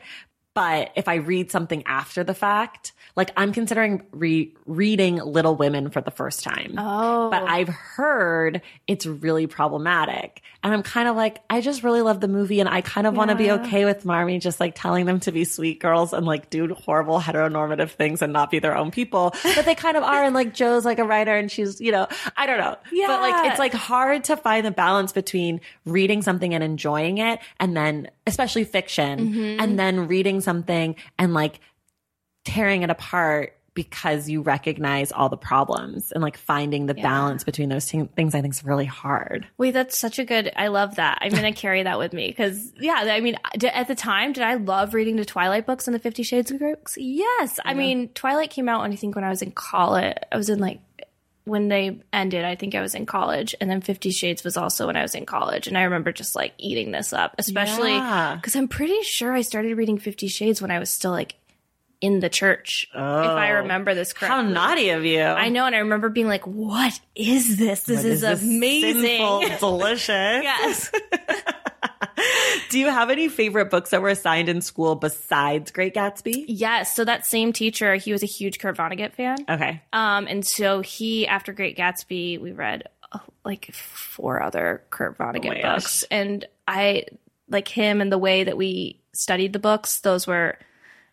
But 0.55 0.91
if 0.95 1.09
I 1.09 1.15
read 1.15 1.51
something 1.51 1.83
after 1.85 2.23
the 2.23 2.33
fact, 2.33 2.93
like 3.17 3.29
I'm 3.35 3.51
considering 3.51 4.03
re- 4.11 4.53
reading 4.65 5.17
Little 5.17 5.55
Women 5.55 5.89
for 5.89 5.99
the 5.99 6.11
first 6.11 6.43
time. 6.43 6.75
Oh. 6.77 7.29
But 7.29 7.43
I've 7.43 7.67
heard 7.67 8.61
it's 8.87 9.05
really 9.05 9.47
problematic. 9.47 10.41
And 10.63 10.73
I'm 10.73 10.81
kind 10.81 11.09
of 11.09 11.17
like, 11.17 11.41
I 11.49 11.59
just 11.59 11.83
really 11.83 12.01
love 12.01 12.21
the 12.21 12.29
movie 12.29 12.61
and 12.61 12.69
I 12.69 12.79
kind 12.79 13.05
of 13.05 13.17
want 13.17 13.31
to 13.31 13.35
be 13.35 13.51
okay 13.51 13.83
with 13.83 14.05
Marmee 14.05 14.39
just 14.39 14.61
like 14.61 14.73
telling 14.75 15.05
them 15.05 15.19
to 15.21 15.33
be 15.33 15.43
sweet 15.43 15.81
girls 15.81 16.13
and 16.13 16.25
like 16.25 16.49
do 16.49 16.73
horrible 16.73 17.19
heteronormative 17.19 17.91
things 17.91 18.21
and 18.21 18.31
not 18.31 18.49
be 18.49 18.59
their 18.59 18.77
own 18.77 18.91
people. 18.91 19.35
But 19.43 19.65
they 19.65 19.75
kind 19.75 19.97
of 19.97 20.03
are. 20.03 20.23
And 20.23 20.33
like 20.33 20.53
Jo's 20.53 20.85
like 20.85 20.99
a 20.99 21.03
writer 21.03 21.35
and 21.35 21.51
she's, 21.51 21.81
you 21.81 21.91
know, 21.91 22.07
I 22.37 22.45
don't 22.45 22.59
know. 22.59 22.77
Yeah. 22.93 23.07
But 23.07 23.19
like, 23.19 23.51
it's 23.51 23.59
like 23.59 23.73
hard 23.73 24.23
to 24.25 24.37
find 24.37 24.65
the 24.65 24.71
balance 24.71 25.11
between 25.11 25.59
reading 25.85 26.21
something 26.21 26.53
and 26.53 26.63
enjoying 26.63 27.17
it 27.17 27.39
and 27.59 27.75
then, 27.75 28.09
especially 28.27 28.63
fiction, 28.63 29.19
Mm-hmm. 29.19 29.59
and 29.61 29.77
then 29.79 30.07
reading 30.07 30.41
something 30.41 30.95
and 31.19 31.33
like 31.33 31.59
tearing 32.43 32.83
it 32.83 32.89
apart 32.89 33.53
because 33.73 34.29
you 34.29 34.41
recognize 34.41 35.11
all 35.11 35.27
the 35.27 35.35
problems 35.35 36.13
and 36.13 36.23
like 36.23 36.37
finding 36.37 36.85
the 36.85 36.93
balance 36.93 37.43
between 37.43 37.67
those 37.67 37.85
t- 37.85 38.07
things 38.15 38.33
I 38.33 38.39
think 38.41 38.53
is 38.53 38.63
really 38.63 38.85
hard. 38.85 39.45
Wait, 39.57 39.71
that's 39.71 39.97
such 39.97 40.17
a 40.17 40.23
good. 40.23 40.49
I 40.55 40.67
love 40.67 40.95
that. 40.95 41.17
I'm 41.19 41.31
gonna 41.33 41.51
carry 41.65 41.83
that 41.83 41.99
with 41.99 42.13
me 42.13 42.27
because, 42.27 42.71
yeah, 42.79 43.03
I 43.05 43.19
mean, 43.19 43.35
d- 43.57 43.67
at 43.67 43.89
the 43.89 43.95
time, 43.95 44.31
did 44.31 44.43
I 44.43 44.53
love 44.53 44.93
reading 44.93 45.17
the 45.17 45.25
Twilight 45.25 45.65
books 45.65 45.87
and 45.89 45.93
the 45.95 45.99
Fifty 45.99 46.23
Shades 46.23 46.51
of 46.51 46.59
books? 46.59 46.95
Yes. 46.97 47.59
I 47.65 47.73
mean, 47.73 48.07
Twilight 48.09 48.49
came 48.49 48.69
out, 48.69 48.79
I 48.89 48.95
think, 48.95 49.13
when 49.15 49.25
I 49.25 49.29
was 49.29 49.41
in 49.41 49.51
college. 49.51 50.15
I 50.31 50.37
was 50.37 50.49
in 50.49 50.59
like 50.59 50.79
when 51.45 51.67
they 51.69 51.99
ended. 52.11 52.43
I 52.45 52.55
think 52.55 52.75
I 52.75 52.81
was 52.81 52.93
in 52.95 53.05
college, 53.05 53.55
and 53.61 53.69
then 53.69 53.81
Fifty 53.81 54.11
Shades 54.11 54.43
was 54.43 54.57
also 54.57 54.87
when 54.87 54.97
I 54.97 55.01
was 55.01 55.15
in 55.15 55.25
college. 55.25 55.67
And 55.67 55.77
I 55.77 55.83
remember 55.83 56.11
just 56.11 56.35
like 56.35 56.53
eating 56.57 56.91
this 56.91 57.13
up, 57.13 57.35
especially 57.37 57.93
Yeah. 57.93 58.35
because 58.35 58.55
I'm 58.55 58.67
pretty 58.67 59.01
sure 59.03 59.31
I 59.31 59.41
started 59.41 59.75
reading 59.77 59.97
Fifty 59.97 60.27
Shades 60.27 60.61
when 60.61 60.71
I 60.71 60.79
was 60.79 60.89
still 60.89 61.11
like 61.11 61.35
in 62.01 62.19
the 62.19 62.29
church, 62.29 62.87
if 62.93 62.99
I 62.99 63.51
Oh. 63.51 63.61
remember 63.61 63.93
this 63.93 64.13
correctly. 64.13 64.35
How 64.35 64.41
naughty 64.49 64.89
of 64.89 65.05
you. 65.05 65.21
I 65.21 65.49
know, 65.49 65.65
and 65.65 65.75
I 65.75 65.79
remember 65.79 66.09
being 66.09 66.27
like, 66.27 66.45
"What 66.45 66.99
is 67.15 67.57
this? 67.57 67.83
This 67.83 67.97
What 68.03 68.05
is, 68.05 68.21
this 68.21 68.41
amazing." 68.43 69.01
sinful, 69.01 69.41
delicious. 69.59 70.09
yes. 70.43 70.91
Do 72.69 72.79
you 72.79 72.87
have 72.89 73.09
any 73.09 73.29
favorite 73.29 73.69
books 73.69 73.91
that 73.91 74.01
were 74.01 74.09
assigned 74.09 74.49
in 74.49 74.61
school 74.61 74.95
besides 74.95 75.71
Great 75.71 75.93
Gatsby? 75.93 76.45
Yes. 76.47 76.95
So 76.95 77.05
that 77.05 77.25
same 77.25 77.53
teacher, 77.53 77.95
he 77.95 78.11
was 78.11 78.23
a 78.23 78.27
huge 78.27 78.59
Kurt 78.59 78.77
Vonnegut 78.77 79.13
fan. 79.13 79.37
Okay. 79.49 79.81
Um, 79.93 80.25
and 80.27 80.45
so 80.45 80.81
he, 80.81 81.27
after 81.27 81.53
Great 81.53 81.77
Gatsby, 81.77 82.39
we 82.39 82.51
read 82.51 82.83
uh, 83.11 83.19
like 83.43 83.71
four 83.73 84.41
other 84.41 84.83
Kurt 84.89 85.17
Vonnegut 85.17 85.45
Oh 85.45 85.49
my 85.49 85.61
gosh. 85.61 85.83
books, 85.83 86.03
and 86.09 86.45
I 86.67 87.05
like 87.49 87.67
him 87.67 88.01
and 88.01 88.11
the 88.11 88.17
way 88.17 88.43
that 88.45 88.57
we 88.57 88.99
studied 89.13 89.53
the 89.53 89.59
books. 89.59 89.99
Those 89.99 90.25
were, 90.25 90.57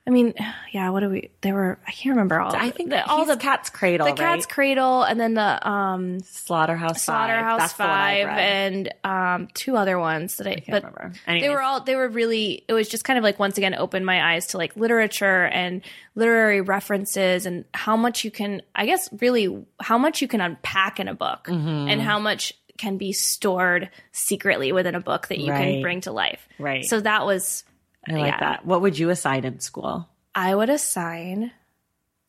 I 0.05 0.11
mean, 0.11 0.35
yeah. 0.73 0.91
What 0.91 1.01
do 1.01 1.11
we? 1.11 1.31
There 1.43 1.55
were. 1.55 1.79
I 1.87 1.93
can't 1.93 2.17
remember 2.17 2.41
all. 2.41 2.53
I 2.57 2.71
think 2.71 2.91
the, 2.91 2.97
that 2.97 3.09
all 3.09 3.25
the 3.25 3.37
Cat's 3.37 3.71
Cradle, 3.71 4.09
the 4.09 4.15
Cat's? 4.15 4.47
Cradle, 4.47 5.05
and 5.05 5.21
then 5.21 5.35
the 5.35 5.69
um 5.69 6.19
Slaughterhouse 6.21 7.05
Five. 7.05 7.29
Slaughterhouse 7.29 7.59
That's 7.61 7.73
the 7.75 7.83
one 7.85 7.91
I've 7.91 8.27
Five, 8.29 8.39
and 8.39 8.95
um 9.05 9.49
two 9.55 9.77
other 9.77 10.01
ones 10.01 10.39
that 10.39 10.49
I, 10.49 10.55
can't 10.57 10.67
but 10.67 10.83
remember. 10.83 11.13
they 11.29 11.49
were 11.49 11.63
all 11.63 11.83
they 11.83 11.95
were 11.95 12.09
really 12.09 12.65
it 12.67 12.73
was 12.73 12.89
just 12.89 13.05
kind 13.05 13.17
of 13.17 13.23
like 13.23 13.39
once 13.39 13.59
again 13.59 13.77
opened 13.77 14.05
my 14.05 14.35
eyes 14.35 14.49
to 14.49 14.57
like 14.59 14.75
literature 14.77 15.45
and 15.47 15.83
literary 16.17 16.63
references 16.63 17.47
and 17.47 17.65
how 17.73 17.97
much 17.97 18.25
you 18.25 18.33
can 18.33 18.63
I 18.75 18.87
guess 18.87 19.09
really 19.21 19.65
how 19.81 19.99
much 19.99 20.21
you 20.21 20.27
can 20.27 20.41
unpack 20.41 20.99
in 20.99 21.07
a 21.07 21.15
book 21.15 21.47
Mm-hmm. 21.47 21.89
and 21.91 22.03
how 22.03 22.19
much 22.19 22.53
can 22.77 22.97
be 22.99 23.13
stored 23.13 23.89
secretly 24.11 24.73
within 24.73 24.97
a 24.97 25.01
book 25.01 25.29
that 25.29 25.39
you 25.39 25.53
Right. 25.53 25.75
can 25.75 25.83
bring 25.83 26.01
to 26.01 26.11
life. 26.13 26.49
Right. 26.59 26.85
So 26.85 26.99
that 27.01 27.25
was 27.25 27.63
I 28.09 28.13
like 28.15 28.33
yeah. 28.33 28.41
that. 28.41 28.67
What 28.67 28.83
would 28.83 28.99
you 28.99 29.11
assign 29.11 29.45
in 29.45 29.61
school? 29.61 30.09
I 30.35 30.55
would 30.55 30.71
assign 30.71 31.53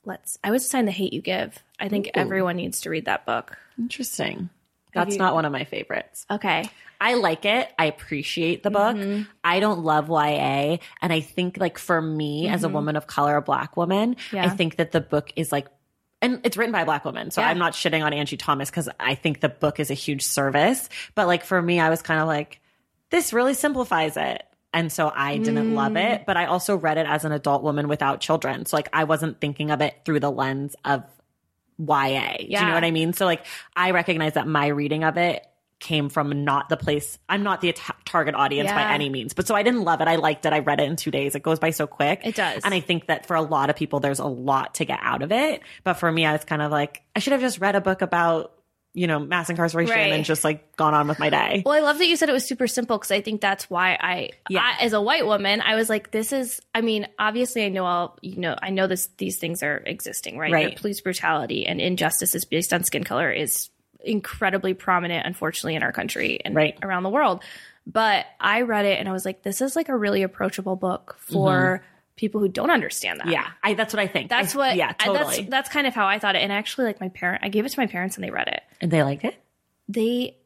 let's 0.06 0.38
I 0.44 0.52
would 0.52 0.58
assign 0.62 0.86
The 0.86 0.92
Hate 0.92 1.14
You 1.14 1.22
Give. 1.22 1.58
I 1.80 1.90
think 1.90 2.12
everyone 2.14 2.58
needs 2.58 2.82
to 2.82 2.90
read 2.90 3.06
that 3.06 3.26
book. 3.26 3.58
Interesting. 3.78 4.50
That's 4.94 5.14
you- 5.14 5.20
not 5.20 5.34
one 5.34 5.46
of 5.46 5.52
my 5.52 5.64
favorites. 5.64 6.26
Okay. 6.30 6.70
I 7.02 7.16
like 7.16 7.44
it. 7.44 7.70
I 7.78 7.86
appreciate 7.86 8.64
the 8.64 8.72
book. 8.72 8.96
Mm-hmm. 8.96 9.24
I 9.44 9.60
don't 9.60 9.84
love 9.84 10.08
YA. 10.08 10.78
And 11.02 11.12
I 11.12 11.20
think 11.20 11.58
like 11.58 11.78
for 11.78 12.02
me 12.02 12.48
as 12.48 12.64
a 12.64 12.70
woman 12.70 12.96
of 12.96 13.08
color, 13.08 13.36
a 13.36 13.42
black 13.42 13.76
woman, 13.76 14.16
Mm-hmm. 14.16 14.36
Yeah. 14.36 14.46
I 14.46 14.50
think 14.50 14.78
that 14.78 14.92
the 14.92 15.02
book 15.02 15.32
is 15.36 15.52
like 15.52 15.68
and 16.22 16.40
it's 16.46 16.56
written 16.56 16.72
by 16.72 16.82
a 16.82 16.86
black 16.86 17.04
woman. 17.04 17.32
So 17.32 17.42
Yeah. 17.42 17.50
I'm 17.50 17.58
not 17.58 17.74
shitting 17.74 18.06
on 18.06 18.14
Angie 18.14 18.38
Thomas 18.38 18.70
because 18.70 18.88
I 19.00 19.16
think 19.16 19.42
the 19.42 19.50
book 19.50 19.82
is 19.82 19.92
a 19.92 19.96
huge 19.96 20.24
service. 20.24 20.88
But 21.16 21.28
like 21.28 21.44
for 21.44 21.62
me, 21.62 21.80
I 21.82 21.90
was 21.90 22.02
kind 22.02 22.22
of 22.22 22.28
like, 22.28 22.62
this 23.10 23.34
really 23.34 23.54
simplifies 23.54 24.16
it. 24.16 24.46
And 24.74 24.92
so 24.92 25.12
I 25.16 25.38
didn't 25.38 25.76
love 25.76 25.94
Mm. 25.94 26.14
it. 26.14 26.26
But 26.26 26.36
I 26.38 26.46
also 26.46 26.76
read 26.76 26.98
it 26.98 27.06
as 27.06 27.26
an 27.26 27.32
adult 27.32 27.62
woman 27.64 27.88
without 27.88 28.20
children. 28.22 28.66
So 28.66 28.76
like 28.78 28.90
I 28.92 29.04
wasn't 29.04 29.40
thinking 29.40 29.70
of 29.72 29.82
it 29.82 29.96
through 30.06 30.20
the 30.22 30.32
lens 30.32 30.76
of 30.84 31.04
YA. 31.78 32.38
Yeah. 32.40 32.60
Do 32.60 32.66
you 32.66 32.70
know 32.70 32.74
what 32.76 32.84
I 32.84 32.92
mean? 32.92 33.14
So 33.14 33.26
like 33.26 33.46
I 33.76 33.92
recognize 33.92 34.34
that 34.34 34.48
my 34.48 34.68
reading 34.68 35.04
of 35.04 35.18
it 35.18 35.46
came 35.80 36.08
from 36.08 36.46
not 36.46 36.70
the 36.70 36.78
place 36.78 37.20
I'm 37.28 37.44
not 37.44 37.60
the 37.60 37.74
ta- 37.74 37.96
target 38.06 38.36
audience 38.36 38.72
by 38.72 38.94
any 38.94 39.10
means. 39.10 39.34
But 39.34 39.48
so 39.48 39.56
I 39.56 39.64
didn't 39.64 39.84
love 39.84 40.00
it. 40.00 40.08
I 40.08 40.16
liked 40.16 40.46
it. 40.46 40.54
I 40.54 40.60
read 40.60 40.80
it 40.80 40.84
in 40.90 40.96
2 40.96 41.12
days. 41.12 41.36
It 41.36 41.44
goes 41.44 41.60
by 41.60 41.72
so 41.72 41.88
quick. 41.88 42.22
It 42.24 42.36
does. 42.36 42.62
And 42.64 42.74
I 42.74 42.80
think 42.80 43.08
that 43.08 43.26
for 43.26 43.36
a 43.36 43.42
lot 43.42 43.70
of 43.70 43.76
people 43.76 44.00
there's 44.00 44.20
a 44.20 44.26
lot 44.26 44.76
to 44.76 44.86
get 44.86 45.00
out 45.02 45.22
of 45.22 45.32
it. 45.32 45.62
But 45.84 45.96
for 45.96 46.12
me 46.12 46.26
I 46.26 46.32
was 46.32 46.46
kind 46.46 46.62
of 46.62 46.72
like 46.72 47.02
I 47.16 47.20
should 47.20 47.34
have 47.34 47.42
just 47.42 47.60
read 47.60 47.76
a 47.76 47.82
book 47.82 48.02
about 48.02 48.54
you 48.94 49.08
know, 49.08 49.20
mass 49.20 49.50
incarceration 49.50 49.96
Right. 49.96 50.14
and 50.14 50.24
just 50.24 50.44
like 50.44 50.76
gone 50.76 50.94
on 50.94 51.08
with 51.08 51.18
my 51.18 51.30
day. 51.30 51.64
Well, 51.66 51.74
I 51.74 51.80
love 51.80 51.98
that 51.98 52.06
you 52.06 52.16
said 52.16 52.30
it 52.30 52.34
was 52.34 52.48
super 52.48 52.68
simple 52.68 52.98
because 52.98 53.12
I 53.12 53.22
think 53.22 53.42
that's 53.42 53.70
why 53.70 53.98
I, 54.00 54.30
Yeah. 54.50 54.62
I, 54.62 54.84
as 54.84 54.94
a 54.94 55.02
white 55.02 55.26
woman, 55.26 55.62
I 55.62 55.76
was 55.76 55.90
like, 55.90 56.12
this 56.12 56.32
is. 56.32 56.62
I 56.76 56.82
mean, 56.82 57.08
obviously, 57.18 57.66
I 57.66 57.70
know 57.70 57.86
all. 57.86 58.18
You 58.22 58.38
know, 58.38 58.56
I 58.62 58.70
know 58.70 58.86
this. 58.88 59.10
These 59.18 59.40
things 59.40 59.64
are 59.64 59.78
existing, 59.78 60.38
right? 60.38 60.52
Right. 60.52 60.78
Police 60.78 61.02
brutality 61.02 61.66
and 61.66 61.82
injustices 61.82 62.46
based 62.46 62.72
on 62.72 62.84
skin 62.84 63.04
color 63.04 63.32
is 63.32 63.70
incredibly 64.04 64.74
prominent, 64.74 65.26
unfortunately, 65.26 65.76
in 65.76 65.84
our 65.84 65.92
country 65.92 66.40
and 66.44 66.54
Right. 66.56 66.78
around 66.84 67.04
the 67.04 67.10
world. 67.10 67.44
But 67.88 68.26
I 68.40 68.62
read 68.62 68.86
it 68.86 69.00
and 69.00 69.10
I 69.10 69.12
was 69.12 69.26
like, 69.26 69.44
this 69.44 69.60
is 69.60 69.76
like 69.76 69.90
a 69.90 69.98
really 69.98 70.24
approachable 70.24 70.76
book 70.76 71.18
for 71.20 71.82
mm-hmm. 71.82 71.93
People 72.16 72.40
who 72.42 72.48
don't 72.48 72.70
understand 72.72 73.20
that. 73.20 73.28
Yeah. 73.28 73.48
I 73.64 73.74
that's 73.74 73.94
what 73.94 74.00
I 74.00 74.08
think. 74.08 74.30
That's 74.30 74.56
I- 74.56 74.58
what. 74.58 74.76
Yeah, 74.76 74.94
I- 75.00 75.06
totally. 75.06 75.36
That's 75.38 75.50
that's 75.50 75.70
kind 75.70 75.88
of 75.88 75.94
how 75.94 76.08
I 76.08 76.20
thought 76.20 76.36
it. 76.36 76.42
And 76.42 76.52
actually, 76.52 76.86
like 76.86 77.00
my 77.02 77.10
parent, 77.10 77.44
I 77.44 77.50
gave 77.50 77.66
it 77.66 77.70
to 77.70 77.80
my 77.80 77.88
parents 77.88 78.16
and 78.18 78.24
they 78.24 78.32
read 78.32 78.48
it. 78.48 78.62
and 78.82 78.92
they 78.92 79.04
liked 79.04 79.24
it? 79.24 79.36
They 79.88 80.38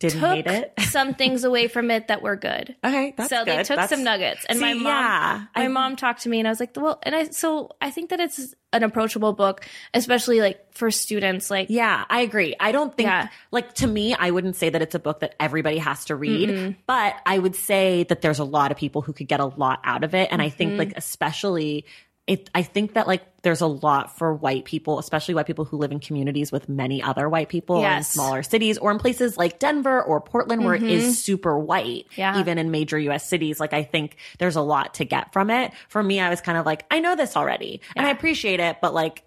Didn't 0.00 0.20
took 0.20 0.30
hate 0.30 0.46
it? 0.46 0.72
some 0.80 1.14
things 1.14 1.44
away 1.44 1.68
from 1.68 1.90
it 1.90 2.08
that 2.08 2.20
were 2.22 2.34
good. 2.36 2.74
Okay, 2.84 3.14
that's 3.16 3.28
good. 3.30 3.36
so 3.38 3.44
good. 3.44 3.58
they 3.58 3.62
took 3.62 3.76
That's- 3.76 3.90
some 3.90 4.02
nuggets, 4.02 4.44
and 4.48 4.58
my 4.58 4.74
mom, 4.74 4.84
yeah. 4.86 5.44
my 5.54 5.64
I- 5.64 5.68
mom 5.68 5.94
talked 5.94 6.22
to 6.22 6.28
me, 6.28 6.38
and 6.40 6.48
I 6.48 6.50
was 6.50 6.58
like, 6.58 6.70
"Well," 6.76 6.98
and 7.04 7.14
I 7.14 7.26
so 7.30 7.70
I 7.80 7.90
think 7.90 8.10
that 8.10 8.18
it's 8.18 8.54
an 8.72 8.82
approachable 8.82 9.32
book, 9.32 9.64
especially 9.94 10.40
like 10.40 10.72
for 10.74 10.90
students. 10.90 11.50
Like, 11.50 11.68
Yeah, 11.70 12.04
I 12.08 12.20
agree. 12.20 12.54
I 12.60 12.70
don't 12.72 12.96
think 12.96 13.08
Yeah. 13.08 13.28
like 13.50 13.74
to 13.74 13.86
me, 13.86 14.14
I 14.14 14.30
wouldn't 14.30 14.56
say 14.56 14.70
that 14.70 14.80
it's 14.80 14.94
a 14.94 15.00
book 15.00 15.20
that 15.20 15.34
everybody 15.40 15.78
has 15.78 16.04
to 16.06 16.16
read, 16.16 16.76
but 16.86 17.14
I 17.26 17.38
would 17.38 17.56
say 17.56 18.04
that 18.04 18.22
there's 18.22 18.38
a 18.38 18.44
lot 18.44 18.70
of 18.70 18.76
people 18.76 19.02
who 19.02 19.12
could 19.12 19.26
get 19.28 19.40
a 19.40 19.46
lot 19.46 19.80
out 19.84 20.04
of 20.04 20.14
it. 20.14 20.28
And 20.30 20.40
I 20.40 20.46
Mm-hmm. 20.46 20.56
think 20.56 20.78
like 20.78 20.92
especially 20.96 21.84
it 22.26 22.48
I 22.54 22.62
think 22.62 22.94
that 22.94 23.06
like 23.06 23.24
there's 23.42 23.60
a 23.62 23.66
lot 23.66 24.16
for 24.18 24.34
white 24.34 24.64
people, 24.66 24.98
especially 24.98 25.34
white 25.34 25.46
people 25.46 25.64
who 25.64 25.78
live 25.78 25.90
in 25.92 25.98
communities 25.98 26.52
with 26.52 26.68
many 26.68 27.02
other 27.02 27.28
white 27.28 27.48
people 27.48 27.82
in 27.84 28.02
smaller 28.04 28.42
cities 28.42 28.76
or 28.78 28.90
in 28.90 28.98
places 28.98 29.36
like 29.36 29.58
Denver 29.58 30.00
or 30.02 30.20
Portland 30.20 30.64
where 30.64 30.74
it 30.74 30.82
is 30.82 31.22
super 31.22 31.58
white, 31.58 32.06
Mm-hmm. 32.10 32.20
Yeah. 32.20 32.38
even 32.40 32.58
in 32.58 32.70
major 32.70 32.98
US 32.98 33.28
cities. 33.28 33.58
Like 33.58 33.72
I 33.72 33.82
think 33.82 34.16
there's 34.38 34.56
a 34.56 34.60
lot 34.60 34.94
to 34.94 35.04
get 35.04 35.32
from 35.32 35.50
it. 35.50 35.72
For 35.88 36.02
me, 36.02 36.20
I 36.20 36.28
was 36.30 36.40
kind 36.40 36.58
of 36.58 36.66
like, 36.66 36.84
I 36.90 37.00
know 37.00 37.16
this 37.16 37.36
already 37.36 37.80
and 37.96 38.06
I 38.06 38.10
appreciate 38.10 38.60
it, 38.60 38.76
but 38.82 38.92
like 38.94 39.24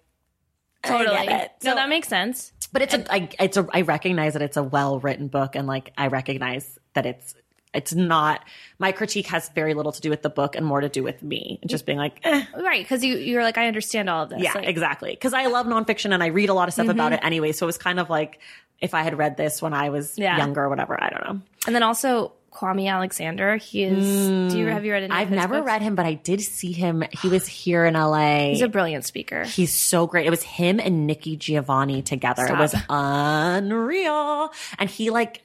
I 0.84 0.88
totally. 0.88 1.26
it. 1.26 1.50
No, 1.62 1.70
So- 1.70 1.74
that 1.76 1.88
makes 1.88 2.08
sense. 2.08 2.52
but 2.72 2.82
it's 2.82 2.94
a, 2.94 3.12
I, 3.12 3.28
it's 3.40 3.56
a, 3.56 3.66
I 3.72 3.80
recognize 3.82 4.32
that 4.34 4.42
it's 4.42 4.56
a 4.56 4.62
well 4.62 4.98
written 5.00 5.28
book, 5.28 5.56
and 5.56 5.66
like 5.66 5.92
I 5.98 6.06
recognize 6.08 6.78
that 6.94 7.06
it's, 7.06 7.34
it's 7.74 7.94
not. 7.94 8.42
My 8.78 8.92
critique 8.92 9.26
has 9.28 9.48
very 9.50 9.74
little 9.74 9.92
to 9.92 10.00
do 10.00 10.10
with 10.10 10.22
the 10.22 10.30
book 10.30 10.56
and 10.56 10.64
more 10.64 10.80
to 10.80 10.88
do 10.88 11.02
with 11.02 11.22
me, 11.22 11.58
and 11.60 11.70
just 11.70 11.84
being 11.86 11.98
like, 11.98 12.20
eh, 12.24 12.44
Right, 12.56 12.82
because 12.84 13.04
you 13.04 13.16
you're 13.16 13.42
like, 13.42 13.58
I 13.58 13.66
understand 13.66 14.08
all 14.08 14.22
of 14.24 14.30
this. 14.30 14.40
yeah, 14.40 14.50
Like, 14.54 14.62
Mm-hmm. 14.62 14.70
exactly. 14.70 15.10
Because 15.10 15.34
I 15.34 15.46
love 15.46 15.66
nonfiction 15.66 16.12
and 16.14 16.22
I 16.22 16.26
read 16.28 16.48
a 16.48 16.54
lot 16.54 16.68
of 16.68 16.74
stuff 16.74 16.88
about 16.88 17.12
it 17.12 17.20
anyway. 17.22 17.52
So 17.52 17.66
it 17.66 17.68
was 17.68 17.78
kind 17.78 17.98
of 18.00 18.08
like 18.10 18.38
if 18.80 18.94
I 18.94 19.02
had 19.02 19.16
read 19.18 19.36
this 19.36 19.60
when 19.62 19.72
I 19.74 19.90
was 19.90 20.18
Yeah. 20.18 20.36
younger 20.38 20.62
or 20.64 20.68
whatever. 20.68 20.96
I 21.02 21.08
don't 21.10 21.24
know. 21.24 21.40
And 21.66 21.74
then 21.74 21.82
also 21.82 22.32
Kwame 22.52 22.88
Alexander. 22.88 23.56
He 23.56 23.82
is. 23.82 24.52
do 24.52 24.58
you 24.58 24.66
have 24.66 24.84
you 24.84 24.92
read 24.92 25.02
any? 25.04 25.12
I've 25.12 25.22
of 25.28 25.30
his 25.30 25.36
never 25.40 25.54
books? 25.56 25.66
read 25.66 25.82
him, 25.82 25.94
but 25.96 26.06
I 26.06 26.14
did 26.14 26.40
see 26.40 26.70
him. 26.72 27.02
He 27.22 27.28
was 27.28 27.46
here 27.48 27.84
in 27.84 27.94
LA. 27.94 28.50
He's 28.50 28.62
a 28.62 28.68
brilliant 28.68 29.04
speaker. 29.04 29.42
He's 29.44 29.72
so 29.74 30.06
great. 30.06 30.26
It 30.26 30.30
was 30.30 30.42
him 30.44 30.78
and 30.78 31.06
Nikki 31.06 31.36
Giovanni 31.36 32.02
together. 32.02 32.46
Stop. 32.46 32.58
It 32.58 32.60
was 32.62 32.74
unreal. 32.88 34.52
And 34.78 34.88
he 34.90 35.10
like 35.10 35.42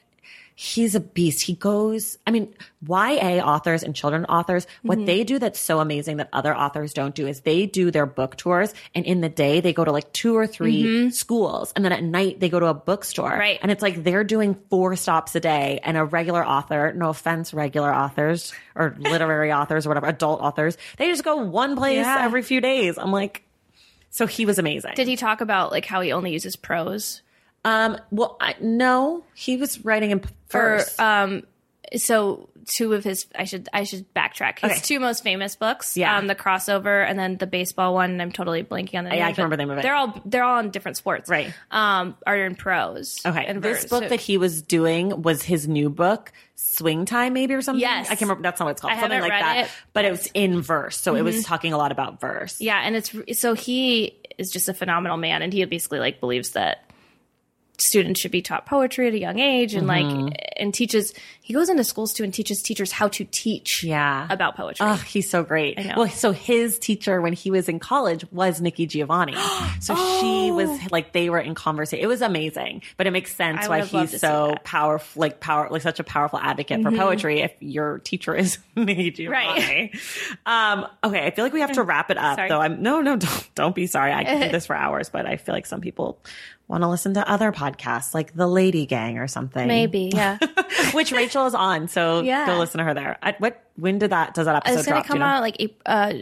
he's 0.62 0.94
a 0.94 1.00
beast. 1.00 1.40
He 1.40 1.54
goes, 1.54 2.18
I 2.26 2.30
mean, 2.30 2.54
YA 2.86 3.38
authors 3.42 3.82
and 3.82 3.96
children 3.96 4.26
authors, 4.26 4.66
what 4.82 4.98
Mm-hmm. 4.98 5.06
they 5.06 5.24
do 5.24 5.38
that's 5.38 5.58
so 5.58 5.80
amazing 5.80 6.18
that 6.18 6.28
other 6.34 6.54
authors 6.54 6.92
don't 6.92 7.14
do 7.14 7.26
is 7.26 7.40
they 7.40 7.64
do 7.64 7.90
their 7.90 8.04
book 8.04 8.36
tours 8.36 8.74
and 8.94 9.06
in 9.06 9.22
the 9.22 9.30
day 9.30 9.60
they 9.60 9.72
go 9.72 9.86
to 9.86 9.90
like 9.90 10.12
two 10.12 10.36
or 10.36 10.46
3 10.46 11.12
schools 11.12 11.72
and 11.74 11.82
then 11.82 11.92
at 11.92 12.02
night 12.04 12.40
they 12.40 12.50
go 12.50 12.60
to 12.60 12.66
a 12.66 12.74
bookstore. 12.74 13.30
Mm-hmm. 13.30 13.40
Right. 13.40 13.58
And 13.62 13.70
it's 13.70 13.80
like 13.80 14.04
they're 14.04 14.22
doing 14.22 14.54
four 14.68 14.96
stops 14.96 15.34
a 15.34 15.40
day 15.40 15.80
and 15.82 15.96
a 15.96 16.04
regular 16.04 16.44
author, 16.46 16.92
no 16.94 17.08
offense, 17.08 17.54
regular 17.54 17.90
authors 17.94 18.52
or 18.74 18.94
literary 19.00 19.50
authors 19.52 19.86
or 19.86 19.88
whatever, 19.88 20.08
adult 20.08 20.42
authors, 20.42 20.76
they 20.98 21.06
just 21.08 21.24
go 21.24 21.36
one 21.36 21.74
place 21.74 21.96
Yeah. 22.04 22.22
every 22.22 22.42
few 22.42 22.60
days. 22.60 22.98
I'm 22.98 23.12
like, 23.12 23.44
so 24.10 24.26
he 24.26 24.44
was 24.44 24.58
amazing. 24.58 24.92
Did 24.94 25.08
he 25.08 25.16
talk 25.16 25.40
about 25.40 25.70
like 25.70 25.86
how 25.86 26.02
he 26.02 26.12
only 26.12 26.32
uses 26.32 26.54
prose? 26.54 27.22
Um. 27.64 27.98
Well, 28.10 28.36
I, 28.40 28.54
no, 28.60 29.24
he 29.34 29.56
was 29.56 29.84
writing 29.84 30.12
Or 30.12 30.20
first. 30.48 30.98
um, 31.00 31.42
so 31.96 32.48
two 32.66 32.92
of 32.92 33.02
his 33.02 33.26
I 33.36 33.44
should 33.44 33.68
I 33.72 33.84
should 33.84 34.12
backtrack. 34.14 34.60
His 34.60 34.70
Okay. 34.72 34.80
two 34.80 35.00
most 35.00 35.24
famous 35.24 35.56
books, 35.56 35.96
Yeah. 35.96 36.16
um, 36.16 36.26
the 36.26 36.34
crossover 36.34 37.04
and 37.06 37.18
then 37.18 37.36
the 37.36 37.46
baseball 37.46 37.94
one. 37.94 38.10
And 38.12 38.22
I'm 38.22 38.30
totally 38.32 38.62
blanking 38.62 38.96
on 38.98 39.04
the 39.04 39.10
name. 39.10 39.18
Yeah, 39.18 39.24
I 39.24 39.28
can't 39.32 39.38
remember 39.38 39.56
the 39.56 39.62
name 39.64 39.70
of 39.70 39.78
it. 39.78 39.82
They're 39.82 39.94
all 39.94 40.20
they're 40.24 40.44
all 40.44 40.60
in 40.60 40.70
different 40.70 40.96
sports, 40.96 41.28
Right. 41.28 41.52
Um, 41.70 42.16
are 42.26 42.36
in 42.36 42.54
prose. 42.54 43.18
okay, 43.26 43.44
and 43.46 43.60
this 43.62 43.80
verse. 43.82 43.90
book 43.90 44.02
So- 44.04 44.08
that 44.10 44.20
he 44.20 44.38
was 44.38 44.62
doing 44.62 45.22
was 45.22 45.42
his 45.42 45.66
new 45.68 45.90
book, 45.90 46.32
Swing 46.54 47.04
Time, 47.06 47.32
maybe 47.32 47.54
or 47.54 47.62
something. 47.62 47.80
Yes. 47.80 48.06
I 48.06 48.10
can't 48.10 48.22
remember. 48.22 48.42
That's 48.42 48.60
not 48.60 48.66
what 48.66 48.72
it's 48.72 48.80
called. 48.82 48.92
I 48.94 49.00
something 49.00 49.20
like 49.20 49.30
read 49.30 49.42
that. 49.42 49.56
it. 49.56 49.66
Mm-hmm. 49.66 49.88
But 49.94 50.04
it 50.04 50.10
was 50.12 50.26
in 50.32 50.60
verse, 50.62 50.96
so 50.96 51.14
it 51.16 51.22
was 51.22 51.42
talking 51.44 51.72
a 51.72 51.78
lot 51.78 51.92
about 51.92 52.20
verse. 52.20 52.60
Yeah, 52.60 52.80
and 52.82 52.94
it's 52.96 53.12
so 53.40 53.54
he 53.54 54.18
is 54.38 54.50
just 54.50 54.68
a 54.68 54.74
phenomenal 54.74 55.16
man, 55.16 55.42
and 55.42 55.52
he 55.52 55.64
basically 55.64 55.98
like 55.98 56.20
believes 56.20 56.50
that 56.50 56.84
students 57.80 58.20
should 58.20 58.30
be 58.30 58.42
taught 58.42 58.66
poetry 58.66 59.08
at 59.08 59.14
a 59.14 59.18
young 59.18 59.38
age, 59.38 59.74
and 59.74 59.86
Mm-hmm. 59.88 60.26
like 60.26 60.52
and 60.56 60.72
teaches. 60.74 61.12
He 61.42 61.54
goes 61.54 61.68
into 61.68 61.82
schools 61.82 62.12
too 62.12 62.22
and 62.22 62.32
teaches 62.32 62.62
teachers 62.62 62.92
how 62.92 63.08
to 63.08 63.24
teach. 63.24 63.82
Yeah. 63.82 64.26
about 64.30 64.56
poetry. 64.56 64.86
Oh, 64.88 64.94
he's 64.94 65.28
so 65.28 65.42
great. 65.42 65.78
Well, 65.96 66.06
so 66.08 66.30
his 66.30 66.78
teacher 66.78 67.20
when 67.20 67.32
he 67.32 67.50
was 67.50 67.68
in 67.68 67.80
college 67.80 68.24
was 68.30 68.60
Nikki 68.60 68.86
Giovanni. 68.86 69.34
So 69.80 69.94
she 70.20 70.50
was 70.52 70.68
like 70.92 71.12
they 71.12 71.30
were 71.30 71.38
in 71.40 71.54
conversation. 71.54 72.04
It 72.04 72.06
was 72.06 72.20
amazing, 72.20 72.82
but 72.98 73.06
it 73.06 73.12
makes 73.12 73.34
sense 73.34 73.64
I 73.64 73.68
why 73.68 73.84
he's 73.84 74.20
so. 74.20 74.28
Mm-hmm. 74.52 74.62
powerful, 74.64 75.20
like 75.20 75.40
power, 75.40 75.68
like 75.70 75.80
such 75.82 75.98
a 76.00 76.04
powerful 76.04 76.38
advocate 76.38 76.82
for 76.82 76.90
poetry. 76.92 77.40
If 77.40 77.52
your 77.60 77.98
teacher 78.00 78.34
is 78.34 78.58
Nikki 78.76 79.10
Giovanni, 79.10 79.92
um, 80.46 80.86
okay, 81.02 81.24
I 81.26 81.30
feel 81.30 81.44
like 81.46 81.54
we 81.54 81.60
have 81.62 81.72
to 81.72 81.82
wrap 81.82 82.10
it 82.10 82.18
up. 82.18 82.36
Sorry. 82.36 82.48
Though 82.50 82.60
I'm 82.60 82.82
no, 82.82 83.00
no, 83.00 83.16
don't, 83.16 83.48
don't 83.54 83.74
be 83.74 83.86
sorry. 83.86 84.12
I 84.12 84.24
can 84.24 84.40
do 84.42 84.48
this 84.52 84.66
for 84.66 84.76
hours, 84.76 85.08
but 85.08 85.24
I 85.26 85.36
feel 85.36 85.54
like 85.54 85.66
some 85.66 85.80
people 85.80 86.20
want 86.70 86.82
to 86.84 86.88
listen 86.88 87.14
to 87.14 87.28
other 87.28 87.52
podcasts 87.52 88.14
like 88.14 88.34
the 88.34 88.46
Lady 88.46 88.86
Gang 88.86 89.18
or 89.18 89.26
something. 89.28 89.66
Maybe, 89.66 90.10
yeah. 90.14 90.38
which 90.92 91.12
Rachel 91.12 91.46
is 91.46 91.54
on. 91.54 91.88
So 91.88 92.22
Yeah. 92.22 92.46
go 92.46 92.58
listen 92.58 92.78
to 92.78 92.84
her 92.84 92.94
there. 92.94 93.18
I, 93.22 93.34
what 93.38 93.62
when 93.76 93.98
did 93.98 94.10
that 94.10 94.34
does 94.34 94.46
that 94.46 94.56
episode 94.56 94.78
It's 94.78 94.86
gonna 94.86 94.96
drop? 95.00 95.06
Come 95.06 95.16
you 95.16 95.20
know? 95.20 95.26
out 95.26 95.40
like 95.42 95.76
uh, 95.86 96.12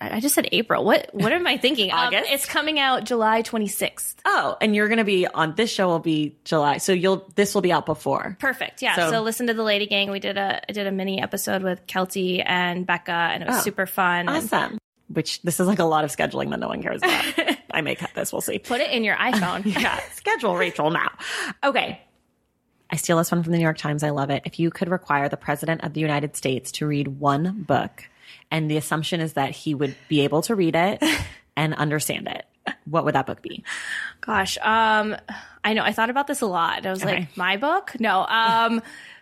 I 0.00 0.20
just 0.20 0.34
said 0.34 0.48
April. 0.52 0.84
What 0.84 1.10
what 1.12 1.32
am 1.32 1.46
I 1.46 1.56
thinking? 1.58 1.90
Um, 1.92 1.98
August? 1.98 2.30
it's 2.30 2.46
coming 2.46 2.78
out 2.78 3.04
July 3.04 3.42
26th. 3.42 4.14
Oh, 4.24 4.56
and 4.60 4.74
you're 4.74 4.88
going 4.88 4.98
to 4.98 5.04
be 5.04 5.26
on 5.26 5.54
this 5.54 5.70
show 5.70 5.86
will 5.88 5.98
be 6.00 6.36
July. 6.44 6.78
So 6.78 6.92
you'll 6.92 7.24
this 7.36 7.54
will 7.54 7.62
be 7.62 7.72
out 7.72 7.86
before. 7.86 8.36
Perfect. 8.40 8.82
Yeah. 8.82 8.96
So- 8.96 9.10
So, 9.10 9.22
listen 9.22 9.46
to 9.48 9.54
the 9.54 9.62
Lady 9.62 9.86
Gang. 9.86 10.10
We 10.10 10.20
did 10.20 10.36
a 10.38 10.60
I 10.68 10.72
did 10.72 10.86
a 10.86 10.92
mini 10.92 11.20
episode 11.22 11.62
with 11.62 11.86
Keltie 11.86 12.42
and 12.44 12.86
Becca, 12.86 13.10
and 13.12 13.42
it 13.42 13.48
was 13.48 13.58
Oh, 13.58 13.60
super 13.62 13.86
fun. 13.86 14.28
And 14.28 14.30
Awesome. 14.30 14.78
Which 15.08 15.40
this 15.42 15.60
is 15.60 15.66
like 15.68 15.78
a 15.78 15.84
lot 15.84 16.04
of 16.04 16.10
scheduling 16.14 16.50
that 16.50 16.58
no 16.58 16.66
one 16.68 16.82
cares 16.82 17.00
about. 17.02 17.56
I 17.76 17.82
may 17.82 17.94
cut 17.94 18.10
this. 18.14 18.32
We'll 18.32 18.40
see. 18.40 18.58
Put 18.58 18.80
it 18.80 18.90
in 18.90 19.04
your 19.04 19.14
iPhone. 19.30 19.64
yeah, 19.66 20.00
schedule 20.14 20.56
Rachel 20.56 20.90
now. 20.90 21.12
Okay. 21.62 22.00
I 22.90 22.96
steal 22.96 23.18
this 23.18 23.30
one 23.30 23.42
from 23.42 23.52
the 23.52 23.58
New 23.58 23.64
York 23.64 23.78
Times. 23.78 24.02
I 24.02 24.10
love 24.10 24.30
it. 24.30 24.42
If 24.44 24.58
you 24.58 24.70
could 24.70 24.88
require 24.88 25.28
the 25.28 25.36
president 25.36 25.82
of 25.84 25.92
the 25.92 26.00
United 26.00 26.36
States 26.36 26.72
to 26.72 26.86
read 26.86 27.08
one 27.20 27.62
book, 27.62 28.04
and 28.50 28.70
the 28.70 28.76
assumption 28.76 29.20
is 29.20 29.34
that 29.34 29.50
he 29.50 29.74
would 29.74 29.94
be 30.08 30.20
able 30.22 30.42
to 30.42 30.54
read 30.54 30.74
it 30.76 31.02
and 31.56 31.74
understand 31.74 32.28
it, 32.28 32.44
what 32.84 33.04
would 33.04 33.14
that 33.14 33.26
book 33.26 33.42
be? 33.42 33.62
Gosh, 34.20 34.56
um, 34.62 35.16
I 35.64 35.74
know. 35.74 35.82
I 35.82 35.92
thought 35.92 36.10
about 36.10 36.26
this 36.28 36.40
a 36.40 36.46
lot. 36.46 36.86
I 36.86 36.90
was 36.90 37.02
Okay. 37.02 37.18
like, 37.20 37.36
my 37.36 37.56
book? 37.56 37.92
No. 38.00 38.24
Um, 38.26 38.82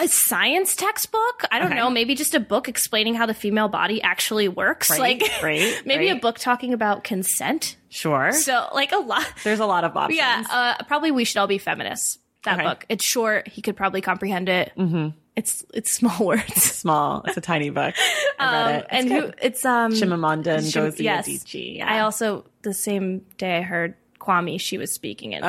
a 0.00 0.08
science 0.08 0.74
textbook? 0.76 1.44
I 1.50 1.58
don't 1.58 1.68
Okay. 1.68 1.76
know. 1.76 1.90
Maybe 1.90 2.14
just 2.14 2.34
a 2.34 2.40
book 2.40 2.68
explaining 2.68 3.14
how 3.14 3.26
the 3.26 3.34
female 3.34 3.68
body 3.68 4.02
actually 4.02 4.48
works. 4.48 4.90
Right, 4.90 5.20
like, 5.20 5.30
right, 5.42 5.80
maybe 5.84 6.08
right. 6.08 6.16
a 6.16 6.20
book 6.20 6.38
talking 6.38 6.72
about 6.72 7.04
consent. 7.04 7.76
Sure. 7.88 8.32
So, 8.32 8.68
like 8.74 8.92
a 8.92 8.98
lot. 8.98 9.26
There's 9.44 9.60
a 9.60 9.66
lot 9.66 9.84
of 9.84 9.96
options. 9.96 10.18
Yeah, 10.18 10.44
uh, 10.50 10.84
probably 10.84 11.10
we 11.10 11.24
should 11.24 11.38
all 11.38 11.46
be 11.46 11.58
feminists. 11.58 12.18
That 12.44 12.58
Okay. 12.58 12.68
book. 12.68 12.86
It's 12.88 13.04
short. 13.04 13.48
He 13.48 13.60
could 13.62 13.76
probably 13.76 14.00
comprehend 14.00 14.48
it. 14.48 14.72
Mm-hmm. 14.76 15.08
It's 15.34 15.64
it's 15.74 15.90
small 15.92 16.26
words. 16.26 16.54
Small. 16.62 17.22
It's 17.26 17.36
a 17.36 17.40
tiny 17.40 17.70
book. 17.70 17.94
I 18.38 18.44
read 18.44 18.62
Um, 18.66 18.70
it. 18.70 18.76
It's 18.78 18.86
and 18.92 19.08
good. 19.08 19.24
who? 19.24 19.32
It's 19.42 19.64
um 19.64 19.92
Chimamanda 19.92 20.58
Ngozi 20.58 21.00
yes. 21.00 21.28
Adichie. 21.28 21.76
Yeah. 21.78 21.92
I 21.92 22.00
also 22.00 22.44
the 22.62 22.72
same 22.72 23.26
day 23.36 23.58
I 23.58 23.62
heard 23.62 23.94
Kwame. 24.20 24.58
She 24.60 24.78
was 24.78 24.92
speaking 24.94 25.34
and 25.34 25.44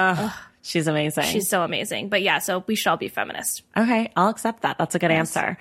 she's 0.67 0.87
amazing. 0.87 1.25
she's 1.25 1.49
so 1.49 1.63
amazing. 1.63 2.09
But 2.09 2.21
yeah, 2.21 2.39
so 2.39 2.63
we 2.67 2.75
should 2.75 2.89
all 2.89 2.97
be 2.97 3.07
feminists. 3.07 3.63
Okay, 3.75 4.11
I'll 4.15 4.29
accept 4.29 4.61
that. 4.63 4.77
That's 4.77 4.95
a 4.95 4.99
good 4.99 5.11
answer. 5.11 5.57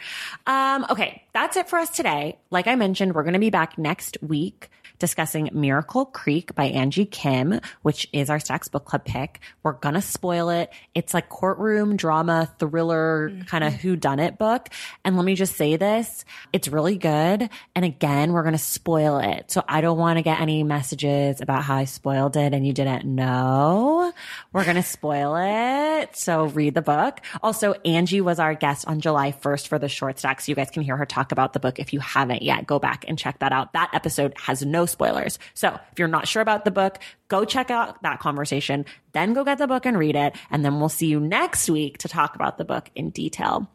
Um, 0.47 0.87
okay, 0.91 1.23
that's 1.33 1.57
it 1.57 1.69
for 1.69 1.79
us 1.79 1.91
today. 1.91 2.39
Like 2.51 2.67
I 2.67 2.75
mentioned, 2.75 3.15
we're 3.15 3.23
going 3.23 3.35
to 3.35 3.39
be 3.39 3.51
back 3.51 3.79
next 3.79 4.19
week 4.23 4.71
discussing 4.99 5.51
Miracle 5.53 6.07
Creek 6.07 6.55
by 6.55 6.65
Angie 6.65 7.07
Kim, 7.07 7.61
which 7.83 8.09
is 8.13 8.31
our 8.31 8.41
Stacks 8.41 8.69
Book 8.69 8.85
Club 8.85 9.05
pick. 9.05 9.41
We're 9.63 9.73
going 9.73 9.95
to 9.95 10.01
spoil 10.01 10.51
it. 10.51 10.73
It's 10.95 11.15
like 11.15 11.29
courtroom 11.29 11.97
drama, 11.97 12.53
thriller, 12.59 13.31
mm-hmm. 13.31 13.43
kind 13.43 13.65
of 13.65 13.75
who 13.75 13.97
done 13.97 14.19
it 14.19 14.39
book. 14.39 14.69
And 15.05 15.17
let 15.17 15.25
me 15.25 15.35
just 15.35 15.57
say 15.57 15.77
this. 15.77 16.25
It's 16.53 16.69
really 16.69 16.97
good. 16.97 17.49
And 17.75 17.85
again, 17.85 18.33
we're 18.33 18.43
going 18.43 18.53
to 18.53 18.59
spoil 18.59 19.19
it. 19.19 19.51
So 19.51 19.63
I 19.69 19.81
don't 19.81 19.99
want 19.99 20.19
to 20.19 20.23
get 20.23 20.41
any 20.41 20.63
messages 20.63 21.41
about 21.41 21.63
how 21.63 21.77
I 21.77 21.85
spoiled 21.85 22.37
it 22.37 22.55
and 22.55 22.67
you 22.67 22.73
didn't 22.73 23.05
know. 23.05 24.13
We're 24.53 24.65
going 24.65 24.77
to 24.77 24.83
spoil 24.83 25.37
it. 25.39 26.17
So 26.17 26.47
read 26.47 26.75
the 26.75 26.83
book. 26.83 27.21
Also, 27.43 27.75
Angie 27.85 28.21
was 28.21 28.39
our 28.39 28.55
guest 28.55 28.87
on 28.87 29.01
July 29.01 29.33
1st 29.33 29.69
for 29.69 29.79
the 29.79 29.89
short 29.89 30.19
stacks. 30.19 30.47
So 30.47 30.53
you 30.53 30.57
guys 30.57 30.71
can 30.71 30.83
hear 30.83 30.97
her 30.97 31.07
talk 31.07 31.33
about 31.33 31.53
the 31.53 31.61
book. 31.61 31.79
If 31.79 31.93
you 31.93 32.01
haven't 32.01 32.43
yet, 32.43 32.67
go 32.67 32.79
back 32.79 33.05
and 33.09 33.19
check 33.19 33.39
that 33.41 33.53
out. 33.53 33.73
That 33.73 33.91
episode 33.93 34.35
has 34.39 34.65
no 34.65 34.86
spoilers. 34.87 35.39
So 35.55 35.79
if 35.93 35.99
you're 35.99 36.09
not 36.09 36.29
sure 36.29 36.43
about 36.43 36.65
the 36.65 36.71
book, 36.71 36.99
go 37.29 37.45
check 37.45 37.71
out 37.71 38.03
that 38.03 38.21
conversation, 38.21 38.85
then 39.13 39.33
go 39.33 39.45
get 39.45 39.59
the 39.59 39.67
book 39.67 39.87
and 39.87 39.99
read 39.99 40.17
it. 40.17 40.35
And 40.51 40.65
then 40.65 40.79
we'll 40.81 40.89
see 40.89 41.07
you 41.07 41.21
next 41.21 41.69
week 41.71 41.99
to 41.99 42.09
talk 42.09 42.35
about 42.35 42.59
the 42.59 42.65
book 42.65 42.91
in 42.95 43.11
detail. 43.11 43.71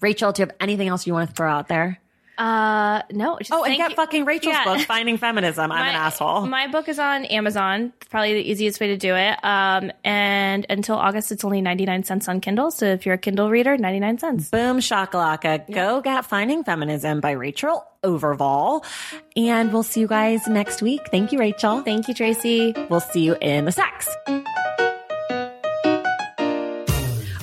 Rachel, 0.00 0.32
do 0.32 0.42
you 0.42 0.46
have 0.46 0.56
anything 0.60 0.88
else 0.88 1.06
you 1.06 1.12
want 1.12 1.30
to 1.30 1.34
throw 1.34 1.50
out 1.50 1.68
there? 1.68 2.00
Uh, 2.38 3.02
no. 3.12 3.38
Just 3.38 3.52
Oh, 3.52 3.64
and 3.64 3.76
get 3.76 3.90
you- 3.90 3.96
fucking 3.96 4.24
Rachel's 4.24 4.54
Yeah. 4.54 4.64
book, 4.64 4.80
Finding 4.80 5.16
Feminism. 5.16 5.72
I'm 5.72 5.80
an 5.88 5.94
asshole. 5.94 6.46
My 6.46 6.66
book 6.66 6.88
is 6.88 6.98
on 6.98 7.24
Amazon. 7.26 7.92
Probably 8.10 8.34
the 8.34 8.50
easiest 8.50 8.80
way 8.80 8.88
to 8.88 8.96
do 8.96 9.14
it. 9.14 9.36
Um, 9.42 9.90
and 10.04 10.66
until 10.68 10.96
August, 10.96 11.32
it's 11.32 11.44
only 11.44 11.60
99 11.62 12.02
cents 12.04 12.28
on 12.28 12.40
Kindle. 12.40 12.70
So 12.70 12.86
if 12.86 13.06
you're 13.06 13.14
a 13.14 13.18
Kindle 13.18 13.50
reader, 13.50 13.76
99 13.78 14.18
cents. 14.18 14.50
Boom 14.50 14.78
shakalaka. 14.80 15.70
Go 15.72 16.00
get 16.00 16.26
Finding 16.26 16.62
Feminism 16.64 17.20
by 17.20 17.32
Rachel 17.32 17.84
Overvoll. 18.04 18.84
And 19.36 19.72
we'll 19.72 19.82
see 19.82 20.00
you 20.00 20.06
guys 20.06 20.46
next 20.46 20.82
week. 20.82 21.00
Thank 21.10 21.32
you, 21.32 21.38
Rachel. 21.38 21.80
Thank 21.82 22.08
you, 22.08 22.14
Tracy. 22.14 22.74
We'll 22.90 23.00
see 23.00 23.20
you 23.22 23.36
in 23.40 23.64
the 23.64 23.72
stacks. 23.72 24.08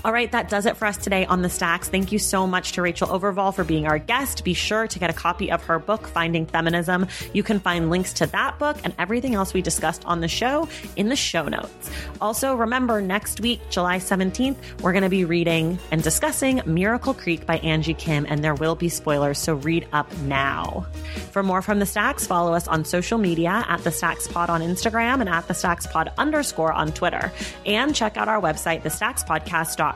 All 0.06 0.12
right, 0.12 0.30
that 0.34 0.49
does 0.49 0.66
it 0.66 0.76
for 0.76 0.86
us 0.86 0.97
today 0.97 1.26
on 1.26 1.43
the 1.43 1.49
stacks. 1.49 1.88
Thank 1.88 2.12
you 2.12 2.20
so 2.20 2.45
much 2.45 2.74
to 2.74 2.82
Rachel 2.82 3.08
Overvoll 3.08 3.54
for 3.54 3.64
being 3.64 3.88
our 3.88 3.97
guest. 3.97 4.43
Be 4.43 4.54
sure 4.54 4.86
to 4.86 4.99
get 4.99 5.10
a 5.10 5.14
copy 5.14 5.49
of 5.49 5.64
her 5.64 5.80
book, 5.80 6.08
Finding 6.08 6.45
Feminism. 6.45 7.08
You 7.32 7.41
can 7.41 7.62
find 7.62 7.89
links 7.89 8.12
to 8.14 8.26
that 8.28 8.60
book 8.60 8.76
and 8.84 8.93
everything 8.99 9.34
else 9.34 9.54
we 9.54 9.62
discussed 9.62 10.04
on 10.04 10.20
the 10.20 10.28
show 10.28 10.68
in 10.97 11.08
the 11.08 11.16
show 11.16 11.47
notes. 11.47 11.89
Also, 12.20 12.54
remember 12.54 12.99
next 12.99 13.39
week, 13.39 13.62
July 13.70 13.97
17th, 13.97 14.58
we're 14.82 14.91
going 14.91 15.04
to 15.04 15.10
be 15.10 15.24
reading 15.24 15.80
and 15.89 16.04
discussing 16.04 16.62
Miracle 16.66 17.14
Creek 17.14 17.45
by 17.45 17.60
Angie 17.60 17.93
Kim, 17.93 18.26
and 18.28 18.43
there 18.43 18.56
will 18.56 18.76
be 18.76 18.89
spoilers, 18.89 19.39
so 19.39 19.54
read 19.54 19.88
up 19.93 20.14
now. 20.24 20.86
For 21.32 21.43
more 21.43 21.62
from 21.62 21.80
the 21.80 21.86
stacks, 21.86 22.28
follow 22.28 22.54
us 22.54 22.68
on 22.68 22.84
social 22.84 23.18
media 23.18 23.64
at 23.70 23.82
the 23.86 23.91
Stacks 23.91 24.28
Pod 24.28 24.49
on 24.49 24.60
Instagram 24.60 25.22
and 25.22 25.30
at 25.30 25.47
the 25.47 25.54
Stacks 25.54 25.88
Pod 25.88 26.12
underscore 26.18 26.74
on 26.74 26.91
Twitter. 26.91 27.32
And 27.66 27.95
check 27.95 28.18
out 28.18 28.28
our 28.28 28.41
website, 28.41 28.82
thestackspodcast.com. 28.82 29.93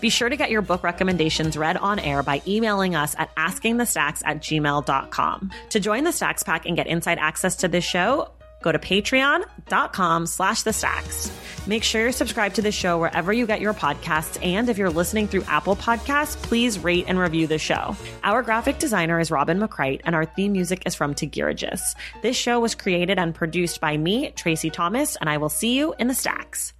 Be 0.00 0.10
sure 0.10 0.28
to 0.28 0.36
get 0.36 0.50
your 0.50 0.62
book 0.62 0.82
recommendations 0.82 1.56
read 1.56 1.76
on 1.76 1.98
air 1.98 2.22
by 2.22 2.42
emailing 2.46 2.94
us 2.94 3.14
at 3.18 3.34
askingthestacks 3.36 4.22
at 4.24 4.38
gmail.com. 4.38 5.50
To 5.70 5.80
join 5.80 6.04
the 6.04 6.12
Stacks 6.12 6.42
Pack 6.42 6.66
and 6.66 6.76
get 6.76 6.86
inside 6.86 7.18
access 7.18 7.56
to 7.56 7.68
this 7.68 7.84
show, 7.84 8.30
go 8.62 8.72
to 8.72 8.78
patreon.com 8.78 10.26
slash 10.26 10.62
the 10.62 10.72
stacks. 10.72 11.30
Make 11.66 11.84
sure 11.84 12.02
you're 12.02 12.12
subscribed 12.12 12.56
to 12.56 12.62
the 12.62 12.72
show 12.72 12.98
wherever 12.98 13.32
you 13.32 13.46
get 13.46 13.60
your 13.60 13.74
podcasts. 13.74 14.42
And 14.44 14.68
if 14.68 14.78
you're 14.78 14.90
listening 14.90 15.28
through 15.28 15.44
Apple 15.44 15.76
Podcasts, 15.76 16.36
please 16.42 16.78
rate 16.78 17.04
and 17.06 17.18
review 17.18 17.46
the 17.46 17.58
show. 17.58 17.96
Our 18.24 18.42
graphic 18.42 18.78
designer 18.78 19.20
is 19.20 19.30
Robin 19.30 19.60
McCrite, 19.60 20.00
and 20.04 20.14
our 20.14 20.24
theme 20.24 20.52
music 20.52 20.82
is 20.86 20.94
from 20.94 21.14
Tegirigis. 21.14 21.94
This 22.22 22.36
show 22.36 22.58
was 22.58 22.74
created 22.74 23.18
and 23.18 23.34
produced 23.34 23.80
by 23.80 23.96
me, 23.96 24.32
Tracy 24.32 24.70
Thomas, 24.70 25.16
and 25.16 25.28
I 25.30 25.36
will 25.36 25.48
see 25.48 25.76
you 25.76 25.94
in 25.98 26.08
the 26.08 26.14
stacks. 26.14 26.72